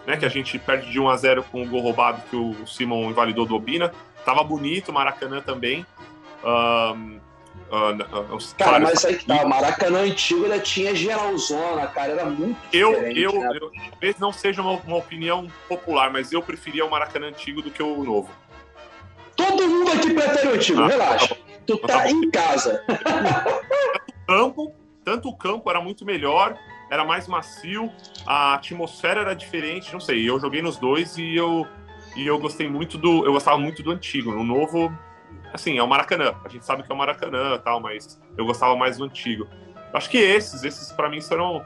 né, 0.06 0.16
que 0.18 0.26
a 0.26 0.28
gente 0.28 0.58
perde 0.58 0.90
de 0.90 1.00
1 1.00 1.08
a 1.08 1.16
0 1.16 1.42
com 1.44 1.62
o 1.62 1.66
gol 1.66 1.80
roubado 1.80 2.20
que 2.28 2.36
o 2.36 2.66
Simon 2.66 3.10
invalidou 3.10 3.46
do 3.46 3.56
Obina. 3.56 3.90
Tava 4.24 4.44
bonito, 4.44 4.90
o 4.90 4.92
Maracanã 4.94 5.40
também. 5.40 5.86
Ah, 6.44 6.94
ah, 7.72 8.34
os- 8.34 8.52
Cara, 8.52 8.80
mas 8.80 9.04
aí 9.04 9.16
que 9.16 9.24
tá. 9.24 9.44
O 9.44 9.48
Maracanã 9.48 10.00
antigo 10.00 10.44
ele 10.44 10.60
tinha 10.60 10.94
geralzona, 10.94 11.86
cara. 11.86 12.12
Era 12.12 12.24
muito 12.26 12.56
eu, 12.72 12.92
eu, 12.92 13.32
né? 13.40 13.58
eu- 13.60 13.70
talvez 13.90 14.18
não 14.18 14.32
seja 14.32 14.60
uma, 14.62 14.72
uma 14.72 14.96
opinião 14.98 15.48
popular, 15.68 16.10
mas 16.12 16.32
eu 16.32 16.42
preferia 16.42 16.84
o 16.84 16.90
Maracanã 16.90 17.28
antigo 17.28 17.62
do 17.62 17.70
que 17.70 17.82
o 17.82 18.04
novo. 18.04 18.30
Todo 19.34 19.66
mundo 19.68 19.90
aqui 19.92 20.12
prefere 20.12 20.48
o 20.48 20.54
antigo, 20.54 20.80
Ah, 20.82 20.88
relaxa. 20.88 21.36
Tu 21.66 21.76
Tá 21.78 22.08
em 22.10 22.30
casa. 22.30 22.82
campo, 24.26 24.72
tanto 25.04 25.28
o 25.28 25.36
campo 25.36 25.68
era 25.70 25.80
muito 25.80 26.04
melhor, 26.04 26.56
era 26.90 27.04
mais 27.04 27.26
macio, 27.28 27.90
a 28.26 28.54
atmosfera 28.54 29.20
era 29.20 29.34
diferente, 29.34 29.92
não 29.92 30.00
sei, 30.00 30.28
eu 30.28 30.38
joguei 30.40 30.62
nos 30.62 30.76
dois 30.76 31.16
e 31.18 31.34
eu 31.36 31.66
e 32.16 32.26
eu 32.26 32.38
gostei 32.38 32.66
muito 32.68 32.96
do, 32.96 33.26
eu 33.26 33.32
gostava 33.32 33.58
muito 33.58 33.82
do 33.82 33.90
antigo, 33.90 34.32
no 34.32 34.42
novo, 34.42 34.90
assim, 35.52 35.76
é 35.76 35.82
o 35.82 35.86
Maracanã, 35.86 36.34
a 36.44 36.48
gente 36.48 36.64
sabe 36.64 36.82
que 36.82 36.90
é 36.90 36.94
o 36.94 36.98
Maracanã, 36.98 37.58
tal, 37.58 37.78
mas 37.78 38.18
eu 38.38 38.46
gostava 38.46 38.74
mais 38.74 38.96
do 38.96 39.04
antigo. 39.04 39.46
Acho 39.92 40.08
que 40.08 40.16
esses, 40.16 40.64
esses 40.64 40.90
para 40.92 41.10
mim 41.10 41.20
foram 41.20 41.62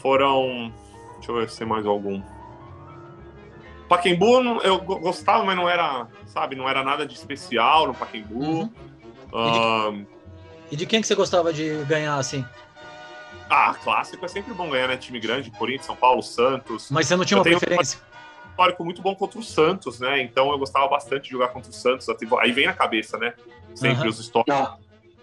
foram, 0.00 0.72
deixa 1.16 1.30
eu 1.30 1.36
ver 1.36 1.50
se 1.50 1.58
tem 1.58 1.66
mais 1.68 1.84
algum. 1.86 2.22
Pacaembu 3.88 4.40
não- 4.42 4.60
eu 4.62 4.80
go- 4.80 4.98
gostava, 4.98 5.44
mas 5.44 5.54
não 5.56 5.68
era, 5.68 6.06
sabe, 6.24 6.56
não 6.56 6.66
era 6.68 6.82
nada 6.82 7.04
de 7.06 7.14
especial 7.14 7.86
no 7.86 7.94
Pacaembu. 7.94 8.34
Uhum. 8.42 8.72
E 10.70 10.76
de 10.76 10.86
quem 10.86 11.00
que 11.00 11.06
você 11.06 11.14
gostava 11.14 11.52
de 11.52 11.84
ganhar 11.84 12.16
assim? 12.16 12.44
Ah, 13.48 13.74
clássico 13.74 14.24
é 14.24 14.28
sempre 14.28 14.54
bom 14.54 14.70
ganhar, 14.70 14.88
né? 14.88 14.96
Time 14.96 15.20
grande, 15.20 15.50
Corinthians, 15.50 15.86
São 15.86 15.96
Paulo, 15.96 16.22
Santos. 16.22 16.90
Mas 16.90 17.06
você 17.06 17.16
não 17.16 17.24
tinha 17.24 17.36
Eu 17.36 17.42
uma 17.42 17.44
preferência? 17.44 17.98
Um 18.46 18.50
histórico 18.50 18.84
muito 18.84 19.02
bom 19.02 19.14
contra 19.14 19.38
o 19.38 19.42
Santos, 19.42 20.00
né? 20.00 20.22
Então 20.22 20.50
eu 20.50 20.58
gostava 20.58 20.88
bastante 20.88 21.24
de 21.24 21.30
jogar 21.30 21.48
contra 21.48 21.70
o 21.70 21.74
Santos. 21.74 22.06
Aí 22.40 22.52
vem 22.52 22.66
na 22.66 22.72
cabeça, 22.72 23.18
né? 23.18 23.34
Sempre 23.74 24.00
Aham. 24.00 24.08
os 24.08 24.20
históricos. 24.20 24.54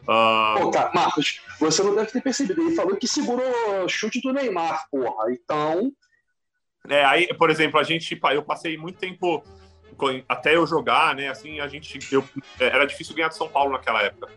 Ah, 0.08 0.56
Pô, 0.60 0.72
cara, 0.72 0.92
Marcos, 0.94 1.42
você 1.60 1.84
não 1.84 1.96
deve 1.96 2.12
ter 2.12 2.22
percebido. 2.22 2.62
Ele 2.62 2.76
falou 2.76 2.96
que 2.96 3.08
segurou 3.08 3.46
o 3.84 3.90
chute 3.90 4.22
do 4.22 4.34
Neymar, 4.34 4.88
porra. 4.92 5.32
Então, 5.32 5.92
É, 6.88 7.04
aí, 7.06 7.28
por 7.36 7.50
exemplo, 7.50 7.80
a 7.80 7.84
gente, 7.84 8.20
eu 8.32 8.44
passei 8.44 8.78
muito 8.78 8.98
tempo 8.98 9.44
até 10.28 10.56
eu 10.56 10.66
jogar, 10.68 11.16
né? 11.16 11.30
Assim, 11.30 11.60
a 11.60 11.68
gente, 11.68 12.00
eu, 12.14 12.24
era 12.60 12.86
difícil 12.86 13.16
ganhar 13.16 13.30
de 13.30 13.36
São 13.36 13.48
Paulo 13.48 13.72
naquela 13.72 14.02
época. 14.04 14.28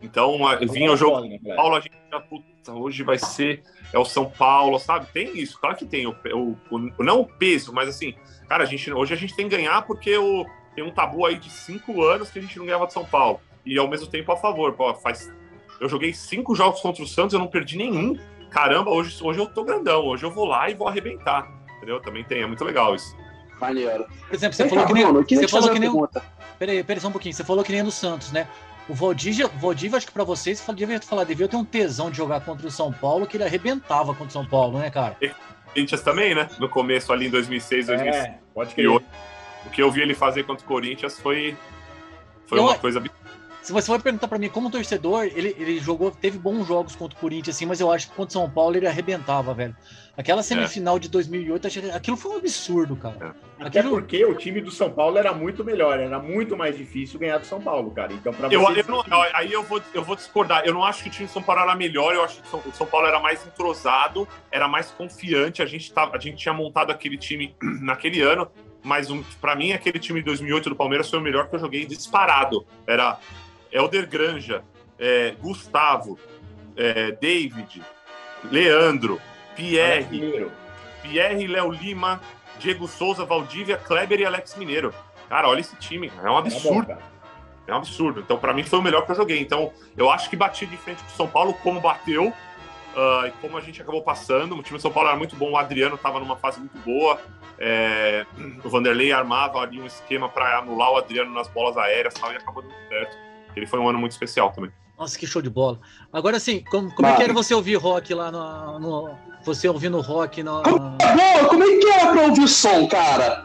Então, 0.00 0.46
a- 0.46 0.56
vinha 0.56 0.90
o 0.92 0.96
jogo 0.96 1.16
Foda, 1.16 1.28
né, 1.28 1.38
São 1.44 1.56
Paulo, 1.56 1.76
a 1.76 1.80
gente 1.80 1.94
já, 2.10 2.20
puta, 2.20 2.72
hoje 2.72 3.02
vai 3.02 3.18
ser 3.18 3.62
é 3.92 3.98
o 3.98 4.04
São 4.04 4.28
Paulo, 4.28 4.78
sabe? 4.78 5.06
Tem 5.12 5.36
isso, 5.38 5.58
claro 5.60 5.76
que 5.76 5.84
tem 5.84 6.06
o, 6.06 6.16
o- 6.34 6.56
o- 6.70 7.04
não 7.04 7.20
o 7.20 7.26
peso, 7.26 7.72
mas 7.72 7.88
assim, 7.88 8.14
cara, 8.48 8.64
a 8.64 8.66
gente 8.66 8.90
hoje 8.92 9.12
a 9.14 9.16
gente 9.16 9.34
tem 9.36 9.48
que 9.48 9.56
ganhar 9.56 9.82
porque 9.82 10.16
o, 10.16 10.44
tem 10.74 10.82
um 10.82 10.90
tabu 10.90 11.24
aí 11.26 11.36
de 11.38 11.50
cinco 11.50 12.02
anos 12.02 12.30
que 12.30 12.38
a 12.38 12.42
gente 12.42 12.58
não 12.58 12.66
ganhava 12.66 12.86
de 12.86 12.92
São 12.92 13.04
Paulo 13.04 13.40
e 13.64 13.78
ao 13.78 13.86
mesmo 13.88 14.06
tempo 14.08 14.32
a 14.32 14.36
favor. 14.36 14.72
Pô, 14.72 14.92
faz, 14.94 15.32
eu 15.80 15.88
joguei 15.88 16.12
cinco 16.12 16.54
jogos 16.54 16.80
contra 16.80 17.02
o 17.02 17.06
Santos, 17.06 17.34
eu 17.34 17.38
não 17.40 17.46
perdi 17.48 17.76
nenhum. 17.76 18.18
Caramba, 18.50 18.90
hoje, 18.90 19.16
hoje 19.22 19.38
eu 19.38 19.46
tô 19.46 19.62
grandão, 19.64 20.04
hoje 20.06 20.24
eu 20.24 20.30
vou 20.30 20.46
lá 20.46 20.68
e 20.68 20.74
vou 20.74 20.88
arrebentar. 20.88 21.50
Entendeu? 21.76 22.00
Também 22.00 22.24
tem, 22.24 22.42
é 22.42 22.46
muito 22.46 22.64
legal 22.64 22.94
isso. 22.94 23.16
Maneiro. 23.60 24.06
Por 24.28 24.34
exemplo, 24.34 24.54
você 24.56 24.62
Vem 24.64 24.70
falou 24.70 24.86
que 24.86 24.94
nem, 24.94 25.04
você 25.40 25.48
falou 25.48 25.68
que 25.70 25.78
nem 25.78 25.90
pergunta. 25.90 26.22
Peraí, 26.58 26.82
peraí 26.84 27.00
só 27.00 27.08
um 27.08 27.12
pouquinho. 27.12 27.34
Você 27.34 27.44
falou 27.44 27.64
que 27.64 27.72
nem 27.72 27.82
no 27.82 27.90
Santos, 27.90 28.32
né? 28.32 28.46
O 28.88 28.94
Valdívia, 28.94 29.46
Valdívia 29.48 29.96
acho 29.96 30.06
que 30.06 30.12
pra 30.12 30.24
vocês, 30.24 30.62
devia 30.74 31.00
falar, 31.00 31.24
devia 31.24 31.46
ter 31.48 31.56
um 31.56 31.64
tesão 31.64 32.10
de 32.10 32.16
jogar 32.16 32.40
contra 32.40 32.66
o 32.66 32.70
São 32.70 32.92
Paulo, 32.92 33.26
que 33.26 33.36
ele 33.36 33.44
arrebentava 33.44 34.08
contra 34.12 34.26
o 34.26 34.30
São 34.30 34.44
Paulo, 34.44 34.78
né, 34.78 34.90
cara? 34.90 35.16
Corinthians 35.72 36.00
também, 36.02 36.34
né? 36.34 36.48
No 36.58 36.68
começo 36.68 37.12
ali 37.12 37.26
em 37.26 37.30
2006, 37.30 37.86
2007. 37.86 38.26
É, 38.28 38.38
pode 38.52 38.72
E 38.72 38.74
crer. 38.74 38.88
o 38.90 39.70
que 39.70 39.80
eu 39.82 39.90
vi 39.90 40.02
ele 40.02 40.14
fazer 40.14 40.42
contra 40.44 40.64
o 40.64 40.68
Corinthians 40.68 41.18
foi, 41.18 41.56
foi 42.46 42.58
Eu- 42.58 42.64
uma 42.64 42.74
coisa 42.74 42.98
absurda. 42.98 43.21
Se 43.62 43.72
você 43.72 43.86
for 43.86 44.02
perguntar 44.02 44.26
pra 44.26 44.38
mim, 44.38 44.48
como 44.48 44.68
torcedor, 44.70 45.24
ele, 45.24 45.54
ele 45.58 45.78
jogou, 45.78 46.10
teve 46.10 46.36
bons 46.36 46.66
jogos 46.66 46.96
contra 46.96 47.16
o 47.16 47.20
Corinthians, 47.20 47.54
assim, 47.56 47.64
mas 47.64 47.80
eu 47.80 47.92
acho 47.92 48.08
que 48.10 48.14
contra 48.16 48.30
o 48.30 48.32
São 48.42 48.50
Paulo 48.50 48.76
ele 48.76 48.88
arrebentava, 48.88 49.54
velho. 49.54 49.76
Aquela 50.16 50.42
semifinal 50.42 50.98
de 50.98 51.08
2008, 51.08 51.66
achei- 51.68 51.90
aquilo 51.92 52.16
foi 52.16 52.32
um 52.32 52.36
absurdo, 52.38 52.96
cara. 52.96 53.34
Até 53.60 53.78
Aquilo- 53.78 53.94
porque 53.94 54.24
o 54.24 54.34
time 54.34 54.60
do 54.60 54.70
São 54.70 54.90
Paulo 54.90 55.16
era 55.16 55.32
muito 55.32 55.64
melhor, 55.64 55.98
era 56.00 56.18
muito 56.18 56.56
mais 56.56 56.76
difícil 56.76 57.20
ganhar 57.20 57.38
do 57.38 57.46
São 57.46 57.60
Paulo, 57.60 57.92
cara. 57.92 58.12
Então, 58.12 58.32
pra 58.34 58.48
Eu, 58.48 58.60
eu 58.62 58.84
não- 58.88 59.04
aí 59.32 59.52
eu 59.52 59.62
vou, 59.62 59.80
eu 59.94 60.02
vou 60.02 60.16
discordar. 60.16 60.64
Eu 60.66 60.74
não 60.74 60.82
acho 60.84 61.02
que 61.04 61.08
o 61.08 61.12
time 61.12 61.26
de 61.26 61.32
São 61.32 61.42
Paulo 61.42 61.62
era 61.62 61.74
melhor. 61.76 62.12
Eu 62.14 62.24
acho 62.24 62.42
que 62.42 62.46
o 62.48 62.50
São, 62.50 62.60
o 62.66 62.72
São 62.72 62.86
Paulo 62.86 63.06
era 63.06 63.20
mais 63.20 63.46
entrosado, 63.46 64.26
era 64.50 64.66
mais 64.66 64.90
confiante. 64.90 65.62
A 65.62 65.66
gente, 65.66 65.90
tava, 65.92 66.16
a 66.16 66.18
gente 66.18 66.36
tinha 66.36 66.52
montado 66.52 66.90
aquele 66.90 67.16
time 67.16 67.54
naquele 67.80 68.20
ano. 68.20 68.48
Mas 68.84 69.08
um, 69.12 69.22
para 69.40 69.54
mim, 69.54 69.72
aquele 69.72 70.00
time 70.00 70.18
de 70.18 70.26
2008 70.26 70.68
do 70.70 70.74
Palmeiras 70.74 71.08
foi 71.08 71.20
o 71.20 71.22
melhor 71.22 71.48
que 71.48 71.54
eu 71.54 71.60
joguei 71.60 71.86
disparado. 71.86 72.66
Era 72.84 73.16
Helder 73.72 74.06
Granja, 74.08 74.62
é, 74.98 75.34
Gustavo, 75.40 76.18
é, 76.76 77.12
David, 77.12 77.82
Leandro, 78.44 79.20
Pierre. 79.56 80.50
Pierre, 81.02 81.46
Léo 81.46 81.70
Lima, 81.70 82.20
Diego 82.58 82.86
Souza, 82.86 83.24
Valdívia, 83.24 83.76
Kleber 83.76 84.20
e 84.20 84.24
Alex 84.24 84.54
Mineiro. 84.56 84.94
Cara, 85.28 85.48
olha 85.48 85.60
esse 85.60 85.74
time. 85.76 86.12
É 86.22 86.30
um 86.30 86.32
bom, 86.32 86.38
absurdo. 86.38 86.96
É 87.66 87.72
um 87.72 87.76
absurdo. 87.76 88.20
Então, 88.20 88.38
pra 88.38 88.52
mim, 88.52 88.62
foi 88.62 88.78
o 88.78 88.82
melhor 88.82 89.04
que 89.04 89.10
eu 89.10 89.16
joguei. 89.16 89.40
Então, 89.40 89.72
eu 89.96 90.10
acho 90.10 90.30
que 90.30 90.36
bati 90.36 90.66
de 90.66 90.76
frente 90.76 91.02
com 91.02 91.08
o 91.08 91.12
São 91.12 91.26
Paulo, 91.26 91.54
como 91.54 91.80
bateu, 91.80 92.32
ah, 92.96 93.24
e 93.26 93.30
como 93.40 93.56
a 93.56 93.60
gente 93.60 93.80
acabou 93.80 94.02
passando. 94.02 94.56
O 94.56 94.62
time 94.62 94.78
do 94.78 94.82
São 94.82 94.92
Paulo 94.92 95.08
era 95.08 95.18
muito 95.18 95.34
bom, 95.36 95.52
o 95.52 95.56
Adriano 95.56 95.94
estava 95.94 96.20
numa 96.20 96.36
fase 96.36 96.60
muito 96.60 96.78
boa. 96.78 97.20
É, 97.58 98.26
o 98.64 98.68
Vanderlei 98.68 99.12
armava 99.12 99.60
ali 99.60 99.80
um 99.80 99.86
esquema 99.86 100.28
para 100.28 100.58
anular 100.58 100.90
o 100.92 100.96
Adriano 100.96 101.32
nas 101.32 101.48
bolas 101.48 101.76
aéreas 101.76 102.14
tal, 102.14 102.32
e 102.32 102.36
acabou 102.36 102.62
dando 102.62 102.74
certo. 102.88 103.16
Ele 103.56 103.66
foi 103.66 103.78
um 103.80 103.88
ano 103.88 103.98
muito 103.98 104.12
especial 104.12 104.50
também. 104.52 104.70
Nossa, 104.98 105.18
que 105.18 105.26
show 105.26 105.42
de 105.42 105.50
bola. 105.50 105.80
Agora, 106.12 106.36
assim, 106.36 106.62
como, 106.70 106.94
como 106.94 107.08
é 107.08 107.16
que 107.16 107.22
era 107.22 107.32
você 107.32 107.54
ouvir 107.54 107.76
rock 107.76 108.14
lá 108.14 108.30
no. 108.30 108.78
no- 108.78 109.18
você 109.44 109.68
ouvindo 109.68 110.00
rock 110.00 110.42
na. 110.42 110.62
Pô, 110.62 110.78
como 111.48 111.64
é 111.64 111.78
que 111.78 111.86
era 111.88 112.12
pra 112.12 112.22
ouvir 112.22 112.46
som, 112.48 112.86
cara? 112.86 113.44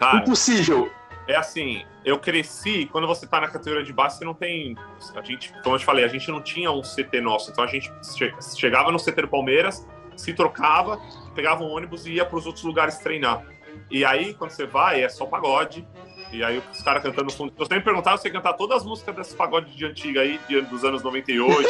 Cara, 0.00 0.18
Impossível. 0.18 0.90
é 1.28 1.36
assim, 1.36 1.84
eu 2.04 2.18
cresci, 2.18 2.86
quando 2.90 3.06
você 3.06 3.26
tá 3.26 3.40
na 3.40 3.48
categoria 3.48 3.84
de 3.84 3.92
base, 3.92 4.18
você 4.18 4.24
não 4.24 4.34
tem. 4.34 4.76
A 5.14 5.22
gente, 5.22 5.52
como 5.62 5.76
eu 5.76 5.78
te 5.78 5.84
falei, 5.84 6.04
a 6.04 6.08
gente 6.08 6.28
não 6.30 6.40
tinha 6.42 6.70
um 6.72 6.82
CT 6.82 7.20
nosso. 7.20 7.50
Então 7.52 7.62
a 7.62 7.66
gente 7.68 7.90
che- 8.16 8.34
chegava 8.56 8.90
no 8.90 8.98
CT 8.98 9.22
do 9.22 9.28
Palmeiras, 9.28 9.86
se 10.16 10.32
trocava, 10.34 10.98
pegava 11.34 11.62
um 11.62 11.68
ônibus 11.70 12.06
e 12.06 12.14
ia 12.14 12.24
para 12.24 12.36
os 12.38 12.46
outros 12.46 12.64
lugares 12.64 12.98
treinar. 12.98 13.44
E 13.90 14.04
aí, 14.04 14.34
quando 14.34 14.50
você 14.50 14.66
vai, 14.66 15.02
é 15.04 15.08
só 15.08 15.24
pagode. 15.26 15.86
E 16.32 16.44
aí 16.44 16.62
os 16.72 16.82
caras 16.82 17.02
cantando 17.02 17.24
no 17.24 17.32
fundo. 17.32 17.52
Se 17.52 17.58
você 17.58 17.74
me 17.74 17.80
perguntar, 17.80 18.16
você 18.16 18.28
cantar 18.30 18.52
todas 18.54 18.78
as 18.78 18.84
músicas 18.84 19.14
desses 19.16 19.34
pagodes 19.34 19.74
de 19.74 19.84
antiga 19.86 20.20
aí, 20.20 20.38
de- 20.48 20.60
dos 20.62 20.84
anos 20.84 21.02
98. 21.02 21.68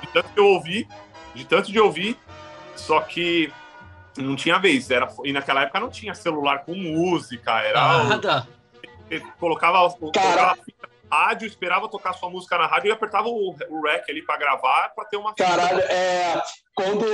de 0.00 0.06
tanto 0.12 0.28
que 0.32 0.40
eu 0.40 0.46
ouvi, 0.46 0.88
de 1.34 1.44
tanto 1.44 1.70
de 1.72 1.80
ouvir, 1.80 2.16
só 2.76 3.00
que 3.00 3.52
não 4.16 4.36
tinha 4.36 4.58
vez. 4.58 4.90
Era, 4.90 5.08
e 5.24 5.32
naquela 5.32 5.62
época 5.62 5.80
não 5.80 5.88
tinha 5.90 6.14
celular 6.14 6.60
com 6.60 6.74
música, 6.74 7.60
era. 7.62 8.04
Nada. 8.04 8.48
Você 9.08 9.20
colocava, 9.40 9.90
colocava 9.90 10.52
a 10.52 10.54
fita 10.56 10.79
no 10.79 10.79
rádio, 11.10 11.46
esperava 11.46 11.88
tocar 11.88 12.12
sua 12.14 12.30
música 12.30 12.56
na 12.58 12.66
rádio 12.66 12.88
e 12.88 12.92
apertava 12.92 13.28
o, 13.28 13.54
o 13.68 13.82
rec 13.82 14.08
ali 14.08 14.22
pra 14.22 14.36
gravar 14.36 14.90
pra 14.94 15.04
ter 15.04 15.16
uma. 15.16 15.34
Caralho, 15.34 15.80
é. 15.80 16.42
Quando 16.74 17.04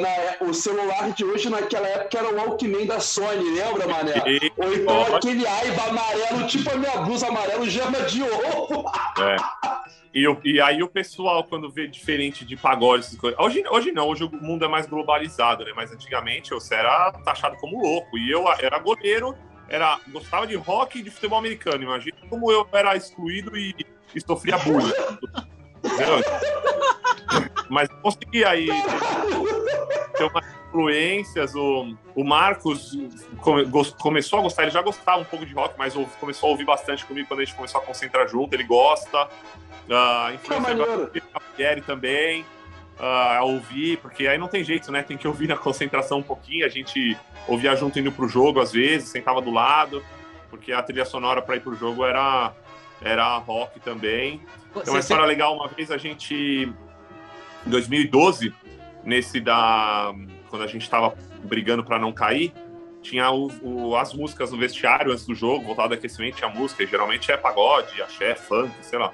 na- 0.00 0.46
o 0.48 0.54
celular 0.54 1.10
de 1.10 1.24
hoje, 1.24 1.50
naquela 1.50 1.88
época, 1.88 2.18
era 2.18 2.28
o 2.28 2.36
Walkman 2.36 2.86
da 2.86 3.00
Sony, 3.00 3.50
lembra, 3.58 3.88
mané? 3.88 4.22
E- 4.26 4.52
Ou 4.56 4.72
então 4.74 5.04
Pode. 5.04 5.16
aquele 5.16 5.46
aiba 5.46 5.82
amarelo, 5.84 6.46
tipo 6.46 6.70
a 6.70 6.76
minha 6.76 6.96
blusa 6.98 7.26
amarelo, 7.28 7.68
gema 7.68 8.02
de 8.02 8.22
ovo. 8.22 8.84
E, 10.14 10.26
o- 10.26 10.40
e 10.42 10.58
aí 10.62 10.82
o 10.82 10.88
pessoal, 10.88 11.44
quando 11.44 11.70
vê 11.70 11.86
diferente 11.86 12.42
de 12.42 12.56
pagode, 12.56 13.04
essas 13.04 13.18
coisas- 13.18 13.38
hoje, 13.38 13.62
hoje 13.68 13.92
não, 13.92 14.08
hoje 14.08 14.24
o 14.24 14.30
mundo 14.32 14.64
é 14.64 14.68
mais 14.68 14.86
globalizado, 14.86 15.62
né? 15.62 15.72
Mas 15.76 15.92
antigamente 15.92 16.50
você 16.54 16.74
era 16.74 17.12
taxado 17.22 17.56
como 17.58 17.82
louco. 17.82 18.16
E 18.16 18.30
eu 18.30 18.44
era 18.58 18.78
goleiro, 18.78 19.36
era, 19.68 19.98
gostava 20.08 20.46
de 20.46 20.54
rock 20.56 20.98
e 20.98 21.02
de 21.02 21.10
futebol 21.10 21.38
americano. 21.38 21.82
Imagina 21.82 22.16
como 22.28 22.50
eu 22.52 22.66
era 22.72 22.96
excluído 22.96 23.56
e, 23.56 23.74
e 24.14 24.20
sofria 24.20 24.58
bullying. 24.58 24.92
Mas 27.68 27.88
consegui 28.02 28.44
aí 28.44 28.68
ter 30.16 30.24
umas 30.24 30.44
influências. 30.68 31.54
O, 31.54 31.96
o 32.14 32.24
Marcos 32.24 32.96
come- 33.40 33.64
gos- 33.64 33.90
começou 33.90 34.38
a 34.38 34.42
gostar, 34.42 34.62
ele 34.62 34.70
já 34.70 34.82
gostava 34.82 35.20
um 35.20 35.24
pouco 35.24 35.44
de 35.44 35.52
rock, 35.54 35.74
mas 35.76 35.96
ouve- 35.96 36.10
começou 36.20 36.48
a 36.48 36.52
ouvir 36.52 36.64
bastante 36.64 37.04
comigo 37.04 37.26
quando 37.28 37.40
a 37.40 37.44
gente 37.44 37.56
começou 37.56 37.80
a 37.80 37.84
concentrar 37.84 38.28
junto. 38.28 38.54
Ele 38.54 38.64
gosta. 38.64 39.24
Uh, 39.24 40.28
Que 40.30 40.34
influenciei 40.34 40.60
maneiro. 40.76 41.02
bastante 41.04 41.22
a 41.34 41.40
Pierre 41.40 41.80
também 41.80 42.44
a 42.98 43.42
ouvir, 43.44 43.98
porque 43.98 44.26
aí 44.26 44.38
não 44.38 44.48
tem 44.48 44.64
jeito, 44.64 44.90
né? 44.90 45.02
Tem 45.02 45.16
que 45.16 45.28
ouvir 45.28 45.46
na 45.48 45.56
concentração 45.56 46.18
um 46.18 46.22
pouquinho. 46.22 46.64
A 46.64 46.68
gente 46.68 47.16
ouvia 47.46 47.74
junto 47.76 47.98
indo 47.98 48.10
pro 48.10 48.26
jogo 48.28 48.60
às 48.60 48.72
vezes, 48.72 49.08
sentava 49.08 49.40
do 49.42 49.50
lado, 49.50 50.02
porque 50.50 50.72
a 50.72 50.82
trilha 50.82 51.04
sonora 51.04 51.42
para 51.42 51.56
ir 51.56 51.60
pro 51.60 51.74
jogo 51.74 52.04
era, 52.04 52.52
era 53.02 53.36
rock 53.38 53.80
também. 53.80 54.40
Tem 54.72 54.92
uma 54.92 55.00
história 55.00 55.24
legal, 55.24 55.54
uma 55.56 55.68
vez 55.68 55.90
a 55.90 55.98
gente, 55.98 56.34
em 57.66 57.70
2012, 57.70 58.52
nesse 59.04 59.40
da. 59.40 60.14
Quando 60.48 60.62
a 60.62 60.66
gente 60.66 60.82
estava 60.82 61.14
brigando 61.44 61.84
para 61.84 61.98
não 61.98 62.12
cair, 62.12 62.52
tinha 63.02 63.30
o, 63.30 63.50
o- 63.62 63.96
as 63.96 64.14
músicas 64.14 64.52
no 64.52 64.58
vestiário 64.58 65.12
antes 65.12 65.26
do 65.26 65.34
jogo, 65.34 65.64
voltado 65.66 65.92
ao 65.92 65.98
aquecimento, 65.98 66.36
tinha 66.36 66.48
música, 66.48 66.82
e 66.82 66.86
geralmente 66.86 67.30
é 67.30 67.36
pagode, 67.36 68.00
axé, 68.00 68.34
funk, 68.34 68.72
sei 68.82 68.98
lá. 68.98 69.12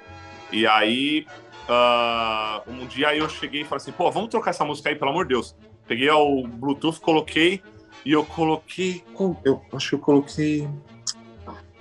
E 0.52 0.66
aí, 0.66 1.26
ah, 1.68 2.62
um 2.66 2.86
dia 2.86 3.14
eu 3.14 3.28
cheguei 3.28 3.62
e 3.62 3.64
falei 3.64 3.82
assim, 3.82 3.92
pô, 3.92 4.10
vamos 4.10 4.28
trocar 4.28 4.50
essa 4.50 4.64
música 4.64 4.88
aí, 4.88 4.96
pelo 4.96 5.10
amor 5.10 5.24
de 5.24 5.34
Deus. 5.34 5.54
Peguei 5.86 6.10
o 6.10 6.46
Bluetooth, 6.46 7.00
coloquei, 7.00 7.62
e 8.04 8.12
eu 8.12 8.24
coloquei. 8.24 9.04
Eu 9.44 9.62
acho 9.72 9.90
que 9.90 9.94
eu 9.94 9.98
coloquei. 9.98 10.68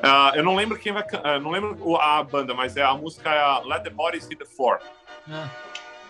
Ah, 0.01 0.31
eu 0.35 0.43
não 0.43 0.55
lembro 0.55 0.77
quem 0.77 0.91
vai. 0.91 1.03
ah, 1.23 1.39
não 1.39 1.51
lembro 1.51 1.97
a 1.97 2.23
banda, 2.23 2.53
mas 2.53 2.75
é 2.75 2.83
a 2.83 2.93
música 2.93 3.29
é 3.29 3.67
Let 3.67 3.83
the 3.83 3.89
Bodies 3.89 4.27
Hit 4.27 4.37
the 4.37 4.45
Floor. 4.45 4.79
Ah, 5.29 5.47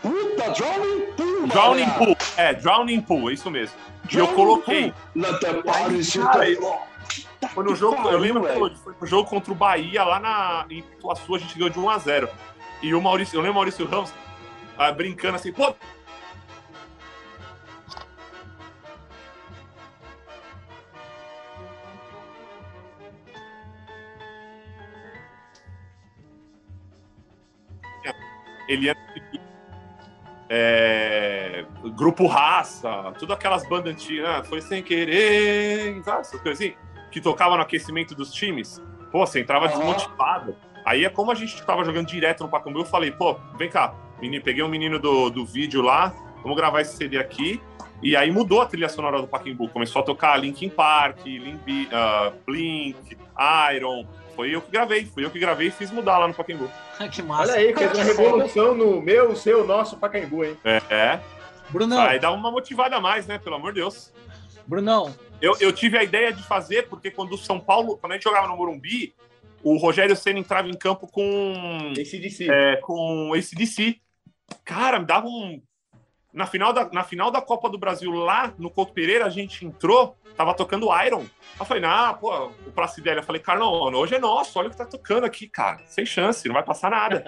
Puta, 0.01 0.49
Drowning 0.49 1.01
Pool, 1.15 1.47
Drowning. 1.47 1.89
Pool. 1.91 2.17
É, 2.37 2.53
Drowning 2.53 3.01
Pool, 3.01 3.29
é 3.29 3.33
isso 3.33 3.51
mesmo. 3.51 3.75
E 4.11 4.17
eu 4.17 4.25
Drowning 4.25 4.35
coloquei. 4.35 4.91
Pool. 4.91 5.23
Let 5.23 5.39
the 5.39 5.61
bodies 5.61 6.13
Cara, 6.13 6.39
the 6.39 6.55
floor. 6.55 6.79
Foi 7.53 7.63
no 7.63 7.75
jogo, 7.75 8.09
eu 8.09 8.19
lembro 8.19 8.43
que 8.43 8.53
foi, 8.53 8.93
no 9.01 9.07
jogo 9.07 9.29
contra 9.29 9.51
o 9.51 9.55
Bahia 9.55 10.03
lá 10.03 10.19
na, 10.19 10.65
em 10.69 10.79
Ituaçu, 10.79 11.35
a 11.35 11.39
gente 11.39 11.55
ganhou 11.55 11.69
de 11.69 11.79
1 11.79 11.89
a 11.89 11.97
0 11.97 12.29
E 12.81 12.93
o 12.95 13.01
Maurício, 13.01 13.37
eu 13.37 13.41
lembro 13.41 13.53
o 13.53 13.55
Maurício 13.55 13.85
Ramos 13.85 14.13
ah, 14.77 14.91
brincando 14.91 15.35
assim, 15.35 15.51
pô. 15.51 15.75
Ele 28.67 28.85
ia 28.85 28.95
é, 30.53 31.65
Grupo 31.95 32.25
Raça, 32.27 33.13
tudo 33.17 33.33
aquelas 33.33 33.67
bandas 33.67 33.93
antigas, 33.93 34.37
né? 34.37 34.43
foi 34.43 34.61
sem 34.61 34.81
querer, 34.81 36.01
sabe? 36.03 36.21
Essas 36.21 36.41
coisas 36.41 36.59
assim, 36.59 36.75
que 37.09 37.21
tocavam 37.21 37.57
no 37.57 37.63
aquecimento 37.63 38.15
dos 38.15 38.33
times. 38.33 38.81
Pô, 39.11 39.25
você 39.25 39.39
entrava 39.39 39.67
Aham. 39.67 39.77
desmotivado. 39.77 40.55
Aí 40.85 41.05
é 41.05 41.09
como 41.09 41.31
a 41.31 41.35
gente 41.35 41.61
tava 41.63 41.83
jogando 41.83 42.07
direto 42.07 42.43
no 42.43 42.49
Pacaembu, 42.49 42.79
eu 42.79 42.85
falei, 42.85 43.11
pô, 43.11 43.37
vem 43.57 43.69
cá, 43.69 43.93
menino, 44.21 44.43
peguei 44.43 44.63
um 44.63 44.67
menino 44.67 44.99
do, 44.99 45.29
do 45.29 45.45
vídeo 45.45 45.81
lá, 45.81 46.13
vamos 46.41 46.57
gravar 46.57 46.81
esse 46.81 46.95
CD 46.95 47.17
aqui. 47.17 47.61
E 48.01 48.15
aí 48.15 48.31
mudou 48.31 48.61
a 48.61 48.65
trilha 48.65 48.89
sonora 48.89 49.21
do 49.21 49.27
Pacaembu, 49.27 49.69
começou 49.69 50.01
a 50.01 50.05
tocar 50.05 50.35
Linkin 50.37 50.69
Park, 50.69 51.23
Limbi, 51.25 51.87
uh, 51.87 52.33
Blink, 52.45 53.17
Iron. 53.75 54.07
Foi 54.35 54.49
eu 54.49 54.61
que 54.61 54.71
gravei, 54.71 55.05
fui 55.05 55.23
eu 55.23 55.29
que 55.29 55.37
gravei 55.37 55.67
e 55.67 55.71
fiz 55.71 55.91
mudar 55.91 56.17
lá 56.17 56.27
no 56.27 56.33
Pacaembu. 56.33 56.69
que 57.11 57.21
massa. 57.21 57.53
Olha 57.53 57.61
aí, 57.61 57.75
fez 57.75 57.93
uma 57.93 58.03
revolução 58.03 58.73
no 58.73 59.01
meu, 59.01 59.35
seu, 59.35 59.67
nosso 59.67 59.97
Pacaembu, 59.97 60.43
hein? 60.43 60.57
É, 60.63 60.81
é. 60.89 61.19
Brunão, 61.69 62.01
Aí 62.01 62.19
dá 62.19 62.31
uma 62.31 62.51
motivada 62.51 62.95
a 62.95 62.99
mais, 62.99 63.27
né? 63.27 63.37
Pelo 63.37 63.55
amor 63.55 63.71
de 63.71 63.79
Deus. 63.79 64.11
Brunão, 64.65 65.13
Eu, 65.41 65.55
eu 65.59 65.71
tive 65.71 65.97
a 65.97 66.03
ideia 66.03 66.31
de 66.31 66.43
fazer, 66.43 66.87
porque 66.87 67.11
quando 67.11 67.33
o 67.33 67.37
São 67.37 67.59
Paulo, 67.59 67.97
quando 67.97 68.13
a 68.13 68.15
gente 68.15 68.23
jogava 68.23 68.47
no 68.47 68.57
Morumbi, 68.57 69.13
o 69.63 69.77
Rogério 69.77 70.15
Senna 70.15 70.39
entrava 70.39 70.67
em 70.69 70.73
campo 70.77 71.07
com, 71.07 71.93
si. 72.05 72.49
é, 72.49 72.77
com 72.77 73.35
esse 73.35 73.55
DC. 73.55 73.97
Cara, 74.65 74.99
me 74.99 75.05
dava 75.05 75.27
um. 75.27 75.61
Na 76.33 76.45
final, 76.45 76.71
da, 76.71 76.89
na 76.91 77.03
final 77.03 77.29
da 77.29 77.41
Copa 77.41 77.69
do 77.69 77.77
Brasil, 77.77 78.09
lá 78.11 78.53
no 78.57 78.69
Couto 78.69 78.93
Pereira, 78.93 79.25
a 79.25 79.29
gente 79.29 79.65
entrou, 79.65 80.15
tava 80.37 80.53
tocando 80.53 80.87
Iron. 81.05 81.25
Eu 81.59 81.65
falei, 81.65 81.83
nah, 81.83 82.13
pô, 82.13 82.45
o 82.65 82.71
Placidelli. 82.71 83.17
Eu 83.19 83.23
falei, 83.23 83.41
Carlão, 83.41 83.69
hoje 83.93 84.15
é 84.15 84.19
nosso, 84.19 84.57
olha 84.57 84.69
o 84.69 84.71
que 84.71 84.77
tá 84.77 84.85
tocando 84.85 85.25
aqui, 85.25 85.49
cara. 85.49 85.81
Sem 85.87 86.05
chance, 86.05 86.47
não 86.47 86.53
vai 86.53 86.63
passar 86.63 86.89
nada. 86.89 87.21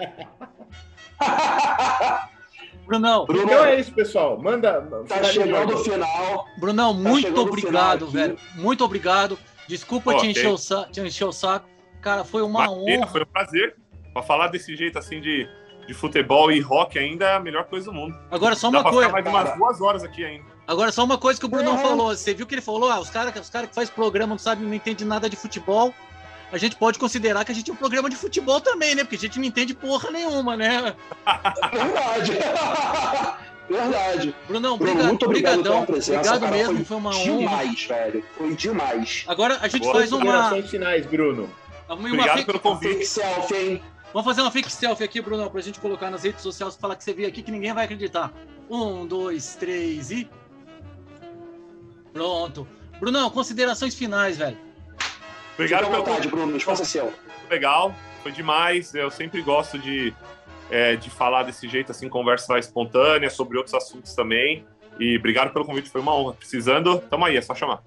Brunão, 2.86 3.24
Bruno, 3.24 3.44
Então 3.44 3.64
é 3.64 3.80
isso, 3.80 3.92
pessoal. 3.92 4.38
Manda. 4.40 4.80
tá 5.08 5.24
chegando 5.24 5.74
o 5.74 5.78
final. 5.78 6.46
Brunão, 6.58 6.94
Tá 6.94 7.08
muito 7.10 7.36
o 7.36 7.40
obrigado, 7.42 8.06
velho. 8.08 8.38
Muito 8.54 8.84
obrigado. 8.84 9.38
Desculpa 9.66 10.12
te, 10.12 10.16
Ok. 10.18 10.30
encher 10.30 10.48
o 10.48 10.84
te 10.90 11.00
encher 11.00 11.24
o 11.24 11.32
saco. 11.32 11.73
Cara, 12.04 12.22
foi 12.22 12.42
uma 12.42 12.70
honra. 12.70 13.06
Foi 13.06 13.22
um 13.22 13.26
prazer. 13.26 13.76
Pra 14.12 14.22
falar 14.22 14.48
desse 14.48 14.76
jeito 14.76 14.96
assim 14.98 15.20
de, 15.20 15.48
de 15.88 15.94
futebol 15.94 16.52
e 16.52 16.60
rock 16.60 16.98
ainda 16.98 17.24
é 17.30 17.34
a 17.34 17.40
melhor 17.40 17.64
coisa 17.64 17.86
do 17.86 17.92
mundo. 17.92 18.14
Agora 18.30 18.54
só 18.54 18.70
Dá 18.70 18.78
uma 18.78 18.82
pra 18.84 18.92
coisa. 18.92 19.08
ficar 19.08 19.30
mais 19.32 19.48
umas 19.48 19.56
duas 19.58 19.80
horas 19.80 20.04
aqui 20.04 20.22
ainda. 20.24 20.44
Agora 20.68 20.92
só 20.92 21.02
uma 21.02 21.18
coisa 21.18 21.40
que 21.40 21.46
o 21.46 21.48
Brunão 21.48 21.72
Uhum. 21.72 21.78
falou. 21.82 22.08
Você 22.14 22.32
viu 22.34 22.46
que 22.46 22.54
ele 22.54 22.62
falou? 22.62 22.90
Ah, 22.90 23.00
os 23.00 23.10
caras 23.10 23.34
os 23.40 23.50
cara 23.50 23.66
que 23.66 23.74
faz 23.74 23.88
programa 23.90 24.28
não 24.34 24.38
sabem, 24.38 24.66
não 24.66 24.74
entende 24.74 25.04
nada 25.04 25.28
de 25.28 25.34
futebol. 25.36 25.92
A 26.52 26.58
gente 26.58 26.76
pode 26.76 26.98
considerar 26.98 27.44
que 27.44 27.50
a 27.50 27.54
gente 27.54 27.70
é 27.70 27.72
um 27.72 27.76
programa 27.76 28.08
de 28.08 28.14
futebol 28.16 28.60
também, 28.60 28.94
né? 28.94 29.02
Porque 29.02 29.16
a 29.16 29.18
gente 29.18 29.38
não 29.38 29.46
entende 29.46 29.74
porra 29.74 30.10
nenhuma, 30.10 30.56
né? 30.56 30.94
Verdade. 31.72 32.32
Verdade. 33.68 34.34
Brunão, 34.46 34.76
Bruno, 34.76 34.90
obrigado, 34.92 35.08
muito 35.08 35.24
obrigado 35.26 35.62
brigadão. 35.62 35.86
presença. 35.86 36.18
Obrigado 36.18 36.40
cara, 36.42 36.52
mesmo, 36.52 36.74
foi 36.76 36.84
foi 36.84 36.96
uma 36.98 37.10
honra. 37.10 37.22
demais, 37.38 37.84
velho. 37.84 38.24
Foi 38.36 38.54
demais. 38.54 39.24
Agora 39.26 39.58
a 39.60 39.68
gente 39.68 39.82
Boa. 39.84 39.94
faz 39.94 40.12
uma, 40.12 40.62
finais, 40.62 41.06
Bruno. 41.06 41.48
Uma 41.88 41.94
Obrigado 42.08 42.28
fake- 42.36 42.46
pelo 42.46 42.60
convite. 42.60 42.92
Fake 42.94 43.06
selfie, 43.06 43.54
hein? 43.56 43.82
Vamos 44.12 44.24
fazer 44.26 44.42
uma 44.42 44.50
fake 44.50 44.70
selfie 44.70 45.04
aqui, 45.04 45.20
Brunão, 45.20 45.50
pra 45.50 45.60
gente 45.60 45.80
colocar 45.80 46.10
nas 46.10 46.22
redes 46.22 46.40
sociais 46.42 46.74
e 46.74 46.78
falar 46.80 46.94
que 46.96 47.02
você 47.04 47.12
veio 47.12 47.28
aqui 47.28 47.42
que 47.42 47.50
ninguém 47.50 47.72
vai 47.72 47.84
acreditar. 47.84 48.32
Um, 48.70 49.06
dois, 49.06 49.56
três 49.56 50.10
e. 50.10 50.28
Pronto. 52.12 52.66
Brunão, 53.00 53.28
considerações 53.30 53.94
finais, 53.94 54.38
velho. 54.38 54.56
Obrigado 55.54 55.86
pelo 55.90 56.04
vontade. 56.04 56.28
Bruno. 56.28 56.56
Espaço 56.56 56.82
é 56.82 56.84
seu. 56.84 57.12
legal, 57.50 57.94
foi 58.22 58.32
demais. 58.32 58.94
Eu 58.94 59.10
sempre 59.10 59.42
gosto 59.42 59.78
de, 59.78 60.14
é, 60.70 60.96
de 60.96 61.10
falar 61.10 61.42
desse 61.42 61.68
jeito, 61.68 61.90
assim, 61.92 62.08
conversa 62.08 62.58
espontânea 62.58 63.30
sobre 63.30 63.56
outros 63.58 63.74
assuntos 63.74 64.14
também. 64.14 64.64
E 64.98 65.16
obrigado 65.18 65.52
pelo 65.52 65.64
convite, 65.64 65.90
foi 65.90 66.00
uma 66.00 66.14
honra. 66.14 66.34
Precisando, 66.34 67.00
tamo 67.10 67.24
aí, 67.24 67.36
é 67.36 67.42
só 67.42 67.54
chamar. 67.54 67.82